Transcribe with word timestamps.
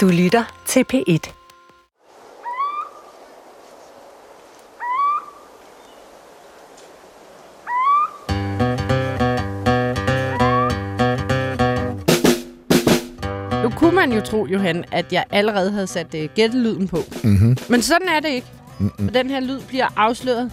Du 0.00 0.08
lytter 0.08 0.62
til 0.66 0.84
P1. 0.92 1.32
Nu 13.62 13.70
kunne 13.70 13.94
man 13.94 14.12
jo 14.12 14.20
tro, 14.20 14.46
Johan, 14.46 14.84
at 14.92 15.12
jeg 15.12 15.24
allerede 15.30 15.72
havde 15.72 15.86
sat 15.86 16.14
uh, 16.14 16.20
gættelyden 16.34 16.88
på. 16.88 16.98
Mm-hmm. 17.24 17.56
Men 17.68 17.82
sådan 17.82 18.08
er 18.08 18.20
det 18.20 18.28
ikke. 18.28 18.46
Mm-mm. 18.78 19.04
For 19.04 19.12
den 19.12 19.30
her 19.30 19.40
lyd 19.40 19.60
bliver 19.68 19.88
afsløret 19.96 20.52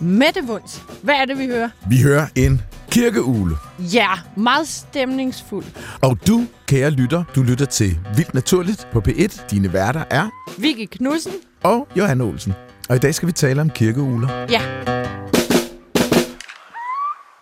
med 0.00 0.32
det 0.34 0.48
vunds. 0.48 0.82
Hvad 1.02 1.14
er 1.14 1.24
det, 1.24 1.38
vi 1.38 1.46
hører? 1.46 1.68
Vi 1.88 2.02
hører 2.02 2.26
en 2.36 2.62
kirkeugle. 2.98 3.56
Ja, 3.78 4.08
meget 4.36 4.68
stemningsfuld. 4.68 5.64
Og 6.02 6.18
du, 6.26 6.44
kære 6.66 6.90
lytter, 6.90 7.24
du 7.34 7.42
lytter 7.42 7.66
til 7.66 7.98
Vildt 8.16 8.34
Naturligt 8.34 8.88
på 8.92 9.02
P1. 9.08 9.46
Dine 9.50 9.72
værter 9.72 10.04
er 10.10 10.28
Vicky 10.60 10.86
Knudsen. 10.96 11.32
og 11.62 11.88
Johan 11.96 12.20
Olsen. 12.20 12.52
Og 12.88 12.96
i 12.96 12.98
dag 12.98 13.14
skal 13.14 13.26
vi 13.26 13.32
tale 13.32 13.60
om 13.60 13.70
kirkeugler. 13.70 14.46
Ja. 14.50 14.60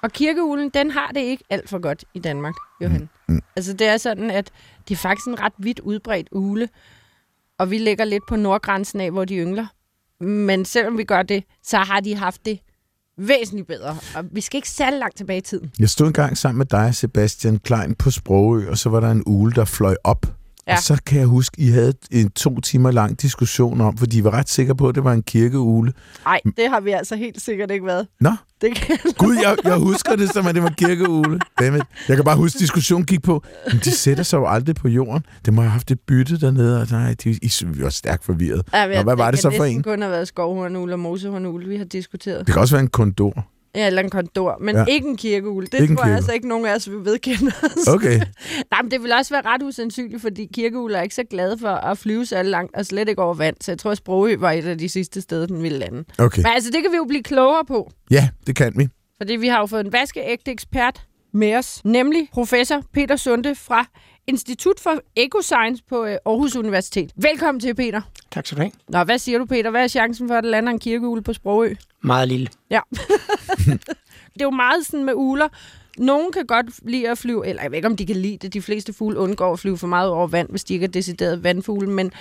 Og 0.03 0.13
kirkeulen, 0.13 0.71
den 0.75 0.91
har 0.91 1.11
det 1.15 1.21
ikke 1.21 1.45
alt 1.51 1.69
for 1.71 1.79
godt 1.79 2.05
i 2.15 2.19
Danmark, 2.19 2.55
Johan. 2.81 3.09
Mm, 3.29 3.35
mm. 3.35 3.43
Altså, 3.57 3.73
det 3.73 3.87
er 3.87 3.97
sådan, 3.97 4.31
at 4.31 4.51
det 4.89 4.95
er 4.95 4.99
faktisk 4.99 5.27
en 5.27 5.41
ret 5.41 5.53
vidt 5.59 5.81
udbredt 5.81 6.29
ule. 6.33 6.69
Og 7.59 7.71
vi 7.71 7.79
ligger 7.79 8.05
lidt 8.05 8.23
på 8.29 8.37
nordgrænsen 8.37 9.01
af, 9.01 9.11
hvor 9.11 9.25
de 9.25 9.37
yngler. 9.37 9.67
Men 10.25 10.65
selvom 10.65 10.99
vi 10.99 11.05
gør 11.05 11.23
det, 11.23 11.45
så 11.63 11.79
har 11.79 12.01
de 12.01 12.15
haft 12.17 12.47
det 12.47 12.59
væsentligt 13.19 13.69
bedre. 13.69 13.97
Og 14.17 14.25
vi 14.33 14.41
skal 14.41 14.59
ikke 14.59 14.69
særlig 14.69 14.99
langt 14.99 15.17
tilbage 15.17 15.39
i 15.39 15.41
tiden. 15.41 15.71
Jeg 15.79 15.91
stod 15.91 16.07
engang 16.07 16.39
sammen 16.39 16.59
med 16.59 16.67
dig, 16.67 16.95
Sebastian 16.95 17.59
Klein, 17.59 17.95
på 17.95 18.11
Sprogø, 18.11 18.71
og 18.71 18.79
så 18.79 18.89
var 18.89 19.01
der 19.01 19.11
en 19.11 19.23
ugle, 19.27 19.53
der 19.53 19.65
fløj 19.65 19.97
op. 20.05 20.27
Ja. 20.69 20.73
Og 20.77 20.83
så 20.83 21.03
kan 21.07 21.19
jeg 21.19 21.27
huske, 21.27 21.61
I 21.61 21.69
havde 21.69 21.93
en 22.11 22.31
to 22.31 22.61
timer 22.61 22.91
lang 22.91 23.23
diskussion 23.23 23.81
om, 23.81 23.97
for 23.97 24.07
de 24.07 24.25
var 24.25 24.31
ret 24.31 24.49
sikre 24.49 24.77
på, 24.77 24.89
at 24.89 24.95
det 24.95 25.05
var 25.05 25.13
en 25.13 25.23
kirkeugle. 25.23 25.93
Nej, 26.25 26.41
det 26.57 26.69
har 26.71 26.81
vi 26.81 26.91
altså 26.91 27.17
helt 27.17 27.41
sikkert 27.41 27.71
ikke 27.71 27.87
været. 27.87 28.07
Nå, 28.21 28.31
Det 28.61 28.75
kan 28.75 28.99
Gud, 29.19 29.37
jeg, 29.43 29.57
jeg 29.65 29.77
husker 29.77 30.17
det 30.17 30.33
som, 30.33 30.47
at 30.47 30.55
det 30.55 30.63
var 30.63 30.69
kirkeugle. 30.79 31.39
Dammit. 31.61 31.83
Jeg 32.09 32.17
kan 32.17 32.25
bare 32.25 32.37
huske, 32.37 32.57
at 32.57 32.61
diskussionen 32.61 33.07
gik 33.07 33.23
på, 33.23 33.45
men 33.73 33.81
de 33.85 33.91
sætter 33.91 34.25
sig 34.25 34.37
jo 34.39 34.47
aldrig 34.47 34.75
på 34.77 34.89
jorden. 34.89 35.25
Det 35.45 35.55
må 35.55 35.63
have 35.63 35.71
haft 35.71 35.91
et 35.91 36.01
bytte 36.01 36.41
dernede, 36.41 36.81
og 36.81 36.87
nej, 36.91 37.15
de, 37.25 37.31
I, 37.31 37.53
vi 37.67 37.83
var 37.83 37.91
stærkt 37.91 38.25
forvirret. 38.25 38.63
Ja, 38.73 38.97
Nå, 38.97 39.03
hvad 39.03 39.17
var 39.17 39.31
det 39.31 39.41
så 39.41 39.53
for 39.57 39.65
en? 39.65 39.77
Det 39.77 39.85
kun 39.85 40.03
have 40.03 40.13
været 40.13 40.29
skovhornugle 40.29 40.95
og 40.95 40.99
mosehornugle, 41.01 41.69
vi 41.69 41.77
har 41.77 41.85
diskuteret. 41.85 42.47
Det 42.47 42.55
kan 42.55 42.61
også 42.63 42.75
være 42.75 42.83
en 42.83 42.89
kondor. 42.91 43.47
Ja, 43.77 43.87
eller 43.87 44.03
en 44.03 44.11
kondor, 44.11 44.57
men 44.61 44.77
Ja. 44.77 44.85
ikke 44.85 45.09
en 45.09 45.17
kirkeugle. 45.17 45.67
Det 45.67 45.81
Ikke 45.81 45.95
tror 45.97 46.07
jeg 46.07 46.17
altså 46.17 46.33
ikke, 46.33 46.49
nogen 46.49 46.67
af 46.67 46.75
os 46.75 46.91
vil 46.91 47.05
vedkende 47.05 47.53
os. 47.63 47.89
Okay. 47.89 48.21
Nej, 48.71 48.83
men 48.83 48.91
det 48.91 49.03
vil 49.03 49.13
også 49.13 49.35
være 49.35 49.43
ret 49.47 49.63
usandsynligt, 49.63 50.23
fordi 50.23 50.49
kirkeugle 50.55 50.97
er 50.99 51.03
ikke 51.03 51.15
så 51.15 51.25
glade 51.31 51.59
for 51.59 51.69
at 51.69 51.99
flyve 51.99 52.27
så 52.27 52.43
langt, 52.43 52.77
og 52.77 52.87
slet 52.87 53.09
ikke 53.09 53.23
over 53.23 53.35
vand. 53.35 53.57
Så 53.61 53.71
jeg 53.73 53.79
tror, 53.79 53.91
at 53.91 53.97
Sprogø 53.97 54.37
var 54.37 54.53
et 54.53 54.65
af 54.65 54.79
de 54.79 54.89
sidste 54.89 55.21
steder, 55.21 55.47
den 55.47 55.63
ville 55.63 55.79
lande. 55.79 56.05
Okay. 56.19 56.43
Men 56.43 56.47
altså, 56.55 56.71
det 56.71 56.83
kan 56.83 56.93
vi 56.93 56.97
jo 56.97 57.05
blive 57.05 57.23
klogere 57.23 57.65
på. 57.65 57.91
Ja, 58.11 58.29
det 58.47 58.57
kan 58.57 58.73
vi. 58.77 58.89
Fordi 59.17 59.37
vi 59.37 59.49
har 59.49 59.59
jo 59.61 59.67
fået 59.67 59.87
en 59.87 59.93
vaskeægte 59.93 60.51
ekspert 60.51 61.03
med 61.35 61.55
os, 61.55 61.81
nemlig 61.85 62.29
professor 62.33 62.83
Peter 62.93 63.17
Sunde 63.17 63.55
fra 63.55 63.87
Institut 64.29 64.81
for 64.81 64.95
Ecoscience 65.17 65.83
på 65.89 66.05
øh, 66.05 66.17
Aarhus 66.27 66.57
Universitet. 66.57 67.11
Velkommen 67.17 67.61
til, 67.61 67.75
Peter. 67.75 68.01
Tak 68.33 68.47
skal 68.47 68.57
du 68.57 68.63
have. 68.63 68.73
Nå, 68.89 69.05
hvad 69.05 69.19
siger 69.19 69.39
du, 69.39 69.45
Peter? 69.45 69.71
Hvad 69.71 69.83
er 69.85 69.89
chancen 69.89 70.29
for, 70.29 70.35
at 70.35 70.45
der 70.45 70.51
lander 70.51 70.73
en 70.73 70.79
kirkeugle 70.79 71.23
på 71.23 71.33
Sprogø? 71.33 71.75
Meget 72.03 72.29
lille. 72.29 72.49
Ja. 72.71 72.81
det 74.35 74.41
er 74.41 74.45
jo 74.45 74.51
meget 74.51 74.87
sådan 74.87 75.05
med 75.05 75.13
uler. 75.17 75.49
Nogen 75.99 76.33
kan 76.33 76.47
godt 76.47 76.67
lide 76.89 77.11
at 77.11 77.19
flyve, 77.19 77.47
eller 77.47 77.63
jeg 77.63 77.71
ved 77.71 77.77
ikke, 77.77 77.89
om 77.89 77.97
de 77.97 78.07
kan 78.07 78.17
lide 78.17 78.39
det. 78.43 78.55
De 78.55 78.63
fleste 78.63 78.93
fugle 78.93 79.19
undgår 79.19 79.53
at 79.53 79.59
flyve 79.59 79.79
for 79.79 79.87
meget 79.87 80.11
over 80.11 80.27
vand, 80.27 80.49
hvis 80.51 80.65
de 80.65 80.75
ikke 80.75 80.85
er 80.85 80.91
decideret 80.91 81.45
vandfugle. 81.45 81.91
Men 81.91 82.13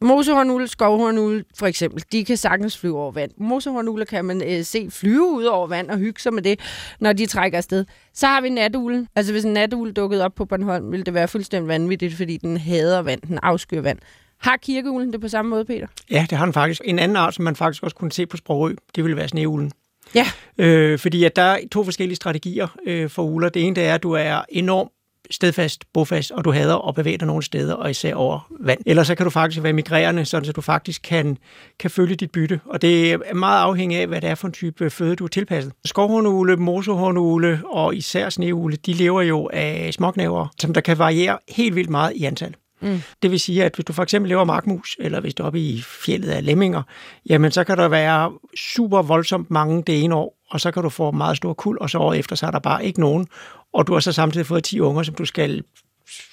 mosehornugle, 0.00 0.68
skovhornugle 0.68 1.44
for 1.58 1.66
eksempel, 1.66 2.04
de 2.12 2.24
kan 2.24 2.36
sagtens 2.36 2.78
flyve 2.78 2.98
over 2.98 3.12
vand. 3.12 3.30
Mosehornugle 3.36 4.06
kan 4.06 4.24
man 4.24 4.42
øh, 4.46 4.64
se 4.64 4.90
flyve 4.90 5.32
ud 5.32 5.44
over 5.44 5.66
vand 5.66 5.90
og 5.90 5.98
hygge 5.98 6.20
sig 6.20 6.34
med 6.34 6.42
det, 6.42 6.60
når 7.00 7.12
de 7.12 7.26
trækker 7.26 7.58
afsted. 7.58 7.84
Så 8.14 8.26
har 8.26 8.40
vi 8.40 8.48
natuglen. 8.48 9.08
Altså 9.16 9.32
hvis 9.32 9.44
en 9.44 9.52
natugle 9.52 9.92
dukkede 9.92 10.24
op 10.24 10.34
på 10.34 10.44
Bornholm, 10.44 10.92
ville 10.92 11.04
det 11.04 11.14
være 11.14 11.28
fuldstændig 11.28 11.68
vanvittigt, 11.68 12.14
fordi 12.14 12.36
den 12.36 12.56
hader 12.56 13.02
vand, 13.02 13.20
den 13.20 13.38
afskyr 13.42 13.80
vand. 13.80 13.98
Har 14.38 14.56
kirkeuglen 14.56 15.12
det 15.12 15.20
på 15.20 15.28
samme 15.28 15.48
måde, 15.48 15.64
Peter? 15.64 15.86
Ja, 16.10 16.26
det 16.30 16.38
har 16.38 16.44
den 16.44 16.52
faktisk. 16.52 16.80
En 16.84 16.98
anden 16.98 17.16
art, 17.16 17.34
som 17.34 17.44
man 17.44 17.56
faktisk 17.56 17.82
også 17.82 17.96
kunne 17.96 18.12
se 18.12 18.26
på 18.26 18.36
Sprogø, 18.36 18.74
det 18.96 19.04
ville 19.04 19.16
være 19.16 19.28
sneuglen. 19.28 19.72
Ja. 20.14 20.26
Øh, 20.58 20.98
fordi 20.98 21.24
at 21.24 21.36
der 21.36 21.42
er 21.42 21.58
to 21.72 21.84
forskellige 21.84 22.16
strategier 22.16 22.68
øh, 22.86 23.10
for 23.10 23.22
uler. 23.22 23.48
Det 23.48 23.66
ene 23.66 23.76
det 23.76 23.84
er, 23.84 23.94
at 23.94 24.02
du 24.02 24.12
er 24.12 24.42
enormt 24.48 24.90
stedfast, 25.30 25.84
bofast, 25.92 26.30
og 26.30 26.44
du 26.44 26.52
hader 26.52 26.88
at 26.88 26.94
bevæge 26.94 27.18
dig 27.18 27.26
nogle 27.26 27.42
steder, 27.42 27.74
og 27.74 27.90
især 27.90 28.14
over 28.14 28.52
vand. 28.60 28.80
Eller 28.86 29.02
så 29.02 29.14
kan 29.14 29.24
du 29.24 29.30
faktisk 29.30 29.62
være 29.62 29.72
migrerende, 29.72 30.24
sådan 30.24 30.44
så 30.44 30.52
du 30.52 30.60
faktisk 30.60 31.02
kan, 31.02 31.38
kan 31.78 31.90
følge 31.90 32.14
dit 32.14 32.30
bytte. 32.30 32.60
Og 32.64 32.82
det 32.82 33.12
er 33.12 33.34
meget 33.34 33.62
afhængigt 33.62 34.00
af, 34.00 34.06
hvad 34.06 34.20
det 34.20 34.30
er 34.30 34.34
for 34.34 34.46
en 34.46 34.52
type 34.52 34.90
føde, 34.90 35.16
du 35.16 35.24
er 35.24 35.28
tilpasset. 35.28 35.72
Skovhornugle, 35.84 36.56
mosehornugle 36.56 37.60
og 37.66 37.96
især 37.96 38.28
sneugle, 38.28 38.76
de 38.76 38.92
lever 38.92 39.22
jo 39.22 39.50
af 39.52 39.94
småknæver, 39.94 40.46
som 40.60 40.74
der 40.74 40.80
kan 40.80 40.98
variere 40.98 41.38
helt 41.48 41.74
vildt 41.74 41.90
meget 41.90 42.12
i 42.16 42.24
antal. 42.24 42.54
Mm. 42.82 43.02
Det 43.22 43.30
vil 43.30 43.40
sige, 43.40 43.64
at 43.64 43.74
hvis 43.74 43.84
du 43.84 43.92
for 43.92 44.02
eksempel 44.02 44.28
lever 44.28 44.44
markmus, 44.44 44.96
eller 45.00 45.20
hvis 45.20 45.34
du 45.34 45.42
er 45.42 45.46
oppe 45.46 45.60
i 45.60 45.82
fjellet 45.82 46.28
af 46.28 46.44
lemminger, 46.44 46.82
jamen 47.28 47.50
så 47.50 47.64
kan 47.64 47.76
der 47.76 47.88
være 47.88 48.32
super 48.56 49.02
voldsomt 49.02 49.50
mange 49.50 49.82
det 49.86 50.04
ene 50.04 50.14
år, 50.14 50.36
og 50.50 50.60
så 50.60 50.70
kan 50.70 50.82
du 50.82 50.88
få 50.88 51.10
meget 51.10 51.36
stor 51.36 51.54
kul, 51.54 51.78
og 51.80 51.90
så 51.90 51.98
året 51.98 52.18
efter, 52.18 52.36
så 52.36 52.46
er 52.46 52.50
der 52.50 52.58
bare 52.58 52.84
ikke 52.84 53.00
nogen. 53.00 53.26
Og 53.74 53.86
du 53.86 53.92
har 53.92 54.00
så 54.00 54.12
samtidig 54.12 54.46
fået 54.46 54.64
10 54.64 54.80
unger, 54.80 55.02
som 55.02 55.14
du 55.14 55.24
skal 55.24 55.62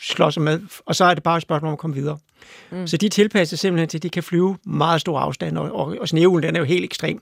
slås 0.02 0.40
med, 0.40 0.60
og 0.86 0.96
så 0.96 1.06
er 1.06 1.14
det 1.14 1.24
bare 1.24 1.38
et 1.38 1.42
spørgsmål 1.42 1.68
om 1.68 1.74
at 1.74 1.80
komme 1.80 1.96
videre. 1.96 2.18
Mm. 2.72 2.88
Så 2.88 2.98
de 2.98 3.10
tilpasser 3.10 3.58
simpelthen 3.58 3.90
til, 3.90 3.98
at 3.98 4.04
de 4.04 4.10
kan 4.10 4.24
flyve 4.24 4.58
meget 4.66 5.02
store 5.02 5.22
afstande, 5.22 5.62
og, 5.62 5.72
og, 5.72 5.98
og 6.02 6.08
sneuglen, 6.08 6.44
den 6.44 6.56
er 6.56 6.60
jo 6.60 6.66
helt 6.66 6.84
ekstrem. 6.84 7.22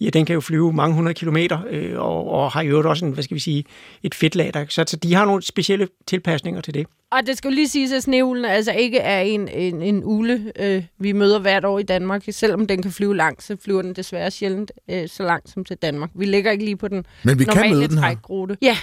Ja, 0.00 0.10
den 0.10 0.26
kan 0.26 0.34
jo 0.34 0.40
flyve 0.40 0.72
mange 0.72 0.94
hundrede 0.94 1.14
kilometer, 1.14 1.58
øh, 1.70 1.98
og, 1.98 2.30
og 2.30 2.50
har 2.50 2.62
jo 2.62 2.90
også 2.90 3.04
en, 3.04 3.12
hvad 3.12 3.24
skal 3.24 3.34
vi 3.34 3.40
sige, 3.40 3.64
et 4.02 4.14
fedtlag. 4.14 4.54
Der, 4.54 4.64
så, 4.68 4.84
så 4.88 4.96
de 4.96 5.14
har 5.14 5.24
nogle 5.24 5.42
specielle 5.42 5.88
tilpasninger 6.06 6.60
til 6.60 6.74
det. 6.74 6.86
Og 7.10 7.26
det 7.26 7.38
skal 7.38 7.48
jo 7.48 7.54
lige 7.54 7.68
siges, 7.68 7.92
at 7.92 8.02
sneulen 8.02 8.44
altså 8.44 8.72
ikke 8.72 8.98
er 8.98 9.20
en, 9.20 9.48
en, 9.48 9.82
en 9.82 10.04
ule, 10.04 10.52
øh, 10.56 10.84
vi 10.98 11.12
møder 11.12 11.38
hvert 11.38 11.64
år 11.64 11.78
i 11.78 11.82
Danmark. 11.82 12.22
Selvom 12.30 12.66
den 12.66 12.82
kan 12.82 12.90
flyve 12.90 13.16
langt, 13.16 13.42
så 13.42 13.56
flyver 13.64 13.82
den 13.82 13.94
desværre 13.94 14.30
sjældent 14.30 14.72
øh, 14.90 15.08
så 15.08 15.22
langt 15.22 15.50
som 15.50 15.64
til 15.64 15.76
Danmark. 15.76 16.10
Vi 16.14 16.24
ligger 16.24 16.50
ikke 16.50 16.64
lige 16.64 16.76
på 16.76 16.88
den 16.88 17.06
Men 17.24 17.38
vi 17.38 17.44
kan 17.44 17.54
normale 17.54 17.74
møde 17.74 17.88
den 17.88 17.98
her. 17.98 18.04
trækrute. 18.04 18.56
Ja, 18.62 18.76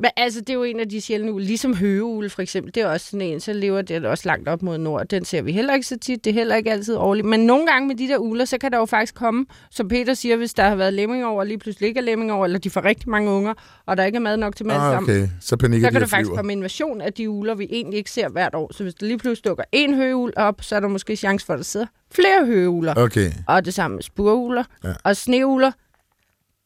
men 0.00 0.10
altså, 0.16 0.40
det 0.40 0.50
er 0.50 0.54
jo 0.54 0.62
en 0.62 0.80
af 0.80 0.88
de 0.88 1.00
sjældne 1.00 1.32
ugle. 1.32 1.44
Ligesom 1.44 1.76
høgeugle 1.76 2.30
for 2.30 2.42
eksempel, 2.42 2.74
det 2.74 2.82
er 2.82 2.86
også 2.86 3.06
sådan 3.06 3.20
en, 3.26 3.40
så 3.40 3.52
lever 3.52 3.82
det 3.82 4.06
også 4.06 4.22
langt 4.28 4.48
op 4.48 4.62
mod 4.62 4.78
nord. 4.78 5.06
Den 5.06 5.24
ser 5.24 5.42
vi 5.42 5.52
heller 5.52 5.74
ikke 5.74 5.86
så 5.86 5.98
tit, 5.98 6.24
det 6.24 6.30
er 6.30 6.34
heller 6.34 6.56
ikke 6.56 6.70
altid 6.72 6.96
årligt. 6.96 7.26
Men 7.26 7.40
nogle 7.40 7.66
gange 7.66 7.88
med 7.88 7.96
de 7.96 8.08
der 8.08 8.18
ugler, 8.18 8.44
så 8.44 8.58
kan 8.58 8.72
der 8.72 8.78
jo 8.78 8.84
faktisk 8.86 9.14
komme, 9.14 9.46
som 9.70 9.88
Peter 9.88 10.14
siger, 10.14 10.36
hvis 10.36 10.54
der 10.54 10.68
har 10.68 10.76
været 10.76 10.94
lemminger 10.94 11.26
over, 11.26 11.40
og 11.40 11.46
lige 11.46 11.58
pludselig 11.58 11.88
ikke 11.88 11.98
er 12.00 12.04
lemminger 12.04 12.34
over, 12.34 12.44
eller 12.44 12.58
de 12.58 12.70
får 12.70 12.84
rigtig 12.84 13.08
mange 13.10 13.30
unger, 13.30 13.54
og 13.86 13.96
der 13.96 14.04
ikke 14.04 14.16
er 14.16 14.20
mad 14.20 14.36
nok 14.36 14.56
til 14.56 14.64
dem 14.64 14.70
alle 14.70 14.82
Ah, 14.82 14.92
sammen. 14.94 15.10
okay. 15.10 15.28
Så 15.40 15.56
panikker 15.56 15.88
Så 15.88 15.92
kan 15.92 16.00
der 16.00 16.06
faktisk 16.06 16.30
komme 16.30 16.52
invasion 16.52 17.00
af 17.00 17.12
de 17.12 17.30
uler, 17.30 17.54
vi 17.54 17.66
egentlig 17.70 17.98
ikke 17.98 18.10
ser 18.10 18.28
hvert 18.28 18.54
år. 18.54 18.72
Så 18.74 18.82
hvis 18.82 18.94
der 18.94 19.06
lige 19.06 19.18
pludselig 19.18 19.48
dukker 19.48 19.64
en 19.72 19.94
høgeul 19.94 20.32
op, 20.36 20.62
så 20.62 20.76
er 20.76 20.80
der 20.80 20.88
måske 20.88 21.16
chance 21.16 21.46
for, 21.46 21.52
at 21.52 21.58
der 21.58 21.64
sidder 21.64 21.86
flere 22.14 22.46
høgeuler. 22.46 22.94
Okay. 22.96 23.30
Og 23.46 23.64
det 23.64 23.74
samme 23.74 23.94
med 23.94 24.02
spureuler 24.02 24.64
Ja. 24.84 24.92
og 25.04 25.16
sneuler. 25.16 25.72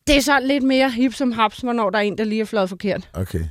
Det 0.07 0.17
er 0.17 0.21
så 0.21 0.41
lidt 0.41 0.63
mere 0.65 0.91
hip 0.91 1.15
som 1.15 1.33
haps, 1.33 1.59
hvornår 1.59 1.91
der 1.91 1.99
er 1.99 2.03
en, 2.03 2.19
der 2.19 2.25
lige 2.25 2.41
er 2.41 2.45
fløjet 2.45 2.69
forkert. 2.69 3.09
Okay. 3.15 3.45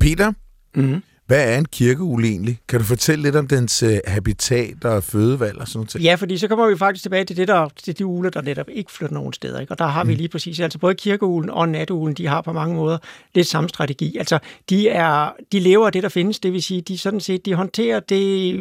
Peter, 0.00 0.32
Mm-hmm. 0.74 1.02
hvad 1.26 1.52
er 1.54 1.58
en 1.58 1.64
kirkeugle 1.64 2.28
egentlig? 2.28 2.58
Kan 2.68 2.78
du 2.78 2.84
fortælle 2.84 3.22
lidt 3.22 3.36
om 3.36 3.48
dens 3.48 3.82
øh, 3.82 3.98
habitat 4.06 4.84
og 4.84 5.04
fødevalg 5.04 5.58
og 5.58 5.68
sådan 5.68 5.78
noget? 5.94 6.04
Ja, 6.04 6.14
fordi 6.14 6.38
så 6.38 6.48
kommer 6.48 6.68
vi 6.68 6.76
faktisk 6.76 7.02
tilbage 7.02 7.24
til 7.24 7.36
det 7.36 7.48
der, 7.48 7.68
til 7.82 7.98
de 7.98 8.06
uler, 8.06 8.30
der 8.30 8.42
netop 8.42 8.66
ikke 8.72 8.92
flytter 8.92 9.14
nogen 9.14 9.32
steder. 9.32 9.60
Ikke? 9.60 9.72
Og 9.72 9.78
der 9.78 9.86
har 9.86 10.04
vi 10.04 10.14
lige 10.14 10.28
præcis, 10.28 10.60
altså 10.60 10.78
både 10.78 10.94
kirkeuglen 10.94 11.50
og 11.50 11.68
natuglen, 11.68 12.14
de 12.14 12.26
har 12.26 12.40
på 12.40 12.52
mange 12.52 12.74
måder 12.74 12.98
lidt 13.34 13.46
samme 13.46 13.68
strategi. 13.68 14.16
Altså, 14.18 14.38
de, 14.70 14.88
er, 14.88 15.30
de 15.52 15.60
lever 15.60 15.86
af 15.86 15.92
det, 15.92 16.02
der 16.02 16.08
findes, 16.08 16.38
det 16.40 16.52
vil 16.52 16.62
sige, 16.62 16.80
de 16.80 16.98
sådan 16.98 17.20
set, 17.20 17.46
de 17.46 17.54
håndterer 17.54 18.00
det, 18.00 18.54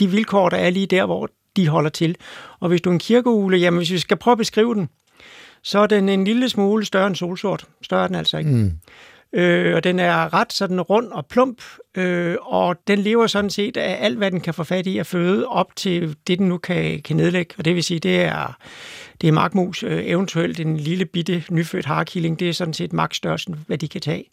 de 0.00 0.10
vilkår, 0.10 0.48
der 0.48 0.56
er 0.56 0.70
lige 0.70 0.86
der, 0.86 1.06
hvor 1.06 1.28
de 1.56 1.68
holder 1.68 1.90
til. 1.90 2.16
Og 2.60 2.68
hvis 2.68 2.80
du 2.80 2.90
er 2.90 2.92
en 2.94 2.98
kirkeugle, 2.98 3.58
jamen 3.58 3.78
hvis 3.78 3.90
vi 3.92 3.98
skal 3.98 4.16
prøve 4.16 4.32
at 4.32 4.38
beskrive 4.38 4.74
den, 4.74 4.88
så 5.62 5.78
er 5.78 5.86
den 5.86 6.08
en 6.08 6.24
lille 6.24 6.48
smule 6.48 6.84
større 6.84 7.06
end 7.06 7.16
solsort. 7.16 7.64
Større 7.82 8.02
er 8.02 8.06
den 8.06 8.16
altså 8.16 8.38
ikke. 8.38 8.50
Mm. 8.50 8.72
Øh, 9.32 9.74
og 9.74 9.84
den 9.84 9.98
er 9.98 10.34
ret 10.34 10.52
sådan 10.52 10.80
rund 10.80 11.06
og 11.06 11.26
plump, 11.26 11.62
øh, 11.94 12.36
og 12.40 12.76
den 12.86 12.98
lever 12.98 13.26
sådan 13.26 13.50
set 13.50 13.76
af 13.76 13.98
alt, 14.00 14.18
hvad 14.18 14.30
den 14.30 14.40
kan 14.40 14.54
få 14.54 14.64
fat 14.64 14.86
i 14.86 14.98
at 14.98 15.06
føde 15.06 15.46
op 15.48 15.76
til 15.76 16.16
det, 16.26 16.38
den 16.38 16.48
nu 16.48 16.58
kan, 16.58 17.02
kan 17.02 17.16
nedlægge. 17.16 17.54
Og 17.58 17.64
det 17.64 17.74
vil 17.74 17.84
sige, 17.84 18.00
det 18.00 18.20
er, 18.20 18.56
det 19.20 19.28
er 19.28 19.32
markmus, 19.32 19.82
øh, 19.82 20.06
eventuelt 20.06 20.60
en 20.60 20.76
lille 20.76 21.04
bitte 21.04 21.44
nyfødt 21.50 21.84
harkilling, 21.84 22.40
det 22.40 22.48
er 22.48 22.52
sådan 22.52 22.74
set 22.74 22.92
maksstørrelsen, 22.92 23.64
hvad 23.66 23.78
de 23.78 23.88
kan 23.88 24.00
tage. 24.00 24.24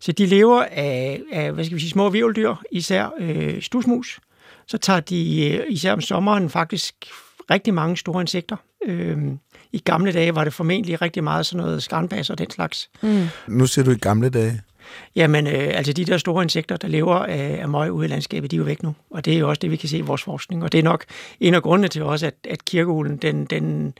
Så 0.00 0.12
de 0.12 0.26
lever 0.26 0.64
af, 0.70 1.20
af 1.32 1.52
hvad 1.52 1.64
skal 1.64 1.74
vi 1.74 1.80
sige, 1.80 1.90
små 1.90 2.10
virveldyr, 2.10 2.54
især 2.72 3.08
øh, 3.20 3.62
stusmus. 3.62 4.20
Så 4.66 4.78
tager 4.78 5.00
de 5.00 5.50
øh, 5.50 5.64
især 5.68 5.92
om 5.92 6.00
sommeren 6.00 6.50
faktisk 6.50 6.94
rigtig 7.50 7.74
mange 7.74 7.96
store 7.96 8.20
insekter. 8.20 8.56
Øh, 8.84 9.18
I 9.72 9.78
gamle 9.78 10.12
dage 10.12 10.34
var 10.34 10.44
det 10.44 10.52
formentlig 10.52 11.02
rigtig 11.02 11.24
meget 11.24 11.46
sådan 11.46 11.64
noget 11.64 11.82
skarnbas 11.82 12.30
og 12.30 12.38
den 12.38 12.50
slags. 12.50 12.90
Mm. 13.02 13.26
Nu 13.48 13.66
ser 13.66 13.82
du 13.82 13.90
i 13.90 13.98
gamle 13.98 14.28
dage. 14.28 14.60
Jamen, 15.16 15.46
øh, 15.46 15.70
altså 15.74 15.92
de 15.92 16.04
der 16.04 16.18
store 16.18 16.42
insekter, 16.42 16.76
der 16.76 16.88
lever 16.88 17.14
af, 17.14 17.58
af 17.62 17.68
møg 17.68 17.92
ude 17.92 18.06
i 18.06 18.08
landskabet, 18.08 18.50
de 18.50 18.56
er 18.56 18.58
jo 18.58 18.64
væk 18.64 18.82
nu. 18.82 18.94
Og 19.10 19.24
det 19.24 19.34
er 19.34 19.38
jo 19.38 19.48
også 19.48 19.58
det, 19.60 19.70
vi 19.70 19.76
kan 19.76 19.88
se 19.88 19.98
i 19.98 20.00
vores 20.00 20.22
forskning. 20.22 20.64
Og 20.64 20.72
det 20.72 20.78
er 20.78 20.82
nok 20.82 21.04
en 21.40 21.54
af 21.54 21.62
grundene 21.62 21.88
til 21.88 22.02
også, 22.02 22.26
at, 22.26 22.34
at 22.48 22.64
kirkeulen, 22.64 23.16
den, 23.16 23.44
den, 23.44 23.94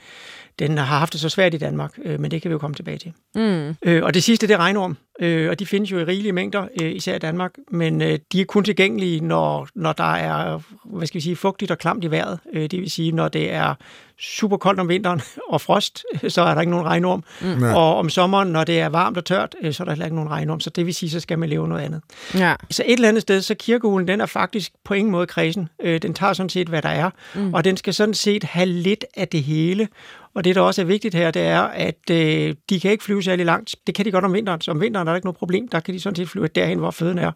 den 0.61 0.79
har 0.79 0.85
haft 0.85 1.13
det 1.13 1.21
så 1.21 1.29
svært 1.29 1.55
i 1.55 1.59
Danmark, 1.59 1.99
øh, 2.05 2.21
men 2.21 2.31
det 2.31 2.43
kan 2.43 2.49
vi 2.49 2.53
jo 2.53 2.59
komme 2.59 2.75
tilbage 2.75 2.99
til. 2.99 3.13
Mm. 3.35 3.77
Øh, 3.83 4.05
og 4.05 4.15
det 4.15 4.23
sidste, 4.23 4.47
det 4.47 4.55
er 4.55 4.59
regnorm, 4.59 4.97
øh, 5.21 5.51
og 5.51 5.59
de 5.59 5.67
findes 5.67 5.93
jo 5.93 5.99
i 5.99 6.05
rigelige 6.05 6.33
mængder, 6.33 6.67
øh, 6.83 6.93
især 6.93 7.15
i 7.15 7.19
Danmark, 7.19 7.55
men 7.71 8.03
øh, 8.03 8.19
de 8.33 8.41
er 8.41 8.45
kun 8.45 8.65
tilgængelige, 8.65 9.21
når, 9.21 9.69
når 9.75 9.93
der 9.93 10.15
er 10.15 10.61
hvad 10.85 11.07
skal 11.07 11.19
vi 11.19 11.23
sige, 11.23 11.37
fugtigt 11.37 11.71
og 11.71 11.79
klamt 11.79 12.05
i 12.05 12.11
vejret. 12.11 12.39
Øh, 12.53 12.63
det 12.63 12.81
vil 12.81 12.91
sige, 12.91 13.13
når 13.13 13.29
det 13.29 13.53
er 13.53 13.75
super 14.21 14.57
koldt 14.57 14.81
om 14.81 14.89
vinteren 14.89 15.21
og 15.49 15.61
frost, 15.61 16.05
så 16.29 16.43
er 16.43 16.55
der 16.55 16.61
ikke 16.61 16.71
nogen 16.71 16.87
regnorm. 16.87 17.25
Mm. 17.41 17.63
Og 17.63 17.97
om 17.97 18.11
sommeren, 18.11 18.49
når 18.49 18.65
det 18.65 18.81
er 18.81 18.89
varmt 18.89 19.17
og 19.17 19.25
tørt, 19.25 19.55
øh, 19.63 19.73
så 19.73 19.83
er 19.83 19.85
der 19.85 19.93
heller 19.93 20.05
ikke 20.05 20.17
nogen 20.17 20.31
regnorm. 20.31 20.61
Så 20.61 20.71
det 20.71 20.87
vil 20.87 20.95
sige, 20.95 21.11
så 21.11 21.21
skal 21.21 21.39
man 21.39 21.49
leve 21.49 21.69
noget 21.69 21.83
andet. 21.83 22.01
Ja. 22.35 22.55
Så 22.71 22.83
et 22.87 22.93
eller 22.93 23.09
andet 23.09 23.23
sted, 23.23 23.43
så 23.43 23.55
kirkeulen, 23.55 24.09
den 24.09 24.21
er 24.21 24.27
faktisk 24.27 24.73
på 24.85 24.95
ingen 24.95 25.13
måde 25.13 25.27
kredsen. 25.27 25.69
Øh, 25.83 26.03
den 26.03 26.15
tager 26.15 26.33
sådan 26.33 26.51
set, 26.51 26.69
hvad 26.69 26.83
der 26.83 26.89
er, 26.89 27.11
mm. 27.35 27.55
og 27.55 27.65
den 27.65 27.77
skal 27.77 27.95
sådan 27.95 28.15
set 28.15 28.45
have 28.45 28.67
lidt 28.67 29.05
af 29.17 29.29
det 29.29 29.43
hele. 29.43 29.89
Og 30.35 30.45
det, 30.45 30.55
der 30.55 30.61
også 30.61 30.81
er 30.81 30.87
vigtigt 30.87 31.15
her, 31.15 31.31
det 31.31 31.43
er, 31.43 31.61
at 31.61 32.11
øh, 32.11 32.55
de 32.71 32.81
kan 32.81 32.91
ikke 32.91 33.05
flyve 33.05 33.23
særlig 33.23 33.47
langt. 33.47 33.75
Det 33.87 33.95
kan 33.95 34.05
de 34.05 34.11
godt 34.11 34.25
om 34.25 34.33
vinteren. 34.33 34.61
Så 34.61 34.71
om 34.71 34.81
vinteren 34.81 35.09
er 35.09 35.13
der 35.13 35.17
ikke 35.17 35.27
noget 35.27 35.37
problem. 35.37 35.69
Der 35.69 35.81
kan 35.81 35.95
de 35.95 36.01
sådan 36.01 36.17
set 36.17 36.29
flyve 36.29 36.47
derhen, 36.47 36.79
hvor 36.79 36.91
føden 36.91 37.19
er. 37.19 37.33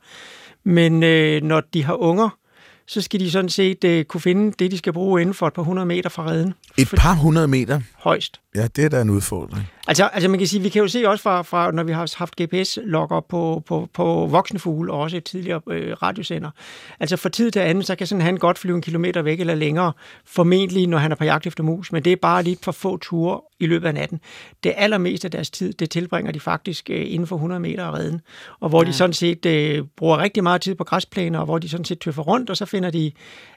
Men 0.65 1.03
øh, 1.03 1.43
når 1.43 1.61
de 1.61 1.85
har 1.85 1.95
unger, 1.95 2.39
så 2.87 3.01
skal 3.01 3.21
de 3.21 3.31
sådan 3.31 3.49
set 3.49 3.85
øh, 3.85 4.05
kunne 4.05 4.21
finde 4.21 4.53
det, 4.59 4.71
de 4.71 4.79
skal 4.79 4.93
bruge 4.93 5.21
inden 5.21 5.35
for 5.35 5.47
et 5.47 5.53
par 5.53 5.63
hundrede 5.63 5.87
meter 5.87 6.11
fra 6.11 6.27
redden. 6.27 6.55
Et 6.79 6.89
par 6.97 7.15
hundrede 7.15 7.49
meter? 7.49 7.81
Højst. 7.95 8.41
Ja, 8.57 8.67
det 8.77 8.85
er 8.85 8.89
da 8.89 9.01
en 9.01 9.11
udfordring. 9.11 9.71
Altså, 9.89 10.05
altså 10.13 10.29
man 10.29 10.39
kan 10.39 10.49
sige, 10.49 10.63
vi 10.63 10.69
kan 10.69 10.83
jo 10.83 10.89
se 10.89 11.09
også 11.09 11.23
fra, 11.23 11.43
fra 11.43 11.71
når 11.71 11.83
vi 11.83 11.93
har 11.93 12.15
haft 12.19 12.43
GPS-logger 12.43 13.21
på, 13.21 13.63
på, 13.67 13.89
på 13.93 14.27
voksne 14.27 14.59
fugle, 14.59 14.93
og 14.93 15.01
også 15.01 15.17
et 15.17 15.25
tidligere 15.25 15.61
øh, 15.71 15.93
radiosender. 15.93 16.51
Altså 17.01 17.17
fra 17.17 17.29
tid 17.29 17.51
til 17.51 17.61
anden, 17.61 17.85
så 17.85 17.97
kan 17.97 18.07
sådan 18.07 18.23
han 18.23 18.37
godt 18.37 18.59
flyve 18.59 18.77
en 18.77 18.83
kilometer 18.83 19.23
væk 19.23 19.41
eller 19.41 19.55
længere, 19.55 19.93
formentlig 20.25 20.87
når 20.87 20.99
han 20.99 21.13
er 21.13 21.17
på 21.17 21.25
jagt 21.25 21.47
efter 21.47 21.63
mus, 21.63 21.93
men 21.93 22.05
det 22.05 22.13
er 22.13 22.17
bare 22.17 22.43
lidt 22.43 22.65
for 22.65 22.73
få 22.73 22.97
ture 22.97 23.41
i 23.61 23.67
løbet 23.67 23.89
af 23.89 23.95
natten. 23.95 24.21
Det 24.65 24.73
allermeste 24.77 25.27
af 25.27 25.31
deres 25.31 25.51
tid, 25.51 25.73
det 25.73 25.91
tilbringer 25.91 26.33
de 26.33 26.41
faktisk 26.41 26.91
øh, 26.91 27.13
inden 27.13 27.27
for 27.27 27.37
100 27.37 27.61
meter 27.61 27.85
af 27.85 27.93
redden, 27.93 28.21
og 28.61 28.69
hvor 28.69 28.83
ja. 28.83 28.89
de 28.89 28.93
sådan 28.93 29.15
set 29.15 29.47
øh, 29.47 29.85
bruger 29.97 30.19
rigtig 30.19 30.43
meget 30.43 30.61
tid 30.61 30.75
på 30.75 30.85
græsplæner, 30.85 31.39
og 31.39 31.45
hvor 31.45 31.59
de 31.59 31.69
sådan 31.69 31.85
set 31.85 32.01
tøffer 32.01 32.23
rundt, 32.23 32.51
og 32.51 32.57
så 32.57 32.67
finder 32.67 32.91
de 32.91 33.13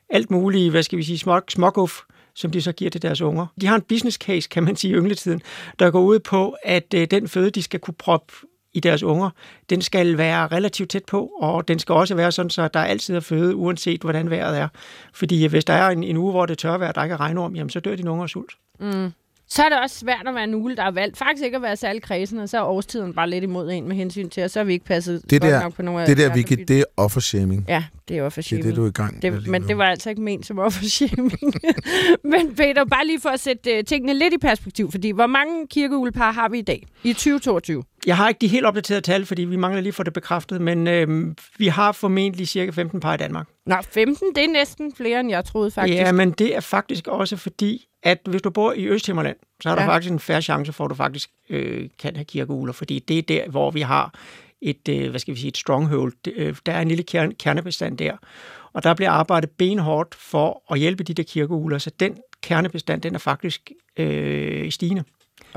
alt 0.10 0.32
muligt, 0.32 0.72
hvad 0.72 0.84
skal 0.84 0.98
vi 0.98 1.04
sige, 1.04 1.18
små, 1.18 1.40
småguf, 1.50 2.00
som 2.38 2.52
de 2.52 2.62
så 2.62 2.72
giver 2.72 2.92
til 2.92 3.02
deres 3.02 3.22
unger. 3.22 3.46
De 3.62 3.68
har 3.68 3.76
en 3.76 3.82
business 3.82 4.18
case, 4.18 4.50
kan 4.50 4.64
man 4.64 4.76
sige, 4.76 4.92
i 4.92 4.96
yngletiden, 4.96 5.42
der 5.80 5.92
går 5.92 6.02
ud 6.02 6.20
på, 6.20 6.56
at 6.64 6.94
øh, 6.96 7.08
den 7.12 7.28
føde, 7.28 7.50
de 7.50 7.64
skal 7.64 7.80
kunne 7.80 7.94
proppe 7.94 8.34
i 8.74 8.80
deres 8.80 9.04
unger, 9.04 9.30
den 9.70 9.82
skal 9.82 10.18
være 10.18 10.48
relativt 10.48 10.90
tæt 10.90 11.06
på, 11.06 11.32
og 11.40 11.68
den 11.68 11.80
skal 11.80 11.96
også 11.96 12.16
være 12.16 12.32
sådan, 12.32 12.50
så 12.50 12.68
der 12.68 12.80
altid 12.80 13.16
er 13.16 13.20
føde, 13.20 13.56
uanset 13.56 14.02
hvordan 14.02 14.30
vejret 14.30 14.58
er. 14.58 14.68
Fordi 15.14 15.44
øh, 15.44 15.50
hvis 15.50 15.66
der 15.66 15.74
er 15.74 15.90
en, 15.90 16.04
en 16.04 16.18
uge, 16.18 16.32
hvor 16.32 16.46
det 16.46 16.58
tør 16.58 16.78
vejr, 16.78 16.92
der 16.92 17.04
ikke 17.04 17.14
er 17.14 17.20
regnorm, 17.20 17.56
jamen 17.56 17.70
så 17.70 17.80
dør 17.80 17.96
dine 17.96 18.12
unger 18.12 18.24
af 18.24 18.30
sult. 18.30 18.52
Mm. 18.80 19.12
Så 19.50 19.64
er 19.64 19.70
det 19.70 19.80
også 19.80 20.00
svært 20.00 20.28
at 20.28 20.36
være 20.36 20.44
en 20.44 20.56
ugle, 20.56 20.76
der 20.76 20.84
har 20.84 20.92
valgt 20.92 21.18
faktisk 21.18 21.46
ikke 21.46 21.56
at 21.56 21.62
være 21.62 21.76
særlig 21.76 22.02
kredsen, 22.02 22.40
og 22.40 22.50
så 22.50 22.58
er 22.58 22.62
årstiden 22.62 23.14
bare 23.14 23.30
lidt 23.30 23.44
imod 23.44 23.72
en 23.72 23.88
med 23.88 23.96
hensyn 23.96 24.30
til, 24.30 24.44
og 24.44 24.50
så 24.50 24.60
har 24.60 24.64
vi 24.64 24.74
ikke 24.74 24.86
passet 24.86 25.22
Det 25.30 25.42
godt 25.42 25.52
der, 25.52 25.64
nok 25.64 25.74
på 25.74 25.82
nogle 25.82 26.02
af 26.02 26.08
det 26.08 26.18
der 26.18 26.28
de 26.28 26.34
Vicky, 26.34 26.66
det 26.68 26.80
er 26.80 26.84
offershaming. 26.98 27.66
Ja, 27.68 27.84
det 28.08 28.18
er 28.18 28.30
for 28.30 28.42
Det 28.42 28.54
er 28.54 28.64
det, 28.64 28.76
du 28.76 28.84
er 28.84 28.88
i 28.88 28.92
gang 28.92 29.14
med 29.14 29.32
det, 29.32 29.48
men 29.48 29.62
nu. 29.62 29.68
det 29.68 29.78
var 29.78 29.86
altså 29.86 30.10
ikke 30.10 30.22
ment 30.22 30.46
som 30.46 30.60
offershaming. 30.60 31.54
men 32.34 32.56
Peter, 32.56 32.86
bare 32.86 33.08
lige 33.08 33.22
for 33.22 33.30
at 33.30 33.40
sætte 33.40 33.78
uh, 33.78 33.84
tingene 33.86 34.14
lidt 34.14 34.34
i 34.34 34.38
perspektiv, 34.38 34.92
fordi 34.92 35.12
hvor 35.12 35.28
mange 35.28 35.68
kirkeuglepar 35.68 36.32
har 36.32 36.50
vi 36.50 36.60
i 36.60 36.62
dag 36.62 36.88
i 37.04 37.14
2022? 37.14 37.84
Jeg 38.06 38.18
har 38.18 38.30
ikke 38.30 38.40
de 38.40 38.48
helt 38.48 38.66
opdaterede 38.66 39.02
tal, 39.02 39.26
fordi 39.26 39.44
vi 39.44 39.56
mangler 39.56 39.82
lige 39.82 39.94
for 39.94 40.04
det 40.04 40.14
bekræftet, 40.14 40.62
men 40.62 40.88
øh, 40.88 41.36
vi 41.58 41.68
har 41.68 41.92
formentlig 41.92 42.48
cirka 42.48 42.72
15 42.72 43.00
par 43.00 43.14
i 43.14 43.18
Danmark. 43.18 43.48
Nå, 43.66 43.76
15, 43.90 44.28
det 44.36 44.44
er 44.44 44.48
næsten 44.48 44.94
flere, 44.98 45.20
end 45.20 45.30
jeg 45.30 45.46
troede 45.46 45.72
faktisk. 45.72 45.98
Ja, 45.98 46.12
men 46.12 46.32
det 46.32 46.56
er 46.56 46.60
faktisk 46.60 47.08
også 47.08 47.38
fordi, 47.38 47.86
at 48.08 48.20
hvis 48.26 48.42
du 48.42 48.50
bor 48.50 48.74
i 48.74 48.88
Østhimmerland, 48.88 49.38
så 49.62 49.70
er 49.70 49.76
der 49.76 49.82
Ja. 49.82 49.88
faktisk 49.90 50.12
en 50.12 50.20
færre 50.20 50.42
chance 50.42 50.74
for, 50.74 50.86
at 50.86 50.90
du 50.90 50.96
faktisk 50.96 51.30
øh, 51.50 51.90
kan 52.00 52.16
have 52.16 52.26
kirkeugler, 52.26 52.74
fordi 52.74 53.00
det 53.00 53.18
er 53.18 53.22
der, 53.22 53.50
hvor 53.50 53.72
vi 53.72 53.82
har 53.82 54.14
et, 54.62 54.88
øh, 54.90 55.10
hvad 55.10 55.20
skal 55.20 55.34
vi 55.34 55.40
sige, 55.40 55.50
et 55.50 55.58
stronghold. 55.58 56.14
Øh, 56.36 56.56
der 56.66 56.72
er 56.72 56.82
en 56.82 56.88
lille 56.88 57.04
kerne, 57.04 57.34
kernebestand 57.34 57.98
der, 57.98 58.18
og 58.74 58.84
der 58.84 58.94
bliver 58.94 59.12
arbejdet 59.12 59.50
benhårdt 59.50 60.16
for 60.16 60.64
at 60.74 60.80
hjælpe 60.80 61.04
de 61.04 61.14
der 61.14 61.24
kirkeugler, 61.24 61.78
så 61.78 61.92
den 62.00 62.18
kernebestand, 62.42 63.02
den 63.02 63.16
er 63.16 63.20
faktisk 63.20 63.72
øh, 63.98 64.72
stigende. 64.72 65.04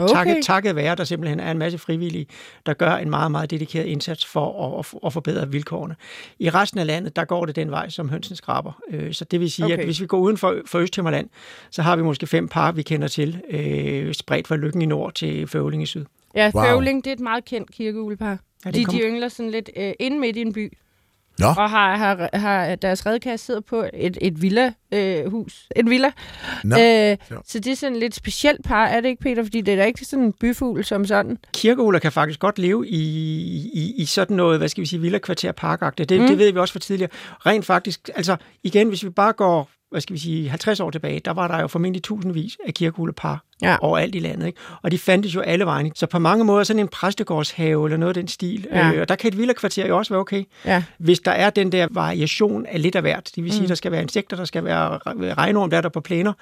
Okay. 0.02 0.14
Takket, 0.14 0.44
takket 0.44 0.76
være, 0.76 0.94
der 0.94 1.04
simpelthen 1.04 1.40
er 1.40 1.50
en 1.50 1.58
masse 1.58 1.78
frivillige, 1.78 2.26
der 2.66 2.74
gør 2.74 2.92
en 2.92 3.10
meget, 3.10 3.30
meget 3.30 3.50
dedikeret 3.50 3.84
indsats 3.86 4.26
for 4.26 4.78
at, 4.78 4.94
at, 5.06 5.12
forbedre 5.12 5.48
vilkårene. 5.50 5.96
I 6.38 6.50
resten 6.50 6.80
af 6.80 6.86
landet, 6.86 7.16
der 7.16 7.24
går 7.24 7.46
det 7.46 7.56
den 7.56 7.70
vej, 7.70 7.88
som 7.88 8.08
hønsen 8.08 8.36
skraber. 8.36 8.80
Øh, 8.90 9.14
Så 9.14 9.24
det 9.24 9.40
vil 9.40 9.50
sige, 9.50 9.64
okay. 9.64 9.78
At 9.78 9.84
hvis 9.84 10.00
vi 10.00 10.06
går 10.06 10.18
uden 10.18 10.36
for, 10.36 10.56
for 10.66 10.78
Østhimmerland, 10.78 11.28
så 11.70 11.82
har 11.82 11.96
vi 11.96 12.02
måske 12.02 12.26
fem 12.26 12.48
par, 12.48 12.72
vi 12.72 12.82
kender 12.82 13.08
til, 13.08 13.40
øh, 13.50 14.14
spredt 14.14 14.48
fra 14.48 14.56
Lykken 14.56 14.82
i 14.82 14.86
nord 14.86 15.14
til 15.14 15.46
Føvling 15.46 15.82
i 15.82 15.86
syd. 15.86 16.04
Ja, 16.34 16.50
Wow. 16.54 16.64
Føvling, 16.64 17.04
det 17.04 17.10
er 17.10 17.14
et 17.14 17.20
meget 17.20 17.44
kendt 17.44 17.70
kirkeuglepar. 17.72 18.38
Ja, 18.64 18.70
de, 18.70 18.84
kom- 18.84 18.94
de 18.94 19.00
yngler 19.00 19.28
sådan 19.28 19.50
lidt 19.50 19.70
øh, 19.76 19.92
inde 20.00 20.18
midt 20.18 20.36
i 20.36 20.40
en 20.40 20.52
by, 20.52 20.72
Nå, 21.40 21.46
og 21.46 21.70
har, 21.70 21.96
har, 21.96 22.30
har 22.38 22.74
deres 22.74 23.06
redkasse 23.06 23.46
sidder 23.46 23.60
på 23.60 23.84
et, 23.94 24.18
et 24.20 24.42
villa, 24.42 24.72
øh, 24.94 25.30
hus. 25.30 25.68
En 25.76 25.90
villa. 25.90 26.12
Nå, 26.64 26.76
øh, 26.76 27.16
så 27.46 27.58
det 27.58 27.66
er 27.66 27.76
sådan 27.76 27.94
et 27.94 28.00
lidt 28.00 28.14
specielt 28.14 28.64
par, 28.64 28.86
er 28.86 29.00
det 29.00 29.08
ikke, 29.08 29.22
Peter? 29.22 29.42
Fordi 29.42 29.60
det 29.60 29.72
er 29.72 29.76
da 29.76 29.84
ikke 29.84 30.04
sådan 30.04 30.24
en 30.24 30.32
byfugl 30.32 30.84
som 30.84 31.04
sådan. 31.04 31.38
Kirkeugler 31.54 31.98
kan 31.98 32.12
faktisk 32.12 32.40
godt 32.40 32.58
leve 32.58 32.88
i, 32.88 33.00
i, 33.74 33.94
i 33.96 34.04
sådan 34.04 34.36
noget, 34.36 34.58
hvad 34.58 34.68
skal 34.68 34.80
vi 34.80 34.86
sige, 34.86 35.00
villa-kvarter 35.00 35.52
parkagtigt. 35.52 36.08
Det, 36.08 36.20
mm. 36.20 36.26
det 36.26 36.38
ved 36.38 36.52
vi 36.52 36.58
også 36.58 36.72
fra 36.72 36.80
tidligere. 36.80 37.10
Rent 37.46 37.66
faktisk, 37.66 38.10
altså 38.14 38.36
igen, 38.62 38.88
hvis 38.88 39.04
vi 39.04 39.10
bare 39.10 39.32
går 39.32 39.70
hvad 39.90 40.00
skal 40.00 40.14
vi 40.14 40.18
sige, 40.20 40.48
50 40.48 40.80
år 40.80 40.90
tilbage, 40.90 41.20
der 41.24 41.30
var 41.30 41.48
der 41.48 41.60
jo 41.60 41.66
formentlig 41.66 42.02
tusindvis 42.02 42.56
af 42.66 42.74
kirkeuglepar 42.74 43.44
Ja. 43.62 43.76
overalt 43.80 44.14
i 44.14 44.18
landet. 44.18 44.46
Ikke? 44.46 44.58
Og 44.82 44.90
de 44.90 44.98
fandtes 44.98 45.34
jo 45.34 45.40
alle 45.40 45.64
vegne. 45.64 45.90
Så 45.94 46.06
på 46.06 46.18
mange 46.18 46.44
måder 46.44 46.64
sådan 46.64 46.80
en 46.80 46.88
præstegårdshave 46.88 47.86
eller 47.86 47.96
noget 47.96 48.10
af 48.10 48.14
den 48.22 48.28
stil. 48.28 48.66
Ja. 48.72 48.92
Øh, 48.92 49.00
og 49.00 49.08
der 49.08 49.14
kan 49.14 49.28
et 49.28 49.38
villa-kvarter 49.38 49.86
jo 49.86 49.98
også 49.98 50.12
være 50.12 50.20
okay. 50.20 50.44
Ja. 50.64 50.82
Hvis 50.98 51.20
der 51.20 51.30
er 51.30 51.50
den 51.50 51.72
der 51.72 51.86
variation 51.90 52.66
af 52.66 52.82
lidt 52.82 52.96
af 52.96 53.02
hvert. 53.02 53.30
Det 53.36 53.44
vil 53.44 53.52
sige, 53.52 53.62
Mm. 53.62 53.68
der 53.68 53.74
skal 53.74 53.92
være 53.92 54.02
insekter, 54.02 54.36
der 54.36 54.44
skal 54.44 54.64
være 54.64 54.98
regnorm, 55.34 55.70
der 55.70 55.76
er 55.76 55.80
der 55.80 55.88
på 55.88 56.00
plæner, 56.00 56.32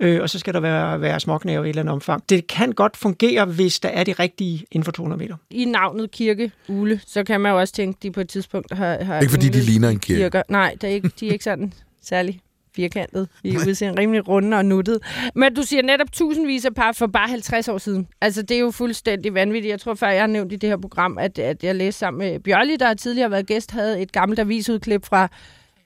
øh, 0.00 0.22
og 0.22 0.30
så 0.30 0.38
skal 0.38 0.54
der 0.54 0.60
være, 0.60 1.00
være 1.00 1.20
småknæve 1.20 1.66
i 1.66 1.66
et 1.66 1.68
eller 1.68 1.82
andet 1.82 1.92
omfang. 1.92 2.22
Det 2.28 2.46
kan 2.46 2.72
godt 2.72 2.96
fungere, 2.96 3.44
hvis 3.44 3.80
der 3.80 3.88
er 3.88 4.04
de 4.04 4.12
rigtige 4.12 4.64
inden 4.70 4.84
for 4.84 4.92
200 4.92 5.22
meter. 5.22 5.36
I 5.50 5.64
navnet 5.64 6.10
kirkeule, 6.10 7.00
så 7.06 7.24
kan 7.24 7.40
man 7.40 7.52
jo 7.52 7.58
også 7.58 7.74
tænke, 7.74 7.96
at 7.98 8.02
de 8.02 8.10
på 8.10 8.20
et 8.20 8.28
tidspunkt 8.28 8.72
har... 8.72 9.04
har 9.04 9.20
Ikke 9.20 9.30
fordi 9.30 9.48
de 9.48 9.60
ligner 9.60 9.88
en 9.88 9.98
kirke. 9.98 10.20
kirker. 10.20 10.42
Nej, 10.48 10.76
det 10.80 10.90
er 10.90 10.94
ikke, 10.94 11.10
de 11.20 11.28
er 11.28 11.32
ikke 11.32 11.44
sådan 11.44 11.72
særlig 12.02 12.40
firkantet. 12.78 13.28
De 13.42 13.48
er 13.48 13.68
udseende 13.68 14.00
rimelig 14.00 14.28
runde 14.28 14.56
og 14.56 14.64
nuttet. 14.64 14.98
Men 15.34 15.54
du 15.54 15.62
siger 15.62 15.82
netop 15.82 16.12
tusindvis 16.12 16.64
af 16.64 16.74
par 16.74 16.92
for 16.92 17.06
bare 17.06 17.28
50 17.28 17.68
år 17.68 17.78
siden. 17.78 18.08
Altså, 18.20 18.42
det 18.42 18.54
er 18.54 18.60
jo 18.60 18.70
fuldstændig 18.70 19.34
vanvittigt. 19.34 19.70
Jeg 19.70 19.80
tror 19.80 19.94
før, 19.94 20.08
jeg 20.08 20.22
har 20.22 20.26
nævnt 20.26 20.52
i 20.52 20.56
det 20.56 20.68
her 20.68 20.76
program, 20.76 21.18
at, 21.18 21.38
at 21.38 21.64
jeg 21.64 21.74
læste 21.74 21.98
sammen 21.98 22.18
med 22.18 22.40
Bjørli, 22.40 22.76
der 22.76 22.94
tidligere 22.94 23.24
har 23.24 23.30
været 23.30 23.46
gæst, 23.46 23.70
havde 23.70 24.02
et 24.02 24.12
gammelt 24.12 24.40
avisudklip 24.40 25.06
fra 25.06 25.28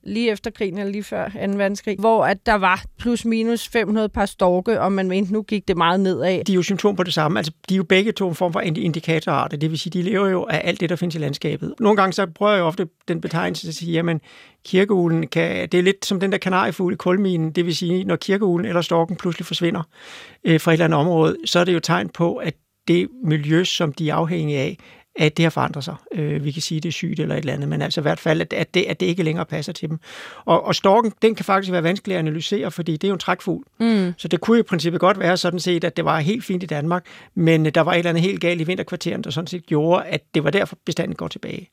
lige 0.05 0.31
efter 0.31 0.51
krigen, 0.51 0.79
eller 0.79 0.93
lige 0.93 1.05
før 1.05 1.29
2. 1.29 1.39
verdenskrig, 1.39 1.97
hvor 1.99 2.25
at 2.25 2.47
der 2.47 2.55
var 2.55 2.85
plus 2.99 3.25
minus 3.25 3.69
500 3.69 4.09
par 4.09 4.27
storke, 4.27 4.81
og 4.81 4.93
man 4.93 5.09
mente, 5.09 5.33
nu 5.33 5.43
gik 5.43 5.69
det 5.69 5.77
meget 5.77 6.01
nedad. 6.01 6.45
De 6.45 6.53
er 6.53 6.57
jo 6.57 6.63
symptom 6.63 6.97
på 6.97 7.03
det 7.03 7.15
samme. 7.15 7.39
Altså, 7.39 7.53
de 7.69 7.75
er 7.75 7.77
jo 7.77 7.85
begge 7.85 8.13
to 8.13 8.29
en 8.29 8.35
form 8.35 8.53
for 8.53 8.61
indikatorarter. 8.61 9.57
Det 9.57 9.71
vil 9.71 9.79
sige, 9.79 9.91
de 9.91 10.11
lever 10.11 10.29
jo 10.29 10.47
af 10.51 10.61
alt 10.65 10.81
det, 10.81 10.89
der 10.91 10.97
findes 10.97 11.15
i 11.15 11.19
landskabet. 11.19 11.75
Nogle 11.81 11.97
gange 11.97 12.13
så 12.13 12.27
prøver 12.27 12.53
jeg 12.53 12.63
ofte 12.63 12.89
den 13.09 13.21
betegnelse 13.21 13.69
at 13.69 13.75
sige, 13.75 13.93
jamen, 13.93 14.21
kirkeulen 14.65 15.27
kan, 15.27 15.69
det 15.69 15.79
er 15.79 15.83
lidt 15.83 16.07
som 16.07 16.21
den 16.21 16.33
der 16.33 16.39
kanariefugl 16.39 16.93
i 16.93 16.97
kulminen. 16.97 17.51
Det 17.51 17.67
vil 17.67 17.77
sige, 17.77 18.05
når 18.05 18.17
kirkeulen 18.17 18.67
eller 18.67 18.81
storken 18.81 19.17
pludselig 19.17 19.47
forsvinder 19.47 19.83
øh, 20.45 20.61
fra 20.61 20.71
et 20.71 20.75
eller 20.75 20.85
andet 20.85 20.99
område, 20.99 21.37
så 21.45 21.59
er 21.59 21.65
det 21.65 21.75
jo 21.75 21.81
tegn 21.81 22.09
på, 22.09 22.37
at 22.37 22.55
det 22.89 23.09
miljø, 23.25 23.65
som 23.65 23.93
de 23.93 24.11
er 24.11 24.15
afhængige 24.15 24.59
af, 24.59 24.79
at 25.17 25.37
det 25.37 25.45
har 25.45 25.51
forandret 25.51 25.85
sig. 25.85 25.95
Øh, 26.15 26.45
vi 26.45 26.53
kan 26.53 26.63
sige, 26.63 26.81
det 26.81 26.89
er 26.89 26.93
sygt 26.93 27.21
eller 27.21 27.35
et 27.35 27.39
eller 27.39 27.53
andet, 27.53 27.69
men 27.69 27.83
altså 27.83 28.01
i 28.01 28.03
hvert 28.03 28.21
fald, 28.21 28.41
at, 28.41 28.53
at, 28.53 28.75
det, 28.75 28.83
at 28.83 29.01
det 29.01 29.07
ikke 29.07 29.23
længere 29.23 29.47
passer 29.47 29.73
til 29.73 29.89
dem. 29.89 29.99
Og, 30.45 30.67
og 30.67 30.75
storken, 30.75 31.13
den 31.23 31.35
kan 31.35 31.45
faktisk 31.45 31.73
være 31.73 31.83
vanskelig 31.83 32.15
at 32.15 32.19
analysere, 32.19 32.71
fordi 32.71 32.93
det 32.93 33.05
er 33.05 33.09
jo 33.09 33.15
en 33.15 33.21
trækfugl. 33.21 33.65
Mm. 33.81 34.15
Så 34.19 34.29
det 34.29 34.41
kunne 34.41 34.59
i 34.59 34.63
princippet 34.63 35.01
godt 35.01 35.19
være 35.19 35.37
sådan 35.37 35.61
set, 35.61 35.85
at 35.85 35.97
det 35.97 36.05
var 36.05 36.21
helt 36.21 36.45
fint 36.45 36.63
i 36.63 36.67
Danmark, 36.67 37.05
men 37.35 37.65
der 37.65 37.81
var 37.81 37.93
et 37.93 37.99
eller 37.99 38.11
andet 38.11 38.23
helt 38.23 38.41
galt 38.41 38.61
i 38.61 38.65
vinterkvarteren, 38.65 39.25
der 39.25 39.31
sådan 39.31 39.47
set 39.47 39.67
gjorde, 39.67 40.05
at 40.05 40.23
det 40.35 40.45
var 40.45 40.51
derfor 40.51 40.77
bestanden 40.85 41.17
går 41.17 41.29
tilbage. 41.29 41.69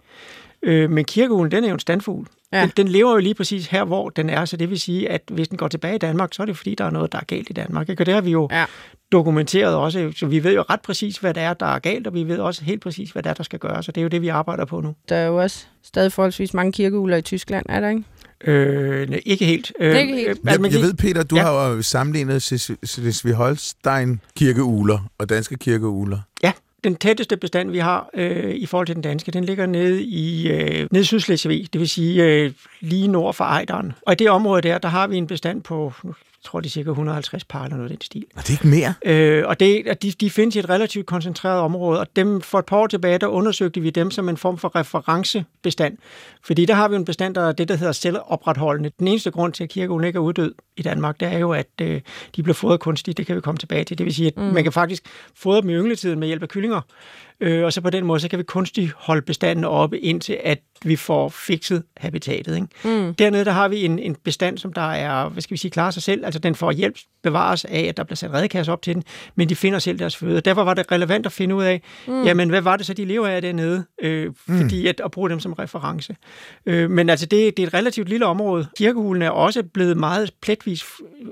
Øh, 0.64 0.90
men 0.90 1.06
kirkeuglen, 1.06 1.52
den 1.52 1.64
er 1.64 1.68
jo 1.68 1.74
en 1.74 1.80
standfugl. 1.80 2.28
Ja. 2.54 2.62
Den, 2.62 2.72
den 2.78 2.88
lever 2.88 3.12
jo 3.12 3.18
lige 3.18 3.34
præcis 3.34 3.68
her, 3.68 3.84
hvor 3.84 4.10
den 4.10 4.30
er, 4.30 4.46
så 4.46 4.58
det 4.58 4.70
vil 4.70 4.80
sige, 4.80 5.10
at 5.10 5.22
hvis 5.32 5.48
den 5.48 5.58
går 5.58 5.68
tilbage 5.68 5.96
i 5.96 5.98
Danmark, 5.98 6.30
så 6.34 6.42
er 6.42 6.46
det 6.46 6.58
fordi, 6.58 6.76
der 6.76 6.86
er 6.86 6.90
noget, 6.90 7.12
der 7.12 7.18
er 7.20 7.24
galt 7.28 7.50
i 7.50 7.54
Danmark. 7.54 7.90
Ikke? 7.90 8.02
Og 8.02 8.06
det 8.06 8.14
har 8.14 8.22
vi 8.22 8.32
jo 8.32 8.48
Ja. 8.52 8.66
dokumenteret 9.12 9.76
også, 9.76 10.12
så 10.16 10.26
vi 10.26 10.44
ved 10.44 10.54
jo 10.56 10.62
ret 10.70 10.82
præcis, 10.82 11.18
hvad 11.18 11.34
det 11.34 11.44
er, 11.44 11.54
der 11.54 11.66
er 11.66 11.80
galt, 11.80 12.08
og 12.08 12.14
vi 12.14 12.24
ved 12.24 12.38
også 12.38 12.64
helt 12.64 12.82
præcis, 12.82 13.12
hvad 13.12 13.24
det 13.24 13.30
er, 13.30 13.34
der 13.34 13.44
skal 13.44 13.60
gøres, 13.60 13.88
og 13.88 13.96
det 13.96 14.02
er 14.02 14.04
jo 14.04 14.10
det, 14.10 14.22
vi 14.22 14.28
arbejder 14.28 14.66
på 14.66 14.82
nu. 14.82 14.96
Der 15.10 15.16
er 15.16 15.26
jo 15.28 15.36
også 15.42 15.66
stadig 15.84 16.12
forholdsvis 16.12 16.54
mange 16.54 16.72
kirkeugler 16.72 17.18
i 17.18 17.22
Tyskland, 17.22 17.66
er 17.70 17.80
der 17.80 17.90
ikke? 17.90 18.04
Øh, 18.44 19.10
nej, 19.10 19.22
ikke 19.26 19.46
helt. 19.46 19.72
Øh, 19.80 19.96
Ikke 20.00 20.14
helt. 20.16 20.28
øh, 20.30 20.36
Jeg, 20.46 20.60
jeg 20.74 20.82
ved, 20.82 20.94
Peter, 20.94 21.24
du 21.24 21.36
Ja. 21.36 21.42
har 21.42 21.68
jo 21.70 21.82
sammenlignet 21.82 22.42
Slesvig-Holstein 22.86 24.18
kirkeugler 24.36 25.00
og 25.18 25.30
danske 25.30 25.56
kirkeugler. 25.58 26.20
Ja. 26.44 26.52
Den 26.84 26.96
tætteste 26.96 27.38
bestand, 27.38 27.72
vi 27.72 27.80
har 27.80 28.10
øh, 28.14 28.56
i 28.56 28.66
forhold 28.66 28.88
til 28.88 28.96
den 28.96 29.04
danske, 29.04 29.32
den 29.32 29.44
ligger 29.44 29.66
nede 29.66 30.04
i 30.04 30.52
øh, 30.52 30.88
nede 30.92 31.06
Sydslesvig, 31.06 31.74
det 31.74 31.80
vil 31.80 31.90
sige 31.90 32.24
øh, 32.24 32.52
lige 32.80 33.08
nord 33.08 33.34
for 33.34 33.44
Ejderen. 33.44 33.94
Og 34.02 34.14
i 34.14 34.16
det 34.16 34.30
område 34.30 34.62
der, 34.62 34.78
der 34.78 34.90
har 34.90 35.08
vi 35.08 35.18
en 35.18 35.28
bestand 35.28 35.62
på, 35.62 35.94
nu 36.04 36.14
tror, 36.50 36.60
det 36.60 36.68
er 36.68 36.72
cirka 36.72 36.90
150 36.90 37.44
par 37.44 37.64
eller 37.64 37.78
noget 37.78 37.92
af 37.92 37.98
den 37.98 38.02
stil. 38.02 38.26
Og 38.36 38.42
det 38.42 38.50
er 38.50 38.54
ikke 38.54 38.68
mere? 38.68 38.94
Øh, 39.06 39.48
og 39.48 39.60
det, 39.60 40.02
de, 40.02 40.12
de 40.12 40.30
findes 40.30 40.56
i 40.56 40.60
et 40.60 40.70
relativt 40.70 41.06
koncentreret 41.06 41.60
område, 41.60 42.00
og 42.00 42.08
dem 42.16 42.42
for 42.42 42.60
et 42.60 42.66
par 42.66 42.78
år 42.78 42.88
tilbage, 42.88 43.18
der 43.18 43.28
undersøgte 43.28 43.82
vi 43.82 43.90
dem 43.90 44.12
som 44.12 44.30
en 44.30 44.38
form 44.38 44.58
for 44.58 44.76
referencebestand. 44.76 45.98
Fordi 46.44 46.66
der 46.66 46.74
har 46.74 46.88
vi 46.88 46.96
en 46.96 47.06
bestand, 47.06 47.36
der 47.36 47.42
er 47.42 47.52
det, 47.52 47.68
der 47.68 47.76
hedder 47.76 47.92
selvopretholdende. 47.92 48.92
Den 49.00 49.08
eneste 49.08 49.32
grund 49.32 49.54
til, 49.54 49.64
at 49.64 49.70
kirkeuglen 49.70 50.08
ikke 50.08 50.18
er 50.18 50.22
uddød 50.22 50.56
i 50.78 50.82
Danmark, 50.82 51.20
det 51.20 51.28
er 51.28 51.38
jo, 51.38 51.52
at 51.52 51.70
øh, 51.82 52.02
de 52.36 52.44
bliver 52.44 52.54
fodret 52.54 52.80
kunstigt. 52.80 53.18
Det 53.18 53.26
kan 53.26 53.36
vi 53.36 53.42
komme 53.42 53.58
tilbage 53.58 53.84
til. 53.84 53.98
Det 53.98 54.06
vil 54.06 54.14
sige, 54.14 54.28
at 54.28 54.38
mm. 54.38 54.44
man 54.44 54.64
kan 54.64 54.74
faktisk 54.74 55.04
fodre 55.36 55.62
dem 55.62 55.70
i 55.70 55.74
yngletiden 55.74 56.20
med 56.20 56.28
hjælp 56.28 56.44
af 56.44 56.50
kyllinger. 56.50 56.82
Øh, 57.42 57.66
og 57.66 57.74
så 57.74 57.82
på 57.82 57.90
den 57.90 58.06
måde, 58.06 58.20
så 58.20 58.28
kan 58.28 58.40
vi 58.40 58.44
kunstigt 58.44 58.92
holde 58.98 59.22
bestanden 59.22 59.66
oppe, 59.66 60.00
indtil 60.00 60.38
at 60.44 60.60
vi 60.84 60.96
får 60.96 61.30
fikset 61.30 61.84
habitatet. 61.98 62.56
Ikke? 62.56 62.68
Mm. 63.00 63.14
Dernede 63.14 63.46
der 63.46 63.52
har 63.52 63.68
vi 63.68 63.86
en, 63.86 64.00
en 64.00 64.16
bestand, 64.16 64.58
som 64.58 64.74
der 64.74 64.82
er, 64.92 65.30
hvad 65.30 65.42
skal 65.42 65.52
vi 65.52 65.58
sige, 65.58 65.72
klarer 65.72 65.92
sig 65.92 66.04
selv. 66.04 66.26
Altså 66.26 66.40
den 66.40 66.56
får 66.56 66.72
hjælp 66.72 66.96
bevares 67.24 67.66
af, 67.66 67.86
at 67.90 67.98
der 67.98 68.04
bliver 68.04 68.16
sat 68.16 68.34
redekasser 68.34 68.74
op 68.74 68.82
til 68.82 68.96
den, 68.96 69.04
men 69.36 69.50
de 69.50 69.56
finder 69.56 69.80
selv 69.80 70.00
deres 70.00 70.18
føde. 70.18 70.42
Derfor 70.42 70.64
var 70.64 70.74
det 70.74 70.92
relevant 70.92 71.26
at 71.26 71.32
finde 71.32 71.56
ud 71.56 71.64
af, 71.64 71.82
mm. 72.08 72.24
jamen 72.24 72.50
hvad 72.50 72.62
var 72.62 72.78
det 72.78 72.86
så, 72.86 72.94
de 72.94 73.06
lever 73.06 73.28
af 73.28 73.42
dernede? 73.42 73.86
Øh, 74.02 74.32
mm. 74.48 74.62
Fordi 74.62 74.88
at, 74.88 75.02
at 75.06 75.12
bruge 75.12 75.30
dem 75.30 75.40
som 75.40 75.54
reference. 75.54 76.16
Øh, 76.66 76.90
men 76.90 77.10
altså 77.10 77.26
det, 77.26 77.58
det 77.58 77.64
er 77.64 77.68
et 77.68 77.74
relativt 77.74 78.10
lille 78.10 78.26
område. 78.26 78.68
Kirkehulen 78.78 79.22
er 79.22 79.30
også 79.30 79.64
blevet 79.64 79.98
meget 79.98 80.32
pletvis 80.42 80.86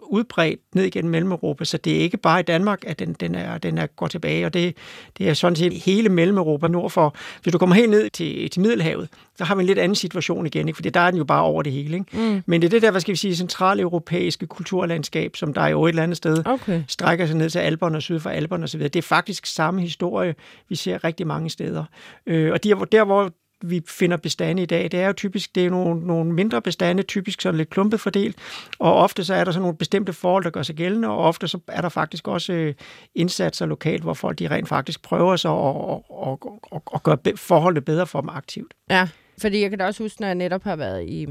udbredt 0.03 0.59
ned 0.75 0.83
igennem 0.83 1.11
Mellem-Europa, 1.11 1.65
så 1.65 1.77
det 1.77 1.95
er 1.95 1.99
ikke 1.99 2.17
bare 2.17 2.39
i 2.39 2.43
Danmark, 2.43 2.83
at 2.87 2.99
den, 2.99 3.13
den, 3.13 3.35
er, 3.35 3.57
den 3.57 3.77
er 3.77 3.85
går 3.85 4.07
tilbage, 4.07 4.45
og 4.45 4.53
det, 4.53 4.77
det 5.17 5.29
er 5.29 5.33
sådan 5.33 5.55
set 5.55 5.73
hele 5.73 5.96
Mellem-Europa 6.03 6.67
nord 6.67 6.91
for. 6.91 7.15
Hvis 7.43 7.51
du 7.51 7.57
kommer 7.57 7.75
helt 7.75 7.89
ned 7.89 8.09
til, 8.09 8.49
til 8.49 8.61
Middelhavet, 8.61 9.09
så 9.35 9.43
har 9.43 9.55
vi 9.55 9.61
en 9.61 9.67
lidt 9.67 9.79
anden 9.79 9.95
situation 9.95 10.45
igen, 10.45 10.67
ikke? 10.67 10.75
fordi 10.77 10.89
der 10.89 10.99
er 10.99 11.11
den 11.11 11.17
jo 11.17 11.23
bare 11.23 11.43
over 11.43 11.63
det 11.63 11.71
hele. 11.71 11.97
Ikke? 11.97 12.17
Mm. 12.17 12.43
Men 12.45 12.61
det 12.61 12.67
er 12.67 12.69
det 12.69 12.81
der, 12.81 12.91
hvad 12.91 13.01
skal 13.01 13.11
vi 13.11 13.17
sige, 13.17 13.35
centraleuropæiske 13.35 14.47
kulturlandskab, 14.47 15.35
som 15.35 15.53
der 15.53 15.67
jo 15.67 15.85
et 15.85 15.89
eller 15.89 16.03
andet 16.03 16.17
sted 16.17 16.43
okay. 16.45 16.83
strækker 16.87 17.25
sig 17.25 17.35
ned 17.35 17.49
til 17.49 17.59
Alperne 17.59 17.97
og 17.97 18.01
syd 18.01 18.19
for 18.19 18.29
Alperne 18.29 18.63
osv. 18.63 18.83
Det 18.83 18.95
er 18.95 19.01
faktisk 19.01 19.45
samme 19.45 19.81
historie, 19.81 20.35
vi 20.69 20.75
ser 20.75 21.03
rigtig 21.03 21.27
mange 21.27 21.49
steder. 21.49 21.83
Øh, 22.27 22.51
og 22.51 22.63
der, 22.63 22.75
der, 22.75 23.03
hvor 23.03 23.31
vi 23.61 23.81
finder 23.87 24.17
bestande 24.17 24.61
i 24.63 24.65
dag, 24.65 24.83
det 24.83 24.99
er 24.99 25.07
jo 25.07 25.13
typisk 25.13 25.55
det 25.55 25.65
er 25.65 25.69
nogle, 25.69 26.07
nogle 26.07 26.33
mindre 26.33 26.61
bestande, 26.61 27.03
typisk 27.03 27.41
sådan 27.41 27.57
lidt 27.57 27.69
klumpet 27.69 27.99
fordelt, 27.99 28.35
og 28.79 28.95
ofte 28.95 29.23
så 29.23 29.33
er 29.33 29.43
der 29.43 29.51
sådan 29.51 29.61
nogle 29.61 29.77
bestemte 29.77 30.13
forhold, 30.13 30.43
der 30.43 30.49
gør 30.49 30.63
sig 30.63 30.75
gældende, 30.75 31.07
og 31.07 31.17
ofte 31.17 31.47
så 31.47 31.59
er 31.67 31.81
der 31.81 31.89
faktisk 31.89 32.27
også 32.27 32.53
øh, 32.53 32.73
indsatser 33.15 33.65
lokalt, 33.65 34.03
hvor 34.03 34.13
folk 34.13 34.39
de 34.39 34.47
rent 34.47 34.67
faktisk 34.67 35.01
prøver 35.01 35.35
sig 35.35 35.51
at 35.51 35.57
og, 35.57 36.11
og, 36.11 36.61
og, 36.71 36.81
og 36.85 37.03
gøre 37.03 37.17
forholdet 37.35 37.85
bedre 37.85 38.07
for 38.07 38.21
dem 38.21 38.29
aktivt. 38.29 38.73
Ja, 38.89 39.07
fordi 39.37 39.61
jeg 39.61 39.69
kan 39.69 39.79
da 39.79 39.85
også 39.85 40.03
huske, 40.03 40.21
når 40.21 40.27
jeg 40.27 40.35
netop 40.35 40.63
har 40.63 40.75
været 40.75 41.05
i 41.07 41.27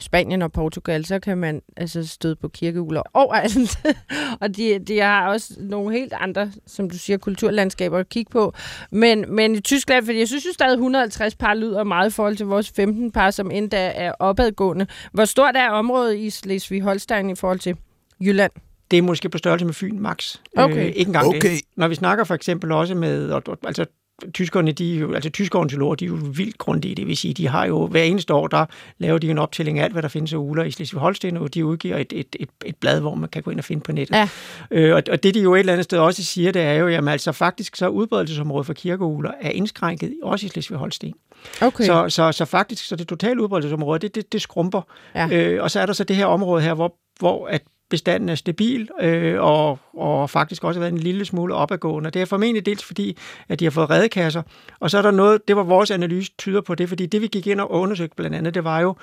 Spanien 0.00 0.42
og 0.42 0.52
Portugal, 0.52 1.04
så 1.04 1.18
kan 1.18 1.38
man 1.38 1.62
altså 1.76 2.06
støde 2.06 2.36
på 2.36 2.48
kirkeugler 2.48 3.02
overalt. 3.14 3.78
og 4.42 4.56
de, 4.56 4.78
de 4.78 4.98
har 4.98 5.28
også 5.28 5.54
nogle 5.58 5.98
helt 5.98 6.12
andre, 6.12 6.52
som 6.66 6.90
du 6.90 6.98
siger, 6.98 7.16
kulturlandskaber 7.16 7.98
at 7.98 8.08
kigge 8.08 8.30
på. 8.30 8.54
Men, 8.90 9.24
men 9.28 9.54
i 9.54 9.60
Tyskland, 9.60 10.04
fordi 10.04 10.18
jeg 10.18 10.28
synes 10.28 10.46
jo 10.46 10.52
stadig 10.52 10.72
150 10.72 11.34
par 11.34 11.54
lyder 11.54 11.84
meget 11.84 12.10
i 12.10 12.12
forhold 12.12 12.36
til 12.36 12.46
vores 12.46 12.70
15 12.76 13.12
par, 13.12 13.30
som 13.30 13.50
endda 13.50 13.92
er 13.94 14.12
opadgående. 14.18 14.86
Hvor 15.12 15.24
stort 15.24 15.56
er 15.56 15.70
området 15.70 16.16
i 16.16 16.28
Slesvig-Holstein 16.28 17.30
i 17.30 17.34
forhold 17.34 17.58
til 17.58 17.76
Jylland? 18.20 18.52
det 18.90 18.98
er 18.98 19.02
måske 19.02 19.28
på 19.28 19.38
størrelse 19.38 19.66
med 19.66 19.74
Fyn 19.74 19.98
max. 19.98 20.36
Okay. 20.56 20.76
Øh, 20.76 20.84
ikke 20.84 21.00
engang 21.00 21.26
okay. 21.26 21.40
det. 21.50 21.60
Når 21.76 21.88
vi 21.88 21.94
snakker 21.94 22.24
for 22.24 22.34
eksempel 22.34 22.72
også 22.72 22.94
med, 22.94 23.40
altså 23.64 23.86
tyskerne, 24.34 24.72
de 24.72 24.84
jo, 24.84 25.14
altså 25.14 25.30
tyske 25.30 25.58
ornitologer, 25.58 25.94
de 25.94 26.04
er 26.04 26.08
jo 26.08 26.18
vildt 26.20 26.58
grundige, 26.58 26.94
det 26.94 27.06
vil 27.06 27.16
sige, 27.16 27.34
de 27.34 27.48
har 27.48 27.66
jo 27.66 27.86
hver 27.86 28.02
eneste 28.02 28.34
år, 28.34 28.46
der 28.46 28.66
laver 28.98 29.18
de 29.18 29.30
en 29.30 29.38
optælling 29.38 29.78
af 29.78 29.84
alt, 29.84 29.92
hvad 29.92 30.02
der 30.02 30.08
findes 30.08 30.32
af 30.32 30.36
uler 30.36 30.64
i 30.64 30.70
Slesvig-Holsten, 30.70 31.38
og 31.38 31.54
de 31.54 31.66
udgiver 31.66 31.96
et, 31.96 32.12
et, 32.12 32.36
et, 32.40 32.48
et 32.64 32.76
blad, 32.76 33.00
hvor 33.00 33.14
man 33.14 33.28
kan 33.28 33.42
gå 33.42 33.50
ind 33.50 33.58
og 33.58 33.64
finde 33.64 33.82
på 33.82 33.92
nettet. 33.92 34.14
Ja. 34.14 34.28
Øh, 34.70 34.94
og, 34.94 35.02
og 35.10 35.22
det, 35.22 35.34
de 35.34 35.40
jo 35.40 35.54
et 35.54 35.58
eller 35.58 35.72
andet 35.72 35.84
sted 35.84 35.98
også 35.98 36.24
siger, 36.24 36.52
det 36.52 36.62
er 36.62 36.72
jo, 36.72 36.88
jamen 36.88 37.08
altså 37.08 37.32
faktisk 37.32 37.76
så 37.76 37.88
udbredelsesområdet 37.88 38.66
for 38.66 38.72
kirkeuler 38.72 39.30
er 39.40 39.50
indskrænket 39.50 40.14
også 40.22 40.46
i 40.46 40.48
Slesvig-Holsten. 40.48 41.12
Okay. 41.60 41.84
Så, 41.84 42.08
så, 42.08 42.32
så 42.32 42.44
faktisk, 42.44 42.84
så 42.84 42.96
det 42.96 43.08
totale 43.08 43.42
udbredelsesområde, 43.42 43.98
det, 43.98 44.14
det, 44.14 44.32
det 44.32 44.42
skrumper. 44.42 44.82
Ja. 45.14 45.28
Øh, 45.32 45.62
og 45.62 45.70
så 45.70 45.80
er 45.80 45.86
der 45.86 45.92
så 45.92 46.04
det 46.04 46.16
her 46.16 46.26
område 46.26 46.62
her, 46.62 46.74
hvor, 46.74 46.94
hvor 47.18 47.46
at 47.46 47.62
bestanden 47.90 48.28
er 48.28 48.34
stabil, 48.34 48.88
øh, 49.00 49.40
og, 49.40 49.78
og 49.96 50.30
faktisk 50.30 50.64
også 50.64 50.80
har 50.80 50.86
været 50.86 50.92
en 50.92 50.98
lille 50.98 51.24
smule 51.24 51.54
opadgående. 51.54 52.10
Det 52.10 52.22
er 52.22 52.26
formentlig 52.26 52.66
dels 52.66 52.84
fordi, 52.84 53.16
at 53.48 53.60
de 53.60 53.64
har 53.64 53.70
fået 53.70 53.90
redekasser, 53.90 54.42
og 54.80 54.90
så 54.90 54.98
er 54.98 55.02
der 55.02 55.10
noget, 55.10 55.48
det 55.48 55.56
var 55.56 55.62
vores 55.62 55.90
analyse 55.90 56.32
tyder 56.38 56.60
på 56.60 56.74
det, 56.74 56.88
fordi 56.88 57.06
det 57.06 57.22
vi 57.22 57.26
gik 57.26 57.46
ind 57.46 57.60
og 57.60 57.70
undersøgte 57.70 58.16
blandt 58.16 58.36
andet, 58.36 58.54
det 58.54 58.64
var 58.64 58.80
jo, 58.80 58.96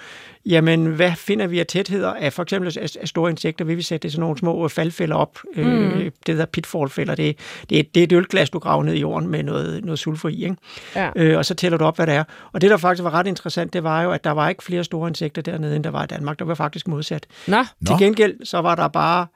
jamen 0.46 0.86
hvad 0.86 1.12
finder 1.16 1.48
vi 1.48 1.60
af 1.60 1.68
tætheder 1.68 2.14
af 2.14 2.34
for 2.34 2.44
eksempel 2.44 2.78
af, 2.78 2.96
af 3.02 3.08
store 3.08 3.30
insekter, 3.30 3.66
vil 3.66 3.78
vi 3.78 3.82
sætte 3.82 4.10
sådan 4.10 4.22
nogle 4.22 4.38
små 4.38 4.68
faldfælder 4.68 5.16
op, 5.16 5.40
øh, 5.56 5.66
mm. 5.66 5.72
øh, 5.74 6.06
det 6.06 6.12
hedder 6.28 6.46
pitfallfælder, 6.46 7.16
det, 7.16 7.38
det, 7.70 7.96
det 7.96 8.00
er 8.02 8.04
et 8.04 8.12
ølglas, 8.12 8.50
du 8.50 8.60
graver 8.60 8.84
ned 8.84 8.94
i 8.94 9.00
jorden 9.00 9.30
med 9.30 9.44
noget, 9.44 9.86
noget 9.86 10.00
sulfur 10.00 10.30
i, 10.30 10.44
ikke? 10.44 10.56
Ja. 10.96 11.10
Øh, 11.16 11.38
og 11.38 11.46
så 11.46 11.54
tæller 11.54 11.78
du 11.78 11.86
op, 11.86 11.96
hvad 11.96 12.08
det 12.08 12.16
er. 12.16 12.24
Og 12.52 12.62
det, 12.62 12.70
der 12.70 12.78
faktisk 12.78 13.04
var 13.04 13.14
ret 13.14 13.28
interessant, 13.28 13.74
det 13.74 13.84
var 13.84 14.02
jo, 14.02 14.12
at 14.12 14.24
der 14.24 14.32
var 14.32 14.50
ikke 14.50 14.64
flere 14.64 14.84
store 14.84 15.08
insekter 15.08 15.42
dernede, 15.42 15.76
end 15.76 15.84
der 15.84 15.90
var 15.90 16.04
i 16.04 16.08
Danmark. 16.08 16.40
Der 16.40 16.46
var 16.46 16.56
faktisk 16.56 16.88
modsat. 16.88 17.26
Nå. 17.48 17.58
Til 17.88 17.96
gengæld, 18.00 18.46
så 18.46 18.62
var 18.62 18.76
der 18.78 18.88
bare 18.88 19.28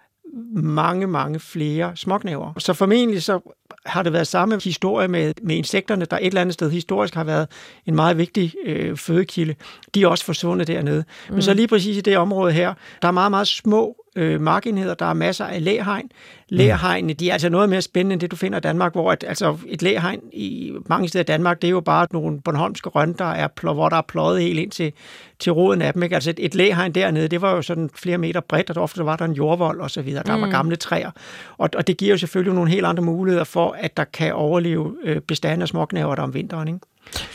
mange, 0.53 1.07
mange 1.07 1.39
flere 1.39 1.91
småknæver. 1.95 2.53
Så 2.57 2.73
formentlig 2.73 3.23
så 3.23 3.39
har 3.85 4.03
det 4.03 4.13
været 4.13 4.27
samme 4.27 4.59
historie 4.63 5.07
med, 5.07 5.33
med 5.41 5.55
insekterne, 5.55 6.05
der 6.05 6.17
et 6.17 6.27
eller 6.27 6.41
andet 6.41 6.53
sted 6.53 6.71
historisk 6.71 7.13
har 7.15 7.23
været 7.23 7.47
en 7.85 7.95
meget 7.95 8.17
vigtig 8.17 8.53
øh, 8.65 8.97
fødekilde. 8.97 9.55
De 9.95 10.03
er 10.03 10.07
også 10.07 10.25
forsvundet 10.25 10.67
dernede. 10.67 11.03
Mm. 11.27 11.33
Men 11.33 11.41
så 11.41 11.53
lige 11.53 11.67
præcis 11.67 11.97
i 11.97 12.01
det 12.01 12.17
område 12.17 12.51
her, 12.53 12.73
der 13.01 13.07
er 13.07 13.11
meget, 13.11 13.31
meget 13.31 13.47
små 13.47 14.00
øh, 14.15 14.41
markenheder, 14.41 14.93
der 14.93 15.05
er 15.05 15.13
masser 15.13 15.45
af 15.45 15.63
læhegn. 15.63 16.09
Læhegnene, 16.49 17.13
de 17.13 17.29
er 17.29 17.33
altså 17.33 17.49
noget 17.49 17.69
mere 17.69 17.81
spændende 17.81 18.13
end 18.13 18.21
det, 18.21 18.31
du 18.31 18.35
finder 18.35 18.57
i 18.57 18.61
Danmark, 18.61 18.91
hvor 18.91 19.13
et, 19.13 19.23
altså 19.27 19.57
et 19.67 19.81
læhegn 19.81 20.21
i 20.33 20.73
mange 20.85 21.07
steder 21.07 21.23
i 21.23 21.25
Danmark, 21.25 21.61
det 21.61 21.67
er 21.67 21.71
jo 21.71 21.81
bare 21.81 22.07
nogle 22.11 22.41
Bornholmske 22.41 22.89
røn, 22.89 23.13
der 23.13 23.25
er, 23.25 23.73
hvor 23.73 23.89
der 23.89 23.97
er 23.97 24.01
pløjet 24.01 24.41
helt 24.41 24.59
ind 24.59 24.71
til, 24.71 24.93
til 25.39 25.51
roden 25.51 25.81
af 25.81 25.93
dem. 25.93 26.03
Ikke? 26.03 26.15
Altså 26.15 26.29
et, 26.29 26.39
et 26.39 26.55
læhegn 26.55 26.91
dernede, 26.91 27.27
det 27.27 27.41
var 27.41 27.55
jo 27.55 27.61
sådan 27.61 27.89
flere 27.93 28.17
meter 28.17 28.39
bredt, 28.39 28.69
og 28.69 28.83
ofte 28.83 29.05
var 29.05 29.15
der 29.15 29.25
en 29.25 29.33
jordvold 29.33 29.79
og 29.79 29.91
så 29.91 30.01
videre. 30.01 30.23
Der 30.25 30.35
mm. 30.35 30.41
var 30.41 30.49
gamle 30.49 30.75
træer. 30.75 31.11
Og, 31.57 31.69
og 31.75 31.87
det 31.87 31.97
giver 31.97 32.11
jo 32.11 32.17
selvfølgelig 32.17 32.53
nogle 32.53 32.69
helt 32.69 32.85
andre 32.85 33.03
muligheder 33.03 33.43
for, 33.43 33.75
at 33.79 33.97
der 33.97 34.03
kan 34.03 34.33
overleve 34.33 34.95
øh, 35.03 35.21
bestande 35.21 35.63
af 35.63 35.67
småknæver 35.67 36.15
der 36.15 36.23
om 36.23 36.33
vinteren. 36.33 36.67
Ikke? 36.67 36.79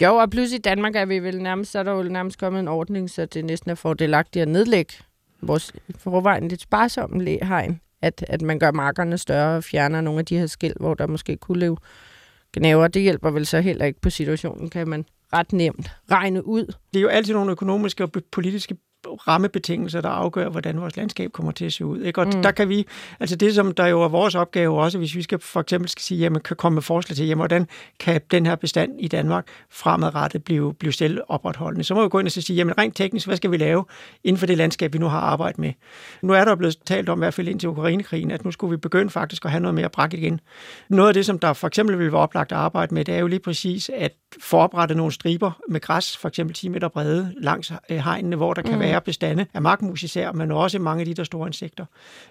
Jo, 0.01 0.17
og 0.17 0.31
pludselig 0.31 0.59
i 0.59 0.63
Danmark 0.63 0.97
er 0.97 1.05
vi 1.05 1.19
vel 1.19 1.43
nærmest, 1.43 1.73
så 1.73 1.79
er 1.79 1.83
der 1.83 1.93
jo 1.93 2.03
nærmest 2.03 2.39
kommet 2.39 2.61
en 2.61 2.69
ordning, 2.69 3.11
så 3.11 3.27
det 3.27 3.45
næsten 3.45 3.71
er 3.71 3.75
fordelagtigt 3.75 4.43
at 4.43 4.49
nedlægge 4.49 4.93
vores 5.49 5.73
forvejen 5.99 6.49
lidt 6.49 6.61
sparsomme 6.61 7.25
læhegn, 7.25 7.81
at, 8.03 8.25
at 8.29 8.43
man 8.43 8.59
gør 8.59 8.71
markerne 8.71 9.19
større 9.19 9.57
og 9.57 9.65
fjerner 9.65 10.01
nogle 10.01 10.19
af 10.19 10.27
de 10.27 10.39
her 10.39 10.47
skæld, 10.47 10.75
hvor 10.81 10.95
der 10.95 11.07
måske 11.07 11.37
kunne 11.37 11.59
leve 11.59 11.77
gnaver. 12.53 12.89
Det 12.89 13.03
hjælper 13.03 13.31
vel 13.31 13.47
så 13.47 13.61
heller 13.61 13.85
ikke 13.85 14.01
på 14.01 14.11
situationen, 14.11 14.71
kan 14.71 14.89
man 14.89 15.05
ret 15.33 15.53
nemt 15.53 15.91
regne 16.11 16.47
ud. 16.47 16.67
Det 16.67 16.97
er 16.97 17.01
jo 17.01 17.09
altid 17.09 17.35
nogle 17.35 17.51
økonomiske 17.51 18.05
og 18.05 18.11
politiske 18.33 18.77
rammebetingelser, 19.29 20.01
der 20.01 20.09
afgør, 20.09 20.49
hvordan 20.49 20.81
vores 20.81 20.97
landskab 20.97 21.33
kommer 21.33 21.53
til 21.53 21.65
at 21.65 21.73
se 21.73 21.85
ud. 21.85 22.01
Ikke? 22.01 22.21
Og 22.21 22.27
mm. 22.27 22.43
der 22.43 22.51
kan 22.51 22.69
vi, 22.69 22.87
altså 23.21 23.37
det 23.37 23.55
som 23.55 23.75
der 23.75 23.87
jo 23.87 24.03
er 24.03 24.09
vores 24.09 24.35
opgave 24.35 24.81
også, 24.81 24.99
hvis 24.99 25.17
vi 25.17 25.23
skal 25.23 25.39
for 25.39 25.61
eksempel 25.61 25.89
skal 25.89 26.03
sige, 26.03 26.19
jamen 26.19 26.41
kan 26.41 26.57
komme 26.57 26.75
med 26.75 26.83
forslag 26.83 27.17
til, 27.17 27.27
jamen 27.27 27.41
hvordan 27.41 27.69
kan 28.01 28.21
den 28.31 28.47
her 28.47 28.55
bestand 28.55 28.93
i 28.99 29.09
Danmark 29.09 29.47
fremadrettet 29.71 30.45
blive, 30.45 30.75
blive 30.75 30.93
selv 30.93 31.21
opretholdende, 31.29 31.85
så 31.85 31.95
må 31.95 32.03
vi 32.03 32.09
gå 32.09 32.19
ind 32.19 32.27
og 32.27 32.33
sige, 32.33 32.57
jamen 32.57 32.79
rent 32.79 32.97
teknisk, 32.97 33.27
hvad 33.27 33.37
skal 33.37 33.51
vi 33.51 33.57
lave 33.57 33.85
inden 34.25 34.39
for 34.39 34.47
det 34.47 34.59
landskab, 34.59 34.93
vi 34.93 34.99
nu 34.99 35.07
har 35.07 35.21
arbejdet 35.21 35.59
med. 35.59 35.73
Nu 36.23 36.33
er 36.33 36.45
der 36.45 36.55
blevet 36.55 36.77
talt 36.87 37.09
om, 37.09 37.19
i 37.19 37.21
hvert 37.21 37.35
fald 37.35 37.49
indtil 37.49 37.69
Ukrainekrigen, 37.69 38.31
at 38.31 38.45
nu 38.45 38.51
skulle 38.51 38.71
vi 38.71 38.77
begynde 38.77 39.11
faktisk 39.11 39.45
at 39.45 39.51
have 39.51 39.61
noget 39.61 39.75
mere 39.75 39.89
brak 39.89 40.15
igen. 40.15 40.41
Noget 40.89 41.09
af 41.09 41.15
det, 41.15 41.27
som 41.27 41.39
der 41.39 41.53
for 41.53 41.67
eksempel 41.67 41.99
vil 41.99 42.13
være 42.13 42.21
oplagt 42.21 42.53
at 42.53 42.59
arbejde 42.59 42.95
med, 42.95 43.05
det 43.05 43.15
er 43.15 43.19
jo 43.19 43.27
lige 43.27 43.41
præcis 43.41 43.91
at 43.95 44.13
foroprette 44.41 44.95
nogle 44.95 45.13
striber 45.13 45.51
med 45.69 45.81
græs, 45.81 46.17
for 46.17 46.29
eksempel 46.29 46.55
10 46.55 46.69
meter 46.69 46.89
brede, 46.89 47.35
langs 47.41 47.73
øh, 47.91 47.99
hegnene, 47.99 48.37
hvor 48.37 48.55
der 48.55 48.63
kan 48.63 48.75
mm. 48.75 48.81
være 48.81 48.96
bestande 49.01 49.47
af 49.55 49.63
markmus 49.63 50.03
især, 50.03 50.33
men 50.33 50.51
også 50.53 50.79
mange 50.79 51.01
af 51.01 51.07
de 51.07 51.15
der 51.15 51.25
store 51.25 51.49
insekter. 51.49 51.85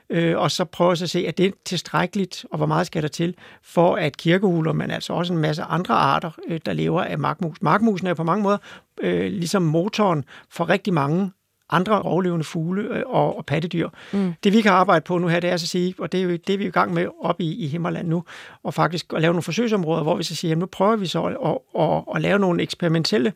Øh, 0.10 0.38
og 0.38 0.52
så 0.52 0.66
prøve 0.66 0.92
at 0.92 1.10
se, 1.10 1.28
at 1.28 1.38
det 1.38 1.54
tilstrækkeligt, 1.66 2.46
og 2.52 2.58
hvor 2.58 2.66
meget 2.66 2.88
skal 2.88 3.02
der 3.02 3.08
til, 3.08 3.36
for 3.64 3.96
at 3.96 4.18
kirkehuler, 4.18 4.74
men 4.74 4.92
altså 4.92 5.14
også 5.14 5.34
en 5.34 5.40
masse 5.40 5.64
andre 5.64 5.94
arter, 5.94 6.32
øh, 6.48 6.60
der 6.66 6.74
lever 6.74 7.04
af 7.04 7.20
markmus. 7.20 7.62
Markmusen 7.62 8.08
er 8.08 8.14
på 8.14 8.24
mange 8.24 8.44
måder 8.44 8.58
øh, 9.02 9.32
ligesom 9.32 9.62
motoren 9.62 10.26
for 10.50 10.70
rigtig 10.70 10.94
mange 10.94 11.32
andre 11.70 12.02
overlevende 12.02 12.44
fugle 12.44 12.82
øh, 12.82 13.04
og, 13.06 13.38
og 13.38 13.46
pattedyr. 13.46 13.90
Mm. 14.14 14.34
Det 14.44 14.54
vi 14.54 14.62
kan 14.62 14.72
arbejde 14.72 15.04
på 15.04 15.18
nu 15.18 15.28
her, 15.28 15.40
det 15.40 15.50
er 15.50 15.54
at 15.54 15.62
sige, 15.62 15.96
og 16.00 16.12
det 16.12 16.20
er 16.20 16.24
jo 16.24 16.38
det, 16.48 16.60
vi 16.60 16.64
er 16.64 16.68
i 16.68 16.72
gang 16.72 16.94
med 16.94 17.08
op 17.22 17.42
i, 17.42 17.56
i 17.56 17.68
Himmerland 17.68 18.08
nu, 18.08 18.24
og 18.64 18.74
faktisk 18.74 19.14
at 19.14 19.22
lave 19.22 19.34
nogle 19.34 19.42
forsøgsområder, 19.42 20.04
hvor 20.04 20.16
vi 20.16 20.24
så 20.24 20.36
siger, 20.36 20.50
jamen 20.50 20.60
nu 20.60 20.66
prøver 20.66 20.96
vi 20.96 21.08
så 21.08 21.24
at, 21.24 21.38
at, 21.46 21.82
at, 21.82 22.04
at 22.16 22.22
lave 22.22 22.40
nogle 22.40 22.64
eksperimentelle 22.64 23.34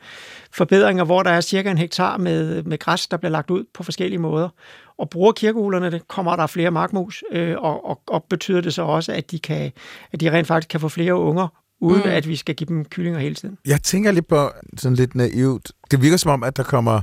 forbedringer, 0.52 1.04
hvor 1.04 1.24
der 1.24 1.32
er 1.32 1.42
cirka 1.42 1.72
en 1.72 1.78
hektar 1.78 2.18
med, 2.18 2.64
med 2.64 2.80
græs, 2.80 3.08
der 3.08 3.18
bliver 3.18 3.32
lagt 3.32 3.52
ud 3.52 3.64
på 3.74 3.84
forskellige 3.84 4.20
måder. 4.20 4.50
Og 4.98 5.10
bruger 5.10 5.32
kirkehulerne 5.32 5.92
det, 5.92 6.08
kommer 6.08 6.36
der 6.36 6.48
flere 6.48 6.72
markmus, 6.72 7.24
øh, 7.32 7.56
og, 7.58 7.90
og, 7.90 8.02
og 8.08 8.24
betyder 8.30 8.62
det 8.62 8.74
så 8.74 8.82
også, 8.82 9.12
at 9.12 9.32
de, 9.32 9.40
kan, 9.40 9.72
at 10.12 10.20
de 10.20 10.32
rent 10.32 10.48
faktisk 10.48 10.70
kan 10.70 10.80
få 10.80 10.90
flere 10.90 11.16
unger 11.16 11.48
uden 11.82 12.02
mm. 12.06 12.10
at 12.10 12.28
vi 12.28 12.36
skal 12.36 12.56
give 12.56 12.68
dem 12.68 12.86
kyllinger 12.86 13.20
hele 13.20 13.36
tiden. 13.36 13.58
Jeg 13.66 13.82
tænker 13.82 14.12
lidt 14.12 14.28
på 14.28 14.52
sådan 14.78 14.96
lidt 14.96 15.16
naivt. 15.16 15.72
Det 15.92 16.02
virker 16.02 16.18
som 16.18 16.32
om, 16.32 16.44
at 16.44 16.58
der 16.58 16.64
kommer 16.64 17.02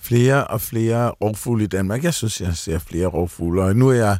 flere 0.00 0.46
og 0.46 0.60
flere 0.60 1.10
rovfugle 1.10 1.64
i 1.64 1.66
Danmark. 1.66 2.04
Jeg 2.04 2.14
synes, 2.14 2.40
jeg 2.40 2.56
ser 2.56 2.78
flere 2.78 3.06
rovfugle, 3.06 3.62
og 3.62 3.76
nu 3.76 3.88
er 3.88 3.94
jeg 3.94 4.18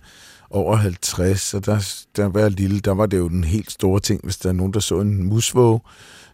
over 0.51 0.77
50, 0.77 1.41
så 1.41 1.61
der, 1.61 2.03
der 2.17 2.29
var 2.29 2.41
jeg 2.41 2.51
lille, 2.51 2.81
der 2.81 2.95
var 2.95 3.07
det 3.07 3.19
jo 3.19 3.29
den 3.29 3.45
helt 3.45 3.73
store 3.73 4.01
ting, 4.01 4.21
hvis 4.25 4.37
der 4.37 4.49
er 4.49 4.53
nogen, 4.53 4.73
der 4.73 4.81
så 4.81 5.01
en 5.01 5.25
musvåg. 5.25 5.83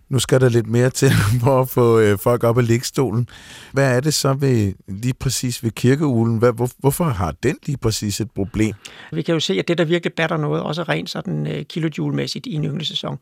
Nu 0.08 0.18
skal 0.18 0.40
der 0.40 0.48
lidt 0.48 0.66
mere 0.66 0.90
til 0.90 1.10
for 1.42 1.60
at 1.60 1.68
få 1.68 1.98
øh, 2.00 2.18
folk 2.18 2.44
op 2.44 2.58
af 2.58 2.66
liggestolen. 2.66 3.28
Hvad 3.72 3.96
er 3.96 4.00
det 4.00 4.14
så 4.14 4.32
ved, 4.32 4.72
lige 4.88 5.14
præcis 5.14 5.62
ved 5.62 5.70
kirkeulen? 5.70 6.38
Hvad, 6.38 6.52
hvor, 6.52 6.68
hvorfor 6.78 7.04
har 7.04 7.32
den 7.42 7.56
lige 7.66 7.78
præcis 7.78 8.20
et 8.20 8.30
problem? 8.30 8.74
Vi 9.12 9.22
kan 9.22 9.32
jo 9.32 9.40
se, 9.40 9.58
at 9.58 9.68
det, 9.68 9.78
der 9.78 9.84
virkelig 9.84 10.12
batter 10.12 10.36
noget, 10.36 10.62
også 10.62 10.82
rent 10.82 11.10
sådan 11.10 11.46
øh, 11.46 11.64
kilojule-mæssigt 11.64 12.46
i 12.46 12.54
en 12.54 12.64
ynglesæson, 12.64 13.18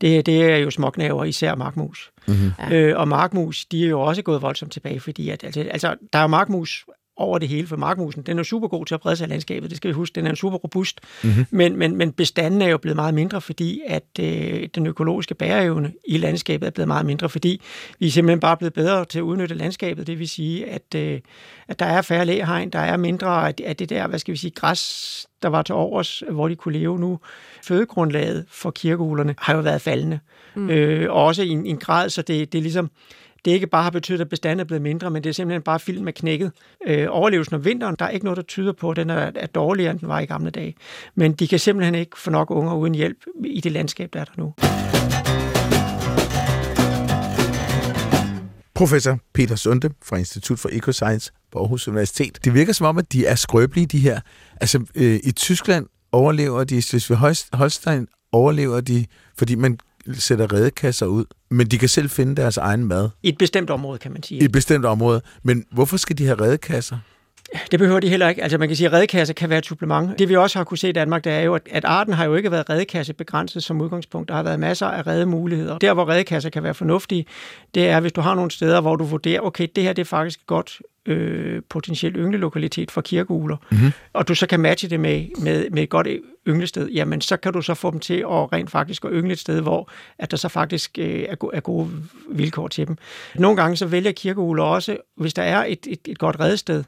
det, 0.00 0.26
det 0.26 0.42
er 0.42 0.56
jo 0.56 0.70
småknaver, 0.70 1.24
især 1.24 1.54
markmus. 1.54 2.10
Mm-hmm. 2.26 2.50
Ja. 2.58 2.72
Øh, 2.72 2.98
og 2.98 3.08
markmus, 3.08 3.64
de 3.64 3.84
er 3.84 3.88
jo 3.88 4.00
også 4.00 4.22
gået 4.22 4.42
voldsomt 4.42 4.72
tilbage, 4.72 5.00
fordi 5.00 5.30
at, 5.30 5.44
altså, 5.44 5.60
altså, 5.60 5.94
der 6.12 6.18
er 6.18 6.26
markmus 6.26 6.84
over 7.18 7.38
det 7.38 7.48
hele, 7.48 7.66
for 7.66 7.76
markmusen, 7.76 8.22
den 8.22 8.38
er 8.38 8.42
super 8.42 8.68
god 8.68 8.86
til 8.86 8.94
at 8.94 9.00
brede 9.00 9.16
sig 9.16 9.26
i 9.26 9.30
landskabet, 9.30 9.70
det 9.70 9.76
skal 9.76 9.88
vi 9.88 9.92
huske, 9.92 10.14
den 10.14 10.26
er 10.26 10.34
super 10.34 10.56
robust, 10.56 11.00
mm-hmm. 11.22 11.46
men, 11.50 11.76
men, 11.76 11.96
men 11.96 12.12
bestanden 12.12 12.62
er 12.62 12.68
jo 12.68 12.78
blevet 12.78 12.96
meget 12.96 13.14
mindre, 13.14 13.40
fordi 13.40 13.80
at 13.86 14.04
øh, 14.20 14.68
den 14.74 14.86
økologiske 14.86 15.34
bæreevne 15.34 15.92
i 16.08 16.18
landskabet 16.18 16.66
er 16.66 16.70
blevet 16.70 16.88
meget 16.88 17.06
mindre, 17.06 17.28
fordi 17.28 17.60
vi 17.98 18.06
er 18.06 18.10
simpelthen 18.10 18.40
bare 18.40 18.56
blevet 18.56 18.72
bedre 18.72 19.04
til 19.04 19.18
at 19.18 19.22
udnytte 19.22 19.54
landskabet, 19.54 20.06
det 20.06 20.18
vil 20.18 20.28
sige, 20.28 20.66
at, 20.66 20.94
øh, 20.96 21.20
at 21.68 21.78
der 21.78 21.86
er 21.86 22.02
færre 22.02 22.24
læhegn, 22.24 22.70
der 22.70 22.78
er 22.78 22.96
mindre 22.96 23.52
af, 23.64 23.76
det 23.76 23.90
der, 23.90 24.06
hvad 24.06 24.18
skal 24.18 24.32
vi 24.32 24.38
sige, 24.38 24.50
græs, 24.50 25.26
der 25.42 25.48
var 25.48 25.62
til 25.62 25.74
overs, 25.74 26.22
hvor 26.30 26.48
de 26.48 26.56
kunne 26.56 26.78
leve 26.78 26.98
nu. 26.98 27.18
Fødegrundlaget 27.64 28.44
for 28.48 28.70
kirkehulerne 28.70 29.34
har 29.38 29.54
jo 29.54 29.60
været 29.60 29.80
faldende, 29.80 30.20
mm. 30.54 30.70
øh, 30.70 31.12
og 31.12 31.24
også 31.24 31.42
i 31.42 31.48
en, 31.48 31.66
en 31.66 31.78
grad, 31.78 32.10
så 32.10 32.22
det, 32.22 32.52
det 32.52 32.58
er 32.58 32.62
ligesom, 32.62 32.90
det 33.48 33.54
ikke 33.54 33.66
bare 33.66 33.82
har 33.82 33.90
betydet, 33.90 34.20
at 34.20 34.28
bestanden 34.28 34.60
er 34.60 34.64
blevet 34.64 34.82
mindre, 34.82 35.10
men 35.10 35.24
det 35.24 35.30
er 35.30 35.34
simpelthen 35.34 35.62
bare 35.62 35.80
film 35.80 36.04
med 36.04 36.12
knækket. 36.12 36.52
Øh, 36.86 37.06
overlevelsen 37.10 37.54
om 37.54 37.64
vinteren, 37.64 37.96
der 37.98 38.04
er 38.04 38.10
ikke 38.10 38.24
noget, 38.26 38.36
der 38.36 38.42
tyder 38.42 38.72
på, 38.72 38.90
at 38.90 38.96
den 38.96 39.10
er, 39.10 39.30
er 39.34 39.46
dårligere, 39.46 39.90
end 39.90 40.00
den 40.00 40.08
var 40.08 40.20
i 40.20 40.24
gamle 40.24 40.50
dage. 40.50 40.74
Men 41.14 41.32
de 41.32 41.48
kan 41.48 41.58
simpelthen 41.58 41.94
ikke 41.94 42.18
få 42.18 42.30
nok 42.30 42.50
unger 42.50 42.74
uden 42.74 42.94
hjælp 42.94 43.16
i 43.44 43.60
det 43.60 43.72
landskab, 43.72 44.12
der 44.12 44.20
er 44.20 44.24
der 44.24 44.32
nu. 44.36 44.54
Professor 48.74 49.18
Peter 49.34 49.56
Sunde 49.56 49.90
fra 50.04 50.16
Institut 50.16 50.58
for 50.58 50.68
Ecoscience 50.72 51.32
på 51.52 51.58
Aarhus 51.58 51.88
Universitet. 51.88 52.44
Det 52.44 52.54
virker 52.54 52.72
som 52.72 52.86
om, 52.86 52.98
at 52.98 53.12
de 53.12 53.26
er 53.26 53.34
skrøbelige, 53.34 53.86
de 53.86 53.98
her. 53.98 54.20
Altså, 54.60 54.84
øh, 54.94 55.20
i 55.24 55.32
Tyskland 55.32 55.86
overlever 56.12 56.64
de, 56.64 56.74
hvis 56.74 57.10
vi 57.10 57.14
Holstein 57.52 58.06
overlever 58.32 58.80
de, 58.80 59.06
fordi 59.38 59.54
man 59.54 59.78
sætter 60.12 60.52
redekasser 60.52 61.06
ud, 61.06 61.24
men 61.50 61.66
de 61.66 61.78
kan 61.78 61.88
selv 61.88 62.10
finde 62.10 62.36
deres 62.36 62.56
egen 62.56 62.84
mad. 62.84 63.08
I 63.22 63.28
et 63.28 63.38
bestemt 63.38 63.70
område, 63.70 63.98
kan 63.98 64.12
man 64.12 64.22
sige. 64.22 64.40
I 64.40 64.44
et 64.44 64.52
bestemt 64.52 64.84
område. 64.84 65.20
Men 65.42 65.64
hvorfor 65.70 65.96
skal 65.96 66.18
de 66.18 66.24
have 66.24 66.40
redekasser? 66.40 66.96
Det 67.70 67.78
behøver 67.78 68.00
de 68.00 68.08
heller 68.08 68.28
ikke. 68.28 68.42
Altså 68.42 68.58
man 68.58 68.68
kan 68.68 68.76
sige, 68.76 68.86
at 68.86 68.92
redekasse 68.92 69.34
kan 69.34 69.50
være 69.50 69.58
et 69.58 69.66
supplement. 69.66 70.18
Det 70.18 70.28
vi 70.28 70.36
også 70.36 70.58
har 70.58 70.64
kunne 70.64 70.78
se 70.78 70.88
i 70.88 70.92
Danmark, 70.92 71.24
det 71.24 71.32
er 71.32 71.40
jo, 71.40 71.58
at 71.70 71.84
arten 71.84 72.12
har 72.12 72.24
jo 72.24 72.34
ikke 72.34 72.50
været 72.50 72.70
redekasse 72.70 73.12
begrænset 73.12 73.62
som 73.64 73.80
udgangspunkt. 73.80 74.28
Der 74.28 74.34
har 74.34 74.42
været 74.42 74.60
masser 74.60 74.86
af 74.86 75.06
redemuligheder. 75.06 75.78
Der, 75.78 75.94
hvor 75.94 76.08
redekasser 76.08 76.50
kan 76.50 76.62
være 76.62 76.74
fornuftige, 76.74 77.26
det 77.74 77.88
er, 77.88 78.00
hvis 78.00 78.12
du 78.12 78.20
har 78.20 78.34
nogle 78.34 78.50
steder, 78.50 78.80
hvor 78.80 78.96
du 78.96 79.04
vurderer, 79.04 79.40
okay, 79.40 79.66
det 79.76 79.84
her 79.84 79.92
det 79.92 80.02
er 80.02 80.06
faktisk 80.06 80.40
godt 80.46 80.78
øh, 81.08 81.62
potentielt 81.68 82.16
ynglelokalitet 82.16 82.90
for 82.90 83.00
kirkeugler, 83.00 83.56
mm-hmm. 83.70 83.92
og 84.12 84.28
du 84.28 84.34
så 84.34 84.46
kan 84.46 84.60
matche 84.60 84.88
det 84.88 85.00
med, 85.00 85.26
med, 85.42 85.70
med 85.70 85.82
et 85.82 85.88
godt 85.88 86.08
ynglested, 86.48 86.88
jamen 86.88 87.20
så 87.20 87.36
kan 87.36 87.52
du 87.52 87.62
så 87.62 87.74
få 87.74 87.90
dem 87.90 88.00
til 88.00 88.14
at 88.14 88.52
rent 88.52 88.70
faktisk 88.70 89.04
at 89.04 89.10
yngle 89.12 89.32
et 89.32 89.38
sted, 89.38 89.60
hvor 89.60 89.90
at 90.18 90.30
der 90.30 90.36
så 90.36 90.48
faktisk 90.48 90.98
øh, 90.98 91.24
er, 91.28 91.34
go- 91.34 91.50
er 91.52 91.60
gode 91.60 91.90
vilkår 92.30 92.68
til 92.68 92.86
dem. 92.86 92.96
Nogle 93.34 93.56
gange 93.56 93.76
så 93.76 93.86
vælger 93.86 94.12
kirkeugler 94.12 94.64
også, 94.64 94.96
hvis 95.16 95.34
der 95.34 95.42
er 95.42 95.64
et, 95.64 95.86
et, 95.86 96.00
et 96.08 96.18
godt 96.18 96.40
redested, 96.40 96.84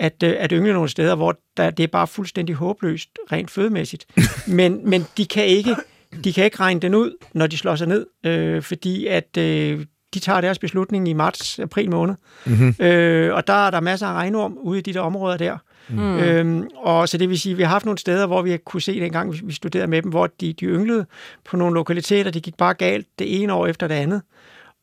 at, 0.00 0.22
øh, 0.22 0.34
at 0.38 0.50
yngle 0.52 0.72
nogle 0.72 0.88
steder, 0.88 1.14
hvor 1.14 1.38
der, 1.56 1.70
det 1.70 1.82
er 1.82 1.86
bare 1.86 2.06
fuldstændig 2.06 2.54
håbløst, 2.54 3.08
rent 3.32 3.50
fødemæssigt. 3.50 4.06
men, 4.46 4.90
men 4.90 5.06
de 5.16 5.26
kan 5.26 5.46
ikke 5.46 5.76
de 6.24 6.32
kan 6.32 6.44
ikke 6.44 6.60
regne 6.60 6.80
den 6.80 6.94
ud, 6.94 7.16
når 7.32 7.46
de 7.46 7.58
slår 7.58 7.76
sig 7.76 7.88
ned, 7.88 8.06
øh, 8.24 8.62
fordi 8.62 9.06
at 9.06 9.36
øh, 9.38 9.86
de 10.16 10.20
tager 10.20 10.40
deres 10.40 10.58
beslutning 10.58 11.08
i 11.08 11.12
marts-april 11.12 11.90
måned. 11.90 12.14
Mm-hmm. 12.46 12.74
Øh, 12.80 13.34
og 13.34 13.46
der 13.46 13.66
er 13.66 13.70
der 13.70 13.80
masser 13.80 14.06
af 14.06 14.14
regnorm 14.14 14.58
ude 14.60 14.78
i 14.78 14.82
de 14.82 14.92
der 14.94 15.00
områder 15.00 15.36
der. 15.36 15.56
Mm. 15.88 16.18
Øhm, 16.18 16.68
og 16.76 17.08
så 17.08 17.18
det 17.18 17.28
vil 17.28 17.38
sige, 17.38 17.52
at 17.52 17.58
vi 17.58 17.62
har 17.62 17.70
haft 17.70 17.84
nogle 17.84 17.98
steder, 17.98 18.26
hvor 18.26 18.42
vi 18.42 18.56
kunne 18.56 18.82
se 18.82 19.00
dengang, 19.00 19.48
vi 19.48 19.52
studerede 19.52 19.86
med 19.86 20.02
dem, 20.02 20.10
hvor 20.10 20.26
de, 20.40 20.52
de 20.52 20.64
ynglede 20.64 21.06
på 21.44 21.56
nogle 21.56 21.74
lokaliteter, 21.74 22.30
de 22.30 22.40
gik 22.40 22.56
bare 22.56 22.74
galt 22.74 23.06
det 23.18 23.42
ene 23.42 23.52
år 23.52 23.66
efter 23.66 23.88
det 23.88 23.94
andet. 23.94 24.22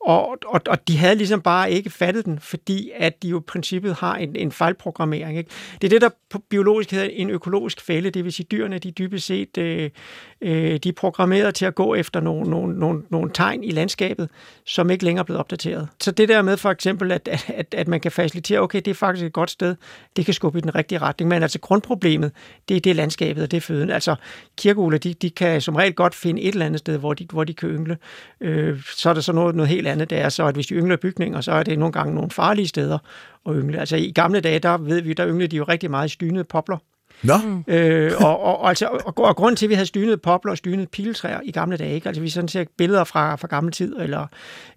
Og, 0.06 0.38
og, 0.46 0.62
og 0.68 0.88
de 0.88 0.98
havde 0.98 1.16
ligesom 1.16 1.42
bare 1.42 1.72
ikke 1.72 1.90
fattet 1.90 2.26
den, 2.26 2.40
fordi 2.40 2.92
at 2.96 3.24
de 3.24 3.28
jo 3.28 3.40
i 3.40 3.44
princippet 3.48 3.94
har 3.94 4.16
en, 4.16 4.36
en 4.36 4.52
fejlprogrammering. 4.52 5.38
Ikke? 5.38 5.50
Det 5.82 5.88
er 5.88 5.90
det, 5.90 6.02
der 6.02 6.10
på 6.30 6.40
biologisk 6.50 6.92
hedder 6.92 7.10
en 7.12 7.30
økologisk 7.30 7.82
fælde, 7.82 8.10
det 8.10 8.24
vil 8.24 8.34
sige 8.34 8.48
dyrene, 8.52 8.80
de 8.80 8.92
dybest 8.92 9.26
set 9.26 9.58
øh, 9.58 9.90
øh, 10.42 10.80
de 10.84 10.90
er 10.90 10.94
programmeret 10.98 11.56
til 11.56 11.66
at 11.66 11.76
gå 11.76 11.96
efter 11.96 12.20
nogle, 12.20 12.50
nogle, 12.50 12.80
nogle, 12.80 13.04
nogle 13.10 13.32
tegn 13.34 13.64
i 13.64 13.72
landskabet, 13.72 14.30
som 14.66 14.90
ikke 14.90 15.04
længere 15.06 15.22
er 15.22 15.26
blevet 15.26 15.40
opdateret. 15.40 15.88
Så 16.00 16.12
det 16.12 16.30
der 16.30 16.42
med 16.42 16.58
for 16.58 16.72
eksempel, 16.72 17.12
at, 17.12 17.30
at, 17.48 17.76
at 17.78 17.88
man 17.88 18.00
kan 18.00 18.12
facilitere, 18.12 18.60
okay, 18.60 18.82
det 18.86 18.92
er 18.92 18.96
faktisk 18.96 19.26
et 19.26 19.34
godt 19.34 19.52
sted, 19.52 19.76
det 20.16 20.26
kan 20.26 20.34
skubbe 20.34 20.58
i 20.58 20.62
den 20.62 20.76
rigtige 20.76 21.00
retning, 21.00 21.30
men 21.30 21.42
altså 21.42 21.60
grundproblemet, 21.60 22.32
det 22.70 22.78
er 22.78 22.82
det 22.82 22.96
landskabet, 22.96 23.44
og 23.44 23.52
det 23.52 23.58
er 23.58 23.62
føden. 23.62 23.90
Altså 23.90 24.16
kirkeugler, 24.58 24.98
de, 24.98 25.14
de 25.14 25.30
kan 25.30 25.62
som 25.62 25.76
regel 25.76 25.94
godt 25.94 26.16
finde 26.16 26.42
et 26.42 26.54
eller 26.54 26.66
andet 26.66 26.80
sted, 26.80 26.98
hvor 26.98 27.14
de, 27.14 27.28
hvor 27.32 27.44
de 27.44 27.54
kan 27.54 27.70
yngle. 27.70 27.98
Øh, 28.42 28.82
så 28.96 29.10
er 29.10 29.14
der 29.14 29.22
så 29.22 29.34
noget, 29.34 29.56
noget 29.56 29.70
helt 29.70 29.88
andet, 29.94 30.10
det 30.10 30.20
er 30.20 30.30
så, 30.30 30.46
at 30.46 30.56
hvis 30.56 30.68
de 30.68 30.74
yngler 30.74 30.98
bygninger, 30.98 31.42
så 31.42 31.52
er 31.52 31.64
det 31.64 31.80
nogle 31.80 31.94
gange 31.94 32.16
nogle 32.16 32.32
farlige 32.32 32.68
steder 32.68 32.98
at 33.46 33.54
yngle. 33.56 33.80
Altså 33.80 33.96
i 33.96 34.12
gamle 34.12 34.40
dage, 34.40 34.60
der 34.60 34.78
ved 34.78 35.02
vi, 35.02 35.14
der 35.14 35.28
ynglede 35.28 35.48
de 35.48 35.56
jo 35.56 35.64
rigtig 35.64 35.92
meget 35.92 36.06
i 36.06 36.14
stynede 36.14 36.44
popler. 36.44 36.78
Nå. 37.24 37.38
Mm. 37.38 37.74
Øh, 37.74 38.12
og, 38.18 38.44
og, 38.44 38.60
og, 38.60 38.70
altså, 38.70 38.86
og, 39.06 39.18
og 39.18 39.36
grunden 39.36 39.56
til, 39.56 39.66
at 39.66 39.70
vi 39.70 39.74
havde 39.74 39.88
stynet 39.88 40.22
popler 40.22 40.52
og 40.52 40.58
stynet 40.58 40.90
piletræer 40.90 41.40
i 41.44 41.52
gamle 41.52 41.78
dage, 41.78 41.96
ikke? 41.96 42.08
altså 42.08 42.22
vi 42.22 42.30
sådan 42.30 42.48
ser 42.48 42.66
billeder 42.78 43.04
fra, 43.04 43.36
fra 43.36 43.48
gamle 43.48 43.72
tid, 43.72 43.96
eller, 44.00 44.28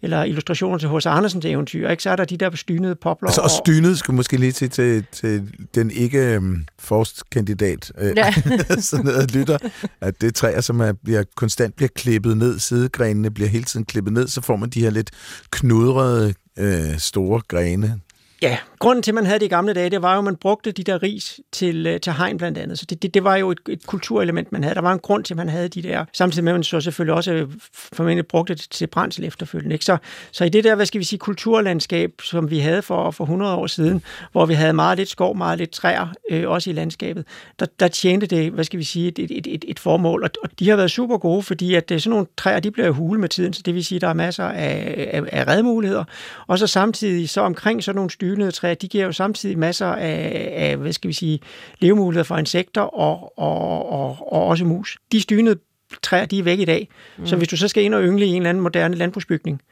eller 0.03 0.25
illustrationer 0.25 0.79
til 0.79 0.89
H.C. 0.89 1.07
Andersens 1.07 1.45
eventyr, 1.45 1.89
ikke? 1.89 2.03
så 2.03 2.11
er 2.11 2.17
der 2.17 2.25
de 2.25 2.37
der 2.37 2.57
stynede 2.57 2.95
popler. 2.95 3.29
Altså, 3.29 3.41
og, 3.41 3.45
og 3.45 3.51
stynet 3.51 3.99
skulle 3.99 4.17
måske 4.17 4.37
lige 4.37 4.53
til, 4.53 4.71
til, 4.71 5.05
til 5.13 5.43
den 5.75 5.91
ikke 5.91 6.37
um, 6.39 6.65
forstkandidat, 6.79 7.93
øh, 7.99 8.13
ja. 8.17 8.35
sådan 8.81 9.05
noget 9.05 9.35
lytter, 9.35 9.59
at 10.01 10.21
det 10.21 10.35
træer, 10.35 10.61
som 10.61 10.81
er, 10.81 10.93
bliver, 11.05 11.23
konstant 11.37 11.77
bliver 11.77 11.89
klippet 11.97 12.37
ned, 12.37 12.59
sidegrenene 12.59 13.31
bliver 13.31 13.49
hele 13.49 13.65
tiden 13.65 13.87
klippet 13.87 14.13
ned, 14.13 14.29
så 14.29 14.41
får 14.41 14.57
man 14.57 14.71
de 14.71 14.81
her 14.81 14.91
lidt 14.91 15.11
knudrede 15.51 16.35
øh, 16.59 16.99
store 16.99 17.41
grene, 17.49 18.01
Ja, 18.43 18.59
grunden 18.79 19.03
til, 19.03 19.11
at 19.11 19.15
man 19.15 19.27
havde 19.27 19.39
det 19.39 19.47
i 19.47 19.49
gamle 19.49 19.73
dage, 19.73 19.91
det 19.91 20.03
var 20.03 20.13
jo, 20.13 20.19
at 20.19 20.25
man 20.25 20.37
brugte 20.37 20.73
de 20.73 20.83
der 20.83 21.03
ris 21.03 21.41
til, 21.53 21.87
øh, 21.87 22.01
til 22.01 22.13
hegn 22.13 22.39
blandt 22.39 22.59
andet. 22.59 22.79
Så 22.79 22.87
det, 22.89 23.03
det, 23.03 23.15
det 23.15 23.25
var 23.25 23.37
jo 23.37 23.51
et, 23.51 23.59
et 23.69 23.87
kulturelement, 23.87 24.53
man 24.53 24.63
havde. 24.63 24.75
Der 24.75 24.81
var 24.81 24.93
en 24.93 24.99
grund 24.99 25.25
til, 25.25 25.35
at 25.35 25.37
man 25.37 25.49
havde 25.49 25.69
de 25.69 25.83
der. 25.83 26.05
Samtidig 26.13 26.45
med, 26.45 26.53
at 26.53 26.57
man 26.57 26.65
så 26.65 26.81
selvfølgelig 26.81 27.15
også 27.15 27.33
øh, 27.33 27.49
formentlig 27.73 28.27
brugte 28.27 28.55
det 28.55 28.67
til 28.71 28.87
brændsel 28.87 29.25
efterfølgende. 29.25 29.75
Ikke? 29.75 29.85
Så, 29.85 29.97
så 30.33 30.45
i 30.45 30.49
det 30.49 30.65
der, 30.65 30.75
hvad 30.75 30.87
skal 30.87 30.99
vi 30.99 31.05
sige, 31.05 31.19
kulturlandskab, 31.19 32.11
som 32.23 32.51
vi 32.51 32.59
havde 32.59 32.83
for, 32.83 33.11
for 33.11 33.25
100 33.25 33.55
år 33.55 33.67
siden, 33.67 34.03
hvor 34.33 34.47
vi 34.47 34.55
havde 34.55 34.73
meget 34.73 34.99
lidt 34.99 35.09
skov, 35.09 35.37
meget 35.37 35.59
lidt 35.59 35.71
træer, 35.71 36.09
øh, 36.31 36.51
også 36.51 36.71
i 36.71 36.73
landskabet, 36.73 37.25
der, 37.59 37.67
der 37.81 37.89
tjente 37.89 38.27
det, 38.27 38.53
hvad 38.53 38.65
skal 38.65 38.79
vi 38.79 38.85
sige, 38.85 39.09
et, 39.09 39.19
et, 39.19 39.47
et, 39.47 39.65
et 39.69 39.79
formål. 39.79 40.25
Og, 40.25 40.31
og 40.43 40.51
de 40.59 40.69
har 40.69 40.77
været 40.77 40.91
super 40.91 41.19
gode, 41.19 41.43
fordi 41.43 41.75
at 41.75 41.91
øh, 41.91 42.01
sådan 42.01 42.11
nogle 42.11 42.27
træer, 42.37 42.61
de 42.61 42.71
bliver 42.71 42.91
hule 42.91 43.21
med 43.21 43.29
tiden, 43.29 43.53
så 43.53 43.63
det 43.65 43.75
vil 43.75 43.85
sige, 43.85 43.97
at 43.97 44.03
der 44.03 44.09
er 44.09 44.15
masser 44.15 44.45
af, 44.45 45.09
af, 45.13 45.23
af 45.33 45.47
redmuligheder. 45.49 46.05
Og 46.47 46.59
så 46.59 46.67
samtidig, 46.67 47.29
så 47.29 47.41
omkring 47.41 47.85
sådan 47.85 47.97
nogle 47.97 48.11
styr 48.11 48.26
træer, 48.53 48.75
de 48.75 48.89
giver 48.89 49.05
jo 49.05 49.13
samtidig 49.13 49.59
masser 49.59 49.87
af, 49.87 50.53
af 50.57 50.77
hvad 50.77 50.93
skal 50.93 51.09
vi 51.09 51.13
sige, 51.13 51.41
levemuligheder 51.79 52.25
for 52.25 52.37
insekter 52.37 52.81
og, 52.81 53.39
og, 53.39 53.93
og, 53.93 54.33
og 54.33 54.47
også 54.47 54.65
mus. 54.65 54.97
De 55.13 55.21
stynede 55.21 55.57
træer, 56.03 56.27
de 56.27 56.39
er 56.39 56.43
væk 56.43 56.59
i 56.59 56.65
dag. 56.65 56.89
Mm. 57.19 57.27
Så 57.27 57.37
hvis 57.37 57.49
du 57.49 57.57
så 57.57 57.69
skal 57.69 57.85
ind 57.85 57.95
og 57.95 58.03
yngle 58.03 58.27
i 58.27 58.29
en 58.29 58.37
eller 58.37 58.51
anden 58.51 58.63
moderne 58.63 58.97
landbrugsbygning, 58.97 59.63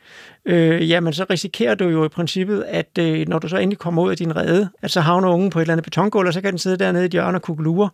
øh, 0.45 0.91
jamen 0.91 1.13
så 1.13 1.27
risikerer 1.31 1.75
du 1.75 1.89
jo 1.89 2.05
i 2.05 2.09
princippet, 2.09 2.63
at 2.63 2.99
øh, 2.99 3.29
når 3.29 3.39
du 3.39 3.49
så 3.49 3.57
endelig 3.57 3.79
kommer 3.79 4.03
ud 4.03 4.11
af 4.11 4.17
din 4.17 4.37
rede, 4.37 4.69
at 4.83 4.91
så 4.91 5.01
havner 5.01 5.29
ungen 5.29 5.51
på 5.51 5.59
et 5.59 5.63
eller 5.63 5.73
andet 5.75 5.85
betongulv, 5.85 6.27
og 6.27 6.35
så 6.35 6.41
kan 6.41 6.51
den 6.51 6.59
sidde 6.59 6.77
dernede 6.77 7.05
i 7.05 7.07
et 7.07 7.13
hjørne 7.13 7.39
og 7.39 7.43
kugelure, 7.43 7.89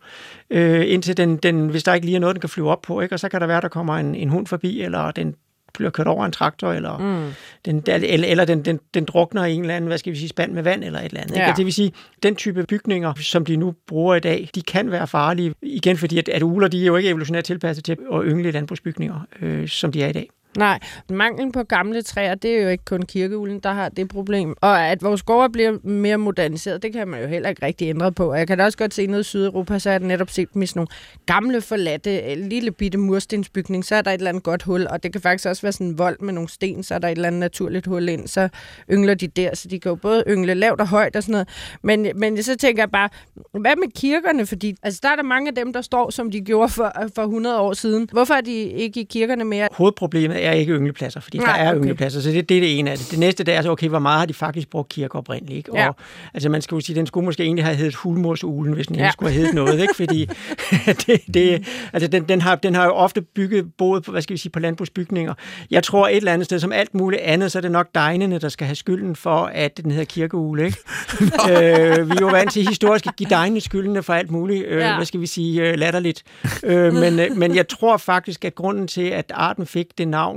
øh, 0.50 0.92
indtil 0.92 1.16
den, 1.16 1.36
den, 1.36 1.68
hvis 1.68 1.82
der 1.82 1.94
ikke 1.94 2.06
lige 2.06 2.16
er 2.16 2.20
noget, 2.20 2.36
den 2.36 2.40
kan 2.40 2.50
flyve 2.50 2.70
op 2.70 2.82
på, 2.82 3.00
ikke? 3.00 3.14
og 3.14 3.20
så 3.20 3.28
kan 3.28 3.40
der 3.40 3.46
være, 3.46 3.60
der 3.60 3.68
kommer 3.68 3.96
en, 3.96 4.14
en 4.14 4.28
hund 4.28 4.46
forbi, 4.46 4.82
eller 4.82 5.10
den 5.10 5.34
bliver 5.74 5.90
kørt 5.90 6.06
over 6.06 6.26
en 6.26 6.32
traktor, 6.32 6.72
eller, 6.72 6.98
mm. 6.98 7.32
den, 7.64 7.82
eller, 7.86 8.28
eller 8.28 8.44
den, 8.44 8.64
den, 8.64 8.80
den 8.94 9.04
drukner 9.04 9.44
i 9.44 9.54
en 9.54 9.60
eller 9.60 9.76
anden, 9.76 9.88
hvad 9.88 9.98
skal 9.98 10.12
vi 10.12 10.18
sige, 10.18 10.28
spand 10.28 10.52
med 10.52 10.62
vand, 10.62 10.84
eller 10.84 10.98
et 10.98 11.04
eller 11.04 11.20
andet. 11.20 11.36
Ja. 11.36 11.46
Ikke? 11.46 11.56
Det 11.56 11.64
vil 11.64 11.74
sige, 11.74 11.92
den 12.22 12.36
type 12.36 12.64
bygninger, 12.64 13.14
som 13.14 13.44
de 13.44 13.56
nu 13.56 13.74
bruger 13.86 14.14
i 14.14 14.20
dag, 14.20 14.48
de 14.54 14.62
kan 14.62 14.90
være 14.90 15.06
farlige, 15.06 15.54
igen 15.62 15.96
fordi 15.96 16.18
at, 16.18 16.28
at 16.28 16.42
uler, 16.42 16.68
de 16.68 16.82
er 16.82 16.86
jo 16.86 16.96
ikke 16.96 17.08
evolutionært 17.08 17.44
tilpasset 17.44 17.84
til 17.84 17.92
at 18.12 18.20
yngle 18.24 18.50
landbrugsbygninger, 18.50 19.20
øh, 19.40 19.68
som 19.68 19.92
de 19.92 20.02
er 20.02 20.08
i 20.08 20.12
dag. 20.12 20.30
Nej, 20.58 20.78
manglen 21.10 21.52
på 21.52 21.62
gamle 21.62 22.02
træer, 22.02 22.34
det 22.34 22.50
er 22.58 22.62
jo 22.62 22.68
ikke 22.68 22.84
kun 22.84 23.02
kirkeulen, 23.02 23.60
der 23.60 23.72
har 23.72 23.88
det 23.88 24.08
problem. 24.08 24.54
Og 24.60 24.86
at 24.86 25.02
vores 25.02 25.22
gårde 25.22 25.52
bliver 25.52 25.78
mere 25.82 26.16
moderniseret, 26.16 26.82
det 26.82 26.92
kan 26.92 27.08
man 27.08 27.20
jo 27.20 27.26
heller 27.26 27.48
ikke 27.48 27.66
rigtig 27.66 27.88
ændre 27.88 28.12
på. 28.12 28.30
Og 28.30 28.38
jeg 28.38 28.46
kan 28.46 28.58
da 28.58 28.64
også 28.64 28.78
godt 28.78 28.94
se 28.94 29.06
noget 29.06 29.20
i 29.20 29.24
Sydeuropa, 29.28 29.78
så 29.78 29.90
er 29.90 29.98
det 29.98 30.06
netop 30.06 30.30
set 30.30 30.56
med 30.56 30.66
sådan 30.66 30.78
nogle 30.78 30.88
gamle 31.26 31.60
forladte, 31.60 32.18
øh, 32.18 32.36
lille 32.36 32.70
bitte 32.70 32.98
murstensbygning, 32.98 33.84
så 33.84 33.94
er 33.94 34.02
der 34.02 34.10
et 34.10 34.14
eller 34.14 34.28
andet 34.28 34.42
godt 34.42 34.62
hul, 34.62 34.86
og 34.90 35.02
det 35.02 35.12
kan 35.12 35.20
faktisk 35.20 35.48
også 35.48 35.62
være 35.62 35.72
sådan 35.72 35.86
en 35.86 35.98
vold 35.98 36.16
med 36.20 36.32
nogle 36.32 36.48
sten, 36.48 36.82
så 36.82 36.94
er 36.94 36.98
der 36.98 37.08
et 37.08 37.12
eller 37.12 37.28
andet 37.28 37.40
naturligt 37.40 37.86
hul 37.86 38.08
ind, 38.08 38.28
så 38.28 38.48
yngler 38.90 39.14
de 39.14 39.26
der, 39.26 39.54
så 39.54 39.68
de 39.68 39.80
kan 39.80 39.90
jo 39.90 39.96
både 39.96 40.24
yngle 40.28 40.54
lavt 40.54 40.80
og 40.80 40.88
højt 40.88 41.16
og 41.16 41.22
sådan 41.22 41.32
noget. 41.32 41.48
Men, 41.82 42.06
men 42.14 42.42
så 42.42 42.56
tænker 42.56 42.82
jeg 42.82 42.90
bare, 42.90 43.08
hvad 43.52 43.76
med 43.76 43.88
kirkerne? 43.94 44.46
Fordi 44.46 44.74
altså, 44.82 45.00
der 45.02 45.08
er 45.08 45.16
der 45.16 45.22
mange 45.22 45.48
af 45.48 45.54
dem, 45.54 45.72
der 45.72 45.80
står, 45.80 46.10
som 46.10 46.30
de 46.30 46.40
gjorde 46.40 46.68
for, 46.68 47.02
øh, 47.02 47.10
for 47.14 47.22
100 47.22 47.60
år 47.60 47.72
siden. 47.72 48.08
Hvorfor 48.12 48.34
er 48.34 48.40
de 48.40 48.52
ikke 48.52 49.00
i 49.00 49.04
kirkerne 49.04 49.44
mere? 49.44 49.68
Hovedproblemet 49.72 50.39
er 50.46 50.52
ikke 50.52 50.72
ynglepladser, 50.72 51.20
fordi 51.20 51.38
Nej, 51.38 51.46
der 51.46 51.64
er 51.64 51.68
okay. 51.68 51.78
ynglepladser, 51.78 52.20
så 52.20 52.30
det, 52.30 52.48
det 52.48 52.56
er 52.56 52.60
det 52.60 52.78
ene 52.78 52.90
af 52.90 52.98
det. 52.98 53.10
Det 53.10 53.18
næste 53.18 53.44
det 53.44 53.54
er 53.54 53.62
så, 53.62 53.70
okay, 53.70 53.88
hvor 53.88 53.98
meget 53.98 54.18
har 54.18 54.26
de 54.26 54.34
faktisk 54.34 54.70
brugt 54.70 54.88
kirker 54.88 55.18
oprindeligt? 55.18 55.56
Ikke? 55.56 55.70
Ja. 55.74 55.88
Og, 55.88 55.96
altså 56.34 56.48
man 56.48 56.62
skal 56.62 56.74
jo 56.74 56.80
sige, 56.80 56.96
den 56.96 57.06
skulle 57.06 57.24
måske 57.24 57.42
egentlig 57.42 57.64
have 57.64 57.76
heddet 57.76 57.94
Hulmorsulen, 57.94 58.74
hvis 58.74 58.86
den 58.86 58.96
ja. 58.96 59.10
skulle 59.10 59.32
have 59.32 59.40
heddet 59.40 59.54
noget, 59.54 59.80
ikke? 59.80 59.94
fordi 59.96 60.28
det, 61.06 61.20
det, 61.34 61.68
altså 61.92 62.08
den, 62.08 62.28
den, 62.28 62.40
har, 62.40 62.54
den 62.54 62.74
har 62.74 62.84
jo 62.84 62.92
ofte 62.92 63.20
bygget 63.20 63.72
både 63.78 64.00
på, 64.00 64.10
hvad 64.10 64.22
skal 64.22 64.34
vi 64.34 64.38
sige, 64.38 64.52
på 64.52 64.60
landbrugsbygninger. 64.60 65.34
Jeg 65.70 65.82
tror 65.82 66.08
et 66.08 66.16
eller 66.16 66.32
andet 66.32 66.44
sted, 66.44 66.58
som 66.58 66.72
alt 66.72 66.94
muligt 66.94 67.22
andet, 67.22 67.52
så 67.52 67.58
er 67.58 67.60
det 67.60 67.70
nok 67.70 67.88
degnene, 67.94 68.38
der 68.38 68.48
skal 68.48 68.66
have 68.66 68.76
skylden 68.76 69.16
for, 69.16 69.50
at 69.54 69.76
den 69.76 69.90
hedder 69.90 70.04
kirkeule. 70.04 70.64
Ikke? 70.64 70.78
øh, 71.50 72.10
vi 72.10 72.16
er 72.16 72.20
jo 72.20 72.26
vant 72.26 72.52
til 72.52 72.68
historisk 72.68 73.06
at 73.06 73.16
give 73.16 73.30
degnene 73.30 73.60
skyldene 73.60 74.02
for 74.02 74.12
alt 74.12 74.30
muligt, 74.30 74.66
øh, 74.66 74.80
ja. 74.80 74.96
hvad 74.96 75.06
skal 75.06 75.20
vi 75.20 75.26
sige, 75.26 75.62
øh, 75.62 75.78
latterligt. 75.78 76.22
øh, 76.64 76.94
men, 76.94 77.20
øh, 77.20 77.36
men 77.36 77.56
jeg 77.56 77.68
tror 77.68 77.96
faktisk, 77.96 78.44
at 78.44 78.54
grunden 78.54 78.88
til, 78.88 79.08
at 79.08 79.32
arten 79.34 79.66
fik 79.66 79.86
det 79.98 80.08
navn, 80.08 80.29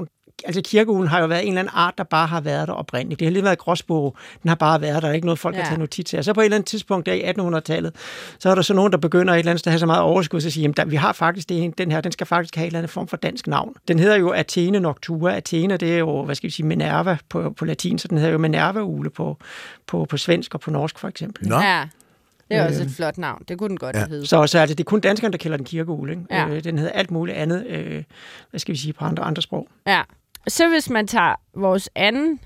altså 0.46 0.62
kirkeulen 0.66 1.08
har 1.08 1.20
jo 1.20 1.26
været 1.26 1.42
en 1.42 1.48
eller 1.48 1.60
anden 1.60 1.74
art, 1.76 1.94
der 1.98 2.04
bare 2.04 2.28
har 2.28 2.42
været 2.42 2.68
der 2.68 2.74
oprindeligt. 2.74 3.20
Det 3.20 3.26
har 3.26 3.32
lige 3.32 3.44
været 3.44 3.58
gråsbog, 3.58 4.18
den 4.44 4.50
har 4.50 4.56
bare 4.56 4.82
været 4.82 4.94
der, 4.94 5.00
der 5.00 5.08
er 5.08 5.14
ikke 5.14 5.28
noget 5.28 5.40
folk 5.40 5.56
ja. 5.56 5.62
kan 5.62 5.68
tage 5.68 5.80
notits 5.80 6.10
til. 6.10 6.20
Og 6.20 6.26
så 6.26 6.34
på 6.34 6.42
et 6.42 6.46
eller 6.46 6.58
andet 6.58 6.68
tidspunkt 6.68 7.06
der 7.06 7.14
i 7.14 7.22
1800-tallet, 7.22 7.96
så 8.40 8.50
er 8.50 8.56
der 8.56 8.62
så 8.62 8.74
nogen, 8.74 8.92
der 8.92 8.98
begynder 8.98 9.34
et 9.34 9.40
eller 9.40 9.52
andet 9.52 9.60
sted 9.60 9.70
at 9.70 9.74
have 9.74 9.80
så 9.80 9.86
meget 9.86 10.02
overskud, 10.02 10.42
så 10.42 10.50
siger, 10.50 10.74
at 10.78 10.92
vi 10.92 10.96
har 10.96 11.14
faktisk 11.14 11.50
det, 11.50 11.78
den 11.78 11.92
her, 11.92 12.02
den 12.02 12.12
skal 12.12 12.28
faktisk 12.28 12.56
have 12.56 12.64
en 12.64 12.68
eller 12.68 12.80
anden 12.80 12.90
form 12.90 13.08
for 13.08 13.18
dansk 13.18 13.48
navn. 13.48 13.74
Den 13.88 14.00
hedder 14.00 14.16
jo 14.16 14.30
Athene 14.30 14.80
Noctua. 14.80 15.36
Athene, 15.36 15.78
det 15.78 15.94
er 15.94 15.98
jo, 15.98 16.26
hvad 16.26 16.36
skal 16.36 16.48
vi 16.48 16.54
sige, 16.54 16.66
Minerva 16.66 17.18
på, 17.30 17.54
på 17.58 17.66
latin, 17.66 18.00
så 18.00 18.08
den 18.08 18.18
hedder 18.18 18.32
jo 18.32 18.38
Minerva-ule 18.38 19.10
på, 19.10 19.38
på, 19.88 20.06
på 20.06 20.18
svensk 20.18 20.54
og 20.54 20.60
på 20.60 20.72
norsk 20.72 21.00
for 21.00 21.08
eksempel. 21.08 21.48
Nå. 21.48 21.56
Ja. 21.56 21.88
Det 22.50 22.58
er 22.58 22.68
også 22.68 22.84
et 22.84 22.92
flot 22.92 23.18
navn. 23.18 23.44
Det 23.48 23.58
kunne 23.58 23.70
den 23.70 23.78
godt 23.78 23.96
ja. 23.96 24.08
hedde. 24.08 24.26
Så, 24.26 24.48
så 24.48 24.60
altså, 24.60 24.76
det 24.76 24.80
er 24.80 24.84
kun 24.84 25.00
danskerne, 25.00 25.32
der 25.32 25.38
kalder 25.38 25.58
den 25.58 25.66
kirkeugle. 25.66 26.12
Ikke? 26.12 26.26
Ja. 26.32 26.48
Øh, 26.48 26.64
den 26.64 26.78
hedder 26.78 26.92
alt 26.92 27.12
muligt 27.12 27.38
andet, 27.38 27.66
øh, 27.68 28.04
hvad 28.50 28.60
skal 28.60 28.74
vi 28.74 28.78
sige, 28.78 28.94
på 28.94 29.06
andre, 29.06 29.24
andre 29.24 29.42
sprog. 29.42 29.68
Ja. 29.88 30.02
Så 30.48 30.70
hvis 30.70 30.90
man 30.90 31.08
tager 31.08 31.36
vores 31.56 31.90
anden, 31.96 32.40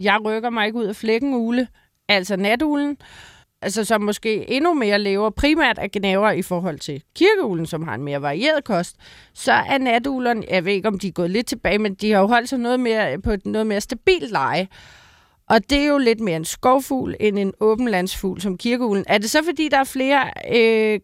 jeg 0.00 0.24
rykker 0.24 0.50
mig 0.50 0.66
ikke 0.66 0.78
ud 0.78 0.84
af 0.84 0.96
flækken 0.96 1.34
ule, 1.34 1.68
altså 2.08 2.36
natulen, 2.36 2.96
altså 3.62 3.84
som 3.84 4.02
måske 4.02 4.50
endnu 4.50 4.74
mere 4.74 4.98
lever 4.98 5.30
primært 5.30 5.78
af 5.78 5.90
gnaver 5.90 6.30
i 6.30 6.42
forhold 6.42 6.78
til 6.78 7.02
kirkeulen, 7.16 7.66
som 7.66 7.82
har 7.82 7.94
en 7.94 8.02
mere 8.02 8.22
varieret 8.22 8.64
kost, 8.64 8.96
så 9.34 9.52
er 9.52 9.78
natulerne, 9.78 10.42
jeg 10.50 10.64
ved 10.64 10.72
ikke 10.72 10.88
om 10.88 10.98
de 10.98 11.08
er 11.08 11.12
gået 11.12 11.30
lidt 11.30 11.46
tilbage, 11.46 11.78
men 11.78 11.94
de 11.94 12.12
har 12.12 12.20
jo 12.20 12.26
holdt 12.26 12.48
sig 12.48 12.58
noget 12.58 12.80
mere, 12.80 13.20
på 13.20 13.30
et 13.30 13.46
noget 13.46 13.66
mere 13.66 13.80
stabilt 13.80 14.30
leje. 14.30 14.68
Og 15.48 15.70
det 15.70 15.78
er 15.78 15.86
jo 15.86 15.98
lidt 15.98 16.20
mere 16.20 16.36
en 16.36 16.44
skovfugl 16.44 17.14
end 17.20 17.38
en 17.38 17.52
åbenlandsfugl 17.60 18.40
som 18.40 18.58
kirkeulen. 18.58 19.04
Er 19.08 19.18
det 19.18 19.30
så 19.30 19.44
fordi, 19.44 19.68
der 19.68 19.78
er 19.78 19.84
flere 19.84 20.30
øh, 20.54 21.00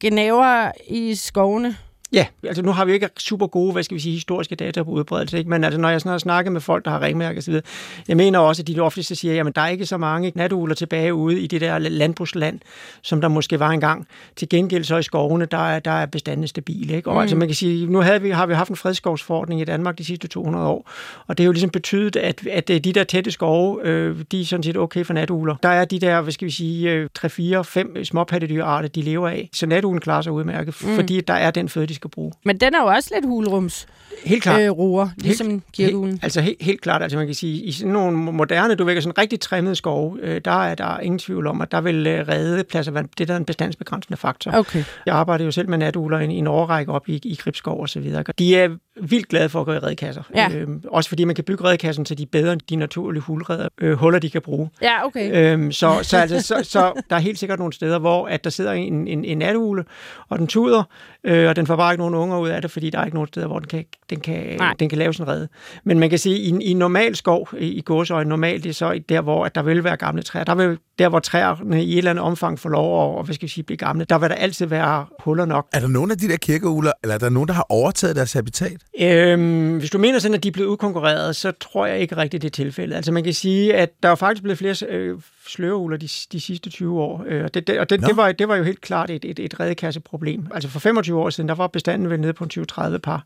gnaver 0.00 0.72
i 0.88 1.14
skovene? 1.14 1.76
Ja, 2.12 2.26
altså 2.44 2.62
nu 2.62 2.72
har 2.72 2.84
vi 2.84 2.90
jo 2.90 2.94
ikke 2.94 3.08
super 3.18 3.46
gode, 3.46 3.72
hvad 3.72 3.82
skal 3.82 3.94
vi 3.94 4.00
sige, 4.00 4.12
historiske 4.12 4.54
data 4.54 4.82
på 4.82 4.90
udbredelse, 4.90 5.38
ikke? 5.38 5.50
men 5.50 5.64
altså, 5.64 5.80
når 5.80 5.88
jeg 5.88 6.00
sådan 6.00 6.10
har 6.10 6.18
snakket 6.18 6.52
med 6.52 6.60
folk, 6.60 6.84
der 6.84 6.90
har 6.90 7.02
ringmærke 7.02 7.38
osv., 7.38 7.60
jeg 8.08 8.16
mener 8.16 8.38
også, 8.38 8.62
at 8.62 8.66
de 8.66 8.80
ofte 8.80 9.02
siger, 9.02 9.34
jamen 9.34 9.52
der 9.52 9.60
er 9.60 9.68
ikke 9.68 9.86
så 9.86 9.96
mange 9.96 10.32
natugler 10.34 10.74
tilbage 10.74 11.14
ude 11.14 11.40
i 11.40 11.46
det 11.46 11.60
der 11.60 11.78
landbrugsland, 11.78 12.60
som 13.02 13.20
der 13.20 13.28
måske 13.28 13.60
var 13.60 13.70
engang. 13.70 14.06
Til 14.36 14.48
gengæld 14.48 14.84
så 14.84 14.96
i 14.96 15.02
skovene, 15.02 15.44
der 15.44 15.68
er, 15.68 15.78
der 15.78 15.90
er 15.90 16.06
bestanden 16.06 16.48
stabil. 16.48 16.90
Ikke? 16.90 17.10
Og 17.10 17.14
mm. 17.14 17.20
altså 17.20 17.36
man 17.36 17.48
kan 17.48 17.54
sige, 17.54 17.86
nu 17.86 18.00
havde 18.00 18.22
vi, 18.22 18.30
har 18.30 18.46
vi 18.46 18.54
haft 18.54 18.70
en 18.70 18.76
fredskovsforordning 18.76 19.60
i 19.60 19.64
Danmark 19.64 19.98
de 19.98 20.04
sidste 20.04 20.28
200 20.28 20.66
år, 20.66 20.90
og 21.26 21.38
det 21.38 21.44
er 21.44 21.46
jo 21.46 21.52
ligesom 21.52 21.70
betydet, 21.70 22.16
at, 22.16 22.46
at 22.46 22.68
de 22.68 22.80
der 22.80 23.04
tætte 23.04 23.30
skove, 23.30 23.86
øh, 23.86 24.16
de 24.32 24.40
er 24.40 24.44
sådan 24.44 24.62
set 24.62 24.76
okay 24.76 25.04
for 25.04 25.12
natugler. 25.12 25.56
Der 25.62 25.68
er 25.68 25.84
de 25.84 25.98
der, 25.98 26.20
hvad 26.20 26.32
skal 26.32 26.46
vi 26.46 26.52
sige, 26.52 27.08
3, 27.08 27.28
4, 27.28 27.64
5 27.64 28.04
småpattedyrarter, 28.04 28.88
de 28.88 29.02
lever 29.02 29.28
af. 29.28 29.48
Så 29.52 29.66
natuglen 29.66 30.00
klarer 30.00 30.22
sig 30.22 30.32
udmærket, 30.32 30.74
mm. 30.84 30.94
fordi 30.94 31.20
der 31.20 31.34
er 31.34 31.50
den 31.50 31.68
føde, 31.68 31.86
de 31.86 31.94
skal 32.00 32.10
bruge. 32.10 32.32
Men 32.44 32.56
den 32.56 32.74
er 32.74 32.80
jo 32.80 32.86
også 32.86 33.10
lidt 33.14 33.26
hulrums 33.26 33.86
helt 34.24 34.42
klart. 34.42 34.60
Øh, 34.60 34.70
roer, 34.70 35.08
ligesom 35.16 35.50
helt, 35.50 35.62
kirkeulen. 35.72 36.10
Helt, 36.10 36.24
altså 36.24 36.40
helt, 36.40 36.62
helt 36.62 36.80
klart, 36.80 37.02
altså 37.02 37.18
man 37.18 37.26
kan 37.26 37.34
sige, 37.34 37.62
i 37.62 37.72
sådan 37.72 37.92
nogle 37.92 38.16
moderne, 38.16 38.74
du 38.74 38.84
vækker 38.84 39.02
sådan 39.02 39.18
rigtig 39.18 39.40
trimmede 39.40 39.76
skove, 39.76 40.18
øh, 40.22 40.40
der 40.44 40.62
er 40.64 40.74
der 40.74 40.98
ingen 40.98 41.18
tvivl 41.18 41.46
om, 41.46 41.60
at 41.60 41.72
der 41.72 41.80
vil 41.80 42.06
øh, 42.06 42.28
redde 42.28 42.64
pladser, 42.64 43.02
det 43.18 43.28
der 43.28 43.34
er 43.34 43.38
en 43.38 43.44
bestandsbegrænsende 43.44 44.16
faktor. 44.16 44.52
Okay. 44.52 44.84
Jeg 45.06 45.14
arbejder 45.14 45.44
jo 45.44 45.50
selv 45.50 45.68
med 45.68 45.78
natugler 45.78 46.18
i, 46.18 46.24
i 46.24 46.36
en 46.36 46.46
overrække 46.46 46.92
op 46.92 47.08
i, 47.08 47.20
i 47.24 47.38
Gribskov 47.40 47.80
og 47.80 47.88
så 47.88 48.00
videre. 48.00 48.24
De 48.38 48.56
er 48.56 48.68
vildt 48.96 49.28
glade 49.28 49.48
for 49.48 49.60
at 49.60 49.66
gå 49.66 49.72
i 49.72 49.78
redekasser. 49.78 50.22
Ja. 50.34 50.50
Øhm, 50.54 50.82
også 50.88 51.08
fordi 51.08 51.24
man 51.24 51.34
kan 51.34 51.44
bygge 51.44 51.64
redekassen, 51.64 52.06
så 52.06 52.14
de 52.14 52.22
er 52.22 52.26
bedre 52.32 52.52
end 52.52 52.60
de 52.70 52.76
naturlige 52.76 53.22
hulredder, 53.22 53.68
øh, 53.80 53.98
huller, 53.98 54.18
de 54.18 54.30
kan 54.30 54.42
bruge. 54.42 54.70
Ja, 54.82 55.06
okay. 55.06 55.52
Øhm, 55.52 55.72
så, 55.72 55.98
så, 56.02 56.16
altså, 56.16 56.40
så, 56.40 56.60
så 56.62 57.02
der 57.10 57.16
er 57.16 57.20
helt 57.20 57.38
sikkert 57.38 57.58
nogle 57.58 57.72
steder, 57.72 57.98
hvor 57.98 58.28
at 58.28 58.44
der 58.44 58.50
sidder 58.50 58.72
en, 58.72 59.08
en, 59.08 59.24
en 59.24 59.38
natugle, 59.38 59.84
og 60.28 60.38
den 60.38 60.46
tuder, 60.46 60.82
øh, 61.24 61.48
og 61.48 61.56
den 61.56 61.66
får 61.66 61.76
bare 61.76 61.92
ikke 61.92 62.00
nogen 62.00 62.14
unger 62.14 62.38
ud 62.38 62.48
af 62.48 62.62
det, 62.62 62.70
fordi 62.70 62.90
der 62.90 62.98
er 62.98 63.04
ikke 63.04 63.16
nogen 63.16 63.28
steder, 63.28 63.46
hvor 63.46 63.58
den 63.58 63.68
kan, 63.68 63.84
den 64.10 64.20
kan, 64.20 64.60
den 64.80 64.88
kan 64.88 64.98
lave 64.98 65.14
sådan 65.14 65.32
en 65.32 65.36
redde. 65.36 65.48
Men 65.84 65.98
man 65.98 66.10
kan 66.10 66.18
sige, 66.18 66.38
i, 66.38 66.70
i 66.70 66.74
normal 66.74 67.16
skov, 67.16 67.48
i, 67.58 67.66
i 67.66 67.80
gåsøjne, 67.80 68.28
normalt 68.28 68.64
det 68.64 68.70
er 68.70 68.74
så 68.74 69.00
der, 69.08 69.20
hvor 69.20 69.44
at 69.44 69.54
der 69.54 69.62
vil 69.62 69.84
være 69.84 69.96
gamle 69.96 70.22
træer, 70.22 70.44
der 70.44 70.54
vil 70.54 70.78
der, 70.98 71.08
hvor 71.08 71.18
træerne 71.18 71.84
i 71.84 71.92
et 71.92 71.98
eller 71.98 72.10
andet 72.10 72.24
omfang 72.24 72.58
får 72.58 72.68
lov 72.68 73.18
at 73.18 73.24
hvad 73.24 73.34
skal 73.34 73.48
sige, 73.48 73.64
blive 73.64 73.76
gamle, 73.76 74.04
der 74.04 74.18
vil 74.18 74.28
der 74.28 74.34
altid 74.34 74.66
være 74.66 75.06
huller 75.20 75.44
nok. 75.44 75.68
Er 75.72 75.80
der 75.80 75.88
nogen 75.88 76.10
af 76.10 76.18
de 76.18 76.28
der 76.28 76.36
kirkeugler, 76.36 76.92
eller 77.02 77.14
er 77.14 77.18
der 77.18 77.28
nogen, 77.28 77.48
der 77.48 77.54
har 77.54 77.66
overtaget 77.68 78.16
deres 78.16 78.32
habitat? 78.32 78.79
Øhm, 79.00 79.78
hvis 79.78 79.90
du 79.90 79.98
mener 79.98 80.18
sådan, 80.18 80.34
at 80.34 80.42
de 80.42 80.48
er 80.48 80.52
blevet 80.52 80.68
udkonkurreret, 80.68 81.36
så 81.36 81.52
tror 81.52 81.86
jeg 81.86 82.00
ikke 82.00 82.16
rigtigt, 82.16 82.42
det 82.42 82.48
er 82.48 82.64
tilfældet. 82.64 82.96
Altså 82.96 83.12
man 83.12 83.24
kan 83.24 83.34
sige, 83.34 83.74
at 83.74 83.90
der 84.02 84.08
er 84.08 84.14
faktisk 84.14 84.42
blevet 84.42 84.58
flere 84.58 84.74
øh, 84.88 85.18
sløreugler 85.50 85.96
de, 85.96 86.08
de 86.32 86.40
sidste 86.40 86.70
20 86.70 87.00
år. 87.00 87.24
Øh, 87.28 87.44
og 87.44 87.54
det, 87.54 87.66
det, 87.66 87.80
og 87.80 87.90
det, 87.90 88.00
det, 88.00 88.16
var, 88.16 88.32
det 88.32 88.48
var 88.48 88.56
jo 88.56 88.62
helt 88.62 88.80
klart 88.80 89.10
et, 89.10 89.24
et, 89.24 89.38
et 89.38 89.60
redekasseproblem. 89.60 90.46
Altså 90.54 90.68
for 90.68 90.80
25 90.80 91.20
år 91.20 91.30
siden, 91.30 91.48
der 91.48 91.54
var 91.54 91.66
bestanden 91.66 92.10
vel 92.10 92.20
nede 92.20 92.32
på 92.32 92.46
20-30 92.54 92.98
par. 92.98 93.24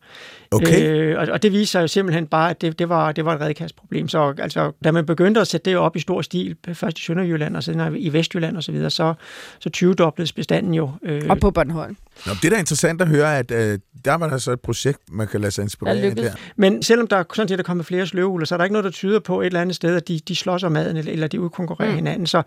Okay. 0.50 0.92
Øh, 0.92 1.18
og, 1.18 1.26
og 1.32 1.42
det 1.42 1.52
viser 1.52 1.80
jo 1.80 1.86
simpelthen 1.86 2.26
bare, 2.26 2.50
at 2.50 2.60
det, 2.60 2.78
det, 2.78 2.88
var, 2.88 3.12
det 3.12 3.24
var 3.24 3.34
et 3.34 3.40
redekasseproblem. 3.40 4.08
Så 4.08 4.34
altså, 4.38 4.72
da 4.84 4.92
man 4.92 5.06
begyndte 5.06 5.40
at 5.40 5.46
sætte 5.46 5.70
det 5.70 5.78
op 5.78 5.96
i 5.96 6.00
stor 6.00 6.22
stil, 6.22 6.56
først 6.72 6.98
i 6.98 7.02
Sønderjylland 7.02 7.56
og 7.56 7.62
siden 7.62 7.96
i 7.96 8.12
Vestjylland 8.12 8.56
osv., 8.56 8.82
så, 8.82 8.90
så, 8.90 9.14
så 9.60 9.70
20-dobledes 9.76 10.32
bestanden 10.32 10.74
jo. 10.74 10.90
Øh, 11.02 11.22
og 11.28 11.40
på 11.40 11.50
Bornholm. 11.50 11.96
Nå, 12.26 12.32
det 12.42 12.44
er 12.44 12.50
da 12.50 12.58
interessant 12.58 13.02
at 13.02 13.08
høre, 13.08 13.38
at 13.38 13.50
øh, 13.50 13.78
der 14.04 14.14
var 14.14 14.28
der 14.28 14.38
så 14.38 14.52
et 14.52 14.60
projekt, 14.60 14.98
man 15.12 15.28
kan 15.28 15.40
lade 15.40 15.50
sig 15.50 15.62
inspirere 15.62 15.96
af 15.96 16.16
der. 16.16 16.32
Men 16.56 16.82
selvom 16.82 17.06
der 17.06 17.24
sådan 17.34 17.48
set 17.48 17.58
er 17.58 17.62
kommet 17.62 17.86
flere 17.86 18.06
sløvugler, 18.06 18.46
så 18.46 18.54
er 18.54 18.56
der 18.56 18.64
ikke 18.64 18.72
noget, 18.72 18.84
der 18.84 18.90
tyder 18.90 19.20
på 19.20 19.40
et 19.40 19.46
eller 19.46 19.60
andet 19.60 19.76
sted, 19.76 19.96
at 19.96 20.08
de, 20.08 20.20
de 20.28 20.36
slås 20.36 20.62
om 20.62 20.72
maden, 20.72 20.96
eller, 20.96 21.12
eller 21.12 21.26
de 21.26 21.40
udkonkurrerer 21.40 21.90
mm. 21.90 21.94
hinanden. 21.94 22.13
Så 22.26 22.42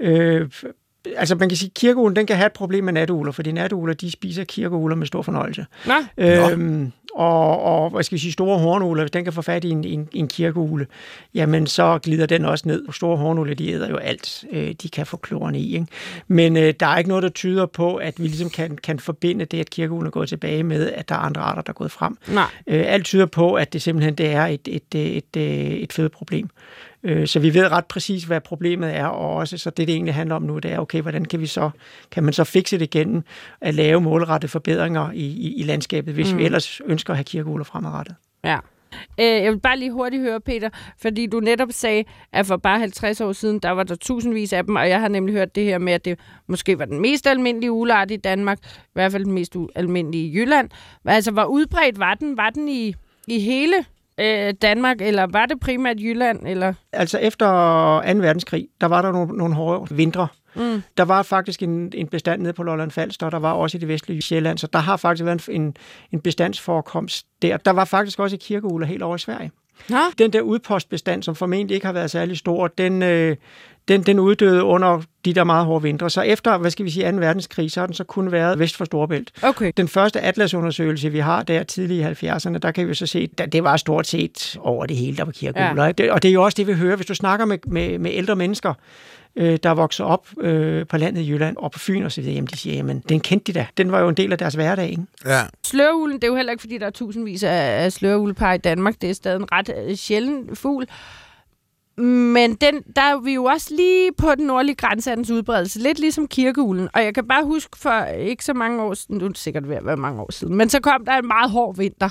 øh, 0.00 0.48
altså 1.16 1.34
man 1.34 1.48
kan 1.48 1.56
sige, 1.56 1.68
at 1.68 1.74
kirkeuglen 1.74 2.16
den 2.16 2.26
kan 2.26 2.36
have 2.36 2.46
et 2.46 2.52
problem 2.52 2.84
med 2.84 2.92
natugler, 2.92 3.32
fordi 3.32 3.52
natugler 3.52 3.94
de 3.94 4.10
spiser 4.10 4.44
kirkeugler 4.44 4.96
med 4.96 5.06
stor 5.06 5.22
fornøjelse. 5.22 5.66
Nå. 5.86 5.94
Øhm, 6.24 6.92
og, 7.14 7.62
og 7.62 7.90
hvad 7.90 8.02
skal 8.02 8.16
vi 8.16 8.20
sige, 8.20 8.32
store 8.32 8.58
hornugle, 8.58 9.02
hvis 9.02 9.10
den 9.10 9.24
kan 9.24 9.32
få 9.32 9.42
fat 9.42 9.64
i 9.64 9.70
en, 9.70 9.84
en, 9.84 10.08
en 10.12 10.28
kirkeugle, 10.28 10.86
jamen 11.34 11.66
så 11.66 11.98
glider 12.02 12.26
den 12.26 12.44
også 12.44 12.68
ned. 12.68 12.84
Store 12.92 13.16
hornugle, 13.16 13.54
de 13.54 13.70
æder 13.70 13.88
jo 13.88 13.96
alt, 13.96 14.44
øh, 14.52 14.74
de 14.82 14.88
kan 14.88 15.06
få 15.06 15.16
klorene 15.16 15.58
i. 15.58 15.74
Ikke? 15.74 15.86
Men 16.28 16.56
øh, 16.56 16.74
der 16.80 16.86
er 16.86 16.98
ikke 16.98 17.08
noget, 17.08 17.22
der 17.22 17.28
tyder 17.28 17.66
på, 17.66 17.96
at 17.96 18.14
vi 18.18 18.26
ligesom 18.26 18.50
kan, 18.50 18.78
kan 18.82 18.98
forbinde 18.98 19.44
det, 19.44 19.60
at 19.60 19.70
kirkeuglen 19.70 20.06
er 20.06 20.10
gået 20.10 20.28
tilbage 20.28 20.62
med, 20.62 20.92
at 20.92 21.08
der 21.08 21.14
er 21.14 21.18
andre 21.18 21.40
arter, 21.42 21.62
der 21.62 21.70
er 21.70 21.74
gået 21.74 21.90
frem. 21.90 22.18
Nej. 22.28 22.50
Øh, 22.66 22.84
alt 22.86 23.04
tyder 23.04 23.26
på, 23.26 23.54
at 23.54 23.72
det 23.72 23.82
simpelthen 23.82 24.14
det 24.14 24.26
er 24.26 24.46
et, 24.46 24.68
et, 24.68 24.94
et, 24.94 25.36
et, 25.36 25.82
et 25.82 25.92
fødeproblem. 25.92 26.48
Øh, 27.06 27.26
så 27.26 27.38
vi 27.38 27.54
ved 27.54 27.72
ret 27.72 27.86
præcis, 27.86 28.24
hvad 28.24 28.40
problemet 28.40 28.96
er, 28.96 29.06
og 29.06 29.34
også 29.34 29.58
så 29.58 29.70
det, 29.70 29.88
det 29.88 29.94
egentlig 29.94 30.14
handler 30.14 30.36
om 30.36 30.42
nu, 30.42 30.58
det 30.58 30.72
er, 30.72 30.78
okay, 30.78 31.02
hvordan 31.02 31.24
kan 31.24 31.40
vi 31.40 31.46
så, 31.46 31.70
kan 32.10 32.24
man 32.24 32.32
så 32.32 32.44
fikse 32.44 32.78
det 32.78 32.94
igen, 32.94 33.24
at 33.60 33.74
lave 33.74 34.00
målrette 34.00 34.48
forbedringer 34.48 35.10
i, 35.12 35.26
i, 35.26 35.54
i 35.56 35.62
landskabet, 35.62 36.14
hvis 36.14 36.32
mm. 36.32 36.38
vi 36.38 36.44
ellers 36.44 36.80
ønsker 36.86 37.12
at 37.12 37.16
have 37.16 37.24
kirkeugler 37.24 37.64
fremadrettet. 37.64 38.14
Ja. 38.44 38.58
Øh, 39.20 39.26
jeg 39.26 39.52
vil 39.52 39.60
bare 39.60 39.78
lige 39.78 39.92
hurtigt 39.92 40.22
høre, 40.22 40.40
Peter, 40.40 40.70
fordi 41.02 41.26
du 41.26 41.40
netop 41.40 41.68
sagde, 41.70 42.04
at 42.32 42.46
for 42.46 42.56
bare 42.56 42.78
50 42.78 43.20
år 43.20 43.32
siden, 43.32 43.58
der 43.58 43.70
var 43.70 43.82
der 43.82 43.94
tusindvis 43.94 44.52
af 44.52 44.64
dem, 44.64 44.76
og 44.76 44.88
jeg 44.88 45.00
har 45.00 45.08
nemlig 45.08 45.34
hørt 45.34 45.54
det 45.54 45.64
her 45.64 45.78
med, 45.78 45.92
at 45.92 46.04
det 46.04 46.18
måske 46.46 46.78
var 46.78 46.84
den 46.84 47.00
mest 47.00 47.26
almindelige 47.26 47.72
uleart 47.72 48.10
i 48.10 48.16
Danmark, 48.16 48.58
i 48.64 48.90
hvert 48.92 49.12
fald 49.12 49.24
den 49.24 49.32
mest 49.32 49.56
almindelige 49.74 50.24
i 50.24 50.34
Jylland. 50.36 50.70
Altså, 51.04 51.30
hvor 51.30 51.44
udbredt 51.44 51.98
var 51.98 52.14
den? 52.14 52.36
Var 52.36 52.50
den 52.50 52.68
i, 52.68 52.94
i 53.26 53.40
hele 53.40 53.74
øh, 54.20 54.54
Danmark, 54.62 54.96
eller 55.00 55.26
var 55.26 55.46
det 55.46 55.60
primært 55.60 56.00
Jylland? 56.00 56.46
Eller? 56.46 56.74
Altså 56.92 57.18
efter 57.18 57.46
2. 58.12 58.18
verdenskrig, 58.18 58.68
der 58.80 58.86
var 58.86 59.02
der 59.02 59.12
nogle, 59.12 59.38
nogle 59.38 59.54
hårde 59.54 59.94
vintre. 59.94 60.28
Mm. 60.54 60.82
Der 60.96 61.04
var 61.04 61.22
faktisk 61.22 61.62
en, 61.62 61.92
en 61.94 62.08
bestand 62.08 62.42
nede 62.42 62.52
på 62.52 62.62
Lolland 62.62 62.90
Falster, 62.90 63.26
og 63.26 63.32
der 63.32 63.38
var 63.38 63.52
også 63.52 63.78
i 63.78 63.80
det 63.80 63.88
vestlige 63.88 64.22
Sjælland, 64.22 64.58
så 64.58 64.66
der 64.66 64.78
har 64.78 64.96
faktisk 64.96 65.24
været 65.24 65.48
en, 65.48 65.76
en 66.12 66.20
bestandsforekomst 66.20 67.26
der. 67.42 67.56
Der 67.56 67.70
var 67.70 67.84
faktisk 67.84 68.18
også 68.18 68.36
i 68.36 68.38
kirkeuler 68.42 68.86
helt 68.86 69.02
over 69.02 69.16
i 69.16 69.18
Sverige. 69.18 69.50
Nå? 69.88 69.98
Den 70.18 70.32
der 70.32 70.40
udpostbestand, 70.40 71.22
som 71.22 71.34
formentlig 71.34 71.74
ikke 71.74 71.86
har 71.86 71.92
været 71.92 72.10
særlig 72.10 72.36
stor, 72.36 72.68
den, 72.68 73.02
øh, 73.02 73.36
den, 73.88 74.02
den 74.02 74.18
uddøde 74.18 74.64
under 74.64 75.02
de 75.24 75.32
der 75.32 75.44
meget 75.44 75.66
hårde 75.66 75.82
vintre. 75.82 76.10
Så 76.10 76.20
efter, 76.20 76.58
hvad 76.58 76.70
skal 76.70 76.84
vi 76.84 76.90
sige, 76.90 77.12
2. 77.12 77.16
verdenskrig, 77.16 77.70
så 77.70 77.80
har 77.80 77.86
den 77.86 77.94
så 77.94 78.04
kun 78.04 78.32
været 78.32 78.58
vest 78.58 78.76
for 78.76 78.84
Storebælt. 78.84 79.30
Okay. 79.42 79.72
Den 79.76 79.88
første 79.88 80.20
atlasundersøgelse, 80.20 81.10
vi 81.10 81.18
har 81.18 81.42
der 81.42 81.62
tidlige 81.62 82.16
i 82.22 82.26
70'erne, 82.26 82.58
der 82.58 82.70
kan 82.70 82.88
vi 82.88 82.94
så 82.94 83.06
se, 83.06 83.30
at 83.38 83.52
det 83.52 83.64
var 83.64 83.76
stort 83.76 84.06
set 84.06 84.56
over 84.60 84.86
det 84.86 84.96
hele, 84.96 85.16
der 85.16 85.24
var 85.24 85.32
kirkeuler. 85.32 85.84
Ja. 85.98 86.12
Og 86.12 86.22
det 86.22 86.28
er 86.28 86.32
jo 86.32 86.42
også 86.42 86.56
det, 86.56 86.66
vi 86.66 86.72
hører, 86.72 86.96
hvis 86.96 87.06
du 87.06 87.14
snakker 87.14 87.46
med, 87.46 87.58
med, 87.66 87.98
med 87.98 88.10
ældre 88.14 88.36
mennesker, 88.36 88.74
øh, 89.36 89.58
der 89.62 89.70
vokser 89.70 90.04
op 90.04 90.28
øh, 90.40 90.86
på 90.86 90.96
landet 90.96 91.22
i 91.22 91.30
Jylland 91.30 91.56
og 91.56 91.70
på 91.70 91.78
Fyn 91.78 92.02
og 92.02 92.12
så 92.12 92.20
videre, 92.20 92.34
jamen 92.34 92.48
de 92.52 92.56
siger, 92.56 92.76
jamen 92.76 93.02
den 93.08 93.20
kendte 93.20 93.52
de 93.52 93.58
da. 93.58 93.66
Den 93.76 93.92
var 93.92 94.00
jo 94.00 94.08
en 94.08 94.14
del 94.14 94.32
af 94.32 94.38
deres 94.38 94.54
hverdag, 94.54 94.90
ikke? 94.90 95.02
Ja. 95.26 95.40
Slørhulen, 95.66 96.16
det 96.16 96.24
er 96.24 96.28
jo 96.28 96.36
heller 96.36 96.52
ikke, 96.52 96.60
fordi 96.60 96.78
der 96.78 96.86
er 96.86 96.90
tusindvis 96.90 97.42
af, 97.42 97.84
af 97.84 97.92
slørhulepar 97.92 98.52
i 98.52 98.58
Danmark. 98.58 98.94
Det 99.00 99.10
er 99.10 99.14
stadig 99.14 99.36
en 99.36 99.52
ret 99.52 99.70
øh, 99.86 99.96
sjælden 99.96 100.56
fugl. 100.56 100.86
Men 101.98 102.54
den, 102.54 102.82
der 102.96 103.02
er 103.02 103.20
vi 103.20 103.34
jo 103.34 103.44
også 103.44 103.74
lige 103.74 104.12
på 104.12 104.34
den 104.34 104.46
nordlige 104.46 104.76
grænse 104.76 105.10
af 105.10 105.16
dens 105.16 105.30
udbredelse. 105.30 105.78
Lidt 105.78 105.98
ligesom 105.98 106.28
kirkeulen. 106.28 106.88
Og 106.94 107.04
jeg 107.04 107.14
kan 107.14 107.28
bare 107.28 107.44
huske 107.44 107.78
for 107.78 108.04
ikke 108.04 108.44
så 108.44 108.54
mange 108.54 108.82
år 108.82 108.94
siden, 108.94 109.18
nu 109.18 109.24
er 109.24 109.28
det 109.28 109.38
sikkert 109.38 109.68
ved 109.68 109.76
at 109.76 109.86
være 109.86 109.96
mange 109.96 110.20
år 110.22 110.32
siden, 110.32 110.54
men 110.54 110.68
så 110.68 110.80
kom 110.80 111.04
der 111.04 111.12
en 111.12 111.26
meget 111.26 111.50
hård 111.50 111.76
vinter. 111.76 112.10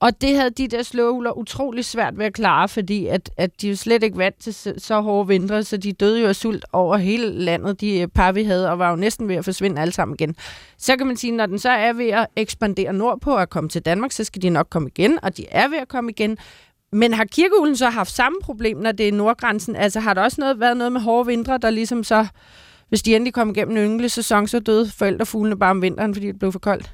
Og 0.00 0.20
det 0.20 0.36
havde 0.36 0.50
de 0.50 0.68
der 0.68 0.82
slåuler 0.82 1.38
utrolig 1.38 1.84
svært 1.84 2.18
ved 2.18 2.26
at 2.26 2.34
klare, 2.34 2.68
fordi 2.68 3.06
at, 3.06 3.30
at 3.36 3.62
de 3.62 3.68
jo 3.68 3.76
slet 3.76 4.02
ikke 4.02 4.18
vant 4.18 4.38
til 4.40 4.54
så, 4.54 4.74
så 4.78 5.00
hårde 5.00 5.28
vintre, 5.28 5.64
så 5.64 5.76
de 5.76 5.92
døde 5.92 6.20
jo 6.20 6.28
af 6.28 6.36
sult 6.36 6.64
over 6.72 6.96
hele 6.96 7.30
landet, 7.32 7.80
de 7.80 8.00
øh, 8.00 8.08
par 8.08 8.32
vi 8.32 8.44
havde, 8.44 8.70
og 8.70 8.78
var 8.78 8.90
jo 8.90 8.96
næsten 8.96 9.28
ved 9.28 9.36
at 9.36 9.44
forsvinde 9.44 9.82
alle 9.82 9.92
sammen 9.92 10.16
igen. 10.20 10.36
Så 10.78 10.96
kan 10.96 11.06
man 11.06 11.16
sige, 11.16 11.32
når 11.32 11.46
den 11.46 11.58
så 11.58 11.70
er 11.70 11.92
ved 11.92 12.08
at 12.08 12.26
ekspandere 12.36 12.92
nordpå 12.92 13.36
og 13.36 13.50
komme 13.50 13.70
til 13.70 13.82
Danmark, 13.82 14.12
så 14.12 14.24
skal 14.24 14.42
de 14.42 14.50
nok 14.50 14.66
komme 14.70 14.88
igen, 14.88 15.18
og 15.22 15.36
de 15.36 15.46
er 15.50 15.68
ved 15.68 15.78
at 15.78 15.88
komme 15.88 16.10
igen. 16.10 16.38
Men 16.92 17.14
har 17.14 17.24
kirkeulen 17.24 17.76
så 17.76 17.88
haft 17.88 18.10
samme 18.10 18.38
problem, 18.42 18.76
når 18.76 18.92
det 18.92 19.08
er 19.08 19.12
nordgrænsen? 19.12 19.76
Altså 19.76 20.00
har 20.00 20.14
der 20.14 20.22
også 20.22 20.40
noget, 20.40 20.60
været 20.60 20.76
noget 20.76 20.92
med 20.92 21.00
hårde 21.00 21.26
vintre, 21.26 21.58
der 21.58 21.70
ligesom 21.70 22.04
så, 22.04 22.26
hvis 22.88 23.02
de 23.02 23.16
endelig 23.16 23.34
kom 23.34 23.50
igennem 23.50 23.76
en 23.76 23.84
ynglesæson, 23.84 24.48
så 24.48 24.58
døde 24.58 24.90
forældrefuglene 24.90 25.58
bare 25.58 25.70
om 25.70 25.82
vinteren, 25.82 26.14
fordi 26.14 26.26
det 26.26 26.38
blev 26.38 26.52
for 26.52 26.58
koldt? 26.58 26.92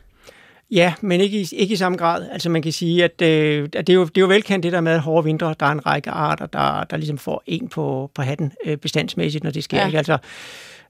Ja, 0.70 0.94
men 1.00 1.20
ikke 1.20 1.40
i, 1.40 1.48
ikke 1.52 1.72
i 1.72 1.76
samme 1.76 1.98
grad. 1.98 2.28
Altså 2.32 2.48
man 2.48 2.62
kan 2.62 2.72
sige, 2.72 3.04
at, 3.04 3.22
øh, 3.22 3.68
at 3.72 3.86
det, 3.86 3.92
er 3.92 3.94
jo, 3.94 4.04
det 4.04 4.16
er 4.16 4.20
jo 4.20 4.26
velkendt 4.26 4.62
det 4.62 4.72
der 4.72 4.80
med 4.80 4.98
hårde 4.98 5.24
vintre. 5.24 5.54
Der 5.60 5.66
er 5.66 5.70
en 5.70 5.86
række 5.86 6.10
arter, 6.10 6.46
der, 6.46 6.84
der 6.84 6.96
ligesom 6.96 7.18
får 7.18 7.42
en 7.46 7.68
på, 7.68 8.10
på 8.14 8.22
hatten 8.22 8.52
øh, 8.64 8.76
bestandsmæssigt, 8.76 9.44
når 9.44 9.50
det 9.50 9.64
sker. 9.64 9.78
Ja. 9.78 9.86
Ikke? 9.86 9.98
Altså, 9.98 10.18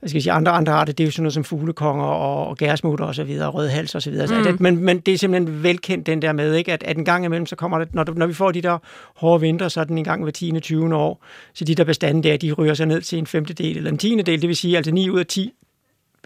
jeg 0.03 0.11
skal 0.11 0.23
sige, 0.23 0.33
andre, 0.33 0.53
andre 0.53 0.73
arter, 0.73 0.93
det 0.93 1.05
er 1.05 1.07
jo 1.07 1.11
sådan 1.11 1.23
noget 1.23 1.35
som 1.35 1.45
fuglekonger 1.45 2.05
og, 2.05 2.47
og 2.47 2.57
gærsmutter 2.57 3.05
og 3.05 3.15
så 3.15 3.25
videre, 3.25 3.49
rødhals 3.49 3.95
og 3.95 4.03
så 4.03 4.11
videre. 4.11 4.27
Mm. 4.27 4.45
Så, 4.45 4.49
at, 4.49 4.61
men, 4.61 4.77
men 4.77 5.01
det 5.01 5.15
er 5.15 5.19
simpelthen 5.19 5.63
velkendt 5.63 6.07
den 6.07 6.23
der 6.23 6.33
med, 6.33 6.55
ikke? 6.55 6.73
At, 6.73 6.83
at 6.83 6.97
en 6.97 7.05
gang 7.05 7.25
imellem, 7.25 7.47
så 7.47 7.57
kommer 7.57 7.79
det, 7.79 7.95
når, 7.95 8.05
når 8.17 8.27
vi 8.27 8.35
får 8.35 8.51
de 8.51 8.63
der 8.63 8.79
hårde 9.17 9.41
vintre, 9.41 9.71
så 9.71 9.81
er 9.81 9.85
den 9.85 9.99
en 9.99 10.05
gang 10.05 10.23
hver 10.23 10.33
10. 10.33 10.61
20. 10.61 10.97
år. 10.97 11.25
Så 11.55 11.65
de 11.65 11.75
der 11.75 11.85
bestande 11.85 12.29
der, 12.29 12.37
de 12.37 12.53
ryger 12.53 12.75
sig 12.75 12.87
ned 12.87 13.01
til 13.01 13.19
en 13.19 13.27
femtedel 13.27 13.77
eller 13.77 13.91
en 13.91 13.99
tiende 13.99 14.23
del, 14.23 14.41
det 14.41 14.49
vil 14.49 14.57
sige 14.57 14.77
altså 14.77 14.93
9 14.93 15.11
ud 15.11 15.19
af 15.19 15.27
10 15.27 15.53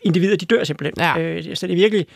individer, 0.03 0.37
de 0.37 0.47
dør 0.47 0.65
simpelthen. 0.65 0.95
Ja. 0.99 1.19
Øh, 1.19 1.57
så 1.57 1.67
det 1.67 1.73
er 1.73 1.77
virkelig, 1.77 2.07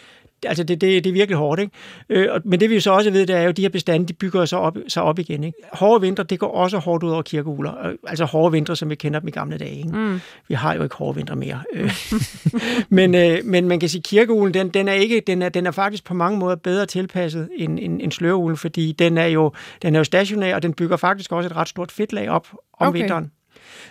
altså 0.46 0.64
det, 0.64 0.80
det, 0.80 1.04
det 1.04 1.10
er 1.10 1.14
virkelig 1.14 1.36
hårdt. 1.36 1.60
Ikke? 1.60 1.72
Øh, 2.08 2.28
men 2.44 2.60
det 2.60 2.70
vi 2.70 2.74
jo 2.74 2.80
så 2.80 2.90
også 2.90 3.10
ved, 3.10 3.26
det 3.26 3.36
er 3.36 3.42
jo, 3.42 3.48
at 3.48 3.56
de 3.56 3.62
her 3.62 3.68
bestande, 3.68 4.06
de 4.06 4.12
bygger 4.12 4.44
sig 4.44 4.58
op, 4.58 4.76
sig 4.88 5.02
op 5.02 5.18
igen. 5.18 5.44
Ikke? 5.44 5.58
Hårde 5.72 6.00
vinter, 6.00 6.22
det 6.22 6.38
går 6.38 6.52
også 6.52 6.78
hårdt 6.78 7.02
ud 7.02 7.10
over 7.10 7.22
kirkeuler. 7.22 7.86
Øh, 7.86 7.94
altså 8.06 8.24
hårde 8.24 8.52
vinter, 8.52 8.74
som 8.74 8.90
vi 8.90 8.94
kender 8.94 9.20
dem 9.20 9.28
i 9.28 9.30
gamle 9.30 9.58
dage. 9.58 9.76
Ikke? 9.76 9.92
Mm. 9.92 10.20
Vi 10.48 10.54
har 10.54 10.74
jo 10.74 10.82
ikke 10.82 10.96
hårde 10.96 11.16
vinter 11.16 11.34
mere. 11.34 11.62
Øh. 11.72 11.92
men, 12.98 13.14
øh, 13.14 13.38
men 13.44 13.68
man 13.68 13.80
kan 13.80 13.88
sige, 13.88 14.00
at 14.00 14.04
kirkeulen, 14.04 14.54
den, 14.54 14.68
den, 14.68 14.88
er 14.88 14.92
ikke, 14.92 15.22
den, 15.26 15.42
er, 15.42 15.48
den 15.48 15.66
er 15.66 15.70
faktisk 15.70 16.04
på 16.04 16.14
mange 16.14 16.38
måder 16.38 16.56
bedre 16.56 16.86
tilpasset 16.86 17.48
end, 17.56 17.78
end, 17.82 18.02
end 18.02 18.12
sløreuglen, 18.12 18.56
fordi 18.56 18.92
den 18.92 19.18
er, 19.18 19.26
jo, 19.26 19.52
den 19.82 19.94
er 19.94 20.00
jo 20.00 20.04
stationær, 20.04 20.54
og 20.54 20.62
den 20.62 20.72
bygger 20.74 20.96
faktisk 20.96 21.32
også 21.32 21.46
et 21.48 21.56
ret 21.56 21.68
stort 21.68 21.92
fedtlag 21.92 22.30
op 22.30 22.48
om 22.78 22.88
okay. 22.88 22.98
vinteren 22.98 23.30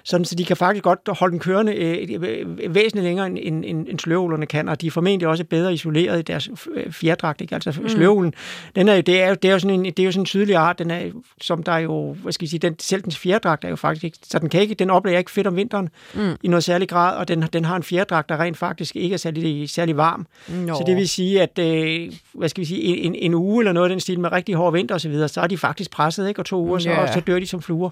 sådan, 0.03 0.25
så 0.25 0.35
de 0.35 0.45
kan 0.45 0.57
faktisk 0.57 0.83
godt 0.83 0.99
holde 1.19 1.31
den 1.31 1.39
kørende 1.39 1.73
øh, 1.75 2.07
øh, 2.21 2.75
væsentligt 2.75 3.03
længere, 3.03 3.27
end, 3.27 3.65
end, 3.65 3.87
end 3.89 3.99
sløvulerne 3.99 4.45
kan, 4.45 4.69
og 4.69 4.81
de 4.81 4.87
er 4.87 4.91
formentlig 4.91 5.27
også 5.27 5.43
bedre 5.43 5.73
isoleret 5.73 6.19
i 6.19 6.21
deres 6.21 6.49
øh, 6.75 6.91
fjerdragt. 6.91 7.41
Ikke? 7.41 7.55
Altså 7.55 7.71
mm. 7.81 8.31
den 8.75 8.89
er 8.89 8.95
jo, 8.95 9.01
det, 9.01 9.21
er, 9.21 9.33
det, 9.33 9.47
er 9.47 9.53
jo 9.53 9.59
sådan 9.59 9.79
en, 9.79 9.85
det 9.85 9.99
er 9.99 10.03
jo 10.03 10.11
sådan 10.11 10.21
en 10.21 10.25
sydlig 10.25 10.55
art, 10.55 10.79
den 10.79 10.91
er, 10.91 11.09
som 11.41 11.63
der 11.63 11.71
er 11.71 11.79
jo, 11.79 12.13
hvad 12.13 12.33
skal 12.33 12.45
jeg 12.45 12.49
sige, 12.49 12.59
den, 12.59 12.75
selv 12.79 13.01
dens 13.01 13.17
fjerdragt 13.17 13.65
er 13.65 13.69
jo 13.69 13.75
faktisk 13.75 14.03
ikke, 14.03 14.17
så 14.23 14.39
den, 14.39 14.49
kan 14.49 14.61
ikke, 14.61 14.75
den 14.75 14.89
oplever 14.89 15.17
ikke 15.17 15.31
fedt 15.31 15.47
om 15.47 15.55
vinteren 15.55 15.89
mm. 16.13 16.35
i 16.43 16.47
noget 16.47 16.63
særlig 16.63 16.89
grad, 16.89 17.17
og 17.17 17.27
den, 17.27 17.41
den 17.53 17.65
har 17.65 17.75
en 17.75 17.83
fjerdragt, 17.83 18.29
der 18.29 18.39
rent 18.39 18.57
faktisk 18.57 18.95
ikke 18.95 19.13
er 19.13 19.17
særlig, 19.17 19.69
særlig 19.69 19.97
varm. 19.97 20.27
Nå. 20.47 20.75
Så 20.75 20.83
det 20.87 20.95
vil 20.95 21.09
sige, 21.09 21.41
at 21.41 21.59
øh, 21.59 22.11
hvad 22.33 22.49
skal 22.49 22.61
vi 22.61 22.65
sige, 22.65 22.81
en, 22.81 23.15
en 23.15 23.33
uge 23.33 23.61
eller 23.61 23.71
noget 23.71 23.89
af 23.89 23.89
den 23.89 23.99
stil 23.99 24.19
med 24.19 24.31
rigtig 24.31 24.55
hård 24.55 24.73
vinter 24.73 24.95
osv., 24.95 25.13
så, 25.13 25.27
så 25.27 25.41
er 25.41 25.47
de 25.47 25.57
faktisk 25.57 25.91
presset, 25.91 26.27
ikke? 26.27 26.41
og 26.41 26.45
to 26.45 26.61
uger, 26.61 26.87
yeah. 26.87 27.07
så, 27.07 27.13
så 27.13 27.19
dør 27.19 27.39
de 27.39 27.47
som 27.47 27.61
fluer. 27.61 27.89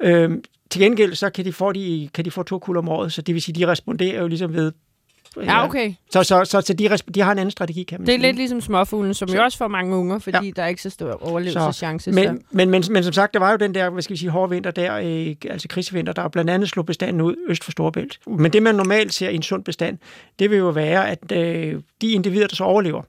Øhm, 0.00 0.42
til 0.72 0.82
gengæld 0.82 1.14
så 1.14 1.30
kan 1.30 1.44
de 1.44 1.52
få, 1.52 1.72
de, 1.72 2.08
kan 2.14 2.24
de 2.24 2.30
få 2.30 2.42
to 2.42 2.58
kul 2.58 2.76
om 2.76 2.88
året, 2.88 3.12
så 3.12 3.22
det 3.22 3.34
vil 3.34 3.42
sige, 3.42 3.54
de 3.60 3.66
responderer 3.66 4.20
jo 4.20 4.26
ligesom 4.26 4.54
ved 4.54 4.72
Ja, 5.36 5.64
okay. 5.64 5.94
Så, 6.10 6.22
så, 6.22 6.44
så, 6.44 6.60
så 6.60 6.72
de, 6.72 6.88
de 7.14 7.20
har 7.20 7.32
en 7.32 7.38
anden 7.38 7.50
strategi, 7.50 7.82
kan 7.82 8.00
man 8.00 8.06
Det 8.06 8.12
er 8.12 8.18
sige. 8.18 8.26
lidt 8.26 8.36
ligesom 8.36 8.60
småfuglen, 8.60 9.14
som 9.14 9.28
så. 9.28 9.36
jo 9.36 9.42
også 9.42 9.58
får 9.58 9.68
mange 9.68 9.96
unger, 9.96 10.18
fordi 10.18 10.46
ja. 10.46 10.50
der 10.56 10.62
er 10.62 10.66
ikke 10.66 10.82
så 10.82 10.90
stor 10.90 11.30
overlevelseschance. 11.30 12.12
Men, 12.12 12.24
så. 12.24 12.44
Men, 12.50 12.70
men, 12.70 12.84
men, 12.90 13.04
som 13.04 13.12
sagt, 13.12 13.34
der 13.34 13.40
var 13.40 13.50
jo 13.50 13.56
den 13.56 13.74
der, 13.74 13.90
hvad 13.90 14.02
skal 14.02 14.14
vi 14.14 14.18
sige, 14.18 14.30
hårde 14.30 14.50
vinter 14.50 14.70
der, 14.70 14.94
øh, 14.96 15.34
altså 15.50 15.68
krigsvinter, 15.68 16.12
der 16.12 16.28
blandt 16.28 16.50
andet 16.50 16.68
slog 16.68 16.86
bestanden 16.86 17.20
ud 17.20 17.36
øst 17.48 17.64
for 17.64 17.72
Storebælt. 17.72 18.18
Men 18.26 18.52
det, 18.52 18.62
man 18.62 18.74
normalt 18.74 19.14
ser 19.14 19.28
i 19.28 19.34
en 19.34 19.42
sund 19.42 19.64
bestand, 19.64 19.98
det 20.38 20.50
vil 20.50 20.58
jo 20.58 20.68
være, 20.68 21.10
at 21.10 21.32
øh, 21.32 21.80
de 22.00 22.10
individer, 22.12 22.46
der 22.46 22.56
så 22.56 22.64
overlever, 22.64 23.02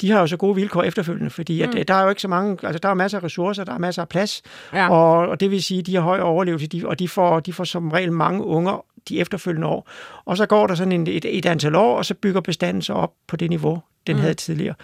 de 0.00 0.10
har 0.10 0.20
jo 0.20 0.26
så 0.26 0.36
gode 0.36 0.54
vilkår 0.54 0.82
efterfølgende, 0.82 1.30
fordi 1.30 1.62
at, 1.62 1.74
mm. 1.74 1.84
der 1.88 1.94
er 1.94 2.02
jo 2.02 2.08
ikke 2.08 2.22
så 2.22 2.28
mange, 2.28 2.58
altså 2.62 2.78
der 2.78 2.88
er 2.88 2.94
masser 2.94 3.18
af 3.18 3.24
ressourcer, 3.24 3.64
der 3.64 3.72
er 3.72 3.78
masser 3.78 4.02
af 4.02 4.08
plads, 4.08 4.42
ja. 4.72 4.90
og, 4.90 5.28
og 5.28 5.40
det 5.40 5.50
vil 5.50 5.62
sige, 5.62 5.80
at 5.80 5.86
de 5.86 5.94
har 5.94 6.02
høj 6.02 6.20
overlevelse, 6.20 6.66
de, 6.66 6.88
og 6.88 6.98
de 6.98 7.08
får, 7.08 7.40
de 7.40 7.52
får 7.52 7.64
som 7.64 7.90
regel 7.90 8.12
mange 8.12 8.44
unger 8.44 8.84
de 9.08 9.20
efterfølgende 9.20 9.66
år. 9.66 9.88
Og 10.24 10.36
så 10.36 10.46
går 10.46 10.66
der 10.66 10.74
sådan 10.74 10.92
en, 10.92 11.06
et, 11.06 11.24
et 11.24 11.46
antal 11.46 11.74
år, 11.74 11.96
og 11.96 12.04
så 12.04 12.14
bygger 12.14 12.40
bestanden 12.40 12.82
sig 12.82 12.94
op 12.94 13.12
på 13.26 13.36
det 13.36 13.50
niveau, 13.50 13.82
den 14.06 14.16
mm. 14.16 14.20
havde 14.20 14.34
tidligere. 14.34 14.74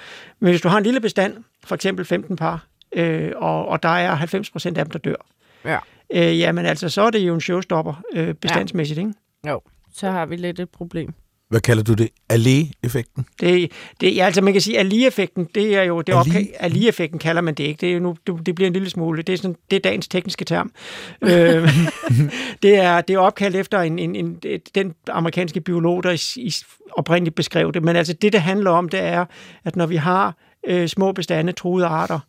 Men 0.41 0.51
hvis 0.51 0.61
du 0.61 0.69
har 0.69 0.79
en 0.79 0.85
lille 0.85 1.01
bestand, 1.01 1.45
for 1.65 1.75
eksempel 1.75 2.05
15 2.05 2.37
par, 2.37 2.67
øh, 2.93 3.33
og, 3.37 3.69
og 3.69 3.83
der 3.83 3.89
er 3.89 4.15
90 4.15 4.51
procent 4.51 4.79
af 4.79 4.85
dem, 4.85 4.91
der 4.91 4.99
dør, 4.99 5.27
ja. 5.65 5.79
øh, 6.13 6.39
jamen 6.39 6.67
altså, 6.67 6.89
så 6.89 7.03
er 7.03 7.11
det 7.11 7.19
jo 7.19 7.35
en 7.35 7.41
showstopper 7.41 8.03
øh, 8.15 8.35
bestandsmæssigt, 8.35 8.99
ja. 8.99 9.03
ikke? 9.03 9.15
Jo, 9.49 9.61
så 9.93 10.11
har 10.11 10.27
vi 10.27 10.37
lidt 10.37 10.61
et 10.61 10.71
problem. 10.71 11.15
Hvad 11.49 11.61
kalder 11.61 11.83
du 11.83 11.95
det? 11.95 12.09
Ali-effekten? 12.29 13.27
Det, 13.41 13.73
det, 14.01 14.17
ja, 14.17 14.27
altså 14.27 14.43
man 14.43 14.53
kan 14.53 14.63
sige, 14.63 14.79
Ali-effekten, 14.79 15.49
det 15.55 15.77
er 15.77 15.83
jo, 15.83 16.01
det 16.01 16.15
Ali? 16.15 16.51
Ali-effekten 16.59 17.19
kalder 17.19 17.43
man 17.43 17.55
det 17.55 17.65
ikke. 17.65 17.81
Det, 17.81 17.97
er 17.97 18.01
nu, 18.01 18.17
det 18.47 18.55
bliver 18.55 18.67
en 18.67 18.73
lille 18.73 18.91
smule, 18.91 19.23
det 19.23 19.33
er, 19.33 19.37
sådan, 19.37 19.57
det 19.71 19.77
er 19.77 19.81
dagens 19.81 20.09
tekniske 20.09 20.45
term. 20.45 20.73
øh, 21.23 21.69
det, 22.63 22.77
er, 22.77 23.01
det 23.01 23.15
er 23.15 23.19
opkaldt 23.19 23.57
efter 23.57 23.81
en, 23.81 23.99
en, 23.99 24.17
en, 24.17 24.41
den 24.75 24.95
amerikanske 25.09 25.61
biolog, 25.61 26.03
der 26.03 26.11
i, 26.11 26.47
i 26.47 26.55
oprindeligt 26.93 27.37
beskrev 27.37 27.73
det. 27.73 27.83
Men 27.83 27.97
altså 27.97 28.13
det, 28.13 28.33
det 28.33 28.43
handler 28.43 28.71
om, 28.71 28.89
det 28.89 29.01
er, 29.01 29.25
at 29.65 29.77
når 29.77 29.87
vi 29.87 29.97
har 29.97 30.37
øh, 30.67 30.89
små 30.89 31.13
bestande, 31.13 31.53
truede 31.53 31.87
arter, 31.87 32.21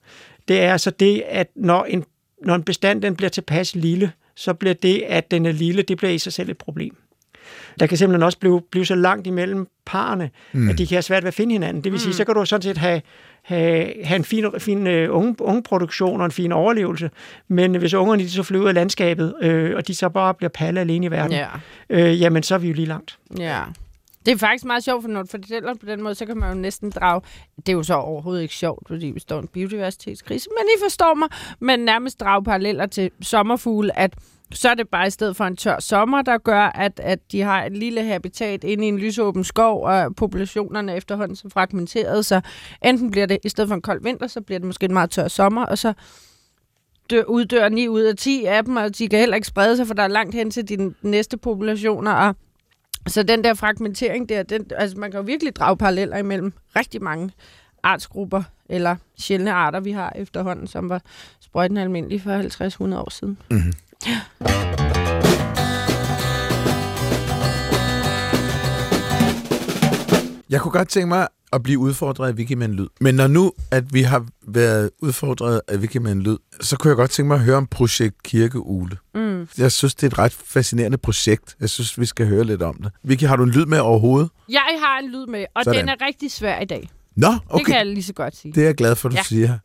det 0.47 0.59
er 0.59 0.77
så 0.77 0.91
det, 0.91 1.23
at 1.27 1.47
når 1.55 1.83
en, 1.83 2.03
når 2.45 2.55
en 2.55 2.63
bestand 2.63 3.01
den 3.01 3.15
bliver 3.15 3.29
tilpas 3.29 3.75
lille, 3.75 4.11
så 4.35 4.53
bliver 4.53 4.73
det, 4.73 5.03
at 5.07 5.31
den 5.31 5.45
er 5.45 5.51
lille, 5.51 5.81
det 5.81 5.97
bliver 5.97 6.11
i 6.11 6.19
sig 6.19 6.33
selv 6.33 6.49
et 6.49 6.57
problem. 6.57 6.97
Der 7.79 7.87
kan 7.87 7.97
simpelthen 7.97 8.23
også 8.23 8.39
blive, 8.39 8.61
blive 8.71 8.85
så 8.85 8.95
langt 8.95 9.27
imellem 9.27 9.67
parerne, 9.85 10.29
mm. 10.53 10.69
at 10.69 10.77
de 10.77 10.87
kan 10.87 10.95
have 10.95 11.01
svært 11.01 11.23
ved 11.23 11.27
at 11.27 11.33
finde 11.33 11.53
hinanden. 11.53 11.83
Det 11.83 11.91
vil 11.91 11.99
sige, 11.99 12.09
mm. 12.09 12.13
så 12.13 12.25
kan 12.25 12.35
du 12.35 12.45
sådan 12.45 12.61
set 12.61 12.77
have, 12.77 13.01
have, 13.41 13.91
have 14.03 14.15
en 14.15 14.23
fin, 14.23 14.45
fin 14.59 14.87
uh, 14.87 15.15
unge, 15.15 15.35
unge 15.41 15.63
produktion 15.63 16.19
og 16.19 16.25
en 16.25 16.31
fin 16.31 16.51
overlevelse, 16.51 17.09
men 17.47 17.75
hvis 17.75 17.93
ungerne 17.93 18.23
de 18.23 18.29
så 18.29 18.43
flyver 18.43 18.63
ud 18.63 18.67
af 18.67 18.73
landskabet, 18.73 19.33
øh, 19.41 19.75
og 19.75 19.87
de 19.87 19.95
så 19.95 20.09
bare 20.09 20.33
bliver 20.33 20.49
palle 20.49 20.79
alene 20.79 21.05
i 21.05 21.11
verden, 21.11 21.31
ja. 21.31 21.47
øh, 21.89 22.21
jamen 22.21 22.43
så 22.43 22.55
er 22.55 22.59
vi 22.59 22.67
jo 22.67 22.73
lige 22.73 22.87
langt. 22.87 23.17
Ja. 23.37 23.61
Det 24.25 24.33
er 24.33 24.37
faktisk 24.37 24.65
meget 24.65 24.83
sjovt, 24.83 25.03
for 25.03 25.09
når 25.09 25.21
du 25.21 25.27
fortæller 25.27 25.73
på 25.73 25.85
den 25.85 26.03
måde, 26.03 26.15
så 26.15 26.25
kan 26.25 26.37
man 26.37 26.49
jo 26.49 26.55
næsten 26.55 26.89
drage... 26.89 27.21
Det 27.57 27.69
er 27.69 27.73
jo 27.73 27.83
så 27.83 27.93
overhovedet 27.93 28.41
ikke 28.41 28.53
sjovt, 28.53 28.87
fordi 28.87 29.07
vi 29.07 29.19
står 29.19 29.35
i 29.35 29.39
en 29.39 29.47
biodiversitetskrise, 29.47 30.49
men 30.57 30.65
I 30.77 30.83
forstår 30.83 31.13
mig, 31.13 31.29
men 31.59 31.79
nærmest 31.79 32.19
drage 32.19 32.43
paralleller 32.43 32.85
til 32.85 33.11
sommerfugle, 33.21 33.99
at 33.99 34.13
så 34.51 34.69
er 34.69 34.73
det 34.73 34.89
bare 34.89 35.07
i 35.07 35.09
stedet 35.09 35.35
for 35.35 35.43
en 35.45 35.55
tør 35.55 35.79
sommer, 35.79 36.21
der 36.21 36.37
gør, 36.37 36.61
at, 36.61 36.99
at 37.03 37.31
de 37.31 37.41
har 37.41 37.63
et 37.63 37.77
lille 37.77 38.03
habitat 38.03 38.63
inde 38.63 38.85
i 38.85 38.87
en 38.87 38.99
lysåben 38.99 39.43
skov, 39.43 39.83
og 39.83 40.15
populationerne 40.15 40.95
efterhånden 40.95 41.35
så 41.35 41.49
fragmenteret, 41.49 42.25
så 42.25 42.41
enten 42.85 43.11
bliver 43.11 43.25
det, 43.25 43.37
i 43.43 43.49
stedet 43.49 43.67
for 43.67 43.75
en 43.75 43.81
kold 43.81 44.03
vinter, 44.03 44.27
så 44.27 44.41
bliver 44.41 44.59
det 44.59 44.65
måske 44.65 44.85
en 44.85 44.93
meget 44.93 45.09
tør 45.09 45.27
sommer, 45.27 45.65
og 45.65 45.77
så 45.77 45.93
dør, 47.09 47.23
uddør 47.23 47.69
9 47.69 47.87
ud 47.87 48.01
af 48.01 48.15
10 48.15 48.45
af 48.45 48.65
dem, 48.65 48.75
og 48.75 48.97
de 48.97 49.09
kan 49.09 49.19
heller 49.19 49.35
ikke 49.35 49.47
sprede 49.47 49.77
sig, 49.77 49.87
for 49.87 49.93
der 49.93 50.03
er 50.03 50.07
langt 50.07 50.35
hen 50.35 50.51
til 50.51 50.69
de 50.69 50.93
næste 51.01 51.37
populationer, 51.37 52.11
og 52.11 52.35
så 53.07 53.23
den 53.23 53.43
der 53.43 53.53
fragmentering 53.53 54.29
der, 54.29 54.43
den, 54.43 54.65
altså 54.75 54.97
man 54.97 55.11
kan 55.11 55.19
jo 55.19 55.25
virkelig 55.25 55.55
drage 55.55 55.77
paralleller 55.77 56.17
imellem 56.17 56.53
rigtig 56.75 57.03
mange 57.03 57.31
artsgrupper 57.83 58.43
eller 58.69 58.95
sjældne 59.19 59.51
arter, 59.53 59.79
vi 59.79 59.91
har 59.91 60.13
efterhånden, 60.15 60.67
som 60.67 60.89
var 60.89 61.01
sprøjten 61.39 61.77
almindelig 61.77 62.21
for 62.21 62.93
50-100 62.93 62.95
år 62.95 63.09
siden. 63.09 63.37
Mm-hmm. 63.51 63.73
Jeg 70.49 70.61
kunne 70.61 70.71
godt 70.71 70.89
tænke 70.89 71.07
mig 71.07 71.27
at 71.53 71.63
blive 71.63 71.79
udfordret 71.79 72.27
af 72.27 72.33
Wikiman 72.33 72.73
Lyd. 72.73 72.87
Men 73.01 73.15
når 73.15 73.27
nu, 73.27 73.51
at 73.71 73.93
vi 73.93 74.01
har 74.01 74.25
været 74.47 74.89
udfordret 75.01 75.61
af 75.67 75.77
Wikiman 75.77 76.19
Lyd, 76.21 76.37
så 76.61 76.77
kunne 76.77 76.89
jeg 76.89 76.95
godt 76.95 77.11
tænke 77.11 77.27
mig 77.27 77.35
at 77.35 77.41
høre 77.41 77.57
om 77.57 77.67
projekt 77.67 78.23
Kirkeule. 78.23 78.97
Mm. 79.15 79.47
Jeg 79.57 79.71
synes, 79.71 79.95
det 79.95 80.03
er 80.03 80.07
et 80.07 80.17
ret 80.17 80.33
fascinerende 80.33 80.97
projekt. 80.97 81.55
Jeg 81.59 81.69
synes, 81.69 81.99
vi 81.99 82.05
skal 82.05 82.27
høre 82.27 82.43
lidt 82.43 82.61
om 82.61 82.75
det. 82.83 82.91
Vicky, 83.03 83.23
har 83.23 83.35
du 83.35 83.43
en 83.43 83.49
lyd 83.51 83.65
med 83.65 83.79
overhovedet? 83.79 84.29
Jeg 84.49 84.79
har 84.85 84.99
en 84.99 85.09
lyd 85.11 85.25
med, 85.25 85.45
og 85.55 85.63
Sådan. 85.63 85.79
den 85.79 85.89
er 85.89 85.95
rigtig 86.05 86.31
svær 86.31 86.59
i 86.59 86.65
dag. 86.65 86.89
Nå, 87.15 87.27
Okay. 87.27 87.57
Det 87.59 87.65
kan 87.65 87.75
jeg 87.75 87.85
lige 87.85 88.03
så 88.03 88.13
godt 88.13 88.35
sige. 88.35 88.53
Det 88.53 88.61
er 88.61 88.65
jeg 88.65 88.75
glad 88.75 88.95
for, 88.95 89.09
du 89.09 89.15
Ja. 89.15 89.23
siger. 89.23 89.59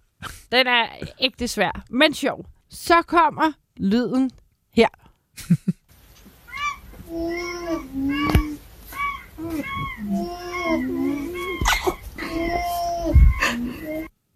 Den 0.53 0.67
er 0.67 0.87
ikke 1.21 1.49
svær, 1.49 1.85
men 1.91 2.15
sjov. 2.15 2.47
Så 2.71 2.95
kommer 3.07 3.53
lyden 3.77 4.31
her. 4.75 4.89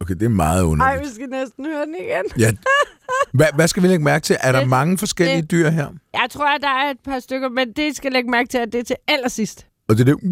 Okay, 0.00 0.14
det 0.14 0.22
er 0.22 0.28
meget 0.28 0.62
underligt. 0.62 1.02
vi 1.02 1.14
skal 1.14 1.28
næsten 1.28 1.64
høre 1.66 1.86
den 1.86 1.94
igen. 1.94 2.24
Ja. 2.38 2.50
Hvad, 3.34 3.46
hvad 3.54 3.68
skal 3.68 3.82
vi 3.82 3.88
lægge 3.88 4.04
mærke 4.04 4.22
til? 4.22 4.36
Er 4.40 4.52
der 4.52 4.58
Det- 4.60 4.68
mange 4.68 4.98
forskellige 4.98 5.42
det- 5.42 5.50
dyr 5.50 5.68
her? 5.70 5.88
Jeg 6.12 6.26
tror, 6.30 6.54
at 6.54 6.60
der 6.62 6.68
er 6.68 6.90
et 6.90 6.96
par 7.04 7.18
stykker, 7.18 7.48
men 7.48 7.72
det 7.72 7.96
skal 7.96 8.12
lægge 8.12 8.30
mærke 8.30 8.48
til, 8.48 8.58
at 8.58 8.72
det 8.72 8.80
er 8.80 8.84
til 8.84 8.96
allersidst. 9.08 9.66
Og 9.88 9.98
det 9.98 10.08
er 10.08 10.14
det... 10.14 10.24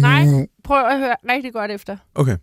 Nej, 0.00 0.46
prøv 0.64 0.84
at 0.86 0.98
høre 0.98 1.16
rigtig 1.30 1.52
godt 1.52 1.70
efter. 1.70 1.96
Okay. 2.14 2.36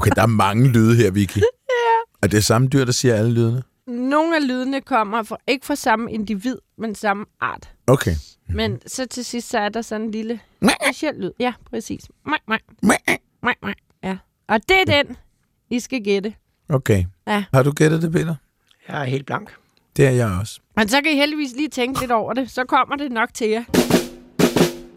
Okay, 0.00 0.10
der 0.16 0.22
er 0.22 0.26
mange 0.26 0.68
lyde 0.68 0.96
her, 0.96 1.10
Vicky. 1.10 1.36
Ja. 1.70 1.96
Og 2.22 2.30
det 2.30 2.38
er 2.38 2.42
samme 2.42 2.68
dyr, 2.68 2.84
der 2.84 2.92
siger 2.92 3.14
alle 3.14 3.32
lydene? 3.32 3.62
Nogle 3.86 4.36
af 4.36 4.48
lydene 4.48 4.80
kommer 4.80 5.22
fra, 5.22 5.36
ikke 5.46 5.66
fra 5.66 5.74
samme 5.74 6.12
individ, 6.12 6.56
men 6.78 6.94
samme 6.94 7.26
art. 7.40 7.70
Okay. 7.86 8.14
Men 8.48 8.78
så 8.86 9.06
til 9.06 9.24
sidst, 9.24 9.48
så 9.50 9.58
er 9.58 9.68
der 9.68 9.82
sådan 9.82 10.06
en 10.06 10.10
lille 10.10 10.40
speciel 10.84 11.14
lyd. 11.14 11.30
Ja, 11.40 11.52
præcis. 11.70 12.04
Mæ, 12.26 12.32
mæ, 12.48 12.56
mæ, 12.82 13.52
mæ. 13.62 13.72
Ja. 14.02 14.16
Og 14.48 14.60
det 14.68 14.76
er 14.80 15.02
den, 15.02 15.16
I 15.70 15.80
skal 15.80 16.04
gætte. 16.04 16.34
Okay. 16.68 17.04
Ja. 17.26 17.44
Har 17.54 17.62
du 17.62 17.72
gættet 17.72 18.02
det, 18.02 18.12
Peter? 18.12 18.34
Jeg 18.88 19.00
er 19.00 19.04
helt 19.04 19.26
blank. 19.26 19.54
Det 19.96 20.06
er 20.06 20.10
jeg 20.10 20.38
også. 20.40 20.60
Men 20.76 20.88
så 20.88 21.02
kan 21.02 21.12
I 21.12 21.14
heldigvis 21.16 21.52
lige 21.56 21.68
tænke 21.68 22.00
lidt 22.00 22.10
over 22.10 22.32
det. 22.32 22.50
Så 22.50 22.64
kommer 22.64 22.96
det 22.96 23.12
nok 23.12 23.34
til 23.34 23.48
jer. 23.48 23.64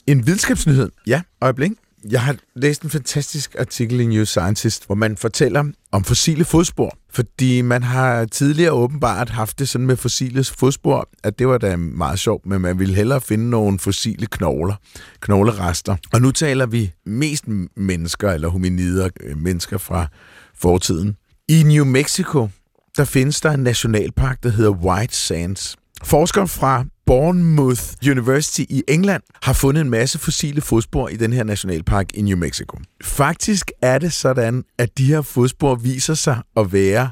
En 0.07 0.25
videnskabsnyhed. 0.25 0.91
Ja, 1.07 1.21
øjeblik. 1.41 1.71
Jeg 2.09 2.21
har 2.21 2.35
læst 2.55 2.81
en 2.81 2.89
fantastisk 2.89 3.55
artikel 3.59 3.99
i 3.99 4.05
New 4.05 4.23
Scientist, 4.23 4.85
hvor 4.85 4.95
man 4.95 5.17
fortæller 5.17 5.63
om 5.91 6.03
fossile 6.03 6.45
fodspor. 6.45 6.97
Fordi 7.09 7.61
man 7.61 7.83
har 7.83 8.25
tidligere 8.25 8.71
åbenbart 8.71 9.29
haft 9.29 9.59
det 9.59 9.69
sådan 9.69 9.87
med 9.87 9.95
fossile 9.95 10.43
fodspor, 10.43 11.09
at 11.23 11.39
det 11.39 11.47
var 11.47 11.57
da 11.57 11.75
meget 11.75 12.19
sjovt, 12.19 12.45
men 12.45 12.61
man 12.61 12.79
ville 12.79 12.95
hellere 12.95 13.21
finde 13.21 13.49
nogle 13.49 13.79
fossile 13.79 14.25
knogler, 14.25 14.75
knoglerester. 15.19 15.95
Og 16.13 16.21
nu 16.21 16.31
taler 16.31 16.65
vi 16.65 16.91
mest 17.05 17.45
mennesker, 17.77 18.31
eller 18.31 18.47
hominider, 18.47 19.09
øh, 19.21 19.37
mennesker 19.37 19.77
fra 19.77 20.07
fortiden. 20.55 21.15
I 21.49 21.63
New 21.63 21.85
Mexico, 21.85 22.49
der 22.97 23.05
findes 23.05 23.41
der 23.41 23.51
en 23.51 23.59
nationalpark, 23.59 24.43
der 24.43 24.49
hedder 24.49 24.71
White 24.71 25.15
Sands. 25.15 25.75
Forskere 26.03 26.47
fra 26.47 26.85
Bournemouth 27.05 27.83
University 28.09 28.61
i 28.69 28.83
England 28.87 29.23
har 29.41 29.53
fundet 29.53 29.81
en 29.81 29.89
masse 29.89 30.19
fossile 30.19 30.61
fodspor 30.61 31.09
i 31.09 31.15
den 31.15 31.33
her 31.33 31.43
nationalpark 31.43 32.13
i 32.13 32.21
New 32.21 32.37
Mexico. 32.37 32.77
Faktisk 33.03 33.71
er 33.81 33.99
det 33.99 34.13
sådan, 34.13 34.63
at 34.77 34.97
de 34.97 35.05
her 35.05 35.21
fodspor 35.21 35.75
viser 35.75 36.13
sig 36.13 36.41
at 36.57 36.73
være 36.73 37.09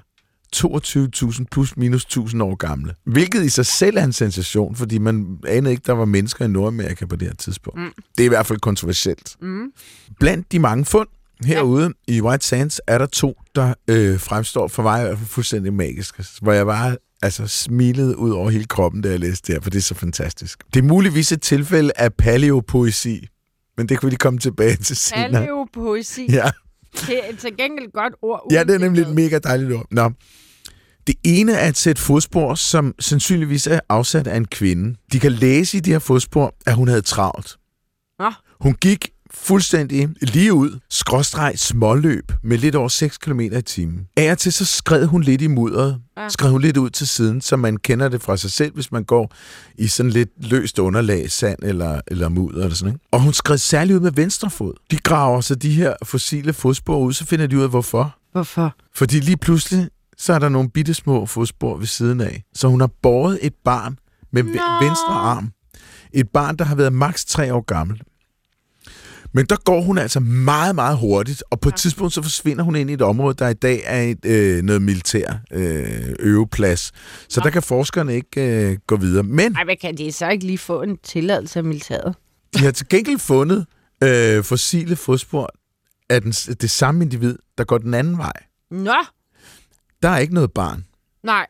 22.000 0.56 1.44
plus 1.52 1.78
minus 1.78 2.04
1000 2.04 2.44
år 2.44 2.56
gamle. 2.56 2.94
Hvilket 3.06 3.44
i 3.44 3.50
sig 3.50 3.66
selv 3.66 3.98
er 3.98 4.04
en 4.04 4.14
sensation, 4.14 4.76
fordi 4.76 4.98
man 4.98 5.38
anede 5.48 5.72
ikke, 5.72 5.84
der 5.86 5.94
var 5.94 6.06
mennesker 6.06 6.46
i 6.46 6.48
Nordamerika 6.48 7.06
på 7.06 7.16
det 7.16 7.28
her 7.28 7.36
tidspunkt. 7.36 7.80
Mm. 7.80 7.92
Det 8.18 8.24
er 8.24 8.26
i 8.26 8.30
hvert 8.30 8.46
fald 8.46 8.60
kontroversielt. 8.60 9.36
Mm. 9.42 9.72
Blandt 10.20 10.52
de 10.52 10.60
mange 10.60 10.86
fund 10.86 11.08
herude 11.46 11.94
ja. 12.08 12.14
i 12.14 12.22
White 12.22 12.46
Sands 12.46 12.82
er 12.88 12.98
der 12.98 13.06
to, 13.06 13.42
der 13.56 13.74
øh, 13.88 14.20
fremstår 14.20 14.68
for 14.68 14.84
mig 14.84 15.02
i 15.02 15.04
hvert 15.04 15.18
fald 15.18 15.30
fuldstændig 15.30 15.74
magiske. 15.74 16.26
Hvor 16.42 16.52
jeg 16.52 16.66
bare 16.66 16.98
altså 17.22 17.48
smilede 17.48 18.18
ud 18.18 18.32
over 18.32 18.50
hele 18.50 18.66
kroppen, 18.66 19.02
da 19.02 19.10
jeg 19.10 19.20
læste 19.20 19.48
det 19.48 19.56
her, 19.56 19.62
for 19.62 19.70
det 19.70 19.78
er 19.78 19.82
så 19.82 19.96
fantastisk. 19.96 20.64
Det 20.74 20.80
er 20.80 20.84
muligvis 20.88 21.32
et 21.32 21.42
tilfælde 21.42 21.92
af 21.96 22.14
paleopoesi, 22.14 23.28
men 23.78 23.90
det 23.90 24.00
kan 24.00 24.08
vi 24.08 24.12
lige 24.12 24.18
komme 24.18 24.40
tilbage 24.40 24.76
til 24.76 24.96
senere. 24.96 25.32
Paleopoesi. 25.32 26.28
Ja. 26.32 26.50
Det 26.94 27.30
er 27.30 27.36
til 27.36 27.58
gengæld 27.58 27.92
godt 27.94 28.14
ord. 28.22 28.48
ja, 28.52 28.64
det 28.64 28.76
er 28.76 28.80
nemlig 28.80 29.02
et 29.02 29.16
mega 29.16 29.40
dejligt 29.40 29.74
ord. 29.74 29.86
Nå. 29.92 30.12
Det 31.08 31.16
ene 31.24 31.54
er 31.54 31.70
et 31.70 31.78
sæt 31.78 32.00
fodspor, 32.00 32.56
som 32.56 32.96
sandsynligvis 33.00 33.68
er 33.68 33.80
afsat 33.90 34.28
af 34.28 34.38
en 34.38 34.46
kvinde. 34.46 34.96
De 35.12 35.20
kan 35.20 35.32
læse 35.32 35.78
i 35.78 35.80
de 35.80 35.92
her 35.92 36.00
fodspor, 36.00 36.56
at 36.66 36.76
hun 36.76 36.88
havde 36.88 37.02
travlt. 37.02 37.58
Nå. 38.20 38.32
Hun 38.62 38.74
gik 38.74 39.10
fuldstændig 39.34 40.10
lige 40.22 40.54
ud, 40.54 40.80
skråstreg 40.90 41.54
småløb 41.56 42.32
med 42.44 42.58
lidt 42.58 42.76
over 42.76 42.88
6 42.88 43.18
km 43.18 43.40
i 43.40 43.62
timen. 43.62 44.08
Af 44.18 44.32
og 44.32 44.38
til 44.38 44.54
så 44.54 44.66
skred 44.66 45.06
hun 45.06 45.24
lidt 45.24 45.42
i 45.42 45.48
mudderet, 45.48 46.02
Ja. 46.18 46.30
skred 46.30 46.50
hun 46.52 46.62
lidt 46.62 46.78
ud 46.78 46.90
til 46.90 47.08
siden, 47.08 47.42
så 47.42 47.58
man 47.58 47.78
kender 47.78 48.10
det 48.10 48.22
fra 48.22 48.38
sig 48.38 48.52
selv, 48.52 48.74
hvis 48.74 48.92
man 48.92 49.04
går 49.04 49.34
i 49.78 49.88
sådan 49.88 50.10
lidt 50.12 50.30
løst 50.38 50.80
underlag, 50.80 51.32
sand 51.32 51.60
eller, 51.64 52.02
eller 52.08 52.30
mudder 52.30 52.64
eller 52.64 52.76
sådan 52.76 52.94
ikke? 52.94 53.06
Og 53.12 53.22
hun 53.22 53.34
skred 53.34 53.58
særligt 53.58 53.96
ud 53.96 54.02
med 54.02 54.12
venstre 54.12 54.50
fod. 54.50 54.74
De 54.92 54.98
graver 54.98 55.42
så 55.42 55.56
de 55.56 55.70
her 55.72 55.94
fossile 56.04 56.54
fodspor 56.54 56.98
ud, 57.00 57.14
så 57.14 57.26
finder 57.26 57.48
de 57.48 57.58
ud 57.58 57.64
af, 57.64 57.70
hvorfor. 57.70 58.16
Hvorfor? 58.32 58.76
Fordi 58.96 59.20
lige 59.20 59.38
pludselig, 59.38 59.90
så 60.18 60.34
er 60.34 60.40
der 60.40 60.50
nogle 60.50 60.70
bitte 60.70 60.94
små 60.94 61.26
fodspor 61.26 61.78
ved 61.78 61.88
siden 61.88 62.22
af. 62.22 62.44
Så 62.54 62.68
hun 62.68 62.80
har 62.80 62.90
båret 63.04 63.40
et 63.42 63.54
barn 63.66 63.98
med. 64.34 64.44
Nå. 64.44 64.50
venstre 64.86 65.14
arm. 65.14 65.52
Et 66.14 66.30
barn, 66.34 66.56
der 66.58 66.66
har 66.66 66.76
været 66.76 66.94
maks 66.94 67.26
tre 67.26 67.54
år 67.54 67.62
gammel. 67.66 68.02
Men 69.34 69.46
der 69.46 69.56
går 69.66 69.82
hun 69.82 69.98
altså 69.98 70.20
meget, 70.20 70.76
meget 70.76 70.98
hurtigt, 70.98 71.44
og 71.50 71.60
på 71.60 71.70
et 71.70 71.76
tidspunkt 71.76 72.14
så 72.14 72.22
forsvinder 72.22 72.64
hun 72.64 72.76
ind 72.76 72.90
i 72.90 72.94
et 72.94 73.02
område, 73.02 73.34
der 73.34 73.48
i 73.50 73.54
dag 73.54 73.82
er 73.86 74.02
et, 74.02 74.26
øh, 74.26 74.64
noget 74.64 74.82
militær 74.82 75.34
øh, 75.52 76.16
øveplads. 76.20 76.92
Så 77.30 77.40
Nå. 77.40 77.44
der 77.44 77.50
kan 77.50 77.64
forskerne 77.64 78.16
ikke 78.16 78.70
øh, 78.72 78.78
gå 78.88 78.96
videre. 78.98 79.24
Men 79.24 79.56
Ej, 79.56 79.64
men 79.64 79.78
kan 79.82 79.98
de 79.98 80.12
så 80.12 80.30
ikke 80.30 80.46
lige 80.46 80.58
få 80.58 80.82
en 80.82 80.98
tilladelse 81.04 81.60
af 81.60 81.64
militæret? 81.66 82.16
de 82.58 82.60
har 82.64 82.72
til 82.72 82.88
gengæld 82.90 83.20
fundet 83.20 83.66
øh, 84.04 84.44
fossile 84.44 84.96
fodspor 84.96 85.50
af 86.10 86.22
den, 86.22 86.32
det 86.32 86.72
samme 86.72 87.04
individ, 87.04 87.36
der 87.58 87.64
går 87.64 87.78
den 87.78 87.94
anden 87.94 88.18
vej. 88.18 88.34
Nå, 88.72 88.94
Der 90.02 90.10
er 90.10 90.18
ikke 90.18 90.34
noget 90.34 90.52
barn. 90.52 90.86
nej. 91.24 91.46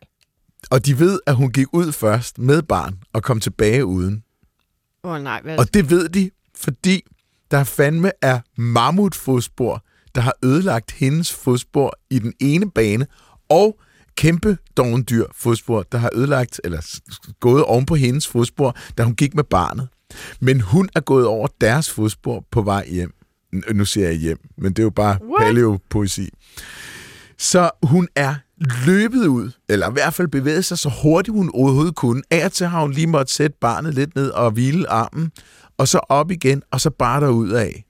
Og 0.71 0.85
de 0.85 0.99
ved, 0.99 1.19
at 1.27 1.35
hun 1.35 1.51
gik 1.51 1.67
ud 1.73 1.91
først 1.91 2.39
med 2.39 2.61
barn 2.61 2.99
og 3.13 3.23
kom 3.23 3.39
tilbage 3.39 3.85
uden. 3.85 4.23
Åh 5.03 5.11
oh, 5.11 5.21
nej, 5.23 5.41
hvad? 5.41 5.57
Og 5.57 5.73
det 5.73 5.89
ved 5.89 6.09
de, 6.09 6.29
fordi 6.55 7.01
der 7.51 7.63
fandme 7.63 8.11
er 8.21 8.39
mammutfodspor, 8.57 9.83
der 10.15 10.21
har 10.21 10.33
ødelagt 10.43 10.91
hendes 10.91 11.33
fodspor 11.33 11.99
i 12.09 12.19
den 12.19 12.33
ene 12.39 12.71
bane, 12.71 13.07
og 13.49 13.79
kæmpe 14.15 14.57
dovendyr 14.77 15.25
fodspor, 15.35 15.83
der 15.91 15.97
har 15.97 16.09
ødelagt, 16.13 16.61
eller 16.63 16.99
gået 17.39 17.63
oven 17.63 17.85
på 17.85 17.95
hendes 17.95 18.27
fodspor, 18.27 18.75
da 18.97 19.03
hun 19.03 19.15
gik 19.15 19.35
med 19.35 19.43
barnet. 19.43 19.87
Men 20.39 20.61
hun 20.61 20.89
er 20.95 20.99
gået 20.99 21.25
over 21.25 21.47
deres 21.61 21.89
fodspor 21.89 22.45
på 22.51 22.61
vej 22.61 22.87
hjem. 22.89 23.13
Nu 23.73 23.85
siger 23.85 24.07
jeg 24.07 24.17
hjem, 24.17 24.37
men 24.57 24.73
det 24.73 24.79
er 24.79 24.83
jo 24.83 24.89
bare 24.89 25.17
paleopoesi. 25.39 26.29
Så 27.37 27.69
hun 27.83 28.07
er 28.15 28.35
løbet 28.85 29.27
ud, 29.27 29.51
eller 29.69 29.89
i 29.89 29.93
hvert 29.93 30.13
fald 30.13 30.27
bevæget 30.27 30.65
sig 30.65 30.77
så 30.77 30.91
hurtigt 31.03 31.37
hun 31.37 31.51
overhovedet 31.53 31.95
kunne. 31.95 32.21
Af 32.31 32.45
og 32.45 32.51
til 32.51 32.67
har 32.67 32.81
hun 32.81 32.91
lige 32.91 33.07
måtte 33.07 33.33
sætte 33.33 33.57
barnet 33.61 33.93
lidt 33.93 34.15
ned 34.15 34.29
og 34.29 34.51
hvile 34.51 34.89
armen, 34.89 35.31
og 35.81 35.87
så 35.87 35.97
op 35.97 36.31
igen, 36.31 36.63
og 36.71 36.81
så 36.81 36.89
bare 36.89 37.21
derud 37.21 37.49
af. 37.49 37.85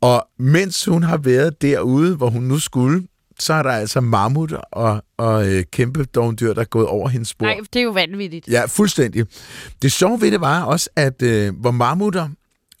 Og 0.00 0.28
mens 0.38 0.84
hun 0.84 1.02
har 1.02 1.16
været 1.16 1.62
derude, 1.62 2.16
hvor 2.16 2.30
hun 2.30 2.42
nu 2.42 2.58
skulle, 2.58 3.06
så 3.38 3.54
er 3.54 3.62
der 3.62 3.70
altså 3.70 4.00
mammutter 4.00 4.56
og, 4.56 5.04
og 5.16 5.48
øh, 5.48 5.64
kæmpe 5.72 6.04
dovendyr, 6.04 6.54
der 6.54 6.60
er 6.60 6.64
gået 6.64 6.86
over 6.86 7.08
hendes 7.08 7.28
spor. 7.28 7.46
Nej, 7.46 7.58
det 7.72 7.80
er 7.80 7.84
jo 7.84 7.90
vanvittigt. 7.90 8.48
Ja, 8.48 8.64
fuldstændig. 8.64 9.26
Det 9.82 9.92
sjove 9.92 10.20
ved 10.20 10.30
det 10.30 10.40
var 10.40 10.62
også, 10.62 10.90
at 10.96 11.22
øh, 11.22 11.54
hvor 11.60 11.70
mammutter 11.70 12.28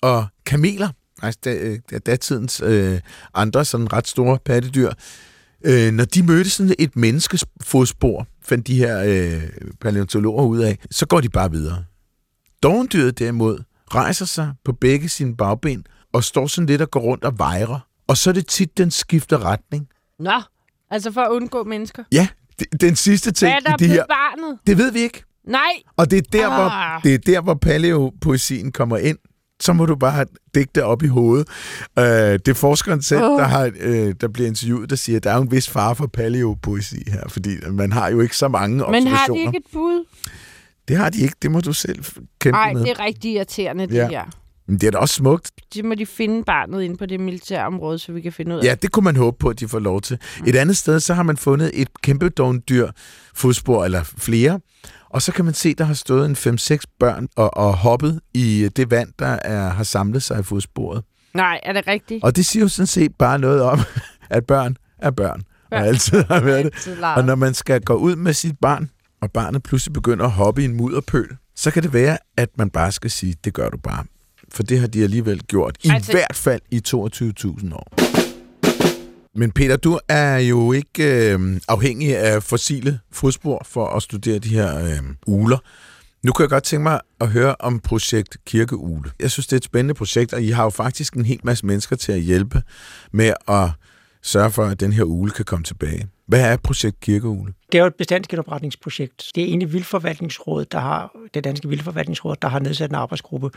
og 0.02 0.26
kameler, 0.46 0.88
altså 1.22 1.40
da, 1.44 1.54
øh, 1.54 1.78
datidens 2.06 2.62
øh, 2.64 3.00
andre 3.34 3.64
sådan 3.64 3.92
ret 3.92 4.08
store 4.08 4.38
pattedyr, 4.44 4.90
øh, 5.64 5.92
når 5.92 6.04
de 6.04 6.22
mødte 6.22 6.50
sådan 6.50 6.74
et 6.78 6.96
menneskes 6.96 7.44
fodspor, 7.62 8.26
fandt 8.42 8.66
de 8.66 8.78
her 8.78 9.02
øh, 9.06 9.42
paleontologer 9.80 10.44
ud 10.44 10.58
af, 10.58 10.78
så 10.90 11.06
går 11.06 11.20
de 11.20 11.28
bare 11.28 11.50
videre. 11.50 11.84
Dovendyret 12.62 13.18
derimod 13.18 13.58
rejser 13.94 14.24
sig 14.24 14.52
på 14.64 14.72
begge 14.72 15.08
sine 15.08 15.36
bagben 15.36 15.86
og 16.12 16.24
står 16.24 16.46
sådan 16.46 16.66
lidt 16.66 16.82
og 16.82 16.90
går 16.90 17.00
rundt 17.00 17.24
og 17.24 17.38
vejrer. 17.38 17.78
Og 18.08 18.16
så 18.16 18.30
er 18.30 18.34
det 18.34 18.46
tit, 18.46 18.78
den 18.78 18.90
skifter 18.90 19.44
retning. 19.44 19.88
Nå, 20.18 20.40
altså 20.90 21.12
for 21.12 21.20
at 21.20 21.30
undgå 21.30 21.64
mennesker. 21.64 22.04
Ja, 22.12 22.28
det, 22.58 22.80
den 22.80 22.96
sidste 22.96 23.30
ting 23.32 23.52
Hvad 23.52 23.56
er 23.56 23.60
der 23.68 23.74
i 23.74 23.78
det 23.78 23.88
med 23.88 23.96
her... 23.96 24.04
barnet? 24.08 24.58
Det 24.66 24.78
ved 24.78 24.92
vi 24.92 24.98
ikke. 24.98 25.22
Nej! 25.46 25.60
Og 25.96 26.10
det 26.10 26.16
er 26.18 26.22
der, 26.32 26.46
hvor, 26.54 26.70
Ah. 26.70 27.02
det 27.02 27.14
er 27.14 27.18
der, 27.18 27.40
hvor 27.40 27.54
paleo-poesien 27.54 28.72
kommer 28.72 28.96
ind. 28.96 29.18
Så 29.60 29.72
må 29.72 29.86
du 29.86 29.96
bare 29.96 30.26
digte 30.54 30.84
op 30.84 31.02
i 31.02 31.06
hovedet. 31.06 31.48
Øh, 31.98 32.04
det 32.04 32.48
er 32.48 32.54
forskeren 32.54 33.02
selv, 33.02 33.22
Åh. 33.22 33.38
der, 33.40 33.44
har, 33.46 33.70
øh, 33.80 34.14
der 34.20 34.28
bliver 34.28 34.48
interviewet, 34.48 34.90
der 34.90 34.96
siger, 34.96 35.16
at 35.16 35.24
der 35.24 35.30
er 35.30 35.36
jo 35.36 35.42
en 35.42 35.50
vis 35.50 35.68
fare 35.68 35.96
for 35.96 36.06
paleo-poesi 36.06 37.10
her, 37.10 37.28
fordi 37.28 37.50
man 37.70 37.92
har 37.92 38.08
jo 38.08 38.20
ikke 38.20 38.36
så 38.36 38.48
mange 38.48 38.76
Men 38.76 38.84
observationer. 38.84 39.16
har 39.18 39.26
de 39.34 39.38
ikke 39.38 39.56
et 39.56 39.72
bud? 39.72 40.04
Det 40.90 40.98
har 40.98 41.10
de 41.10 41.20
ikke, 41.20 41.34
det 41.42 41.50
må 41.50 41.60
du 41.60 41.72
selv 41.72 42.04
kæmpe 42.40 42.56
Nej, 42.58 42.72
med. 42.72 42.82
det 42.82 42.90
er 42.90 43.04
rigtig 43.04 43.32
irriterende, 43.32 43.86
det 43.86 43.94
Ja. 43.94 44.08
her. 44.08 44.24
Men 44.66 44.78
det 44.78 44.86
er 44.86 44.90
da 44.90 44.98
også 44.98 45.14
smukt. 45.14 45.50
Så 45.74 45.82
må 45.84 45.94
de 45.94 46.06
finde 46.06 46.44
barnet 46.44 46.82
inde 46.82 46.96
på 46.96 47.06
det 47.06 47.20
militære 47.20 47.66
område, 47.66 47.98
så 47.98 48.12
vi 48.12 48.20
kan 48.20 48.32
finde 48.32 48.54
ud 48.56 48.60
af 48.60 48.64
Ja, 48.64 48.74
det 48.74 48.92
kunne 48.92 49.04
man 49.04 49.16
håbe 49.16 49.36
på, 49.40 49.48
at 49.48 49.60
de 49.60 49.68
får 49.68 49.78
lov 49.78 50.00
til. 50.00 50.18
Et 50.46 50.56
andet 50.56 50.76
sted, 50.76 51.00
så 51.00 51.14
har 51.14 51.22
man 51.22 51.36
fundet 51.36 51.70
et 51.74 51.88
kæmpe 52.02 52.28
dogndyr 52.28 52.88
fodspor, 53.34 53.84
eller 53.84 54.02
flere, 54.18 54.60
og 55.10 55.22
så 55.22 55.32
kan 55.32 55.44
man 55.44 55.54
se, 55.54 55.74
der 55.74 55.84
har 55.84 55.94
stået 55.94 56.26
en 56.46 56.56
5-6 56.58 56.78
børn 57.00 57.28
og, 57.36 57.56
og 57.56 57.76
hoppet 57.76 58.20
i 58.34 58.68
det 58.76 58.90
vand, 58.90 59.08
der 59.18 59.26
er, 59.26 59.68
har 59.70 59.84
samlet 59.84 60.22
sig 60.22 60.40
i 60.40 60.42
fodsporet. 60.42 61.04
Nej, 61.34 61.60
er 61.62 61.72
det 61.72 61.86
rigtigt? 61.86 62.24
Og 62.24 62.36
det 62.36 62.46
siger 62.46 62.62
jo 62.62 62.68
sådan 62.68 62.86
set 62.86 63.12
bare 63.18 63.38
noget 63.38 63.62
om, 63.62 63.78
at 64.30 64.46
børn 64.46 64.76
er 64.98 65.10
børn, 65.10 65.42
og 65.70 65.78
Ja. 65.78 65.84
altid 65.84 66.24
har 66.24 66.40
været 66.40 66.64
det. 66.86 66.98
Og 67.16 67.24
når 67.24 67.34
man 67.34 67.54
skal 67.54 67.80
gå 67.80 67.94
ud 67.94 68.16
med 68.16 68.32
sit 68.32 68.54
barn, 68.62 68.90
og 69.22 69.30
barnet 69.32 69.62
pludselig 69.62 69.92
begynder 69.92 70.24
at 70.24 70.30
hoppe 70.30 70.62
i 70.62 70.64
en 70.64 70.74
mudderpøl, 70.76 71.28
så 71.56 71.70
kan 71.70 71.82
det 71.82 71.92
være, 71.92 72.18
at 72.36 72.48
man 72.58 72.70
bare 72.70 72.92
skal 72.92 73.10
sige, 73.10 73.34
det 73.44 73.54
gør 73.54 73.68
du 73.68 73.76
bare. 73.76 74.04
For 74.52 74.62
det 74.62 74.80
har 74.80 74.86
de 74.86 75.02
alligevel 75.02 75.40
gjort. 75.42 75.76
I 75.84 75.88
Altså- 75.90 76.12
hvert 76.12 76.36
fald 76.36 76.60
i 76.70 76.80
22.000 76.86 77.74
år. 77.74 77.94
Men 79.38 79.50
Peter, 79.52 79.76
du 79.76 79.98
er 80.08 80.36
jo 80.38 80.72
ikke 80.72 81.32
øh, 81.34 81.60
afhængig 81.68 82.16
af 82.18 82.42
fossile 82.42 82.98
fodspor 83.12 83.62
for 83.68 83.86
at 83.86 84.02
studere 84.02 84.38
de 84.38 84.48
her 84.48 84.84
øh, 84.84 84.98
uler. 85.26 85.58
Nu 86.26 86.32
kan 86.32 86.42
jeg 86.42 86.50
godt 86.50 86.64
tænke 86.64 86.82
mig 86.82 87.00
at 87.20 87.28
høre 87.28 87.54
om 87.60 87.78
projekt 87.80 88.36
Kirkeule. 88.46 89.10
Jeg 89.20 89.30
synes, 89.30 89.46
det 89.46 89.52
er 89.52 89.56
et 89.56 89.64
spændende 89.64 89.94
projekt, 89.94 90.32
og 90.32 90.42
I 90.42 90.50
har 90.50 90.64
jo 90.64 90.70
faktisk 90.70 91.14
en 91.14 91.24
hel 91.24 91.40
masse 91.44 91.66
mennesker 91.66 91.96
til 91.96 92.12
at 92.12 92.20
hjælpe 92.20 92.62
med 93.12 93.32
at 93.48 93.68
sørge 94.22 94.50
for, 94.50 94.64
at 94.64 94.80
den 94.80 94.92
her 94.92 95.04
ule 95.04 95.30
kan 95.30 95.44
komme 95.44 95.64
tilbage. 95.64 96.08
Hvad 96.26 96.40
er 96.52 96.56
projekt 96.56 97.00
Kirkeugle? 97.00 97.52
Det 97.72 97.78
er 97.78 97.82
jo 97.82 97.86
et 97.86 97.94
bestandsgenopretningsprojekt. 97.94 99.30
Det 99.34 99.42
er 99.42 99.46
egentlig 99.46 99.72
Vildforvaltningsrådet, 99.72 100.72
der 100.72 100.78
har, 100.78 101.12
det 101.34 101.44
danske 101.44 101.68
Vildforvaltningsråd, 101.68 102.36
der 102.42 102.48
har 102.48 102.58
nedsat 102.58 102.90
en 102.90 102.94
arbejdsgruppe. 102.94 103.50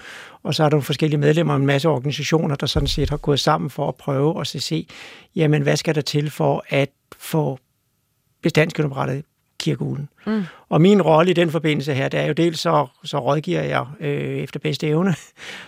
Og 0.43 0.55
så 0.55 0.64
er 0.64 0.70
der 0.70 0.76
nogle 0.76 0.84
forskellige 0.84 1.20
medlemmer 1.20 1.53
og 1.53 1.59
en 1.59 1.66
masse 1.66 1.89
organisationer, 1.89 2.55
der 2.55 2.68
sådan 2.68 2.88
set 2.88 3.09
har 3.09 3.18
gået 3.18 3.39
sammen 3.39 3.70
for 3.70 3.88
at 3.88 3.95
prøve 3.95 4.41
at 4.41 4.47
se 4.47 4.88
jamen 5.36 5.61
hvad 5.61 5.78
skal 5.78 5.95
der 5.95 6.01
til 6.01 6.32
for 6.32 6.66
at 6.70 6.89
få 7.18 7.59
bestandsgenoprettet 8.43 9.24
kirkeulen. 9.64 10.09
Mm. 10.26 10.43
Og 10.70 10.82
min 10.82 11.01
rolle 11.01 11.32
i 11.32 11.34
den 11.34 11.51
forbindelse 11.51 11.93
her, 11.93 12.09
det 12.09 12.20
er 12.20 12.26
jo 12.26 12.34
dels 12.34 12.59
så, 12.59 12.88
så 13.03 13.20
rådgiver 13.20 13.61
jeg 13.61 13.86
øh, 13.99 14.38
efter 14.38 14.59
bedste 14.59 14.88
evne. 14.88 15.16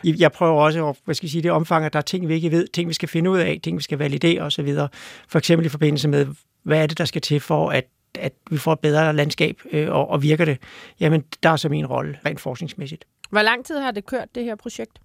Jeg 0.03 0.31
prøver 0.31 0.61
også 0.61 0.87
at, 0.89 0.95
hvad 1.05 1.15
skal 1.15 1.25
jeg 1.27 1.31
sige, 1.31 1.43
det 1.43 1.51
omfang, 1.51 1.85
at 1.85 1.93
der 1.93 1.99
er 1.99 2.03
ting, 2.03 2.27
vi 2.27 2.33
ikke 2.33 2.51
ved, 2.51 2.67
ting, 2.67 2.89
vi 2.89 2.93
skal 2.93 3.09
finde 3.09 3.29
ud 3.29 3.39
af, 3.39 3.59
ting, 3.63 3.77
vi 3.77 3.83
skal 3.83 3.97
validere 3.97 4.41
osv. 4.41 4.75
For 5.27 5.37
eksempel 5.37 5.65
i 5.65 5.69
forbindelse 5.69 6.07
med, 6.07 6.27
hvad 6.63 6.83
er 6.83 6.87
det, 6.87 6.97
der 6.97 7.05
skal 7.05 7.21
til 7.21 7.39
for, 7.39 7.69
at 7.69 7.85
at 8.19 8.33
vi 8.51 8.57
får 8.57 8.73
et 8.73 8.79
bedre 8.79 9.13
landskab, 9.13 9.61
øh, 9.71 9.91
og, 9.91 10.09
og 10.09 10.23
virker 10.23 10.45
det, 10.45 10.57
jamen 10.99 11.23
der 11.43 11.49
er 11.49 11.55
så 11.55 11.69
min 11.69 11.85
rolle 11.85 12.19
rent 12.25 12.39
forskningsmæssigt. 12.39 13.05
Hvor 13.29 13.41
lang 13.41 13.65
tid 13.65 13.79
har 13.79 13.91
det 13.91 14.05
kørt, 14.05 14.35
det 14.35 14.43
her 14.43 14.55
projekt? 14.55 14.99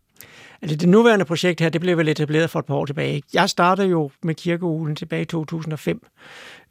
Altså 0.62 0.76
det 0.76 0.88
nuværende 0.88 1.24
projekt 1.24 1.60
her, 1.60 1.68
det 1.68 1.80
blev 1.80 1.98
vel 1.98 2.08
etableret 2.08 2.50
for 2.50 2.58
et 2.58 2.64
par 2.64 2.74
år 2.74 2.86
tilbage. 2.86 3.22
Jeg 3.34 3.50
startede 3.50 3.88
jo 3.88 4.10
med 4.22 4.34
kirkeulen 4.34 4.96
tilbage 4.96 5.22
i 5.22 5.24
2005, 5.24 6.06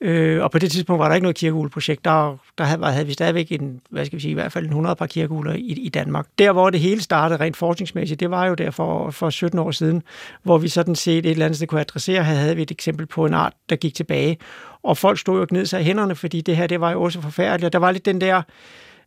øh, 0.01 0.43
og 0.43 0.51
på 0.51 0.59
det 0.59 0.71
tidspunkt 0.71 0.99
var 0.99 1.07
der 1.07 1.15
ikke 1.15 1.23
noget 1.23 1.35
kirkeuleprojekt. 1.35 2.05
Der, 2.05 2.37
der 2.57 2.63
havde, 2.63 2.85
havde 2.85 3.05
vi 3.05 3.13
stadigvæk 3.13 3.51
en, 3.51 3.81
hvad 3.89 4.05
skal 4.05 4.15
vi 4.17 4.21
sige, 4.21 4.31
i 4.31 4.33
hvert 4.33 4.51
fald 4.51 4.65
en 4.65 4.69
100 4.69 4.95
par 4.95 5.05
kirkeuler 5.05 5.53
i, 5.53 5.59
i 5.59 5.89
Danmark. 5.89 6.27
Der, 6.39 6.51
hvor 6.51 6.69
det 6.69 6.79
hele 6.79 7.01
startede 7.01 7.39
rent 7.39 7.57
forskningsmæssigt, 7.57 8.19
det 8.19 8.31
var 8.31 8.45
jo 8.45 8.53
der 8.53 8.71
for, 8.71 9.11
for 9.11 9.29
17 9.29 9.59
år 9.59 9.71
siden, 9.71 10.03
hvor 10.43 10.57
vi 10.57 10.67
sådan 10.67 10.95
set 10.95 11.25
et 11.25 11.31
eller 11.31 11.45
andet 11.45 11.57
sted 11.57 11.67
kunne 11.67 11.81
adressere, 11.81 12.23
her 12.23 12.33
havde 12.33 12.55
vi 12.55 12.61
et 12.61 12.71
eksempel 12.71 13.05
på 13.05 13.25
en 13.25 13.33
art, 13.33 13.53
der 13.69 13.75
gik 13.75 13.93
tilbage. 13.93 14.37
Og 14.83 14.97
folk 14.97 15.19
stod 15.19 15.35
jo 15.35 15.41
og 15.41 15.47
gned 15.47 15.65
sig 15.65 15.81
i 15.81 15.83
hænderne, 15.83 16.15
fordi 16.15 16.41
det 16.41 16.57
her, 16.57 16.67
det 16.67 16.81
var 16.81 16.91
jo 16.91 17.01
også 17.01 17.21
forfærdeligt. 17.21 17.65
Og 17.65 17.73
der 17.73 17.79
var 17.79 17.91
lidt 17.91 18.05
den 18.05 18.21
der, 18.21 18.41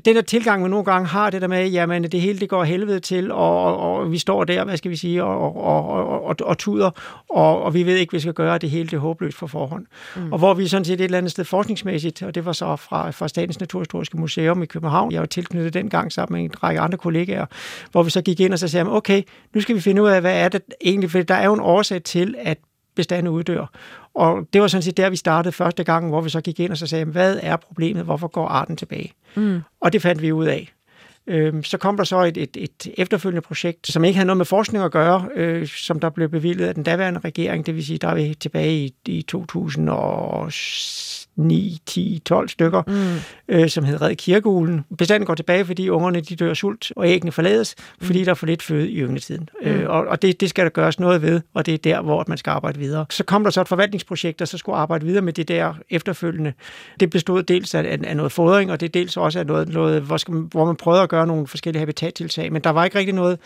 den 0.04 0.16
der 0.16 0.22
tilgang, 0.22 0.62
man 0.62 0.70
nogle 0.70 0.84
gange 0.84 1.06
har, 1.08 1.30
det 1.30 1.42
der 1.42 1.48
med, 1.48 1.70
jamen 1.70 2.02
det 2.02 2.20
hele 2.20 2.38
det 2.38 2.48
går 2.48 2.64
helvede 2.64 3.00
til, 3.00 3.32
og, 3.32 3.64
og, 3.64 3.98
og 3.98 4.12
vi 4.12 4.18
står 4.18 4.44
der, 4.44 4.64
hvad 4.64 4.76
skal 4.76 4.90
vi 4.90 4.96
sige, 4.96 5.24
og, 5.24 5.56
og, 5.56 5.88
og, 5.88 6.24
og, 6.24 6.36
og 6.42 6.58
tuder, 6.58 6.90
og, 7.30 7.62
og 7.62 7.74
vi 7.74 7.86
ved 7.86 7.96
ikke, 7.96 8.10
hvad 8.10 8.18
vi 8.18 8.22
skal 8.22 8.34
gøre, 8.34 8.58
det 8.58 8.70
hele 8.70 8.88
det 8.88 8.96
er 8.96 9.00
håbløst 9.00 9.36
for 9.36 9.46
forhånd. 9.46 9.86
Mm. 10.16 10.32
Og 10.32 10.38
hvor 10.38 10.54
vi 10.54 10.68
sådan 10.68 10.84
set 10.84 10.94
et 10.94 11.04
eller 11.04 11.18
andet 11.18 11.30
sted 11.30 11.44
forskningsmæssigt, 11.44 12.22
og 12.22 12.34
det 12.34 12.44
var 12.44 12.52
så 12.52 12.76
fra, 12.76 13.10
fra 13.10 13.28
Statens 13.28 13.60
Naturhistoriske 13.60 14.16
Museum 14.16 14.62
i 14.62 14.66
København, 14.66 15.12
jeg 15.12 15.20
var 15.20 15.26
tilknyttet 15.26 15.74
dengang 15.74 16.12
sammen 16.12 16.42
med 16.42 16.50
en 16.50 16.62
række 16.62 16.80
andre 16.80 16.98
kollegaer, 16.98 17.46
hvor 17.90 18.02
vi 18.02 18.10
så 18.10 18.22
gik 18.22 18.40
ind 18.40 18.52
og 18.52 18.58
så 18.58 18.68
sagde, 18.68 18.92
okay, 18.92 19.22
nu 19.54 19.60
skal 19.60 19.74
vi 19.74 19.80
finde 19.80 20.02
ud 20.02 20.08
af, 20.08 20.20
hvad 20.20 20.44
er 20.44 20.48
det 20.48 20.62
egentlig, 20.84 21.10
for 21.10 21.22
der 21.22 21.34
er 21.34 21.46
jo 21.46 21.54
en 21.54 21.60
årsag 21.60 22.02
til, 22.02 22.34
at 22.38 22.58
bestanden 22.94 23.32
uddør. 23.32 23.66
Og 24.14 24.48
det 24.52 24.60
var 24.60 24.68
sådan 24.68 24.82
set 24.82 24.96
der, 24.96 25.10
vi 25.10 25.16
startede 25.16 25.52
første 25.52 25.84
gang, 25.84 26.08
hvor 26.08 26.20
vi 26.20 26.30
så 26.30 26.40
gik 26.40 26.60
ind 26.60 26.72
og 26.72 26.78
så 26.78 26.86
sagde, 26.86 27.04
hvad 27.04 27.38
er 27.42 27.56
problemet, 27.56 28.04
hvorfor 28.04 28.28
går 28.28 28.46
arten 28.46 28.76
tilbage? 28.76 29.12
Mm. 29.34 29.60
Og 29.80 29.92
det 29.92 30.02
fandt 30.02 30.22
vi 30.22 30.32
ud 30.32 30.46
af. 30.46 30.72
Øhm, 31.26 31.64
så 31.64 31.78
kom 31.78 31.96
der 31.96 32.04
så 32.04 32.22
et, 32.22 32.36
et, 32.36 32.56
et 32.56 32.88
efterfølgende 32.98 33.40
projekt, 33.40 33.86
som 33.86 34.04
ikke 34.04 34.16
havde 34.16 34.26
noget 34.26 34.36
med 34.36 34.46
forskning 34.46 34.84
at 34.84 34.90
gøre, 34.90 35.28
øh, 35.34 35.66
som 35.66 36.00
der 36.00 36.10
blev 36.10 36.28
bevilget 36.28 36.66
af 36.66 36.74
den 36.74 36.82
daværende 36.82 37.20
regering, 37.20 37.66
det 37.66 37.74
vil 37.74 37.86
sige, 37.86 37.98
der 37.98 38.08
er 38.08 38.14
vi 38.14 38.34
tilbage 38.34 38.76
i, 38.76 38.94
i 39.06 39.22
2009, 41.36 41.78
10, 41.86 42.22
12 42.24 42.48
stykker, 42.48 42.82
mm. 42.86 43.54
øh, 43.54 43.68
som 43.68 43.84
hed 43.84 44.02
Red 44.02 44.16
Kirkeulen. 44.16 44.84
Bestanden 44.98 45.26
går 45.26 45.34
tilbage, 45.34 45.64
fordi 45.64 45.88
ungerne 45.88 46.20
de 46.20 46.36
dør 46.36 46.50
af 46.50 46.56
sult, 46.56 46.92
og 46.96 47.08
æggene 47.08 47.32
forlades, 47.32 47.74
fordi 48.00 48.24
der 48.24 48.30
er 48.30 48.34
for 48.34 48.46
lidt 48.46 48.62
føde 48.62 48.90
i 48.90 49.00
yngletiden. 49.00 49.48
Mm. 49.62 49.68
Øh, 49.68 49.90
og 49.90 50.06
og 50.06 50.22
det, 50.22 50.40
det 50.40 50.50
skal 50.50 50.64
der 50.64 50.70
gøres 50.70 51.00
noget 51.00 51.22
ved, 51.22 51.40
og 51.54 51.66
det 51.66 51.74
er 51.74 51.78
der, 51.78 52.02
hvor 52.02 52.24
man 52.28 52.38
skal 52.38 52.50
arbejde 52.50 52.78
videre. 52.78 53.06
Så 53.10 53.24
kom 53.24 53.44
der 53.44 53.50
så 53.50 53.60
et 53.60 53.68
forvaltningsprojekt, 53.68 54.38
der 54.38 54.44
så 54.44 54.58
skulle 54.58 54.76
arbejde 54.76 55.06
videre 55.06 55.22
med 55.22 55.32
det 55.32 55.48
der 55.48 55.74
efterfølgende. 55.90 56.52
Det 57.00 57.10
bestod 57.10 57.42
dels 57.42 57.74
af, 57.74 57.98
af 58.04 58.16
noget 58.16 58.32
fodring, 58.32 58.72
og 58.72 58.80
det 58.80 58.86
er 58.86 58.90
dels 58.90 59.16
også 59.16 59.38
af 59.38 59.46
noget, 59.46 59.68
noget 59.68 60.02
hvor, 60.02 60.16
skal 60.16 60.34
man, 60.34 60.48
hvor 60.50 60.64
man 60.64 60.76
prøvede 60.76 61.02
at 61.02 61.08
gøre 61.08 61.26
nogle 61.26 61.46
forskellige 61.46 61.78
habitattiltag, 61.80 62.52
men 62.52 62.62
der 62.62 62.70
var 62.70 62.84
ikke 62.84 62.98
rigtig 62.98 63.14
noget, 63.14 63.38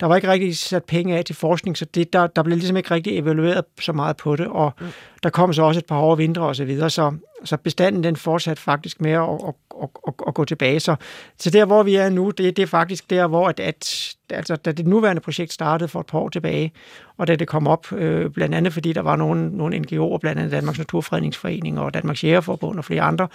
der 0.00 0.06
var 0.06 0.16
ikke 0.16 0.28
rigtig 0.28 0.56
sat 0.56 0.84
penge 0.84 1.18
af 1.18 1.24
til 1.24 1.34
forskning, 1.34 1.78
så 1.78 1.84
det, 1.84 2.12
der, 2.12 2.26
der 2.26 2.42
blev 2.42 2.56
ligesom 2.56 2.76
ikke 2.76 2.90
rigtig 2.90 3.18
evalueret 3.18 3.64
så 3.80 3.92
meget 3.92 4.16
på 4.16 4.36
det, 4.36 4.46
og 4.46 4.72
mm. 4.80 4.86
der 5.22 5.30
kom 5.30 5.52
så 5.52 5.62
også 5.62 5.78
et 5.78 5.86
par 5.86 5.98
hårde 5.98 6.18
vintre 6.18 6.42
og 6.42 6.56
så 6.56 6.64
videre, 6.64 6.90
så, 6.90 7.12
så 7.44 7.56
bestanden 7.56 8.04
den 8.04 8.16
fortsatte 8.16 8.62
faktisk 8.62 9.00
med 9.00 9.10
at, 9.10 9.22
at, 9.22 9.54
at, 9.82 9.88
at, 10.08 10.14
at 10.26 10.34
gå 10.34 10.44
tilbage. 10.44 10.80
Så, 10.80 10.96
så 11.38 11.50
der, 11.50 11.64
hvor 11.64 11.82
vi 11.82 11.94
er 11.94 12.08
nu, 12.08 12.30
det, 12.30 12.56
det 12.56 12.62
er 12.62 12.66
faktisk 12.66 13.10
der, 13.10 13.26
hvor 13.26 13.48
at, 13.48 13.60
at 13.60 14.15
altså, 14.30 14.56
da 14.56 14.72
det 14.72 14.86
nuværende 14.86 15.20
projekt 15.20 15.52
startede 15.52 15.88
for 15.88 16.00
et 16.00 16.06
par 16.06 16.18
år 16.18 16.28
tilbage, 16.28 16.72
og 17.16 17.26
da 17.26 17.36
det 17.36 17.48
kom 17.48 17.66
op, 17.66 17.92
øh, 17.92 18.30
blandt 18.30 18.54
andet 18.54 18.72
fordi 18.72 18.92
der 18.92 19.00
var 19.00 19.16
nogle, 19.16 19.56
nogle 19.56 19.76
NGO'er, 19.76 20.18
blandt 20.18 20.38
andet 20.38 20.52
Danmarks 20.52 20.78
Naturfredningsforening 20.78 21.80
og 21.80 21.94
Danmarks 21.94 22.24
Jægerforbund 22.24 22.78
og 22.78 22.84
flere 22.84 23.02
andre, 23.02 23.28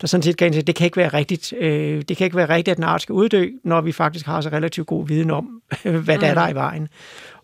der 0.00 0.06
sådan 0.06 0.22
set 0.22 0.36
kan 0.36 0.52
sige, 0.52 0.62
det 0.62 0.74
kan 0.74 0.84
ikke 0.84 0.96
være 0.96 1.08
rigtigt, 1.08 1.52
øh, 1.60 2.02
det 2.08 2.16
kan 2.16 2.24
ikke 2.24 2.36
være 2.36 2.48
rigtigt, 2.48 2.72
at 2.72 2.78
en 2.78 2.84
art 2.84 3.02
skal 3.02 3.12
uddø, 3.12 3.48
når 3.64 3.80
vi 3.80 3.92
faktisk 3.92 4.26
har 4.26 4.40
så 4.40 4.48
relativt 4.48 4.86
god 4.86 5.06
viden 5.06 5.30
om, 5.30 5.62
hvad 6.04 6.18
der 6.18 6.26
er 6.26 6.34
der 6.34 6.40
er 6.40 6.48
i 6.48 6.54
vejen. 6.54 6.88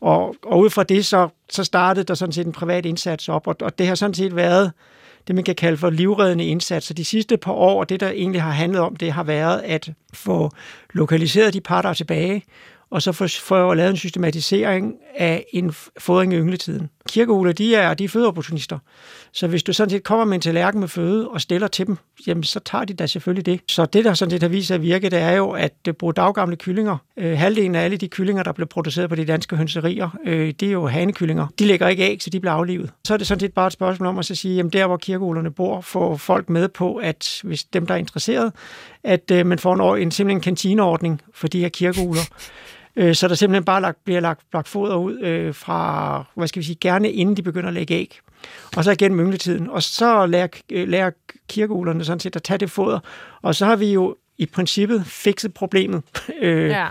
Og, 0.00 0.36
og 0.42 0.58
ud 0.58 0.70
fra 0.70 0.82
det, 0.82 1.06
så, 1.06 1.28
så 1.50 1.64
startede 1.64 2.04
der 2.04 2.14
sådan 2.14 2.32
set 2.32 2.46
en 2.46 2.52
privat 2.52 2.86
indsats 2.86 3.28
op, 3.28 3.46
og, 3.46 3.56
og 3.60 3.78
det 3.78 3.86
har 3.86 3.94
sådan 3.94 4.14
set 4.14 4.36
været 4.36 4.72
det, 5.26 5.34
man 5.34 5.44
kan 5.44 5.54
kalde 5.54 5.76
for 5.76 5.90
livreddende 5.90 6.44
indsatser. 6.44 6.94
De 6.94 7.04
sidste 7.04 7.36
par 7.36 7.52
år, 7.52 7.80
og 7.80 7.88
det, 7.88 8.00
der 8.00 8.10
egentlig 8.10 8.42
har 8.42 8.50
handlet 8.50 8.80
om, 8.80 8.96
det 8.96 9.12
har 9.12 9.22
været 9.22 9.60
at 9.60 9.92
få 10.12 10.50
lokaliseret 10.92 11.54
de 11.54 11.60
par, 11.60 11.82
der 11.82 11.88
er 11.88 11.94
tilbage, 11.94 12.44
og 12.94 13.02
så 13.02 13.12
få, 13.12 13.28
få 13.28 13.74
lavet 13.74 13.90
en 13.90 13.96
systematisering 13.96 14.94
af 15.16 15.44
en 15.52 15.74
fodring 15.98 16.32
i 16.32 16.36
yngletiden. 16.36 16.90
Kirkeuler, 17.08 17.52
de 17.52 17.74
er, 17.74 17.94
de 17.94 18.04
er 18.04 18.08
fødeopportunister. 18.08 18.78
Så 19.32 19.46
hvis 19.46 19.62
du 19.62 19.72
sådan 19.72 19.90
set 19.90 20.02
kommer 20.02 20.24
med 20.24 20.34
en 20.34 20.40
tallerken 20.40 20.80
med 20.80 20.88
føde 20.88 21.28
og 21.28 21.40
stiller 21.40 21.68
til 21.68 21.86
dem, 21.86 21.96
jamen 22.26 22.42
så 22.42 22.60
tager 22.60 22.84
de 22.84 22.94
da 22.94 23.06
selvfølgelig 23.06 23.46
det. 23.46 23.60
Så 23.68 23.86
det, 23.86 24.04
der 24.04 24.14
sådan 24.14 24.30
set 24.30 24.42
har 24.42 24.48
vist 24.48 24.66
sig 24.68 24.74
at 24.74 24.82
virke, 24.82 25.10
det 25.10 25.18
er 25.18 25.32
jo 25.32 25.50
at 25.50 25.74
øh, 25.88 25.94
bruge 25.94 26.14
daggamle 26.14 26.56
kyllinger. 26.56 26.96
Øh, 27.16 27.38
halvdelen 27.38 27.74
af 27.74 27.84
alle 27.84 27.96
de 27.96 28.08
kyllinger, 28.08 28.42
der 28.42 28.52
bliver 28.52 28.66
produceret 28.66 29.08
på 29.08 29.16
de 29.16 29.24
danske 29.24 29.56
hønserier, 29.56 30.18
øh, 30.26 30.54
det 30.60 30.68
er 30.68 30.72
jo 30.72 30.86
hanekyllinger. 30.86 31.46
De 31.58 31.66
lægger 31.66 31.88
ikke 31.88 32.02
æg, 32.02 32.22
så 32.22 32.30
de 32.30 32.40
bliver 32.40 32.52
aflivet. 32.52 32.90
Så 33.06 33.14
er 33.14 33.18
det 33.18 33.26
sådan 33.26 33.40
set 33.40 33.52
bare 33.52 33.66
et 33.66 33.72
spørgsmål 33.72 34.06
om 34.06 34.18
at 34.18 34.24
så 34.24 34.34
sige, 34.34 34.56
jamen 34.56 34.72
der, 34.72 34.86
hvor 34.86 34.96
kirkeulerne 34.96 35.50
bor, 35.50 35.80
får 35.80 36.16
folk 36.16 36.50
med 36.50 36.68
på, 36.68 36.96
at 36.96 37.40
hvis 37.44 37.64
dem, 37.64 37.86
der 37.86 37.94
er 37.94 37.98
interesseret, 37.98 38.52
at 39.04 39.30
øh, 39.30 39.46
man 39.46 39.58
får 39.58 39.94
en, 39.94 40.02
en 40.02 40.10
simpelthen 40.10 40.40
kantineordning 40.40 41.22
for 41.34 41.48
de 41.48 41.60
her 41.60 41.68
kirkeuler. 41.68 42.22
Øh, 42.96 43.14
så 43.14 43.28
der 43.28 43.34
simpelthen 43.34 43.64
bare 43.64 43.80
lagt, 43.80 44.04
bliver 44.04 44.20
lagt, 44.20 44.40
lagt 44.52 44.68
foder 44.68 44.96
ud 44.96 45.18
øh, 45.20 45.54
fra, 45.54 46.24
hvad 46.34 46.48
skal 46.48 46.60
vi 46.60 46.66
sige, 46.66 46.76
gerne 46.80 47.12
inden 47.12 47.36
de 47.36 47.42
begynder 47.42 47.68
at 47.68 47.74
lægge 47.74 47.94
æg. 47.94 48.20
Og 48.76 48.84
så 48.84 48.90
igen 48.90 49.18
yngletiden. 49.18 49.70
Og 49.70 49.82
så 49.82 50.26
lærer, 50.26 50.48
øh, 50.72 50.88
lærer 50.88 51.10
kirkeulerne 51.48 52.04
sådan 52.04 52.20
set 52.20 52.36
at 52.36 52.42
tage 52.42 52.58
det 52.58 52.70
foder. 52.70 52.98
Og 53.42 53.54
så 53.54 53.66
har 53.66 53.76
vi 53.76 53.92
jo 53.92 54.16
i 54.38 54.46
princippet 54.46 55.06
fikset 55.06 55.54
problemet. 55.54 56.02
øh, 56.40 56.68
Ja 56.70 56.86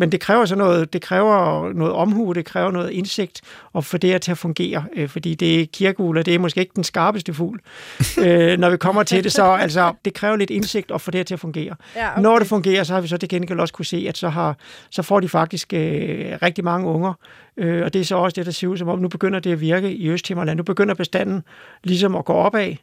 men 0.00 0.12
det 0.12 0.20
kræver 0.20 0.44
så 0.44 0.56
noget, 0.56 0.92
det 0.92 1.02
kræver 1.02 1.72
noget 1.72 1.94
omhu, 1.94 2.32
det 2.32 2.44
kræver 2.44 2.70
noget 2.70 2.90
indsigt 2.90 3.40
at 3.74 3.84
få 3.84 3.96
det 3.96 4.10
her 4.10 4.18
til 4.18 4.30
at 4.30 4.38
fungere, 4.38 4.84
øh, 4.96 5.08
fordi 5.08 5.34
det 5.34 5.60
er 5.60 5.66
kirkegul, 5.72 6.16
det 6.16 6.34
er 6.34 6.38
måske 6.38 6.60
ikke 6.60 6.72
den 6.76 6.84
skarpeste 6.84 7.34
fugl. 7.34 7.60
øh, 8.24 8.58
når 8.58 8.70
vi 8.70 8.76
kommer 8.76 9.02
til 9.02 9.24
det, 9.24 9.32
så 9.32 9.44
altså, 9.44 9.92
det 10.04 10.14
kræver 10.14 10.36
lidt 10.36 10.50
indsigt 10.50 10.90
at 10.90 11.00
få 11.00 11.10
det 11.10 11.18
her 11.18 11.24
til 11.24 11.34
at 11.34 11.40
fungere. 11.40 11.76
Ja, 11.96 12.12
okay. 12.12 12.22
Når 12.22 12.38
det 12.38 12.48
fungerer, 12.48 12.84
så 12.84 12.94
har 12.94 13.00
vi 13.00 13.08
så 13.08 13.16
det 13.16 13.28
gengæld 13.28 13.60
også 13.60 13.74
kunne 13.74 13.84
se, 13.84 14.04
at 14.08 14.18
så, 14.18 14.28
har, 14.28 14.56
så 14.90 15.02
får 15.02 15.20
de 15.20 15.28
faktisk 15.28 15.72
øh, 15.72 16.38
rigtig 16.42 16.64
mange 16.64 16.88
unger, 16.88 17.12
øh, 17.56 17.84
og 17.84 17.92
det 17.92 18.00
er 18.00 18.04
så 18.04 18.16
også 18.16 18.34
det, 18.34 18.46
der 18.46 18.52
ser 18.52 18.68
ud 18.68 18.76
som 18.76 18.88
om, 18.88 18.98
nu 18.98 19.08
begynder 19.08 19.40
det 19.40 19.52
at 19.52 19.60
virke 19.60 19.92
i 19.92 20.08
Østhimmerland. 20.08 20.56
Nu 20.56 20.62
begynder 20.62 20.94
bestanden 20.94 21.42
ligesom 21.84 22.16
at 22.16 22.24
gå 22.24 22.32
opad, 22.32 22.74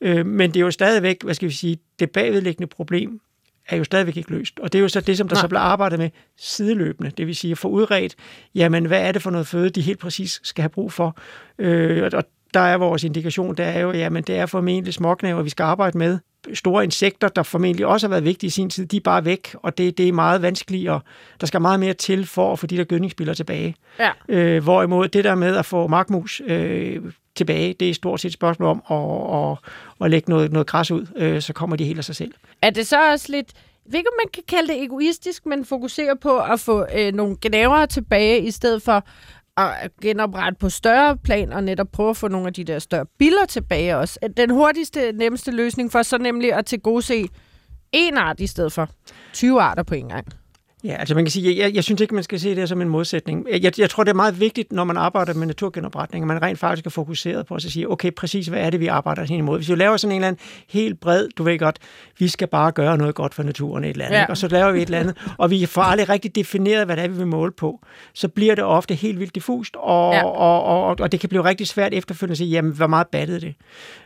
øh, 0.00 0.26
men 0.26 0.50
det 0.50 0.60
er 0.60 0.64
jo 0.64 0.70
stadigvæk, 0.70 1.22
hvad 1.22 1.34
skal 1.34 1.48
vi 1.48 1.54
sige, 1.54 1.78
det 1.98 2.10
bagvedliggende 2.10 2.66
problem, 2.66 3.20
er 3.68 3.76
jo 3.76 3.84
stadigvæk 3.84 4.16
ikke 4.16 4.30
løst. 4.30 4.58
Og 4.58 4.72
det 4.72 4.78
er 4.78 4.82
jo 4.82 4.88
så 4.88 5.00
det, 5.00 5.18
som 5.18 5.28
der 5.28 5.34
Nej. 5.34 5.40
så 5.40 5.48
bliver 5.48 5.60
arbejdet 5.60 5.98
med 5.98 6.10
sideløbende. 6.38 7.10
Det 7.10 7.26
vil 7.26 7.36
sige 7.36 7.52
at 7.52 7.58
få 7.58 7.68
udredt, 7.68 8.16
jamen 8.54 8.84
hvad 8.84 9.02
er 9.02 9.12
det 9.12 9.22
for 9.22 9.30
noget 9.30 9.46
føde, 9.46 9.70
de 9.70 9.80
helt 9.80 9.98
præcis 9.98 10.40
skal 10.42 10.62
have 10.62 10.68
brug 10.68 10.92
for. 10.92 11.16
Øh, 11.58 12.10
og 12.12 12.24
der 12.54 12.60
er 12.60 12.76
vores 12.76 13.04
indikation, 13.04 13.54
der 13.54 13.64
er 13.64 13.80
jo, 13.80 13.92
jamen 13.92 14.22
det 14.22 14.38
er 14.38 14.46
formentlig 14.46 14.94
småknæver, 14.94 15.42
vi 15.42 15.50
skal 15.50 15.64
arbejde 15.64 15.98
med. 15.98 16.18
Store 16.54 16.84
insekter, 16.84 17.28
der 17.28 17.42
formentlig 17.42 17.86
også 17.86 18.06
har 18.06 18.10
været 18.10 18.24
vigtige 18.24 18.48
i 18.48 18.50
sin 18.50 18.70
tid, 18.70 18.86
de 18.86 18.96
er 18.96 19.00
bare 19.00 19.24
væk, 19.24 19.54
og 19.54 19.78
det, 19.78 19.98
det 19.98 20.08
er 20.08 20.12
meget 20.12 20.42
vanskeligt, 20.42 20.90
og 20.90 21.00
der 21.40 21.46
skal 21.46 21.60
meget 21.60 21.80
mere 21.80 21.94
til 21.94 22.26
for 22.26 22.52
at 22.52 22.58
få 22.58 22.66
de 22.66 22.76
der 22.76 22.84
gødningsspillere 22.84 23.34
tilbage. 23.34 23.74
Ja. 23.98 24.10
Øh, 24.28 24.62
hvorimod 24.62 25.08
det 25.08 25.24
der 25.24 25.34
med 25.34 25.56
at 25.56 25.66
få 25.66 25.86
markmus 25.86 26.42
øh, 26.46 27.00
tilbage, 27.40 27.74
det 27.80 27.90
er 27.90 27.94
stort 27.94 28.20
set 28.20 28.28
et 28.28 28.32
spørgsmål 28.32 28.68
om 28.68 28.82
at, 28.90 29.50
at, 29.50 29.58
at 30.04 30.10
lægge 30.10 30.30
noget, 30.30 30.52
noget 30.52 30.66
græs 30.66 30.90
ud, 30.90 31.06
øh, 31.16 31.42
så 31.42 31.52
kommer 31.52 31.76
de 31.76 31.84
helt 31.84 31.98
af 31.98 32.04
sig 32.04 32.16
selv. 32.16 32.32
Er 32.62 32.70
det 32.70 32.86
så 32.86 33.12
også 33.12 33.32
lidt, 33.32 33.52
jeg 33.84 33.92
ved 33.92 33.98
ikke, 33.98 34.08
om 34.08 34.20
man 34.24 34.30
kan 34.32 34.42
kalde 34.48 34.68
det 34.68 34.82
egoistisk, 34.82 35.46
men 35.46 35.64
fokusere 35.64 36.16
på 36.16 36.38
at 36.38 36.60
få 36.60 36.86
øh, 36.94 37.12
nogle 37.12 37.36
genavere 37.40 37.86
tilbage, 37.86 38.40
i 38.40 38.50
stedet 38.50 38.82
for 38.82 39.04
at 39.56 39.90
genoprette 40.02 40.58
på 40.58 40.68
større 40.68 41.16
plan, 41.16 41.52
og 41.52 41.64
netop 41.64 41.88
prøve 41.92 42.10
at 42.10 42.16
få 42.16 42.28
nogle 42.28 42.46
af 42.46 42.52
de 42.52 42.64
der 42.64 42.78
større 42.78 43.06
biller 43.18 43.46
tilbage 43.48 43.96
også. 43.96 44.18
Den 44.36 44.50
hurtigste, 44.50 45.12
nemmeste 45.12 45.50
løsning 45.50 45.92
for 45.92 46.02
så 46.02 46.18
nemlig 46.18 46.52
at 46.52 46.66
tilgodese 46.66 47.28
en 47.92 48.16
art 48.16 48.40
i 48.40 48.46
stedet 48.46 48.72
for 48.72 48.88
20 49.32 49.62
arter 49.62 49.82
på 49.82 49.94
en 49.94 50.08
gang. 50.08 50.26
Ja, 50.84 50.94
altså 50.94 51.14
man 51.14 51.24
kan 51.24 51.30
sige, 51.30 51.58
jeg, 51.58 51.74
jeg 51.74 51.84
synes 51.84 52.00
ikke, 52.00 52.14
man 52.14 52.24
skal 52.24 52.40
se 52.40 52.56
det 52.56 52.68
som 52.68 52.80
en 52.80 52.88
modsætning. 52.88 53.46
Jeg, 53.62 53.78
jeg 53.78 53.90
tror, 53.90 54.04
det 54.04 54.10
er 54.10 54.14
meget 54.14 54.40
vigtigt, 54.40 54.72
når 54.72 54.84
man 54.84 54.96
arbejder 54.96 55.34
med 55.34 55.46
naturgenopretning, 55.46 56.22
at 56.22 56.28
man 56.28 56.42
rent 56.42 56.58
faktisk 56.58 56.86
er 56.86 56.90
fokuseret 56.90 57.46
på 57.46 57.54
at 57.54 57.62
sige, 57.62 57.90
okay, 57.90 58.10
præcis 58.10 58.46
hvad 58.46 58.60
er 58.60 58.70
det, 58.70 58.80
vi 58.80 58.86
arbejder 58.86 59.22
hen 59.22 59.38
imod. 59.38 59.58
Hvis 59.58 59.70
vi 59.70 59.74
laver 59.74 59.96
sådan 59.96 60.12
en 60.12 60.16
eller 60.16 60.28
anden 60.28 60.42
helt 60.68 61.00
bred, 61.00 61.28
du 61.28 61.42
ved 61.42 61.58
godt, 61.58 61.78
vi 62.18 62.28
skal 62.28 62.48
bare 62.48 62.72
gøre 62.72 62.98
noget 62.98 63.14
godt 63.14 63.34
for 63.34 63.42
naturen 63.42 63.84
et 63.84 63.90
eller 63.90 64.04
andet, 64.04 64.18
ja. 64.18 64.26
og 64.28 64.36
så 64.36 64.48
laver 64.48 64.72
vi 64.72 64.82
et 64.82 64.86
eller 64.86 64.98
andet, 64.98 65.16
og 65.38 65.50
vi 65.50 65.66
får 65.66 65.82
aldrig 65.82 66.08
rigtig 66.08 66.34
defineret, 66.34 66.86
hvad 66.86 66.96
det 66.96 67.04
er, 67.04 67.08
vi 67.08 67.16
vil 67.16 67.26
måle 67.26 67.52
på, 67.52 67.80
så 68.14 68.28
bliver 68.28 68.54
det 68.54 68.64
ofte 68.64 68.94
helt 68.94 69.18
vildt 69.18 69.34
diffust, 69.34 69.76
og, 69.76 70.14
ja. 70.14 70.24
og, 70.24 70.62
og, 70.62 70.96
og 71.00 71.12
det 71.12 71.20
kan 71.20 71.28
blive 71.28 71.44
rigtig 71.44 71.66
svært 71.66 71.94
efterfølgende 71.94 72.32
at 72.32 72.38
sige, 72.38 72.50
jamen, 72.50 72.72
hvor 72.72 72.86
meget 72.86 73.06
battede 73.06 73.40
det? 73.40 73.54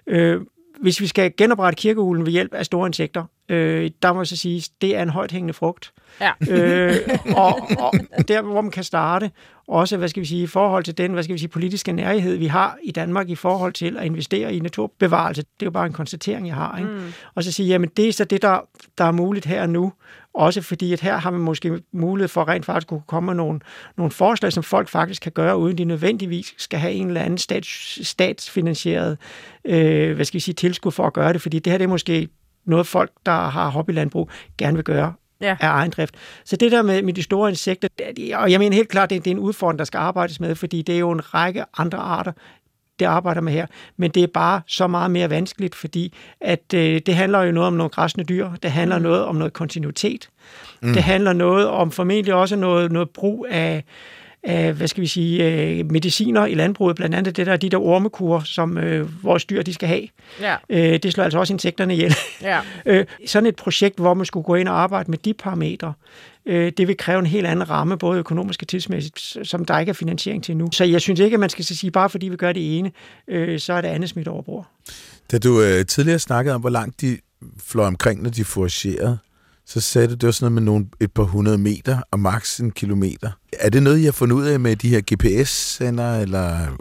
Øh, 0.07 0.41
hvis 0.81 1.01
vi 1.01 1.07
skal 1.07 1.33
genoprette 1.37 1.77
kirkehulen 1.77 2.27
ved 2.27 2.33
hjælp 2.33 2.55
af 2.55 2.65
store 2.65 2.87
insekter, 2.87 3.25
øh, 3.49 3.91
der 4.03 4.13
må 4.13 4.21
jeg 4.21 4.27
så 4.27 4.37
sige, 4.37 4.63
det 4.81 4.97
er 4.97 5.03
en 5.03 5.09
højt 5.09 5.33
hængende 5.33 5.55
frugt. 5.55 5.93
Ja. 6.21 6.33
øh, 6.51 6.97
og, 7.37 7.69
og 7.79 7.93
der, 8.29 8.43
hvor 8.43 8.61
man 8.61 8.71
kan 8.71 8.85
starte, 8.85 9.31
også, 9.69 9.97
hvad 9.97 10.09
skal 10.09 10.21
vi 10.21 10.27
sige, 10.27 10.43
i 10.43 10.47
forhold 10.47 10.85
til 10.85 10.99
den, 10.99 11.13
hvad 11.13 11.23
skal 11.23 11.35
vi 11.35 11.39
sige, 11.39 11.49
politiske 11.49 11.93
nærhed, 11.93 12.37
vi 12.37 12.47
har 12.47 12.79
i 12.83 12.91
Danmark 12.91 13.29
i 13.29 13.35
forhold 13.35 13.73
til 13.73 13.97
at 13.99 14.05
investere 14.05 14.55
i 14.55 14.59
naturbevarelse. 14.59 15.43
Det 15.43 15.63
er 15.63 15.67
jo 15.67 15.71
bare 15.71 15.87
en 15.87 15.93
konstatering, 15.93 16.47
jeg 16.47 16.55
har. 16.55 16.79
Ikke? 16.79 16.91
Mm. 16.91 17.13
Og 17.35 17.45
så 17.45 17.53
sige, 17.53 17.69
jamen 17.69 17.91
det 17.97 18.09
er 18.09 18.13
så 18.13 18.25
det, 18.25 18.43
der, 18.43 18.61
der 18.99 19.05
er 19.05 19.13
muligt 19.13 19.47
her 19.47 19.63
og 19.63 19.71
nu. 19.71 19.93
Også 20.35 20.63
fordi, 20.63 20.93
at 20.93 21.01
her 21.01 21.17
har 21.17 21.31
man 21.31 21.41
måske 21.41 21.81
mulighed 21.93 22.29
for 22.29 22.49
rent 22.49 22.65
faktisk 22.65 22.87
at 22.87 22.89
kunne 22.89 23.03
komme 23.07 23.27
med 23.27 23.35
nogle, 23.35 23.61
nogle 23.97 24.11
forslag, 24.11 24.53
som 24.53 24.63
folk 24.63 24.89
faktisk 24.89 25.23
kan 25.23 25.33
gøre, 25.33 25.57
uden 25.57 25.79
de 25.79 25.85
nødvendigvis 25.85 26.55
skal 26.59 26.79
have 26.79 26.93
en 26.93 27.07
eller 27.07 27.21
anden 27.21 27.39
stats, 27.39 28.09
statsfinansieret 28.09 29.19
øh, 29.65 30.15
hvad 30.15 30.25
skal 30.25 30.35
vi 30.35 30.41
sige, 30.41 30.55
tilskud 30.55 30.93
for 30.93 31.07
at 31.07 31.13
gøre 31.13 31.33
det. 31.33 31.43
Fordi 31.43 31.59
det 31.59 31.71
her 31.71 31.79
det 31.79 31.85
er 31.85 31.89
måske 31.89 32.29
noget 32.67 32.87
folk, 32.87 33.11
der 33.27 33.49
har 33.49 33.69
hobbylandbrug, 33.69 34.31
gerne 34.59 34.75
vil 34.75 34.85
gøre 34.85 35.13
ja. 35.41 35.57
af 35.61 35.69
egen 35.69 35.91
drift. 35.91 36.15
Så 36.45 36.57
det 36.57 36.73
der 36.73 36.83
med, 36.83 37.03
med 37.03 37.13
de 37.13 37.23
store 37.23 37.51
insekter, 37.51 37.89
og 38.35 38.51
jeg 38.51 38.59
mener 38.59 38.77
helt 38.77 38.89
klart, 38.89 39.11
det, 39.11 39.25
det 39.25 39.31
er 39.31 39.35
en 39.35 39.43
udfordring, 39.43 39.79
der 39.79 39.85
skal 39.85 39.99
arbejdes 39.99 40.41
med, 40.41 40.55
fordi 40.55 40.83
det 40.83 40.95
er 40.95 40.99
jo 40.99 41.11
en 41.11 41.35
række 41.35 41.65
andre 41.79 41.99
arter, 41.99 42.33
det 42.99 43.05
arbejder 43.05 43.41
med 43.41 43.53
her, 43.53 43.67
men 43.97 44.11
det 44.11 44.23
er 44.23 44.27
bare 44.27 44.61
så 44.67 44.87
meget 44.87 45.11
mere 45.11 45.31
vanskeligt, 45.31 45.75
fordi 45.75 46.15
at 46.41 46.75
øh, 46.75 47.01
det 47.07 47.15
handler 47.15 47.43
jo 47.43 47.53
noget 47.53 47.67
om 47.67 47.73
nogle 47.73 47.91
græsne 47.91 48.25
dyr, 48.25 48.51
det 48.63 48.71
handler 48.71 48.99
mm. 48.99 49.03
noget 49.03 49.25
om 49.25 49.37
noget 49.37 49.53
kontinuitet, 49.53 50.29
mm. 50.83 50.93
det 50.93 51.03
handler 51.03 51.33
noget 51.33 51.69
om 51.69 51.91
formentlig 51.91 52.35
også 52.35 52.57
noget, 52.57 52.93
noget 52.93 53.11
brug 53.11 53.47
af, 53.51 53.85
af, 54.45 54.73
hvad 54.73 54.89
skal 54.89 55.01
vi 55.01 55.07
sige, 55.07 55.45
øh, 55.45 55.91
mediciner 55.91 56.47
i 56.47 56.55
landbruget, 56.55 56.97
blandt 56.97 57.15
andet 57.15 57.37
det 57.37 57.47
der, 57.47 57.57
de 57.57 57.69
der 57.69 57.79
ormekurer, 57.79 58.41
som 58.41 58.79
øh, 58.79 59.25
vores 59.25 59.45
dyr 59.45 59.63
de 59.63 59.75
skal 59.75 59.89
have. 59.89 60.09
Ja. 60.41 60.57
Øh, 60.69 60.99
det 61.03 61.13
slår 61.13 61.25
altså 61.25 61.39
også 61.39 61.53
insekterne 61.53 61.95
ihjel. 61.95 62.15
Ja. 62.43 62.61
øh, 62.87 63.07
sådan 63.27 63.47
et 63.47 63.57
projekt, 63.57 63.99
hvor 63.99 64.15
man 64.15 64.27
skulle 64.27 64.45
gå 64.45 64.55
ind 64.55 64.69
og 64.69 64.81
arbejde 64.81 65.11
med 65.11 65.19
de 65.19 65.35
parametre, 65.35 65.93
øh, 66.47 66.73
det 66.77 66.89
vil 66.89 66.97
kræve 66.97 67.19
en 67.19 67.27
helt 67.27 67.47
anden 67.47 67.71
ramme, 67.71 67.99
både 67.99 68.19
økonomisk 68.19 68.63
og 68.63 68.69
tidsmæssigt, 68.69 69.37
som 69.43 69.65
der 69.65 69.79
ikke 69.79 69.91
er 69.91 69.95
finansiering 69.95 70.45
til 70.45 70.57
nu. 70.57 70.69
Så 70.73 70.85
jeg 70.85 71.01
synes 71.01 71.21
ikke, 71.21 71.35
at 71.35 71.41
man 71.41 71.51
skal 71.51 71.65
sige, 71.65 71.91
bare 71.91 72.11
fordi 72.11 72.29
vi 72.29 72.37
gør 72.37 72.53
det 72.53 72.79
ene, 72.79 72.91
øh, 73.29 73.61
så 73.61 73.73
er 73.73 73.81
det 73.81 73.89
andet 73.89 74.09
smidt 74.09 74.29
over 74.29 74.43
bord. 74.43 74.67
Da 75.31 75.39
du 75.39 75.63
øh, 75.63 75.87
tidligere 75.87 76.19
snakkede 76.19 76.55
om, 76.55 76.61
hvor 76.61 76.71
langt 76.71 77.01
de 77.01 77.19
flår 77.59 77.87
omkring, 77.87 78.23
når 78.23 78.31
de 78.31 78.45
foragerer, 78.45 79.17
så 79.67 79.81
sagde 79.81 80.09
du, 80.09 80.15
det 80.15 80.23
var 80.23 80.31
sådan 80.31 80.53
noget 80.53 80.63
med 80.63 80.73
nogle, 80.73 80.87
et 81.01 81.13
par 81.13 81.23
hundrede 81.23 81.59
meter 81.59 82.01
og 82.11 82.21
maks 82.21 82.59
en 82.59 82.71
kilometer. 82.71 83.31
Er 83.61 83.71
det 83.71 83.83
noget, 83.83 83.99
I 83.99 84.05
har 84.05 84.13
fundet 84.13 84.37
ud 84.37 84.45
af 84.45 84.61
med 84.61 84.77
de 84.77 84.89
her 84.89 85.01
GPS-sender? 85.01 86.21
Eller? 86.21 86.77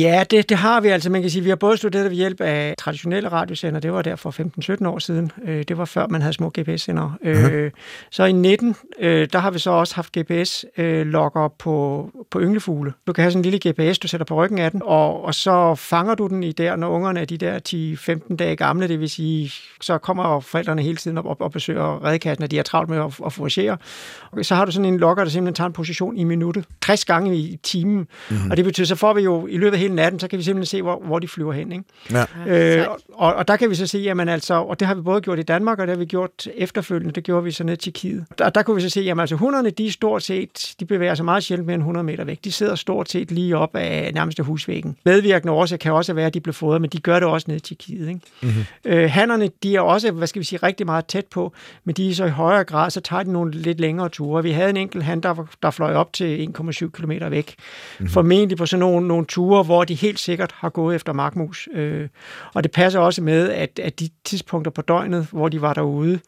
Ja, 0.00 0.24
det, 0.30 0.48
det 0.48 0.56
har 0.56 0.80
vi 0.80 0.88
altså. 0.88 1.10
Man 1.10 1.20
kan 1.20 1.30
sige, 1.30 1.42
vi 1.42 1.48
har 1.48 1.56
både 1.56 1.76
studeret 1.76 2.10
ved 2.10 2.16
hjælp 2.16 2.40
af 2.40 2.74
traditionelle 2.78 3.28
radiosender. 3.28 3.80
Det 3.80 3.92
var 3.92 4.02
der 4.02 4.16
for 4.16 4.30
15-17 4.82 4.88
år 4.88 4.98
siden. 4.98 5.32
Øh, 5.46 5.64
det 5.68 5.78
var 5.78 5.84
før, 5.84 6.06
man 6.06 6.22
havde 6.22 6.32
små 6.32 6.52
GPS-sender. 6.58 7.18
Uh-huh. 7.24 8.08
Så 8.10 8.24
i 8.24 8.32
19, 8.32 8.76
øh, 9.00 9.28
der 9.32 9.38
har 9.38 9.50
vi 9.50 9.58
så 9.58 9.70
også 9.70 9.94
haft 9.94 10.18
GPS-logger 10.18 11.54
på, 11.58 12.10
på 12.30 12.40
ynglefugle. 12.40 12.92
Du 13.06 13.12
kan 13.12 13.22
have 13.22 13.32
sådan 13.32 13.44
en 13.44 13.50
lille 13.50 13.70
GPS, 13.70 13.98
du 13.98 14.08
sætter 14.08 14.24
på 14.24 14.34
ryggen 14.34 14.58
af 14.58 14.70
den, 14.70 14.82
og, 14.84 15.24
og 15.24 15.34
så 15.34 15.74
fanger 15.74 16.14
du 16.14 16.26
den 16.26 16.42
i 16.42 16.52
der, 16.52 16.76
når 16.76 16.88
ungerne 16.88 17.20
er 17.20 17.24
de 17.24 17.38
der 17.38 17.58
10-15 18.30 18.36
dage 18.36 18.56
gamle. 18.56 18.88
Det 18.88 19.00
vil 19.00 19.10
sige, 19.10 19.52
så 19.80 19.98
kommer 19.98 20.40
forældrene 20.40 20.82
hele 20.82 20.96
tiden 20.96 21.18
op, 21.18 21.26
op 21.26 21.40
og 21.40 21.52
besøger 21.52 22.04
redekassen, 22.04 22.42
og 22.44 22.50
de 22.50 22.58
er 22.58 22.62
travlt 22.62 22.90
med 22.90 22.98
at, 22.98 23.20
at 23.26 23.32
foragere. 23.32 23.76
Så 24.42 24.54
har 24.54 24.64
du 24.64 24.72
sådan 24.72 24.84
en 24.84 24.98
logger, 24.98 25.24
der 25.24 25.30
simpelthen 25.30 25.54
tager 25.54 25.66
en 25.66 25.72
position 25.72 26.11
million 26.12 26.32
i 26.32 26.36
minuttet, 26.36 26.64
60 26.80 27.04
gange 27.04 27.36
i 27.36 27.58
timen. 27.62 27.96
Mm-hmm. 28.30 28.50
Og 28.50 28.56
det 28.56 28.64
betyder, 28.64 28.86
så 28.86 28.94
får 28.94 29.14
vi 29.14 29.22
jo 29.22 29.46
i 29.46 29.56
løbet 29.56 29.72
af 29.72 29.80
hele 29.80 29.94
natten, 29.94 30.20
så 30.20 30.28
kan 30.28 30.38
vi 30.38 30.44
simpelthen 30.44 30.66
se, 30.78 30.82
hvor, 30.82 31.02
hvor 31.04 31.18
de 31.18 31.28
flyver 31.28 31.52
hen. 31.52 31.72
Ikke? 31.72 31.84
Ja. 32.46 32.80
Øh, 32.80 32.86
og, 33.12 33.34
og 33.34 33.48
der 33.48 33.56
kan 33.56 33.70
vi 33.70 33.74
så 33.74 33.86
se, 33.86 33.98
jamen 33.98 34.28
altså, 34.28 34.54
og 34.54 34.80
det 34.80 34.88
har 34.88 34.94
vi 34.94 35.00
både 35.00 35.20
gjort 35.20 35.38
i 35.38 35.42
Danmark, 35.42 35.78
og 35.78 35.86
det 35.86 35.96
har 35.96 35.98
vi 35.98 36.04
gjort 36.04 36.48
efterfølgende, 36.54 37.12
det 37.14 37.24
gjorde 37.24 37.44
vi 37.44 37.50
så 37.50 37.64
ned 37.64 37.76
til 37.76 37.92
Kiev. 37.92 38.20
Der, 38.38 38.50
der 38.50 38.62
kunne 38.62 38.76
vi 38.76 38.82
så 38.82 38.88
se, 38.88 39.00
jamen 39.00 39.20
altså, 39.20 39.36
hunderne, 39.36 39.70
de 39.70 39.86
er 39.86 39.90
stort 39.90 40.22
set, 40.22 40.74
de 40.80 40.84
bevæger 40.84 41.14
sig 41.14 41.24
meget 41.24 41.44
sjældent 41.44 41.66
mere 41.66 41.74
end 41.74 41.82
100 41.82 42.04
meter 42.04 42.24
væk. 42.24 42.44
De 42.44 42.52
sidder 42.52 42.74
stort 42.74 43.10
set 43.10 43.30
lige 43.30 43.56
op 43.56 43.76
af 43.76 44.14
nærmeste 44.14 44.42
husvæggen. 44.42 44.96
Medvirkende 45.04 45.52
årsag 45.52 45.78
kan 45.78 45.92
også 45.92 46.12
være, 46.12 46.26
at 46.26 46.34
de 46.34 46.40
bliver 46.40 46.52
fodret, 46.52 46.80
men 46.80 46.90
de 46.90 47.00
gør 47.00 47.20
det 47.20 47.28
også 47.28 47.50
ned 47.50 47.60
til 47.60 47.76
Kiev. 47.76 48.08
Ikke? 48.08 48.20
Mm-hmm. 48.42 48.64
Øh, 48.84 49.10
hannerne, 49.10 49.50
de 49.62 49.76
er 49.76 49.80
også, 49.80 50.10
hvad 50.10 50.26
skal 50.26 50.40
vi 50.40 50.44
sige, 50.44 50.58
rigtig 50.62 50.86
meget 50.86 51.06
tæt 51.06 51.26
på, 51.26 51.52
men 51.84 51.94
de 51.94 52.10
er 52.10 52.14
så 52.14 52.24
i 52.24 52.30
højere 52.30 52.64
grad, 52.64 52.90
så 52.90 53.00
tager 53.00 53.22
de 53.22 53.32
nogle 53.32 53.50
lidt 53.50 53.80
længere 53.80 54.08
ture. 54.08 54.42
Vi 54.42 54.50
havde 54.50 54.70
en 54.70 54.76
enkelt 54.76 55.04
han, 55.04 55.20
der, 55.20 55.48
der 55.62 55.70
fløj 55.70 55.94
op 56.02 56.12
til 56.12 56.52
1,7 56.58 56.90
km 56.90 57.10
væk. 57.30 57.54
Mm-hmm. 57.54 58.08
Formentlig 58.08 58.58
på 58.58 58.66
sådan 58.66 58.80
nogle, 58.80 59.08
nogle 59.08 59.26
ture, 59.26 59.62
hvor 59.62 59.84
de 59.84 59.94
helt 59.94 60.18
sikkert 60.18 60.52
har 60.52 60.68
gået 60.68 60.96
efter 60.96 61.12
markmus. 61.12 61.68
Øh, 61.74 62.08
og 62.54 62.62
det 62.62 62.72
passer 62.72 63.00
også 63.00 63.22
med, 63.22 63.50
at, 63.50 63.78
at 63.82 64.00
de 64.00 64.08
tidspunkter 64.24 64.70
på 64.70 64.82
døgnet, 64.82 65.26
hvor 65.32 65.48
de 65.48 65.60
var 65.60 65.74
derude, 65.74 66.20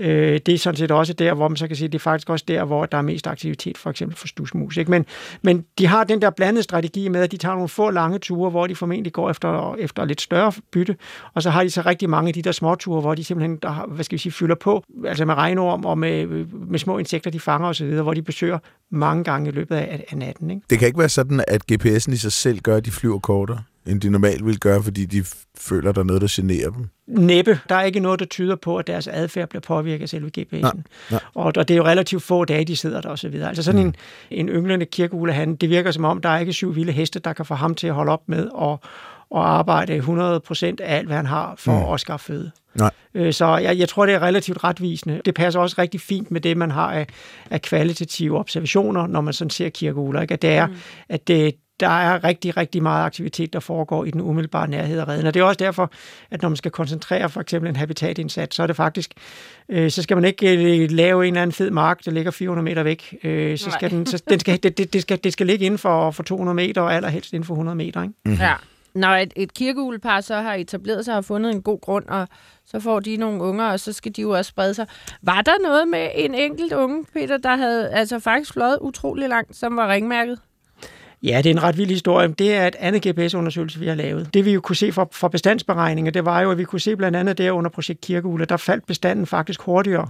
øh, 0.00 0.40
det 0.46 0.54
er 0.54 0.58
sådan 0.58 0.76
set 0.76 0.90
også 0.90 1.12
der, 1.12 1.34
hvor 1.34 1.48
man 1.48 1.56
så 1.56 1.66
kan 1.66 1.76
sige, 1.76 1.88
det 1.88 1.94
er 1.94 1.98
faktisk 1.98 2.30
også 2.30 2.44
der, 2.48 2.64
hvor 2.64 2.86
der 2.86 2.98
er 2.98 3.02
mest 3.02 3.26
aktivitet, 3.26 3.78
for 3.78 3.90
eksempel 3.90 4.16
for 4.16 4.26
stusmus. 4.26 4.76
Ikke? 4.76 4.90
Men, 4.90 5.06
men 5.42 5.64
de 5.78 5.86
har 5.86 6.04
den 6.04 6.22
der 6.22 6.30
blandede 6.30 6.62
strategi 6.62 7.08
med, 7.08 7.22
at 7.22 7.32
de 7.32 7.36
tager 7.36 7.54
nogle 7.54 7.68
få 7.68 7.90
lange 7.90 8.18
ture, 8.18 8.50
hvor 8.50 8.66
de 8.66 8.76
formentlig 8.76 9.12
går 9.12 9.30
efter, 9.30 9.74
efter 9.78 10.04
lidt 10.04 10.20
større 10.20 10.52
bytte, 10.72 10.96
og 11.34 11.42
så 11.42 11.50
har 11.50 11.62
de 11.62 11.70
så 11.70 11.82
rigtig 11.86 12.10
mange 12.10 12.28
af 12.28 12.34
de 12.34 12.42
der 12.42 12.52
små 12.52 12.74
ture, 12.74 13.00
hvor 13.00 13.14
de 13.14 13.24
simpelthen, 13.24 13.56
der, 13.56 13.86
hvad 13.88 14.04
skal 14.04 14.16
vi 14.16 14.20
sige, 14.20 14.32
fylder 14.32 14.54
på, 14.54 14.84
altså 15.04 15.24
med 15.24 15.34
regnorm 15.34 15.84
og 15.84 15.98
med, 15.98 16.26
med 16.52 16.78
små 16.78 16.98
insekter, 16.98 17.30
de 17.30 17.40
fanger 17.40 17.68
osv., 17.68 17.94
hvor 17.94 18.14
de 18.14 18.22
besøger 18.22 18.58
mange 18.90 19.24
gange 19.24 19.48
i 19.48 19.52
løbet 19.52 19.76
af, 19.76 20.04
af 20.10 20.18
natten. 20.18 20.50
Ikke? 20.50 20.62
Det 20.70 20.78
kan 20.78 20.86
ikke 20.86 20.98
være 20.98 21.08
sådan, 21.08 21.44
at 21.48 21.62
GPS'en 21.72 22.12
i 22.12 22.16
sig 22.16 22.32
selv 22.32 22.60
gør, 22.60 22.76
at 22.76 22.84
de 22.84 22.90
flyver 22.90 23.18
kortere, 23.18 23.62
end 23.86 24.00
de 24.00 24.10
normalt 24.10 24.46
vil 24.46 24.58
gøre, 24.58 24.82
fordi 24.82 25.04
de 25.04 25.24
føler, 25.58 25.92
der 25.92 26.00
er 26.00 26.04
noget, 26.04 26.22
der 26.22 26.28
generer 26.30 26.70
dem? 26.70 26.88
Næppe. 27.06 27.60
Der 27.68 27.74
er 27.74 27.82
ikke 27.82 28.00
noget, 28.00 28.20
der 28.20 28.26
tyder 28.26 28.56
på, 28.56 28.76
at 28.76 28.86
deres 28.86 29.08
adfærd 29.08 29.48
bliver 29.48 29.60
påvirket 29.60 30.02
af 30.02 30.08
selve 30.08 30.30
GPS'en. 30.38 30.60
Nej, 30.60 30.72
nej. 31.10 31.20
Og, 31.34 31.52
og 31.56 31.68
det 31.68 31.70
er 31.70 31.76
jo 31.78 31.84
relativt 31.84 32.22
få 32.22 32.44
dage, 32.44 32.64
de 32.64 32.76
sidder 32.76 33.00
der 33.00 33.08
osv. 33.08 33.34
Altså 33.34 33.62
sådan 33.62 33.80
mm. 33.82 33.86
en, 34.30 34.48
en 34.48 34.48
ynglende 34.48 34.86
kirkeugle, 34.86 35.32
han, 35.32 35.56
det 35.56 35.68
virker 35.70 35.90
som 35.90 36.04
om, 36.04 36.20
der 36.20 36.28
er 36.28 36.38
ikke 36.38 36.52
syv 36.52 36.74
vilde 36.74 36.92
heste, 36.92 37.18
der 37.18 37.32
kan 37.32 37.46
få 37.46 37.54
ham 37.54 37.74
til 37.74 37.86
at 37.86 37.94
holde 37.94 38.12
op 38.12 38.22
med 38.26 38.48
at 38.62 38.78
at 39.34 39.40
arbejde 39.42 39.98
100% 39.98 40.64
af 40.64 40.96
alt, 40.96 41.06
hvad 41.06 41.16
han 41.16 41.26
har 41.26 41.54
for 41.58 41.72
Mm. 41.72 41.86
mm. 41.86 41.92
at 41.92 42.00
skaffe 42.00 42.26
føde. 42.26 42.50
Nej. 42.74 42.90
Øh, 43.14 43.32
Så 43.32 43.56
jeg, 43.56 43.78
jeg 43.78 43.88
tror, 43.88 44.06
det 44.06 44.14
er 44.14 44.22
relativt 44.22 44.64
retvisende. 44.64 45.20
Det 45.24 45.34
passer 45.34 45.60
også 45.60 45.76
rigtig 45.78 46.00
fint 46.00 46.30
med 46.30 46.40
det, 46.40 46.56
man 46.56 46.70
har 46.70 46.92
af, 46.92 47.06
af 47.50 47.62
kvalitative 47.62 48.38
observationer, 48.38 49.06
når 49.06 49.20
man 49.20 49.34
sådan 49.34 49.50
ser 49.50 49.68
kirkeugler. 49.68 50.20
Ikke? 50.22 50.34
At 50.34 50.42
det 50.42 50.50
er, 50.50 50.66
mm. 50.66 50.74
at 51.08 51.28
det, 51.28 51.54
der 51.80 51.88
er 51.88 52.24
rigtig, 52.24 52.56
rigtig 52.56 52.82
meget 52.82 53.04
aktivitet, 53.04 53.52
der 53.52 53.60
foregår 53.60 54.04
i 54.04 54.10
den 54.10 54.20
umiddelbare 54.20 54.68
nærhed 54.68 54.98
af 55.00 55.08
redden. 55.08 55.26
Og 55.26 55.34
det 55.34 55.40
er 55.40 55.44
også 55.44 55.58
derfor, 55.58 55.90
at 56.30 56.42
når 56.42 56.48
man 56.48 56.56
skal 56.56 56.70
koncentrere 56.70 57.28
for 57.28 57.40
eksempel 57.40 57.68
en 57.68 57.76
habitatindsats, 57.76 58.56
så 58.56 58.62
er 58.62 58.66
det 58.66 58.76
faktisk, 58.76 59.10
øh, 59.68 59.90
så 59.90 60.02
skal 60.02 60.16
man 60.16 60.24
ikke 60.24 60.82
øh, 60.82 60.90
lave 60.90 61.26
en 61.26 61.34
eller 61.34 61.42
anden 61.42 61.54
fed 61.54 61.70
mark, 61.70 62.04
der 62.04 62.10
ligger 62.10 62.30
400 62.30 62.64
meter 62.64 62.82
væk. 62.82 63.16
Øh, 63.24 63.58
så 63.58 63.70
skal 63.70 63.90
Nej. 63.90 63.98
den, 63.98 64.06
så 64.06 64.22
den 64.28 64.40
skal, 64.40 64.62
det, 64.62 64.78
det, 64.78 64.92
det, 64.92 65.02
skal, 65.02 65.18
det 65.24 65.32
skal 65.32 65.46
ligge 65.46 65.66
inden 65.66 65.78
for, 65.78 66.10
for 66.10 66.22
200 66.22 66.54
meter, 66.54 66.80
og 66.80 66.94
allerhelst 66.94 67.32
inden 67.32 67.46
for 67.46 67.54
100 67.54 67.76
meter. 67.76 68.02
Ikke? 68.02 68.14
Mhm. 68.24 68.34
Ja. 68.34 68.54
Når 68.94 69.08
et, 69.08 69.32
et 69.36 69.54
kirkeuglepar 69.54 70.20
så 70.20 70.34
har 70.34 70.54
etableret 70.54 71.04
sig 71.04 71.12
og 71.12 71.16
har 71.16 71.22
fundet 71.22 71.52
en 71.52 71.62
god 71.62 71.80
grund, 71.80 72.04
og 72.08 72.28
så 72.66 72.80
får 72.80 73.00
de 73.00 73.16
nogle 73.16 73.42
unger, 73.42 73.64
og 73.64 73.80
så 73.80 73.92
skal 73.92 74.12
de 74.16 74.22
jo 74.22 74.30
også 74.30 74.48
sprede 74.48 74.74
sig. 74.74 74.86
Var 75.22 75.42
der 75.42 75.52
noget 75.62 75.88
med 75.88 76.08
en 76.14 76.34
enkelt 76.34 76.72
unge, 76.72 77.04
Peter, 77.12 77.36
der 77.36 77.56
havde 77.56 77.90
altså 77.90 78.18
faktisk 78.18 78.52
fløjet 78.52 78.78
utrolig 78.80 79.28
langt, 79.28 79.56
som 79.56 79.76
var 79.76 79.88
ringmærket? 79.88 80.38
Ja, 81.22 81.38
det 81.38 81.46
er 81.46 81.54
en 81.54 81.62
ret 81.62 81.78
vild 81.78 81.90
historie. 81.90 82.28
Det 82.28 82.54
er 82.54 82.66
et 82.66 82.76
andet 82.78 83.06
GPS-undersøgelse, 83.06 83.78
vi 83.78 83.86
har 83.86 83.94
lavet. 83.94 84.34
Det 84.34 84.44
vi 84.44 84.52
jo 84.52 84.60
kunne 84.60 84.76
se 84.76 84.92
fra, 84.92 85.06
fra 85.12 85.28
bestandsberegninger, 85.28 86.12
det 86.12 86.24
var 86.24 86.40
jo, 86.40 86.50
at 86.50 86.58
vi 86.58 86.64
kunne 86.64 86.80
se 86.80 86.96
blandt 86.96 87.16
andet 87.16 87.38
der 87.38 87.52
under 87.52 87.70
projekt 87.70 88.00
Kirkeugle, 88.00 88.44
der 88.44 88.56
faldt 88.56 88.86
bestanden 88.86 89.26
faktisk 89.26 89.62
hurtigere, 89.62 90.08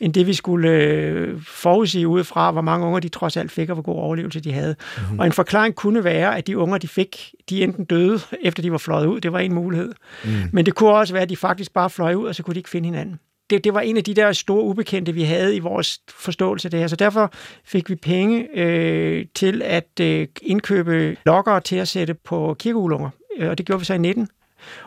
end 0.00 0.14
det 0.14 0.26
vi 0.26 0.34
skulle 0.34 0.70
øh, 0.70 1.40
forudsige 1.46 2.08
ud 2.08 2.24
fra, 2.24 2.50
hvor 2.50 2.60
mange 2.60 2.86
unger 2.86 3.00
de 3.00 3.08
trods 3.08 3.36
alt 3.36 3.50
fik, 3.50 3.68
og 3.68 3.74
hvor 3.74 3.82
god 3.82 3.94
overlevelse 3.94 4.40
de 4.40 4.52
havde. 4.52 4.76
Mm-hmm. 4.98 5.18
Og 5.18 5.26
en 5.26 5.32
forklaring 5.32 5.74
kunne 5.74 6.04
være, 6.04 6.38
at 6.38 6.46
de 6.46 6.58
unger, 6.58 6.78
de 6.78 6.88
fik, 6.88 7.34
de 7.50 7.62
enten 7.62 7.84
døde, 7.84 8.20
efter 8.42 8.62
de 8.62 8.72
var 8.72 8.78
fløjet 8.78 9.06
ud. 9.06 9.20
Det 9.20 9.32
var 9.32 9.38
en 9.38 9.54
mulighed. 9.54 9.92
Mm. 10.24 10.30
Men 10.52 10.66
det 10.66 10.74
kunne 10.74 10.90
også 10.90 11.12
være, 11.12 11.22
at 11.22 11.28
de 11.28 11.36
faktisk 11.36 11.72
bare 11.72 11.90
fløj 11.90 12.14
ud, 12.14 12.26
og 12.26 12.34
så 12.34 12.42
kunne 12.42 12.54
de 12.54 12.58
ikke 12.60 12.70
finde 12.70 12.86
hinanden 12.86 13.18
det, 13.50 13.64
det 13.64 13.74
var 13.74 13.80
en 13.80 13.96
af 13.96 14.04
de 14.04 14.14
der 14.14 14.32
store 14.32 14.62
ubekendte, 14.62 15.12
vi 15.12 15.22
havde 15.22 15.56
i 15.56 15.58
vores 15.58 16.00
forståelse 16.08 16.66
af 16.66 16.70
det 16.70 16.80
her. 16.80 16.86
Så 16.86 16.96
derfor 16.96 17.32
fik 17.64 17.90
vi 17.90 17.94
penge 17.94 18.58
øh, 18.58 19.26
til 19.34 19.62
at 19.62 20.00
øh, 20.00 20.28
indkøbe 20.42 21.16
lokker 21.26 21.58
til 21.58 21.76
at 21.76 21.88
sætte 21.88 22.14
på 22.14 22.56
kirkeulunger. 22.58 23.10
Øh, 23.38 23.50
og 23.50 23.58
det 23.58 23.66
gjorde 23.66 23.80
vi 23.80 23.84
så 23.84 23.94
i 23.94 23.98
19. 23.98 24.28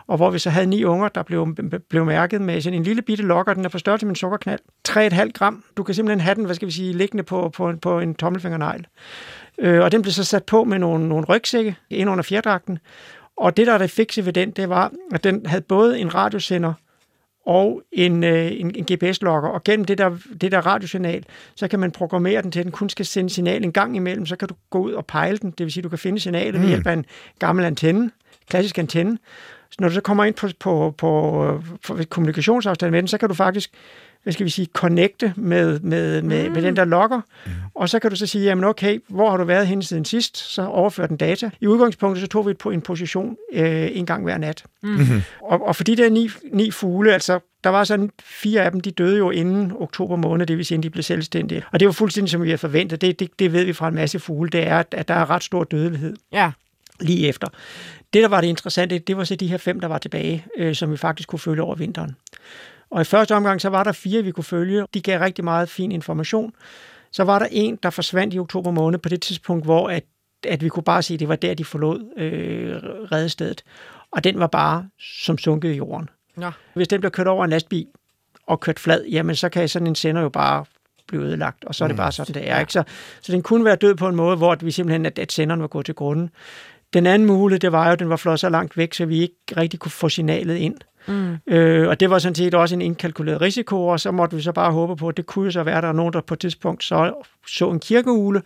Og 0.08 0.18
hvor 0.18 0.30
vi 0.30 0.40
så 0.40 0.50
havde 0.50 0.68
ni 0.68 0.84
unger, 0.84 1.10
der 1.10 1.24
blev, 1.24 1.56
blev 1.90 2.06
mærket 2.06 2.42
med 2.42 2.62
sådan 2.62 2.80
en 2.80 2.84
lille 2.84 3.02
bitte 3.02 3.24
lokker, 3.24 3.54
den 3.54 3.66
er 3.66 3.70
på 3.70 3.78
størrelse 3.78 4.06
med 4.06 4.12
en 4.12 4.16
sukkerknald. 4.16 4.60
3,5 4.88 5.32
gram. 5.32 5.64
Du 5.78 5.84
kan 5.84 5.96
simpelthen 5.96 6.22
have 6.22 6.36
den, 6.36 6.46
hvad 6.46 6.56
skal 6.56 6.66
vi 6.66 6.72
sige, 6.72 6.94
liggende 6.94 7.24
på, 7.24 7.50
på, 7.50 7.74
på 7.82 8.00
en 8.00 8.16
tommelfingernegl. 8.16 8.88
Øh, 9.58 9.82
og 9.82 9.92
den 9.92 10.02
blev 10.02 10.12
så 10.12 10.24
sat 10.24 10.44
på 10.44 10.64
med 10.64 10.80
nogle, 10.80 11.10
nogle 11.10 11.26
rygsække 11.26 11.76
ind 11.90 12.10
under 12.10 12.24
fjerdragten. 12.24 12.80
Og 13.38 13.58
det, 13.58 13.68
der 13.68 13.74
er 13.74 13.78
det 13.78 13.92
fikse 13.92 14.26
ved 14.26 14.34
den, 14.34 14.52
det 14.52 14.70
var, 14.70 14.92
at 15.14 15.24
den 15.24 15.46
havde 15.46 15.62
både 15.62 16.00
en 16.00 16.16
radiosender 16.16 16.74
og 17.48 17.82
en, 17.92 18.24
øh, 18.24 18.52
en, 18.52 18.76
en 18.76 18.86
GPS-logger. 18.92 19.50
Og 19.50 19.64
gennem 19.64 19.86
det 19.86 19.98
der, 19.98 20.18
det 20.42 20.52
der 20.52 20.62
radiosignal, 20.62 21.26
så 21.56 21.68
kan 21.68 21.80
man 21.80 21.92
programmere 21.92 22.42
den 22.42 22.52
til, 22.52 22.60
at 22.60 22.64
den 22.64 22.72
kun 22.72 22.90
skal 22.90 23.06
sende 23.06 23.30
signal 23.30 23.64
en 23.64 23.72
gang 23.72 23.96
imellem. 23.96 24.26
Så 24.26 24.36
kan 24.36 24.48
du 24.48 24.56
gå 24.70 24.80
ud 24.80 24.92
og 24.92 25.06
pejle 25.06 25.38
den. 25.38 25.52
Det 25.52 25.64
vil 25.64 25.72
sige, 25.72 25.82
at 25.82 25.84
du 25.84 25.90
kan 25.90 26.00
finde 26.00 26.20
signalet 26.20 26.56
mm. 26.56 26.62
ved 26.62 26.68
hjælp 26.68 26.88
af 26.88 26.94
en 26.94 27.06
gammel 27.40 27.66
antenne, 27.66 28.12
klassisk 28.50 28.78
antenne. 28.78 29.18
Så 29.70 29.78
når 29.80 29.88
du 29.88 29.94
så 29.94 30.02
kommer 30.02 30.24
ind 30.24 30.36
på, 30.36 30.48
på, 30.60 30.94
på, 30.98 31.62
på 31.88 31.98
kommunikationsafstand 32.10 32.92
med 32.92 33.02
den, 33.02 33.08
så 33.08 33.18
kan 33.18 33.30
du 33.30 33.36
faktisk 33.36 33.72
hvad 34.24 34.34
skal 34.34 34.46
vi 34.46 34.50
sige, 34.50 34.68
connecte 34.74 35.34
med, 35.36 35.80
med, 35.80 36.22
med, 36.22 36.48
mm. 36.48 36.54
med 36.54 36.62
den 36.62 36.76
der 36.76 36.86
logger, 36.86 37.22
mm. 37.46 37.52
og 37.76 37.90
så 37.90 38.00
kan 38.00 38.10
du 38.10 38.16
så 38.16 38.28
sige, 38.28 38.44
jamen 38.44 38.64
okay, 38.64 39.00
hvor 39.08 39.30
har 39.30 39.38
du 39.38 39.44
været 39.44 39.68
henne 39.68 39.84
siden 39.84 40.06
sidst? 40.06 40.38
Så 40.38 40.66
overfører 40.66 41.08
den 41.08 41.18
data. 41.18 41.50
I 41.62 41.68
udgangspunktet 41.68 42.22
så 42.22 42.28
tog 42.28 42.48
vi 42.48 42.54
på 42.54 42.72
en 42.72 42.82
position 42.82 43.38
øh, 43.54 43.90
en 43.92 44.06
gang 44.06 44.24
hver 44.24 44.38
nat. 44.38 44.64
Mm. 44.84 45.22
Og, 45.44 45.68
og 45.68 45.76
for 45.76 45.84
de 45.84 45.96
der 45.96 46.10
ni, 46.10 46.30
ni 46.54 46.72
fugle, 46.72 47.14
altså 47.14 47.40
der 47.64 47.70
var 47.70 47.84
sådan 47.84 48.12
fire 48.24 48.62
af 48.62 48.72
dem, 48.72 48.82
de 48.82 48.92
døde 48.92 49.18
jo 49.18 49.32
inden 49.32 49.72
oktober 49.80 50.16
måned, 50.16 50.46
det 50.46 50.58
vil 50.58 50.66
sige, 50.66 50.78
at 50.78 50.84
de 50.84 50.90
blev 50.90 51.04
selvstændige. 51.04 51.64
Og 51.72 51.80
det 51.80 51.86
var 51.86 51.92
fuldstændig, 51.92 52.32
som 52.32 52.44
vi 52.44 52.48
havde 52.48 52.58
forventet. 52.58 53.02
Det, 53.02 53.20
det, 53.20 53.30
det 53.40 53.54
ved 53.54 53.64
vi 53.66 53.74
fra 53.74 53.88
en 53.88 53.96
masse 53.96 54.20
fugle, 54.20 54.50
det 54.50 54.68
er, 54.68 54.84
at 54.92 55.08
der 55.08 55.14
er 55.14 55.30
ret 55.30 55.44
stor 55.44 55.64
dødelighed 55.64 56.16
Ja. 56.32 56.52
lige 57.00 57.28
efter. 57.28 57.48
Det, 58.14 58.24
der 58.24 58.28
var 58.28 58.42
det 58.42 58.48
interessante, 58.48 59.00
det 59.00 59.18
var 59.18 59.24
så 59.24 59.36
de 59.36 59.48
her 59.48 59.58
fem, 59.58 59.80
der 59.80 59.88
var 59.88 59.98
tilbage, 59.98 60.46
øh, 60.58 60.76
som 60.76 60.92
vi 60.92 60.98
faktisk 60.98 61.30
kunne 61.30 61.40
følge 61.40 61.62
over 61.62 61.76
vinteren. 61.76 62.16
Og 62.90 63.02
i 63.02 63.04
første 63.04 63.36
omgang, 63.36 63.62
så 63.62 63.70
var 63.70 63.84
der 63.84 63.92
fire, 63.92 64.24
vi 64.24 64.32
kunne 64.32 64.44
følge. 64.44 64.86
De 64.94 65.02
gav 65.02 65.20
rigtig 65.20 65.44
meget 65.44 65.70
fin 65.70 65.92
information. 65.92 66.54
Så 67.12 67.24
var 67.24 67.40
der 67.40 67.48
en, 67.52 67.80
der 67.84 67.90
forsvandt 67.90 68.34
i 68.34 68.40
oktober 68.40 68.72
måned 68.72 69.00
på 69.00 69.10
det 69.10 69.22
tidspunkt, 69.22 69.66
hvor 69.66 69.90
at, 69.90 70.04
at 70.48 70.64
vi 70.64 70.70
kunne 70.70 70.84
bare 70.84 71.02
se, 71.02 71.14
at 71.14 71.20
det 71.20 71.28
var 71.28 71.36
der, 71.36 71.54
de 71.54 71.66
forlod 71.66 72.14
øh, 72.18 72.76
redestedet. 73.12 73.64
Og 74.12 74.24
den 74.24 74.40
var 74.40 74.48
bare 74.48 74.90
som 75.00 75.38
sunket 75.38 75.70
i 75.70 75.76
jorden. 75.76 76.10
Nå. 76.36 76.52
Hvis 76.74 76.88
den 76.88 77.02
bliver 77.02 77.12
kørt 77.12 77.28
over 77.28 77.44
en 77.44 77.50
lastbil 77.50 77.88
og 78.48 78.60
kørt 78.60 78.80
flad, 78.80 79.06
jamen 79.06 79.36
så 79.36 79.50
kan 79.50 79.70
sådan 79.70 79.88
en 79.88 79.96
sender 79.96 80.22
jo 80.22 80.30
bare 80.30 80.66
blive 81.08 81.24
ødelagt, 81.24 81.66
og 81.66 81.76
så 81.76 81.84
er 81.84 81.88
det 81.88 81.98
bare 81.98 82.12
sådan, 82.12 82.34
det 82.34 82.50
er. 82.50 82.60
Ikke? 82.60 82.74
Så, 82.74 82.84
så 83.22 83.32
den 83.32 83.42
kunne 83.42 83.66
være 83.66 83.76
død 83.76 83.96
på 83.96 84.08
en 84.08 84.16
måde, 84.16 84.38
hvor 84.38 84.56
vi 84.56 84.72
simpelthen, 84.72 85.06
at, 85.06 85.20
at 85.20 85.32
senderen 85.32 85.62
var 85.62 85.68
gået 85.68 85.86
til 85.86 85.96
grunden. 85.96 86.30
Den 86.94 87.06
anden 87.06 87.28
mulighed, 87.28 87.60
det 87.60 87.72
var 87.72 87.86
jo, 87.86 87.92
at 87.92 88.00
den 88.00 88.10
var 88.10 88.16
flot 88.16 88.40
så 88.40 88.50
langt 88.50 88.78
væk, 88.78 88.94
så 88.94 89.06
vi 89.06 89.22
ikke 89.22 89.36
rigtig 89.58 89.80
kunne 89.80 89.92
få 89.92 90.10
signalet 90.10 90.56
ind. 90.56 90.76
Mm. 91.08 91.38
Øh, 91.48 91.88
og 91.88 92.00
det 92.00 92.10
var 92.10 92.20
sådan 92.20 92.36
set 92.36 92.54
også 92.54 92.76
en 92.76 92.82
indkalkuleret 92.82 93.42
risiko, 93.42 93.88
og 93.88 94.00
så 94.00 94.12
måtte 94.12 94.36
vi 94.36 94.42
så 94.42 94.52
bare 94.52 94.72
håbe 94.72 94.96
på, 94.96 95.08
at 95.08 95.18
det 95.18 95.26
kunne 95.26 95.46
jo 95.46 95.52
så 95.52 95.64
være, 95.64 95.78
at 95.78 95.84
der 95.84 95.90
er 95.90 95.94
nogen, 95.94 96.14
der 96.14 96.22
på 96.22 96.34
et 96.34 96.40
tidspunkt 96.40 96.84
så, 96.84 97.14
så 97.48 97.72
en 97.72 97.80
kirkeugle, 97.80 98.42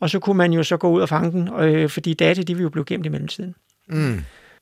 og 0.00 0.10
så 0.10 0.18
kunne 0.18 0.36
man 0.36 0.52
jo 0.52 0.62
så 0.62 0.76
gå 0.76 0.90
ud 0.90 1.00
og 1.00 1.08
fange 1.08 1.30
den, 1.30 1.48
øh, 1.48 1.88
fordi 1.88 2.14
data, 2.14 2.42
de 2.42 2.54
ville 2.54 2.62
jo 2.62 2.68
blive 2.68 2.84
gemt 2.84 3.06
i 3.06 3.08
mellemtiden. 3.08 3.54
Mm. 3.88 4.20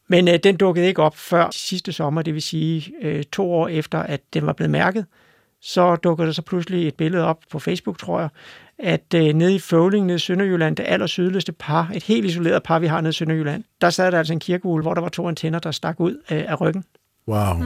Men 0.09 0.29
øh, 0.29 0.39
den 0.45 0.57
dukkede 0.57 0.87
ikke 0.87 1.03
op 1.03 1.17
før 1.17 1.49
sidste 1.53 1.93
sommer, 1.93 2.23
det 2.23 2.35
vil 2.35 2.43
sige 2.43 2.93
øh, 3.03 3.25
to 3.33 3.53
år 3.53 3.69
efter, 3.69 3.99
at 3.99 4.21
den 4.35 4.47
var 4.47 4.53
blevet 4.53 4.71
mærket. 4.71 5.07
Så 5.63 5.97
dukkede 5.97 6.27
der 6.27 6.33
så 6.33 6.43
pludselig 6.43 6.89
et 6.89 6.95
billede 6.95 7.25
op 7.25 7.41
på 7.51 7.59
Facebook, 7.59 7.99
tror 7.99 8.21
jeg, 8.21 8.29
at 8.79 9.15
øh, 9.15 9.35
nede 9.35 9.55
i 9.55 9.59
Føvling, 9.59 10.07
nede 10.07 10.17
i 10.17 10.19
Sønderjylland, 10.19 10.77
det 10.77 10.85
aller 10.89 11.07
sydligste 11.07 11.53
par, 11.53 11.91
et 11.95 12.03
helt 12.03 12.27
isoleret 12.27 12.63
par, 12.63 12.79
vi 12.79 12.87
har 12.87 13.01
nede 13.01 13.11
i 13.11 13.13
Sønderjylland, 13.13 13.65
der 13.81 13.91
sad 13.91 14.13
der 14.13 14.19
altså 14.19 14.33
en 14.33 14.41
kirkeugle, 14.41 14.83
hvor 14.83 14.95
der 14.95 15.01
var 15.01 15.09
to 15.09 15.29
antenner, 15.29 15.59
der 15.59 15.71
stak 15.71 16.01
ud 16.01 16.13
øh, 16.33 16.45
af 16.49 16.61
ryggen. 16.61 16.85
Wow. 17.29 17.63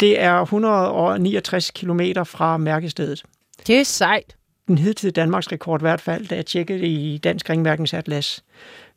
Det 0.00 0.20
er 0.20 0.40
169 0.40 1.70
kilometer 1.70 2.24
fra 2.24 2.56
mærkestedet. 2.56 3.22
Det 3.66 3.80
er 3.80 3.84
sejt. 3.84 4.36
Den 4.68 4.78
hidtidige 4.78 5.12
Danmarks 5.12 5.52
rekord 5.52 5.80
i 5.80 5.84
hvert 5.84 6.00
fald, 6.00 6.26
da 6.28 6.34
jeg 6.34 6.46
tjekkede 6.46 6.86
i 6.86 7.18
Dansk 7.18 7.50
Ringmærkningsatlas, 7.50 8.44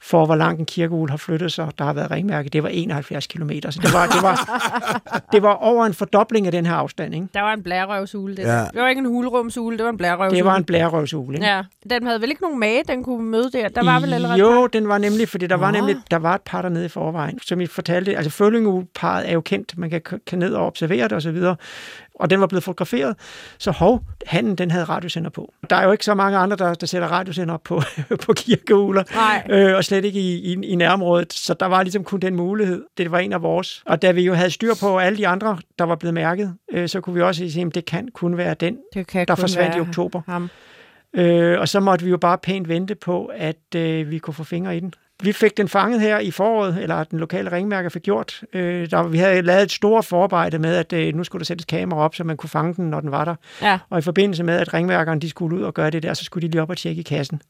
for 0.02 0.26
hvor 0.26 0.36
langt 0.36 0.60
en 0.60 0.66
kirkeugle 0.66 1.10
har 1.10 1.18
flyttet 1.18 1.52
sig, 1.52 1.68
der 1.78 1.84
har 1.86 1.94
været 1.94 2.12
ringmærke, 2.12 2.50
det 2.50 2.64
var 2.64 2.70
71 2.70 3.28
kilometer. 3.28 3.72
Så 3.72 3.80
det 3.84 3.94
var, 3.94 4.06
det 4.08 4.22
var, 4.22 4.62
det 5.34 5.44
var 5.44 5.54
over 5.54 5.86
en 5.86 5.94
fordobling 5.94 6.46
af 6.46 6.52
den 6.52 6.66
her 6.66 6.74
afstand. 6.74 7.14
Ikke? 7.16 7.28
Der 7.34 7.42
var 7.42 7.54
en 7.54 7.64
blærerøvshule. 7.64 8.36
Det, 8.36 8.44
Ja. 8.44 8.60
det 8.74 8.82
var 8.82 8.88
ikke 8.88 9.00
en 9.00 9.06
hulrumshule, 9.06 9.78
det 9.78 9.84
var 9.84 9.90
en 9.90 9.98
blærerøvshule. 9.98 10.38
Det 10.38 10.46
var 10.46 10.56
en 10.56 10.64
blærerøvshule. 10.64 11.34
Ikke? 11.38 11.46
Ja, 11.48 11.64
den 11.90 12.08
havde 12.08 12.22
vel 12.22 12.30
ikke 12.30 12.42
nogen 12.42 12.60
mage, 12.60 12.84
den 12.88 13.04
kunne 13.04 13.26
møde 13.32 13.50
der. 13.54 13.68
Der 13.70 13.84
var 13.84 14.00
vel 14.00 14.14
allerede... 14.14 14.40
Jo, 14.40 14.68
den 14.68 14.88
var 14.88 14.98
nemlig, 14.98 15.30
fordi 15.30 15.48
der 15.48 15.56
var 15.56 15.72
nemlig 15.72 15.96
der 16.12 16.18
var 16.18 16.36
et 16.36 16.42
par 16.42 16.62
dernede 16.62 16.86
i 16.86 16.90
forvejen, 16.90 17.40
som 17.42 17.62
I 17.62 17.66
fortalte. 17.66 18.18
Altså 18.18 18.32
følgingeparret 18.32 19.30
er 19.30 19.34
jo 19.34 19.42
kendt, 19.42 19.78
man 19.78 19.90
kan, 19.90 20.02
kan 20.28 20.40
ned 20.40 20.54
og 20.54 20.66
observere 20.68 21.04
det 21.04 21.12
osv., 21.14 21.38
og 22.20 22.30
den 22.30 22.40
var 22.40 22.48
blevet 22.48 22.64
fotograferet. 22.64 23.16
Så 23.58 23.72
hov, 23.72 24.04
handen, 24.26 24.56
den 24.56 24.72
havde 24.72 24.86
radiosender 24.86 25.30
på. 25.30 25.54
Der 25.70 25.76
er 25.76 25.86
jo 25.86 25.92
ikke 25.92 26.06
så 26.06 26.14
mange 26.14 26.38
andre, 26.38 26.58
der, 26.58 26.74
der 26.74 26.88
sætter 26.88 27.08
radiosender 27.08 27.54
op 27.54 27.64
på, 27.64 27.82
på 28.26 28.34
kirkeugler, 28.34 29.04
Nej. 29.16 29.44
øh, 29.50 29.76
og 29.76 29.84
slet 29.84 30.06
ikke 30.06 30.20
i, 30.20 30.54
i, 30.54 30.66
i 30.66 30.76
nærområdet. 30.76 31.34
Så 31.34 31.54
der 31.54 31.66
var 31.66 31.84
ligesom 31.84 32.04
kun 32.04 32.20
den 32.20 32.36
mulighed. 32.36 32.84
Det 32.98 33.12
var 33.12 33.20
en 33.20 33.34
af 33.34 33.42
vores. 33.42 33.84
Og 33.86 34.02
da 34.02 34.12
vi 34.12 34.22
jo 34.22 34.34
havde 34.34 34.52
styr 34.52 34.74
på 34.82 34.98
alle 34.98 35.18
de 35.18 35.28
andre, 35.28 35.58
der 35.80 35.86
var 35.86 35.96
blevet 35.96 36.14
mærket, 36.14 36.56
øh, 36.72 36.90
så 36.90 37.02
kunne 37.02 37.14
vi 37.14 37.22
også 37.22 37.50
sige, 37.50 37.66
at 37.66 37.76
det 37.76 37.86
kan 37.86 38.08
kun 38.14 38.38
være 38.38 38.54
den, 38.54 38.78
der 39.28 39.36
forsvandt 39.36 39.76
i 39.76 39.80
oktober. 39.80 40.22
Ham. 40.26 40.50
Øh, 41.14 41.60
og 41.60 41.70
så 41.70 41.80
måtte 41.80 42.06
vi 42.06 42.12
jo 42.12 42.18
bare 42.18 42.38
pænt 42.38 42.68
vente 42.68 42.96
på, 42.96 43.26
at 43.26 43.76
øh, 43.76 44.12
vi 44.12 44.18
kunne 44.18 44.34
få 44.34 44.44
fingre 44.44 44.78
i 44.78 44.80
den. 44.80 44.94
Vi 45.24 45.32
fik 45.32 45.58
den 45.58 45.68
fanget 45.68 46.02
her 46.02 46.20
i 46.20 46.32
foråret, 46.32 46.78
eller 46.82 47.04
den 47.04 47.20
lokale 47.20 47.52
ringmærker 47.52 47.90
fik 47.90 48.02
gjort. 48.02 48.44
Øh, 48.54 48.92
der, 48.92 49.04
vi 49.04 49.18
havde 49.18 49.42
lavet 49.42 49.64
et 49.64 49.72
stort 49.72 50.06
forarbejde 50.06 50.60
med, 50.60 50.76
at 50.76 50.94
øh, 50.94 51.16
nu 51.16 51.24
skulle 51.24 51.40
der 51.40 51.46
sættes 51.46 51.66
kamera 51.66 52.00
op, 52.00 52.16
så 52.16 52.24
man 52.24 52.38
kunne 52.38 52.50
fange 52.50 52.74
den, 52.74 52.90
når 52.90 53.00
den 53.00 53.12
var 53.12 53.26
der. 53.26 53.36
Ja. 53.62 53.80
Og 53.90 54.00
i 54.00 54.02
forbindelse 54.02 54.44
med, 54.44 54.56
at 54.56 54.74
ringmærkerne 54.74 55.22
de 55.22 55.30
skulle 55.30 55.58
ud 55.58 55.62
og 55.62 55.74
gøre 55.74 55.90
det 55.90 56.04
der, 56.04 56.14
så 56.14 56.24
skulle 56.24 56.48
de 56.48 56.52
lige 56.52 56.62
op 56.62 56.70
og 56.70 56.78
tjekke 56.78 57.00
i 57.00 57.04
kassen. 57.04 57.42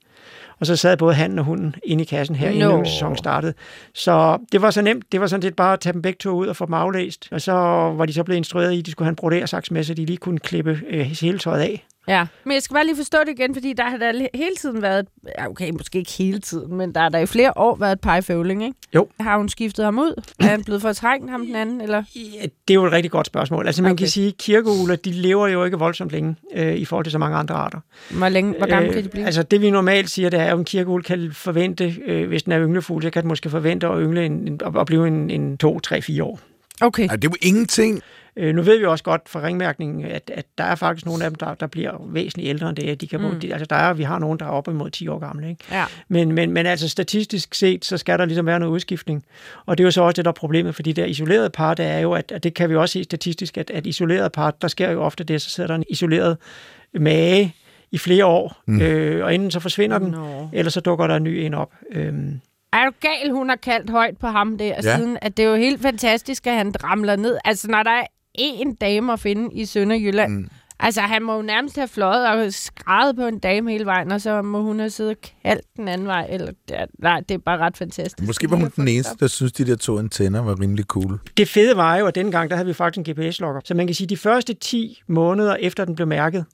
Og 0.59 0.65
så 0.65 0.76
sad 0.76 0.97
både 0.97 1.13
han 1.13 1.39
og 1.39 1.45
hunden 1.45 1.76
inde 1.84 2.01
i 2.03 2.05
kassen 2.05 2.36
her, 2.36 2.51
Nå. 2.51 2.70
inden 2.70 2.86
sæsonen 2.86 3.18
startede. 3.18 3.53
Så 3.93 4.38
det 4.51 4.61
var 4.61 4.72
så 4.72 4.82
nemt. 4.82 5.11
Det 5.11 5.22
var 5.22 5.28
sådan 5.28 5.41
set 5.41 5.55
bare 5.55 5.74
at 5.74 5.80
tage 5.80 5.93
dem 5.93 6.01
begge 6.01 6.18
to 6.18 6.30
ud 6.30 6.47
og 6.47 6.55
få 6.55 6.65
dem 6.65 6.74
aflæst. 6.74 7.28
Og 7.32 7.41
så 7.41 7.53
var 7.97 8.05
de 8.05 8.13
så 8.13 8.24
blevet 8.24 8.38
instrueret 8.38 8.72
i, 8.72 8.80
at 8.80 8.86
de 8.86 8.91
skulle 8.91 9.05
have 9.05 9.11
en 9.11 9.15
brodersaks 9.15 9.72
med, 9.72 9.84
så 9.84 9.93
de 9.93 10.05
lige 10.05 10.18
kunne 10.18 10.39
klippe 10.39 10.82
øh, 10.89 11.05
hele 11.05 11.39
tøjet 11.39 11.61
af. 11.61 11.86
Ja, 12.07 12.25
men 12.43 12.53
jeg 12.53 12.61
skal 12.63 12.73
bare 12.73 12.85
lige 12.85 12.95
forstå 12.95 13.17
det 13.25 13.39
igen, 13.39 13.53
fordi 13.55 13.73
der 13.73 13.83
har 13.83 13.97
der 13.97 14.27
hele 14.35 14.55
tiden 14.59 14.81
været, 14.81 15.05
ja, 15.39 15.49
okay, 15.49 15.69
måske 15.71 15.99
ikke 15.99 16.11
hele 16.11 16.39
tiden, 16.39 16.75
men 16.75 16.95
der 16.95 17.01
har 17.01 17.09
der 17.09 17.19
i 17.19 17.25
flere 17.25 17.53
år 17.55 17.75
været 17.75 17.91
et 17.91 18.01
pegeføvling, 18.01 18.63
ikke? 18.63 18.75
Jo. 18.95 19.07
Har 19.19 19.37
hun 19.37 19.49
skiftet 19.49 19.85
ham 19.85 19.99
ud? 19.99 20.23
Er 20.39 20.45
han 20.45 20.63
blevet 20.63 20.81
fortrængt, 20.81 21.31
ham 21.31 21.45
den 21.45 21.55
anden, 21.55 21.81
eller? 21.81 22.03
Ja, 22.15 22.41
det 22.67 22.69
er 22.69 22.73
jo 22.73 22.85
et 22.85 22.91
rigtig 22.91 23.11
godt 23.11 23.27
spørgsmål. 23.27 23.65
Altså 23.67 23.83
man 23.83 23.91
Okay. 23.91 23.97
kan 23.97 24.07
sige, 24.07 24.27
at 24.27 24.37
kirkeugler, 24.37 24.95
de 24.95 25.11
lever 25.11 25.47
jo 25.47 25.63
ikke 25.65 25.77
voldsomt 25.77 26.11
længe 26.11 26.35
øh, 26.53 26.75
i 26.75 26.85
forhold 26.85 27.05
til 27.05 27.11
så 27.11 27.17
mange 27.17 27.37
andre 27.37 27.55
arter. 27.55 27.79
Hvor, 28.09 28.29
længe, 28.29 28.55
hvor 28.57 28.67
gammel 28.67 28.93
kan 28.93 29.03
de 29.03 29.09
blive? 29.09 29.25
Altså 29.25 29.43
det 29.43 29.61
vi 29.61 29.69
normalt 29.71 30.09
siger, 30.09 30.29
det 30.29 30.39
er, 30.39 30.45
at 30.53 30.59
en 30.59 30.65
kirkeugle 30.65 31.03
kan 31.03 31.29
forvente, 31.33 31.95
øh, 32.05 32.27
hvis 32.27 32.43
den 32.43 32.51
er 32.53 32.61
ynglefugl, 32.61 33.03
så 33.03 33.09
kan 33.09 33.21
den 33.21 33.27
måske 33.27 33.49
forvente 33.49 33.87
at, 33.87 33.93
yngle 33.99 34.25
en, 34.25 34.47
en, 34.47 34.59
at 34.79 34.85
blive 34.85 35.07
en, 35.07 35.29
en 35.29 35.57
2, 35.57 35.79
3, 35.79 36.01
4 36.01 36.23
år. 36.23 36.39
Okay. 36.81 37.07
Ej, 37.09 37.15
det 37.15 37.23
er 37.27 37.29
jo 37.31 37.47
ingenting. 37.47 38.01
Øh, 38.38 38.55
nu 38.55 38.61
ved 38.61 38.77
vi 38.77 38.85
også 38.85 39.03
godt 39.03 39.29
fra 39.29 39.43
ringmærkningen, 39.43 40.05
at, 40.05 40.31
at 40.33 40.45
der 40.57 40.63
er 40.63 40.75
faktisk 40.75 41.05
nogle 41.05 41.23
af 41.23 41.29
dem, 41.29 41.35
der, 41.35 41.53
der 41.53 41.67
bliver 41.67 41.91
væsentligt 42.09 42.49
ældre 42.49 42.69
end 42.69 42.77
det. 42.77 43.01
De 43.01 43.07
kan, 43.07 43.21
mm. 43.21 43.39
de, 43.39 43.53
altså 43.53 43.65
der 43.65 43.75
er, 43.75 43.93
vi 43.93 44.03
har 44.03 44.19
nogen, 44.19 44.39
der 44.39 44.45
er 44.45 44.49
op 44.49 44.67
imod 44.67 44.89
10 44.89 45.07
år 45.07 45.19
gamle. 45.19 45.49
Ikke? 45.49 45.63
Ja. 45.71 45.85
Men, 46.07 46.31
men, 46.31 46.51
men 46.51 46.65
altså 46.65 46.89
statistisk 46.89 47.55
set, 47.55 47.85
så 47.85 47.97
skal 47.97 48.19
der 48.19 48.25
ligesom 48.25 48.45
være 48.45 48.59
noget 48.59 48.73
udskiftning. 48.73 49.23
Og 49.65 49.77
det 49.77 49.83
er 49.83 49.85
jo 49.88 49.91
så 49.91 50.01
også 50.01 50.15
det, 50.15 50.25
der 50.25 50.31
er 50.31 50.33
problemet, 50.33 50.75
fordi 50.75 50.91
der 50.91 51.05
isolerede 51.05 51.49
par, 51.49 51.73
det 51.73 51.85
er 51.85 51.99
jo, 51.99 52.13
at, 52.13 52.31
at 52.31 52.43
det 52.43 52.53
kan 52.53 52.69
vi 52.69 52.75
også 52.75 52.93
se 52.93 53.03
statistisk, 53.03 53.57
at, 53.57 53.69
at 53.69 53.88
isolerede 53.88 54.29
par, 54.29 54.51
der 54.51 54.67
sker 54.67 54.91
jo 54.91 55.01
ofte 55.01 55.23
det, 55.23 55.41
så 55.41 55.49
sidder 55.49 55.67
der 55.67 55.75
en 55.75 55.83
isoleret 55.89 56.38
mage 56.93 57.55
i 57.91 57.97
flere 57.97 58.25
år, 58.25 58.61
mm. 58.65 58.81
øh, 58.81 59.25
og 59.25 59.35
enten 59.35 59.51
så 59.51 59.59
forsvinder 59.59 59.99
den, 59.99 60.15
eller 60.53 60.69
så 60.71 60.81
dukker 60.81 61.07
der 61.07 61.15
en 61.15 61.23
ny 61.23 61.29
en 61.29 61.53
op. 61.53 61.71
Øhm, 61.91 62.41
Er 62.73 62.85
du 62.85 62.91
gal, 62.99 63.31
hun 63.31 63.49
har 63.49 63.55
kaldt 63.55 63.89
højt 63.89 64.17
på 64.17 64.27
ham 64.27 64.57
der, 64.57 64.65
ja. 64.65 64.81
siden, 64.81 65.17
at 65.21 65.38
det 65.38 65.45
er 65.45 65.49
jo 65.49 65.55
helt 65.55 65.81
fantastisk, 65.81 66.47
at 66.47 66.53
han 66.53 66.73
ramler 66.83 67.15
ned. 67.15 67.38
Altså, 67.45 67.67
når 67.67 67.83
der 67.83 67.91
er 67.91 68.05
én 68.39 68.75
dame 68.75 69.13
at 69.13 69.19
finde 69.19 69.55
i 69.55 69.65
Sønderjylland, 69.65 70.33
mm. 70.33 70.49
altså, 70.79 71.01
han 71.01 71.23
må 71.23 71.35
jo 71.35 71.41
nærmest 71.41 71.75
have 71.75 71.88
fløjet 71.88 72.27
og 72.27 72.53
skrevet 72.53 73.15
på 73.15 73.27
en 73.27 73.39
dame 73.39 73.71
hele 73.71 73.85
vejen, 73.85 74.11
og 74.11 74.21
så 74.21 74.41
må 74.41 74.61
hun 74.61 74.79
have 74.79 74.89
siddet 74.89 75.15
og 75.15 75.29
kaldt 75.43 75.65
den 75.77 75.88
anden 75.88 76.07
vej. 76.07 76.27
Eller, 76.29 76.51
ja, 76.69 76.85
nej, 76.99 77.19
det 77.19 77.35
er 77.35 77.39
bare 77.39 77.57
ret 77.57 77.77
fantastisk. 77.77 78.27
Måske 78.27 78.51
var 78.51 78.57
hun 78.57 78.71
den 78.75 78.88
eneste, 78.88 79.15
der 79.19 79.27
synes, 79.27 79.51
de 79.51 79.65
der 79.65 79.75
to 79.75 79.99
antenner 79.99 80.41
var 80.41 80.61
rimelig 80.61 80.85
cool. 80.85 81.19
Det 81.38 81.49
fede 81.49 81.77
var 81.77 81.97
jo, 81.97 82.05
at 82.05 82.15
dengang, 82.15 82.49
der 82.49 82.55
havde 82.55 82.67
vi 82.67 82.73
faktisk 82.73 83.07
en 83.07 83.13
GPS-logger. 83.13 83.61
Så 83.65 83.73
man 83.73 83.88
kan 83.88 83.95
sige, 83.95 84.05
at 84.05 84.09
de 84.09 84.17
første 84.17 84.53
10 84.53 85.01
måneder 85.07 85.55
efter 85.55 85.85
den 85.85 85.95
blev 85.95 86.07
mærket, 86.07 86.45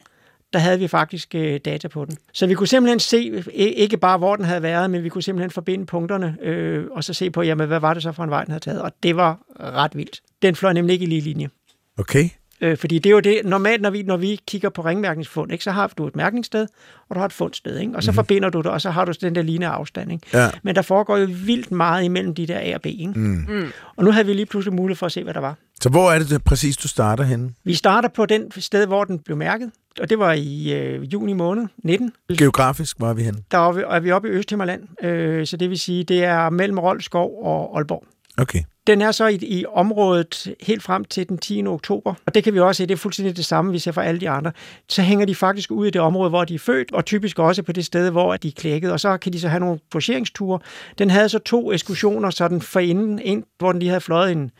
der 0.53 0.59
havde 0.59 0.79
vi 0.79 0.88
faktisk 0.88 1.36
øh, 1.36 1.59
data 1.65 1.88
på 1.88 2.05
den. 2.05 2.17
Så 2.34 2.47
vi 2.47 2.53
kunne 2.53 2.67
simpelthen 2.67 2.99
se, 2.99 3.43
ikke 3.53 3.97
bare 3.97 4.17
hvor 4.17 4.36
den 4.36 4.45
havde 4.45 4.61
været, 4.61 4.89
men 4.89 5.03
vi 5.03 5.09
kunne 5.09 5.21
simpelthen 5.21 5.51
forbinde 5.51 5.86
punkterne, 5.86 6.38
øh, 6.41 6.86
og 6.91 7.03
så 7.03 7.13
se 7.13 7.31
på, 7.31 7.41
jamen, 7.41 7.67
hvad 7.67 7.79
var 7.79 7.93
det 7.93 8.03
så 8.03 8.11
for 8.11 8.23
en 8.23 8.29
vej, 8.29 8.43
den 8.43 8.51
havde 8.51 8.63
taget. 8.63 8.81
Og 8.81 8.91
det 9.03 9.15
var 9.15 9.39
ret 9.59 9.95
vildt. 9.95 10.21
Den 10.41 10.55
fløj 10.55 10.73
nemlig 10.73 10.93
ikke 10.93 11.03
i 11.03 11.09
lige 11.09 11.21
linje. 11.21 11.49
Okay? 11.97 12.29
Øh, 12.63 12.77
fordi 12.77 12.99
det 12.99 13.09
er 13.09 13.13
jo 13.13 13.19
det, 13.19 13.41
normalt 13.45 13.81
når 13.81 13.89
vi, 13.89 14.03
når 14.03 14.17
vi 14.17 14.39
kigger 14.47 14.69
på 14.69 14.81
ringmærkningsfund, 14.81 15.51
ikke, 15.51 15.63
så 15.63 15.71
har 15.71 15.91
du 15.97 16.07
et 16.07 16.15
mærkningssted, 16.15 16.67
og 17.09 17.15
du 17.15 17.19
har 17.19 17.25
et 17.25 17.33
fundsted, 17.33 17.79
ikke? 17.79 17.95
og 17.95 18.03
så 18.03 18.11
mm-hmm. 18.11 18.15
forbinder 18.15 18.49
du 18.49 18.57
det, 18.57 18.71
og 18.71 18.81
så 18.81 18.89
har 18.89 19.05
du 19.05 19.13
den 19.21 19.35
der 19.35 19.41
lineære 19.41 19.71
afstand. 19.71 20.11
Ikke? 20.11 20.27
Ja. 20.33 20.49
Men 20.63 20.75
der 20.75 20.81
foregår 20.81 21.17
jo 21.17 21.27
vildt 21.45 21.71
meget 21.71 22.03
imellem 22.03 22.35
de 22.35 22.47
der 22.47 22.59
A 22.59 22.75
og 22.75 22.81
B. 22.81 22.85
Ikke? 22.85 23.11
Mm. 23.15 23.45
Mm. 23.49 23.71
Og 23.95 24.03
nu 24.03 24.11
havde 24.11 24.25
vi 24.25 24.33
lige 24.33 24.45
pludselig 24.45 24.75
mulighed 24.75 24.97
for 24.97 25.05
at 25.05 25.11
se, 25.11 25.23
hvad 25.23 25.33
der 25.33 25.39
var. 25.39 25.55
Så 25.81 25.89
hvor 25.89 26.11
er 26.11 26.19
det, 26.19 26.29
det 26.29 26.43
præcis, 26.43 26.77
du 26.77 26.87
starter 26.87 27.23
henne? 27.23 27.51
Vi 27.63 27.73
starter 27.73 28.09
på 28.09 28.25
den 28.25 28.51
sted, 28.57 28.87
hvor 28.87 29.03
den 29.03 29.19
blev 29.19 29.37
mærket, 29.37 29.71
og 30.01 30.09
det 30.09 30.19
var 30.19 30.33
i 30.33 30.73
øh, 30.73 31.13
juni 31.13 31.33
måned 31.33 31.67
19. 31.83 32.11
Geografisk 32.37 32.97
var 32.99 33.13
vi 33.13 33.23
henne. 33.23 33.39
Der 33.51 33.57
er 33.57 33.71
vi, 33.71 33.81
er 33.89 33.99
vi 33.99 34.11
oppe 34.11 34.27
i 34.27 34.31
Østhimmerland, 34.31 35.03
øh, 35.05 35.45
så 35.47 35.57
det 35.57 35.69
vil 35.69 35.79
sige, 35.79 36.03
det 36.03 36.23
er 36.23 36.49
mellem 36.49 36.79
Roldskov 36.79 37.43
og 37.43 37.77
Aalborg. 37.77 38.03
Okay. 38.38 38.59
Den 38.88 39.01
er 39.01 39.11
så 39.11 39.27
i, 39.27 39.36
i 39.36 39.65
området 39.65 40.55
helt 40.61 40.84
frem 40.84 41.05
til 41.05 41.29
den 41.29 41.38
10. 41.38 41.65
oktober, 41.65 42.13
og 42.25 42.36
det 42.36 42.43
kan 42.43 42.53
vi 42.53 42.59
også 42.59 42.77
se, 42.77 42.88
det 42.88 42.93
er 42.93 42.97
fuldstændig 42.97 43.38
det 43.38 43.45
samme, 43.45 43.71
vi 43.71 43.79
ser 43.79 43.91
for 43.91 44.01
alle 44.01 44.21
de 44.21 44.29
andre. 44.29 44.51
Så 44.89 45.01
hænger 45.01 45.25
de 45.25 45.36
faktisk 45.36 45.71
ud 45.71 45.88
i 45.88 45.89
det 45.89 46.01
område, 46.01 46.29
hvor 46.29 46.45
de 46.45 46.55
er 46.55 46.59
født, 46.59 46.91
og 46.91 47.05
typisk 47.05 47.39
også 47.39 47.63
på 47.63 47.71
det 47.71 47.86
sted, 47.86 48.09
hvor 48.09 48.38
de 48.38 48.47
er 48.47 48.51
klækket, 48.51 48.91
og 48.91 48.99
så 48.99 49.17
kan 49.17 49.34
de 49.34 49.39
så 49.39 49.47
have 49.47 49.59
nogle 49.59 49.79
poseringsture. 49.91 50.59
Den 50.97 51.09
havde 51.09 51.29
så 51.29 51.39
to 51.39 51.71
ekskursioner, 51.71 52.29
så 52.29 52.47
den 52.47 52.61
forinden, 52.61 53.19
en, 53.19 53.43
hvor 53.57 53.71
den 53.71 53.79
lige 53.79 53.89
havde 53.89 54.01
fløjet 54.01 54.31
en, 54.31 54.51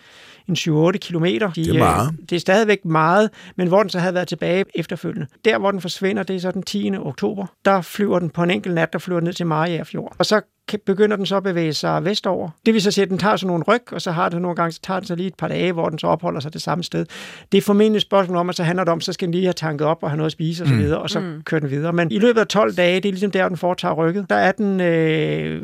en 0.49 0.55
7-8 0.55 0.91
kilometer. 0.97 1.51
De, 1.51 1.63
Det 1.63 1.75
er 1.75 1.79
meget. 1.79 2.09
øh, 2.11 2.25
Det 2.29 2.35
er 2.35 2.39
stadigvæk 2.39 2.85
meget, 2.85 3.29
men 3.55 3.67
hvor 3.67 3.79
den 3.81 3.89
så 3.89 3.99
havde 3.99 4.13
været 4.13 4.27
tilbage 4.27 4.65
efterfølgende. 4.75 5.27
Der, 5.45 5.57
hvor 5.57 5.71
den 5.71 5.81
forsvinder, 5.81 6.23
det 6.23 6.35
er 6.35 6.39
så 6.39 6.51
den 6.51 6.63
10. 6.63 6.91
oktober. 6.97 7.45
Der 7.65 7.81
flyver 7.81 8.19
den 8.19 8.29
på 8.29 8.43
en 8.43 8.51
enkelt 8.51 8.75
nat, 8.75 8.93
der 8.93 8.99
flyver 8.99 9.19
ned 9.19 9.33
til 9.33 9.47
Mariager 9.47 9.83
Fjord. 9.83 10.15
Og 10.19 10.25
så 10.25 10.41
begynder 10.85 11.15
den 11.17 11.25
så 11.25 11.37
at 11.37 11.43
bevæge 11.43 11.73
sig 11.73 12.05
vestover. 12.05 12.49
Det 12.65 12.73
vil 12.73 12.81
så 12.81 12.91
sige, 12.91 13.03
at 13.03 13.09
den 13.09 13.17
tager 13.17 13.35
sådan 13.35 13.47
nogle 13.47 13.63
ryg, 13.67 13.93
og 13.93 14.01
så 14.01 14.11
har 14.11 14.29
den 14.29 14.41
nogle 14.41 14.55
gange, 14.55 14.71
så 14.71 14.79
tager 14.83 14.99
den 14.99 15.07
så 15.07 15.15
lige 15.15 15.27
et 15.27 15.35
par 15.35 15.47
dage, 15.47 15.71
hvor 15.71 15.89
den 15.89 15.99
så 15.99 16.07
opholder 16.07 16.39
sig 16.39 16.53
det 16.53 16.61
samme 16.61 16.83
sted. 16.83 17.05
Det 17.51 17.57
er 17.57 17.61
formentlig 17.61 17.97
et 17.97 18.01
spørgsmål 18.01 18.37
om, 18.37 18.49
at 18.49 18.55
så 18.55 18.63
handler 18.63 18.83
det 18.83 18.91
om, 18.91 19.01
så 19.01 19.13
skal 19.13 19.25
den 19.25 19.33
lige 19.33 19.43
have 19.45 19.53
tanket 19.53 19.87
op 19.87 19.97
og 20.03 20.09
have 20.09 20.17
noget 20.17 20.25
at 20.25 20.31
spise 20.31 20.63
og 20.63 20.67
så 20.67 20.75
videre, 20.75 20.99
og 20.99 21.09
så 21.09 21.19
mm. 21.19 21.41
kører 21.45 21.61
den 21.61 21.69
videre. 21.69 21.93
Men 21.93 22.11
i 22.11 22.19
løbet 22.19 22.41
af 22.41 22.47
12 22.47 22.73
dage, 22.75 22.95
det 22.95 23.05
er 23.09 23.11
ligesom 23.13 23.31
der, 23.31 23.47
den 23.47 23.57
foretager 23.57 23.93
rykket, 23.93 24.25
der 24.29 24.35
er 24.35 24.51
den, 24.51 24.81
øh, 24.81 25.61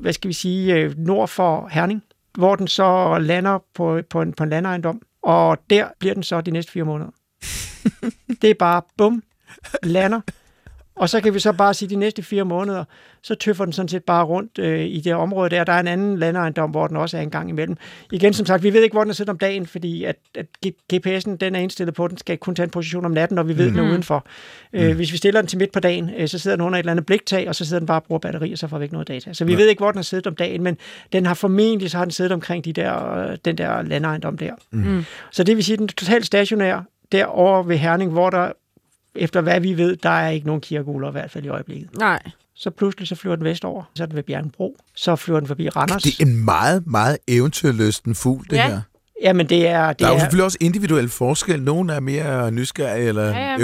hvad 0.00 0.12
skal 0.12 0.28
vi 0.28 0.32
sige, 0.32 0.74
øh, 0.74 0.94
nord 0.98 1.28
for 1.28 1.68
Herning, 1.70 2.02
hvor 2.38 2.56
den 2.56 2.68
så 2.68 3.18
lander 3.18 3.58
på, 3.74 4.00
på, 4.10 4.22
en, 4.22 4.32
på 4.32 4.44
en 4.44 4.50
landejendom, 4.50 5.02
og 5.22 5.58
der 5.70 5.88
bliver 5.98 6.14
den 6.14 6.22
så 6.22 6.40
de 6.40 6.50
næste 6.50 6.72
fire 6.72 6.84
måneder. 6.84 7.10
det 8.42 8.50
er 8.50 8.54
bare 8.54 8.82
bum, 8.96 9.22
lander, 9.82 10.20
og 11.00 11.08
så 11.08 11.20
kan 11.20 11.34
vi 11.34 11.38
så 11.38 11.52
bare 11.52 11.74
sige, 11.74 11.86
at 11.86 11.90
de 11.90 11.96
næste 11.96 12.22
fire 12.22 12.44
måneder, 12.44 12.84
så 13.22 13.34
tøffer 13.34 13.64
den 13.64 13.72
sådan 13.72 13.88
set 13.88 14.04
bare 14.04 14.24
rundt 14.24 14.58
øh, 14.58 14.80
i 14.80 15.00
det 15.00 15.14
område 15.14 15.50
der. 15.50 15.64
Der 15.64 15.72
er 15.72 15.80
en 15.80 15.88
anden 15.88 16.18
landejendom, 16.18 16.70
hvor 16.70 16.86
den 16.86 16.96
også 16.96 17.16
er 17.16 17.20
en 17.20 17.30
gang 17.30 17.48
imellem. 17.48 17.76
Igen, 18.12 18.32
som 18.32 18.46
sagt, 18.46 18.62
vi 18.62 18.72
ved 18.72 18.82
ikke, 18.82 18.94
hvor 18.94 19.00
den 19.04 19.10
er 19.10 19.14
siddet 19.14 19.30
om 19.30 19.38
dagen, 19.38 19.66
fordi 19.66 20.04
at, 20.04 20.16
at 20.34 20.46
GPS'en 20.92 21.36
den 21.36 21.54
er 21.54 21.58
indstillet 21.58 21.94
på, 21.94 22.04
at 22.04 22.10
den 22.10 22.18
skal 22.18 22.38
kun 22.38 22.54
tage 22.54 22.64
en 22.64 22.70
position 22.70 23.04
om 23.04 23.10
natten, 23.10 23.36
når 23.36 23.42
vi 23.42 23.58
ved, 23.58 23.70
mm. 23.70 23.76
den 23.76 23.84
er 23.86 23.90
udenfor. 23.90 24.26
Øh, 24.72 24.96
hvis 24.96 25.12
vi 25.12 25.16
stiller 25.16 25.40
den 25.40 25.48
til 25.48 25.58
midt 25.58 25.72
på 25.72 25.80
dagen, 25.80 26.10
øh, 26.18 26.28
så 26.28 26.38
sidder 26.38 26.56
den 26.56 26.66
under 26.66 26.76
et 26.78 26.80
eller 26.82 26.92
andet 26.92 27.06
bliktag, 27.06 27.48
og 27.48 27.54
så 27.54 27.64
sidder 27.64 27.80
den 27.80 27.86
bare 27.86 27.98
og 28.00 28.04
bruger 28.04 28.18
batteri, 28.18 28.52
og 28.52 28.58
så 28.58 28.68
får 28.68 28.78
vi 28.78 28.84
ikke 28.84 28.94
noget 28.94 29.08
data. 29.08 29.32
Så 29.32 29.44
vi 29.44 29.52
Ja. 29.52 29.58
ved 29.58 29.68
ikke, 29.68 29.80
hvor 29.80 29.90
den 29.90 29.98
har 29.98 30.02
siddet 30.02 30.26
om 30.26 30.34
dagen, 30.36 30.62
men 30.62 30.76
den 31.12 31.26
har 31.26 31.34
formentlig, 31.34 31.90
så 31.90 31.96
har 31.98 32.04
den 32.04 32.12
siddet 32.12 32.32
omkring 32.32 32.64
de 32.64 32.72
der, 32.72 33.18
øh, 33.18 33.36
den 33.44 33.58
der 33.58 33.82
landejendom 33.82 34.38
der. 34.38 34.52
Mm. 34.70 35.04
Så 35.30 35.44
det 35.44 35.56
vil 35.56 35.64
sige, 35.64 35.74
at 35.74 35.78
den 35.78 35.86
er 35.88 35.92
totalt 35.96 36.26
stationær 36.26 36.80
derovre 37.12 37.68
ved 37.68 37.76
Herning, 37.76 38.12
hvor 38.12 38.30
der, 38.30 38.52
efter 39.14 39.40
hvad 39.40 39.60
vi 39.60 39.76
ved, 39.76 39.96
der 39.96 40.10
er 40.10 40.28
ikke 40.30 40.46
nogen 40.46 40.60
kirkegugler 40.60 41.08
i 41.08 41.12
hvert 41.12 41.30
fald 41.30 41.44
i 41.44 41.48
øjeblikket. 41.48 41.96
Nej. 41.98 42.22
Så 42.54 42.70
pludselig 42.70 43.08
så 43.08 43.14
flyver 43.14 43.36
den 43.36 43.44
vestover, 43.44 43.82
så 43.94 44.02
er 44.02 44.06
den 44.06 44.16
ved 44.16 44.22
Bjergenbro, 44.22 44.76
så 44.94 45.16
flyver 45.16 45.40
den 45.40 45.46
forbi 45.46 45.68
Randers. 45.68 46.02
Det 46.02 46.20
er 46.20 46.24
en 46.26 46.44
meget, 46.44 46.86
meget 46.86 47.18
eventyrlysten 47.28 48.14
fugl, 48.14 48.44
det 48.50 48.56
Ja. 48.56 48.68
her. 48.68 48.80
Jamen 49.22 49.46
det 49.48 49.68
er... 49.68 49.88
Det 49.88 49.98
Der 49.98 50.06
er 50.06 50.10
jo 50.10 50.14
er 50.14 50.18
selvfølgelig 50.18 50.44
også 50.44 50.58
individuel 50.60 51.08
forskel. 51.08 51.62
Nogle 51.62 51.92
er 51.92 52.00
mere 52.00 52.50
nysgerrige 52.50 53.08
eller 53.08 53.24
Ja, 53.24 53.30
ja, 53.30 53.52
er 53.52 53.56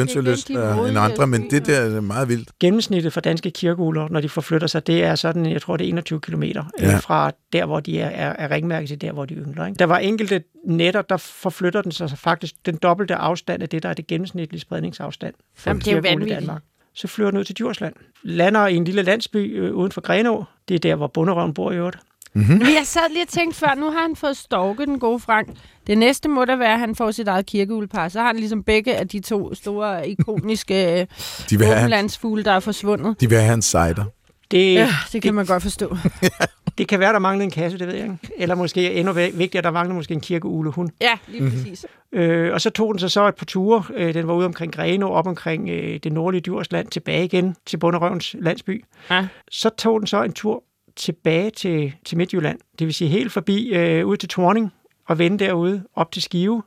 de 0.85 0.89
end 0.89 0.99
andre, 0.99 1.27
men 1.27 1.51
det 1.51 1.67
der 1.67 1.81
er 1.81 2.01
meget 2.01 2.29
vildt. 2.29 2.49
gennemsnittet 2.61 3.13
for 3.13 3.21
danske 3.21 3.51
kirkegugler, 3.51 4.09
når 4.11 4.21
de 4.21 4.29
forflytter 4.29 4.67
sig, 4.67 4.87
det 4.87 5.05
er 5.05 5.15
sådan, 5.15 5.47
jeg 5.47 5.63
tror 5.63 5.77
det 5.77 5.85
er 5.85 5.89
21 5.89 6.21
km 6.21 6.43
Ja. 6.43 6.63
ja. 6.81 6.97
fra 6.97 7.31
der, 7.53 7.67
hvor 7.67 7.81
de 7.81 8.01
er, 8.01 8.09
er, 8.09 8.33
er 8.39 8.51
ringmærket 8.51 8.89
til 8.89 9.01
der, 9.01 9.13
hvor 9.13 9.25
de 9.25 9.35
yngler. 9.35 9.67
Ikke? 9.67 9.79
Der 9.79 9.85
var 9.85 9.99
enkelte 9.99 10.43
netter, 10.67 11.03
der 11.03 11.17
forflytter 11.17 11.83
den 11.83 11.93
sig 11.93 12.11
faktisk 12.19 12.55
den 12.67 12.77
dobbelte 12.77 13.15
afstand 13.15 13.63
af 13.63 13.69
det, 13.69 13.83
der 13.83 13.89
er 13.89 13.95
det 13.95 14.07
gennemsnitlige 14.07 14.61
spredningsafstand 14.61 15.35
for 15.57 15.71
Jamen, 15.71 15.81
en 15.81 15.85
det 15.85 15.91
er 15.91 15.97
jo 15.97 16.01
vanvittigt. 16.03 16.41
Danmark. 16.41 16.63
Så 16.95 17.09
flyver 17.09 17.31
den 17.31 17.41
ud 17.41 17.45
til 17.45 17.55
Djursland. 17.55 17.95
Lander 18.23 18.67
i 18.67 18.77
en 18.77 18.85
lille 18.85 19.03
landsby 19.03 19.59
øh, 19.61 19.75
uden 19.75 19.93
for 19.93 20.01
Grenå. 20.01 20.45
Det 20.69 20.75
er 20.75 20.79
der, 20.79 20.95
hvor 20.95 21.07
bunderøven 21.07 21.55
bor 21.55 21.73
i 21.73 21.77
øvrigt. 21.77 21.97
Men 22.37 22.61
jeg 22.61 22.83
sad 22.85 23.01
lige 23.13 23.23
og 23.23 23.29
tænkte 23.29 23.59
før, 23.59 23.75
nu 23.75 23.91
har 23.91 24.01
han 24.01 24.17
fået 24.17 24.37
stalket 24.37 24.89
den 24.89 24.99
gode 24.99 25.21
Frank. 25.21 25.49
Det 25.87 25.99
næste 25.99 26.29
må 26.29 26.45
da 26.45 26.57
være, 26.57 26.73
at 26.73 26.79
han 26.79 26.95
får 26.95 27.11
sit 27.11 27.29
eget 27.29 27.47
kirkeulepar. 27.47 28.09
Så 28.09 28.21
har 28.21 28.27
han 28.27 28.37
ligesom 28.37 28.63
begge 28.63 28.97
af 28.97 29.09
de 29.09 29.21
to 29.21 29.55
store, 29.55 30.09
ikoniske 30.09 30.75
De 31.51 31.59
have, 31.59 31.79
åbenlandsfugle, 31.79 32.45
der 32.45 32.53
er 32.53 32.61
forsvundet. 32.61 33.21
de 33.21 33.29
vil 33.29 33.39
have 33.39 33.49
hans 33.49 33.65
cider. 33.65 34.05
Det, 34.51 34.75
Ja, 34.75 34.89
det 35.13 35.23
kan 35.23 35.35
man 35.35 35.47
godt 35.47 35.63
forstå. 35.63 35.97
det 36.79 36.89
kan 36.89 37.01
være, 37.01 37.13
der 37.13 37.19
mangler 37.19 37.45
en 37.45 37.51
kasse, 37.51 37.79
det 37.79 37.87
ved 37.87 37.95
jeg 37.95 38.05
ikke. 38.05 38.19
Eller 38.37 38.55
måske 38.55 38.93
endnu 38.95 39.13
vigtigere, 39.13 39.63
der 39.63 39.71
mangler 39.71 39.95
måske 39.95 40.15
en 40.15 40.21
kirkeugle 40.21 40.71
hund. 40.71 40.91
Ja, 41.01 41.13
lige 41.29 41.51
præcis. 41.51 41.87
Øh, 42.13 42.53
og 42.53 42.61
så 42.61 42.71
tog 42.71 42.95
den 42.95 42.99
sig 42.99 43.11
så 43.11 43.29
et 43.29 43.35
par 43.35 43.45
ture. 43.47 43.85
Øh, 43.95 44.15
den 44.15 44.29
var 44.29 44.35
ude 44.35 44.47
omkring 44.47 44.73
Greno, 44.75 45.11
op 45.11 45.27
omkring 45.27 45.69
øh, 45.69 45.99
det 46.03 46.13
nordlige 46.13 46.41
Djursland, 46.41 46.89
tilbage 46.89 47.25
igen 47.25 47.57
til 47.67 47.77
Bunderøvens 47.77 48.37
landsby. 48.39 48.85
Ja. 49.11 49.27
Så 49.51 49.71
tog 49.79 50.01
den 50.01 50.07
så 50.07 50.23
en 50.23 50.33
tur 50.33 50.63
tilbage 50.97 51.51
til, 51.51 51.95
til 52.05 52.19
Midtjylland. 52.19 52.59
Det 52.79 52.87
vil 52.87 52.95
sige 52.95 53.11
helt 53.11 53.33
forbi 53.33 53.69
øh, 53.69 54.07
ud 54.07 54.17
til 54.17 54.29
Torning 54.29 54.73
og 55.07 55.19
vende 55.19 55.45
derude 55.45 55.85
op 55.95 56.13
til 56.13 56.23
Skive, 56.23 56.63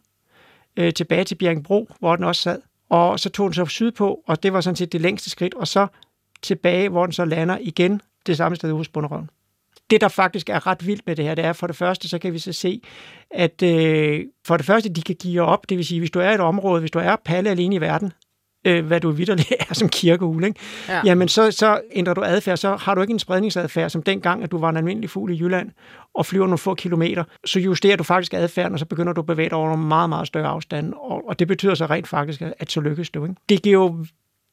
øh, 0.78 0.94
tilbage 0.94 1.24
til 1.24 1.36
Bjergbro, 1.36 1.90
hvor 2.00 2.16
den 2.16 2.26
også 2.26 2.42
sad. 2.42 2.62
Og 2.90 3.20
så 3.20 3.30
tog 3.30 3.46
den 3.46 3.54
så 3.54 3.66
sydpå, 3.66 4.24
og 4.28 4.44
det 4.44 4.54
var 4.54 4.62
sådan 4.62 4.76
set 4.76 4.92
det 4.92 5.02
længste 5.02 5.30
skridt, 5.30 5.54
og 5.54 5.68
så 5.68 5.88
tilbage, 6.42 6.90
hvor 6.90 7.06
den 7.06 7.14
så 7.14 7.26
lander 7.26 7.58
igen 7.62 8.02
det 8.26 8.38
samme 8.38 8.56
sted 8.56 8.72
hos 8.72 8.90
Bunderøven. 8.90 9.30
Det, 9.90 10.02
der 10.02 10.08
faktisk 10.08 10.50
er 10.50 10.68
ret 10.68 10.88
vildt 10.88 11.08
med 11.08 11.16
det 11.16 11.26
her, 11.26 11.36
det 11.36 11.46
er 11.46 11.54
for 11.54 11.68
det 11.68 11.76
første, 11.76 12.10
så 12.10 12.20
kan 12.20 12.34
vi 12.34 12.40
så 12.40 12.54
se, 12.54 12.82
at 13.32 13.64
øh, 13.64 14.26
for 14.46 14.58
det 14.58 14.66
første, 14.66 14.90
de 14.90 15.02
kan 15.02 15.16
give 15.16 15.42
op. 15.42 15.70
Det 15.70 15.78
vil 15.78 15.86
sige, 15.86 16.00
hvis 16.00 16.12
du 16.12 16.20
er 16.20 16.32
i 16.32 16.34
et 16.34 16.40
område, 16.40 16.80
hvis 16.80 16.92
du 16.92 17.00
er 17.00 17.16
palle 17.26 17.50
alene 17.50 17.76
i 17.76 17.82
verden, 17.82 18.14
øh, 18.68 18.86
hvad 18.86 19.00
du 19.00 19.12
vidderligt 19.12 19.54
er 19.70 19.74
som 19.74 19.90
kirkeugle, 19.90 20.48
ikke? 20.48 20.60
Ja. 20.90 21.02
jamen 21.06 21.28
så, 21.28 21.52
så 21.52 21.82
ændrer 21.92 22.14
du 22.14 22.24
adfærd, 22.24 22.58
så 22.58 22.76
har 22.76 22.96
du 22.96 23.02
ikke 23.02 23.12
en 23.12 23.20
spredningsadfærd, 23.20 23.90
som 23.90 24.04
dengang, 24.04 24.44
at 24.44 24.52
du 24.52 24.58
var 24.58 24.70
en 24.70 24.78
almindelig 24.78 25.10
fugl 25.10 25.32
i 25.32 25.38
Jylland 25.38 25.72
og 26.14 26.26
flyver 26.26 26.46
nogle 26.46 26.58
få 26.58 26.76
kilometer, 26.76 27.24
så 27.46 27.60
justerer 27.60 27.98
du 27.98 28.04
faktisk 28.04 28.34
adfærden, 28.34 28.74
og 28.74 28.80
så 28.80 28.86
begynder 28.86 29.14
du 29.14 29.22
at 29.22 29.28
bevæge 29.28 29.50
dig 29.50 29.58
over 29.58 29.70
nogle 29.70 29.88
meget, 29.88 30.10
meget 30.10 30.28
større 30.28 30.48
afstande, 30.48 30.98
og, 30.98 31.28
og 31.28 31.40
det 31.40 31.48
betyder 31.48 31.76
så 31.76 31.86
rent 31.86 32.08
faktisk, 32.08 32.42
at, 32.42 32.54
at 32.60 32.72
så 32.72 32.82
lykkes 32.82 33.10
du. 33.10 33.24
Ikke? 33.24 33.36
Det 33.50 33.62
giver 33.62 33.80
jo 33.80 34.06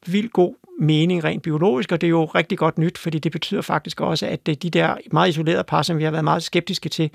vildt 0.06 0.32
god 0.32 0.54
mening 0.78 1.24
rent 1.24 1.42
biologisk, 1.42 1.92
og 1.92 2.00
det 2.00 2.06
er 2.06 2.10
jo 2.10 2.24
rigtig 2.24 2.58
godt 2.58 2.78
nyt, 2.78 2.98
fordi 2.98 3.18
det 3.18 3.32
betyder 3.32 3.62
faktisk 3.62 4.00
også, 4.00 4.26
at 4.26 4.48
øh, 4.48 4.54
de 4.54 4.70
der 4.70 4.96
meget 5.12 5.28
isolerede 5.28 5.64
par, 5.64 5.82
som 5.82 5.98
vi 5.98 6.04
har 6.04 6.10
været 6.10 6.24
meget 6.24 6.42
skeptiske 6.42 6.88
til, 6.88 7.10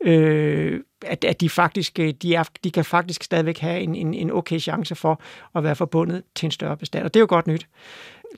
øh, 0.00 0.80
at, 1.06 1.24
at 1.24 1.40
de 1.40 1.50
faktisk 1.50 1.98
øh, 1.98 2.14
de, 2.22 2.34
er, 2.34 2.44
de 2.64 2.70
kan 2.70 2.84
faktisk 2.84 3.22
stadigvæk 3.22 3.58
have 3.58 3.80
en, 3.80 3.94
en, 3.94 4.14
en 4.14 4.30
okay 4.30 4.58
chance 4.58 4.94
for 4.94 5.22
at 5.54 5.64
være 5.64 5.76
forbundet 5.76 6.22
til 6.34 6.46
en 6.46 6.50
større 6.50 6.76
bestand, 6.76 7.04
og 7.04 7.14
det 7.14 7.20
er 7.20 7.22
jo 7.22 7.26
godt 7.28 7.46
nyt. 7.46 7.68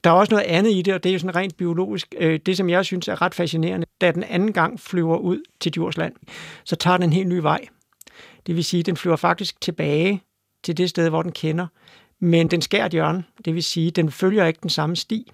Der 0.04 0.10
er 0.10 0.14
også 0.14 0.34
noget 0.34 0.46
andet 0.46 0.70
i 0.72 0.82
det, 0.82 0.94
og 0.94 1.02
det 1.02 1.10
er 1.10 1.12
jo 1.12 1.18
sådan 1.18 1.36
rent 1.36 1.56
biologisk. 1.56 2.14
Øh, 2.18 2.40
det, 2.46 2.56
som 2.56 2.70
jeg 2.70 2.84
synes 2.84 3.08
er 3.08 3.22
ret 3.22 3.34
fascinerende, 3.34 3.86
da 4.00 4.10
den 4.10 4.24
anden 4.24 4.52
gang 4.52 4.80
flyver 4.80 5.16
ud 5.16 5.42
til 5.60 5.72
Djursland, 5.72 6.12
så 6.64 6.76
tager 6.76 6.96
den 6.96 7.04
en 7.04 7.12
helt 7.12 7.28
ny 7.28 7.38
vej. 7.38 7.66
Det 8.46 8.56
vil 8.56 8.64
sige, 8.64 8.80
at 8.80 8.86
den 8.86 8.96
flyver 8.96 9.16
faktisk 9.16 9.60
tilbage 9.60 10.22
til 10.64 10.76
det 10.76 10.90
sted, 10.90 11.08
hvor 11.08 11.22
den 11.22 11.32
kender, 11.32 11.66
men 12.20 12.48
den 12.48 12.62
skærer 12.62 12.86
et 12.86 12.92
hjørne. 12.92 13.24
Det 13.44 13.54
vil 13.54 13.62
sige, 13.62 13.86
at 13.86 13.96
den 13.96 14.10
følger 14.10 14.44
ikke 14.46 14.58
den 14.62 14.70
samme 14.70 14.96
sti. 14.96 15.32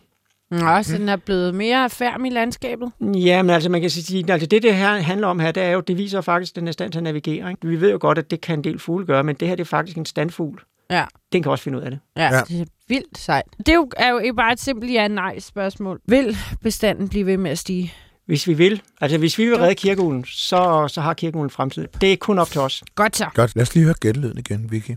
Nå, 0.51 0.83
så 0.83 0.97
den 0.99 1.09
er 1.09 1.17
blevet 1.17 1.55
mere 1.55 1.91
færm 1.91 2.25
i 2.25 2.31
landskabet? 2.31 2.91
Ja, 3.01 3.43
men 3.43 3.51
altså 3.51 3.69
man 3.69 3.81
kan 3.81 3.91
sige, 3.91 4.33
altså 4.33 4.47
det, 4.47 4.63
det 4.63 4.75
her 4.75 4.97
handler 4.97 5.27
om 5.27 5.39
her, 5.41 5.53
det 5.53 5.63
er 5.63 5.71
jo, 5.71 5.81
det 5.81 5.99
viser 5.99 6.21
faktisk, 6.21 6.53
at 6.53 6.57
den 6.57 6.69
er 6.69 6.73
stand 6.73 6.93
til 6.93 6.99
at 6.99 7.03
navigere. 7.03 7.51
Ikke? 7.51 7.69
Vi 7.69 7.81
ved 7.81 7.91
jo 7.91 7.99
godt, 8.01 8.19
at 8.19 8.31
det 8.31 8.41
kan 8.41 8.59
en 8.59 8.65
del 8.65 8.79
fugle 8.79 9.07
gøre, 9.07 9.25
men 9.25 9.37
det 9.37 9.49
her 9.49 9.55
det 9.55 9.63
er 9.63 9.67
faktisk 9.69 9.97
en 9.99 10.07
standfugl. 10.07 10.63
Ja. 10.91 11.05
Den 11.33 11.43
kan 11.43 11.53
også 11.53 11.65
finde 11.65 11.79
ud 11.79 11.83
af 11.83 11.91
det. 11.91 12.01
Ja, 12.17 12.35
Ja. 12.35 12.41
det 12.49 12.61
er 12.61 12.65
vildt 12.89 13.19
sejt. 13.19 13.45
Det 13.59 13.69
er 13.69 13.75
jo, 13.75 13.89
er 13.97 14.09
jo 14.11 14.19
ikke 14.19 14.35
bare 14.35 14.53
et 14.53 14.61
simpelt 14.61 14.93
ja-nej-spørgsmål. 14.93 16.01
Vil 16.09 16.37
bestanden 16.63 17.09
blive 17.09 17.27
ved 17.27 17.37
med 17.37 17.51
at 17.51 17.59
stige? 17.59 17.93
Hvis 18.27 18.47
vi 18.49 18.53
vil, 18.55 18.83
altså 19.01 19.19
hvis 19.19 19.39
vi 19.39 19.45
vil 19.45 19.57
redde 19.57 19.75
kirkeulen, 19.75 20.25
så, 20.25 20.89
så 20.89 21.01
har 21.01 21.15
kirkeulen 21.15 21.51
fremtid. 21.51 21.87
Det 22.01 22.13
er 22.13 22.17
kun 22.17 22.39
op 22.39 22.47
til 22.51 22.61
os. 22.61 22.83
Godt 22.95 23.17
så. 23.17 23.27
Godt, 23.35 23.57
lad 23.57 23.63
os 23.63 23.75
lige 23.75 23.85
høre 23.85 23.95
gættelyden 24.01 24.39
igen, 24.39 24.71
Vicky. 24.71 24.91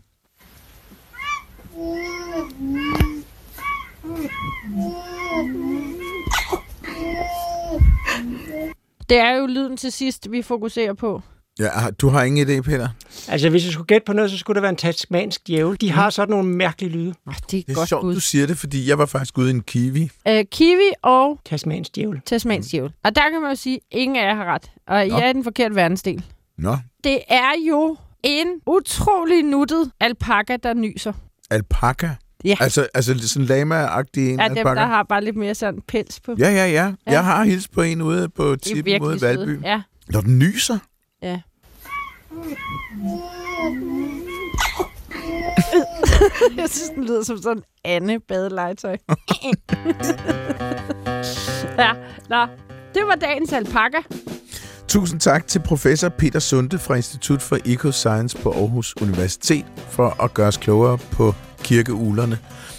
Det 9.09 9.17
er 9.17 9.31
jo 9.35 9.45
lyden 9.45 9.77
til 9.77 9.91
sidst, 9.91 10.31
vi 10.31 10.41
fokuserer 10.41 10.93
på. 10.93 11.21
Ja, 11.59 11.69
du 12.01 12.09
har 12.09 12.23
ingen 12.23 12.47
idé, 12.47 12.61
Peter? 12.61 12.89
Altså 13.27 13.49
hvis 13.49 13.65
vi 13.65 13.71
skulle 13.71 13.85
gætte 13.87 14.05
på 14.05 14.13
noget, 14.13 14.31
så 14.31 14.37
skulle 14.37 14.55
det 14.55 14.61
være 14.61 14.69
en 14.69 14.75
tasmansk 14.75 15.47
djævel. 15.47 15.77
De 15.81 15.91
har 15.91 16.09
sådan 16.09 16.29
nogle 16.31 16.49
mærkelige 16.49 16.91
lyde. 16.91 17.13
Oh, 17.27 17.33
det 17.33 17.53
er 17.53 17.57
et 17.59 17.67
Det 17.67 17.69
er 17.73 17.75
godt 17.75 17.89
sjovt, 17.89 18.01
bud. 18.01 18.13
du 18.15 18.19
siger 18.19 18.47
det, 18.47 18.57
fordi 18.57 18.89
jeg 18.89 18.97
var 18.97 19.05
faktisk 19.05 19.37
ude 19.37 19.47
i 19.51 19.53
en 19.53 19.61
kiwi. 19.63 20.09
Uh, 20.29 20.35
kiwi 20.51 20.91
og 21.01 21.39
Tasmansk 21.45 21.95
djævel. 21.95 22.21
tasmansk 22.25 22.71
djævel. 22.71 22.91
Og 23.03 23.15
der 23.15 23.29
kan 23.29 23.41
man 23.41 23.51
jo 23.51 23.55
sige, 23.55 23.75
at 23.75 23.81
ingen 23.91 24.15
af 24.17 24.21
jer 24.27 24.35
har 24.35 24.45
ret. 24.45 24.71
Og 24.87 25.05
I 25.05 25.09
Nå. 25.09 25.17
er 25.17 25.29
i 25.29 25.33
den 25.33 25.43
forkerte 25.43 25.75
verdensdel. 25.75 26.23
Nå, 26.57 26.77
Det 27.03 27.19
er 27.29 27.51
jo 27.67 27.97
en 28.23 28.47
utrolig 28.65 29.43
nuttet 29.43 29.91
alpaka, 29.99 30.57
der 30.63 30.73
nyser. 30.73 31.13
alpaka. 31.51 32.09
Ja. 32.43 32.55
Altså, 32.59 32.87
altså 32.93 33.27
sådan 33.27 33.45
lama-agtig 33.45 34.33
en 34.33 34.39
Er 34.39 34.47
dem, 34.47 34.55
der 34.63 34.85
har 34.85 35.03
bare 35.03 35.23
lidt 35.23 35.35
mere 35.35 35.55
sådan 35.55 35.81
pels 35.87 36.19
på. 36.19 36.35
Ja, 36.39 36.49
ja, 36.49 36.67
ja, 36.67 36.93
Ja. 37.07 37.11
Jeg 37.11 37.25
har 37.25 37.43
hilst 37.43 37.71
på 37.71 37.81
en 37.81 38.01
ude 38.01 38.29
på 38.29 38.55
tippen 38.55 39.01
mod 39.01 39.19
søde. 39.19 39.37
Valby. 39.37 39.63
Ja, 39.63 39.81
Når 40.09 40.21
den 40.21 40.39
nyser. 40.39 40.77
ja. 41.23 41.39
Jeg 46.57 46.69
synes, 46.69 46.89
den 46.95 47.05
lyder 47.05 47.23
som 47.23 47.37
sådan 47.41 47.63
Anne 47.85 48.19
badelegetøj. 48.19 48.91
ja, 51.77 51.91
nå. 52.29 52.45
Det 52.93 53.01
var 53.07 53.15
dagens 53.21 53.53
alpaka. 53.53 53.97
Tusind 54.87 55.19
tak 55.19 55.47
til 55.47 55.59
professor 55.59 56.09
Peter 56.09 56.39
Sunde 56.39 56.79
fra 56.79 56.95
Institut 56.95 57.41
for 57.41 57.57
Ecoscience 57.65 58.37
på 58.37 58.51
Aarhus 58.51 58.95
Universitet 59.01 59.65
for 59.89 60.23
at 60.23 60.33
gøre 60.33 60.47
os 60.47 60.57
klogere 60.57 60.97
på 60.97 61.35
kirkeulerne. 61.69 62.37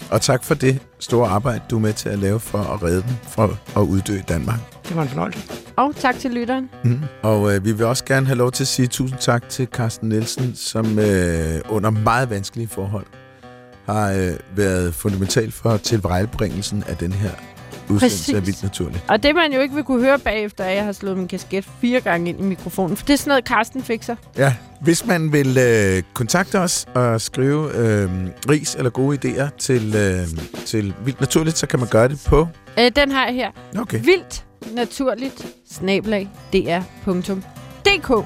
Og 0.09 0.21
tak 0.21 0.43
for 0.43 0.55
det 0.55 0.79
store 0.99 1.29
arbejde, 1.29 1.61
du 1.69 1.75
er 1.75 1.79
med 1.79 1.93
til 1.93 2.09
at 2.09 2.19
lave 2.19 2.39
for 2.39 2.57
at 2.57 2.83
redde 2.83 3.01
dem 3.01 3.15
fra 3.27 3.47
at 3.75 3.81
uddø 3.81 4.13
i 4.13 4.21
Danmark. 4.29 4.59
Det 4.87 4.95
var 4.95 5.01
en 5.01 5.09
fornøjelse. 5.09 5.39
Og 5.75 5.95
tak 5.95 6.19
til 6.19 6.31
lytteren. 6.31 6.69
Mm. 6.83 6.99
Og 7.21 7.55
øh, 7.55 7.65
vi 7.65 7.71
vil 7.71 7.85
også 7.85 8.05
gerne 8.05 8.25
have 8.25 8.37
lov 8.37 8.51
til 8.51 8.63
at 8.63 8.67
sige 8.67 8.87
tusind 8.87 9.19
tak 9.19 9.49
til 9.49 9.67
Carsten 9.67 10.09
Nielsen, 10.09 10.55
som 10.55 10.99
øh, 10.99 11.61
under 11.69 11.89
meget 11.89 12.29
vanskelige 12.29 12.67
forhold 12.67 13.05
har 13.85 14.11
øh, 14.11 14.33
været 14.55 14.93
fundamental 14.93 15.51
for 15.51 15.77
tilvejebringelsen 15.77 16.83
af 16.87 16.97
den 16.97 17.11
her 17.11 17.31
udsendelse 17.91 18.35
af. 18.35 18.45
Vildt 18.45 18.63
Naturligt. 18.63 19.03
Og 19.07 19.23
det, 19.23 19.35
man 19.35 19.53
jo 19.53 19.59
ikke 19.59 19.75
vil 19.75 19.83
kunne 19.83 20.03
høre 20.03 20.19
bagefter, 20.19 20.63
er, 20.63 20.69
at 20.69 20.75
jeg 20.75 20.85
har 20.85 20.91
slået 20.91 21.17
min 21.17 21.27
kasket 21.27 21.65
fire 21.81 22.01
gange 22.01 22.29
ind 22.29 22.39
i 22.39 22.43
mikrofonen. 22.43 22.97
For 22.97 23.05
det 23.05 23.13
er 23.13 23.17
sådan 23.17 23.29
noget, 23.29 23.47
Carsten 23.47 23.83
fikser. 23.83 24.15
Ja, 24.37 24.55
hvis 24.81 25.05
man 25.05 25.33
vil 25.33 25.57
øh, 25.57 26.03
kontakte 26.13 26.59
os 26.59 26.85
og 26.95 27.21
skrive 27.21 27.75
øh, 27.75 28.09
ris 28.49 28.75
eller 28.75 28.89
gode 28.89 29.17
idéer 29.17 29.57
til, 29.57 29.95
øh, 29.95 30.27
til 30.65 30.93
Vildt 31.05 31.19
Naturligt, 31.19 31.57
så 31.57 31.67
kan 31.67 31.79
man 31.79 31.87
gøre 31.87 32.07
det 32.07 32.23
på... 32.27 32.47
Øh, 32.79 32.91
den 32.95 33.11
har 33.11 33.25
jeg 33.25 33.35
her. 33.35 33.51
Okay. 33.79 33.99
Vildt 34.03 34.45
naturligt 34.75 35.45
snablag 35.71 36.29
dr.dk 36.53 38.25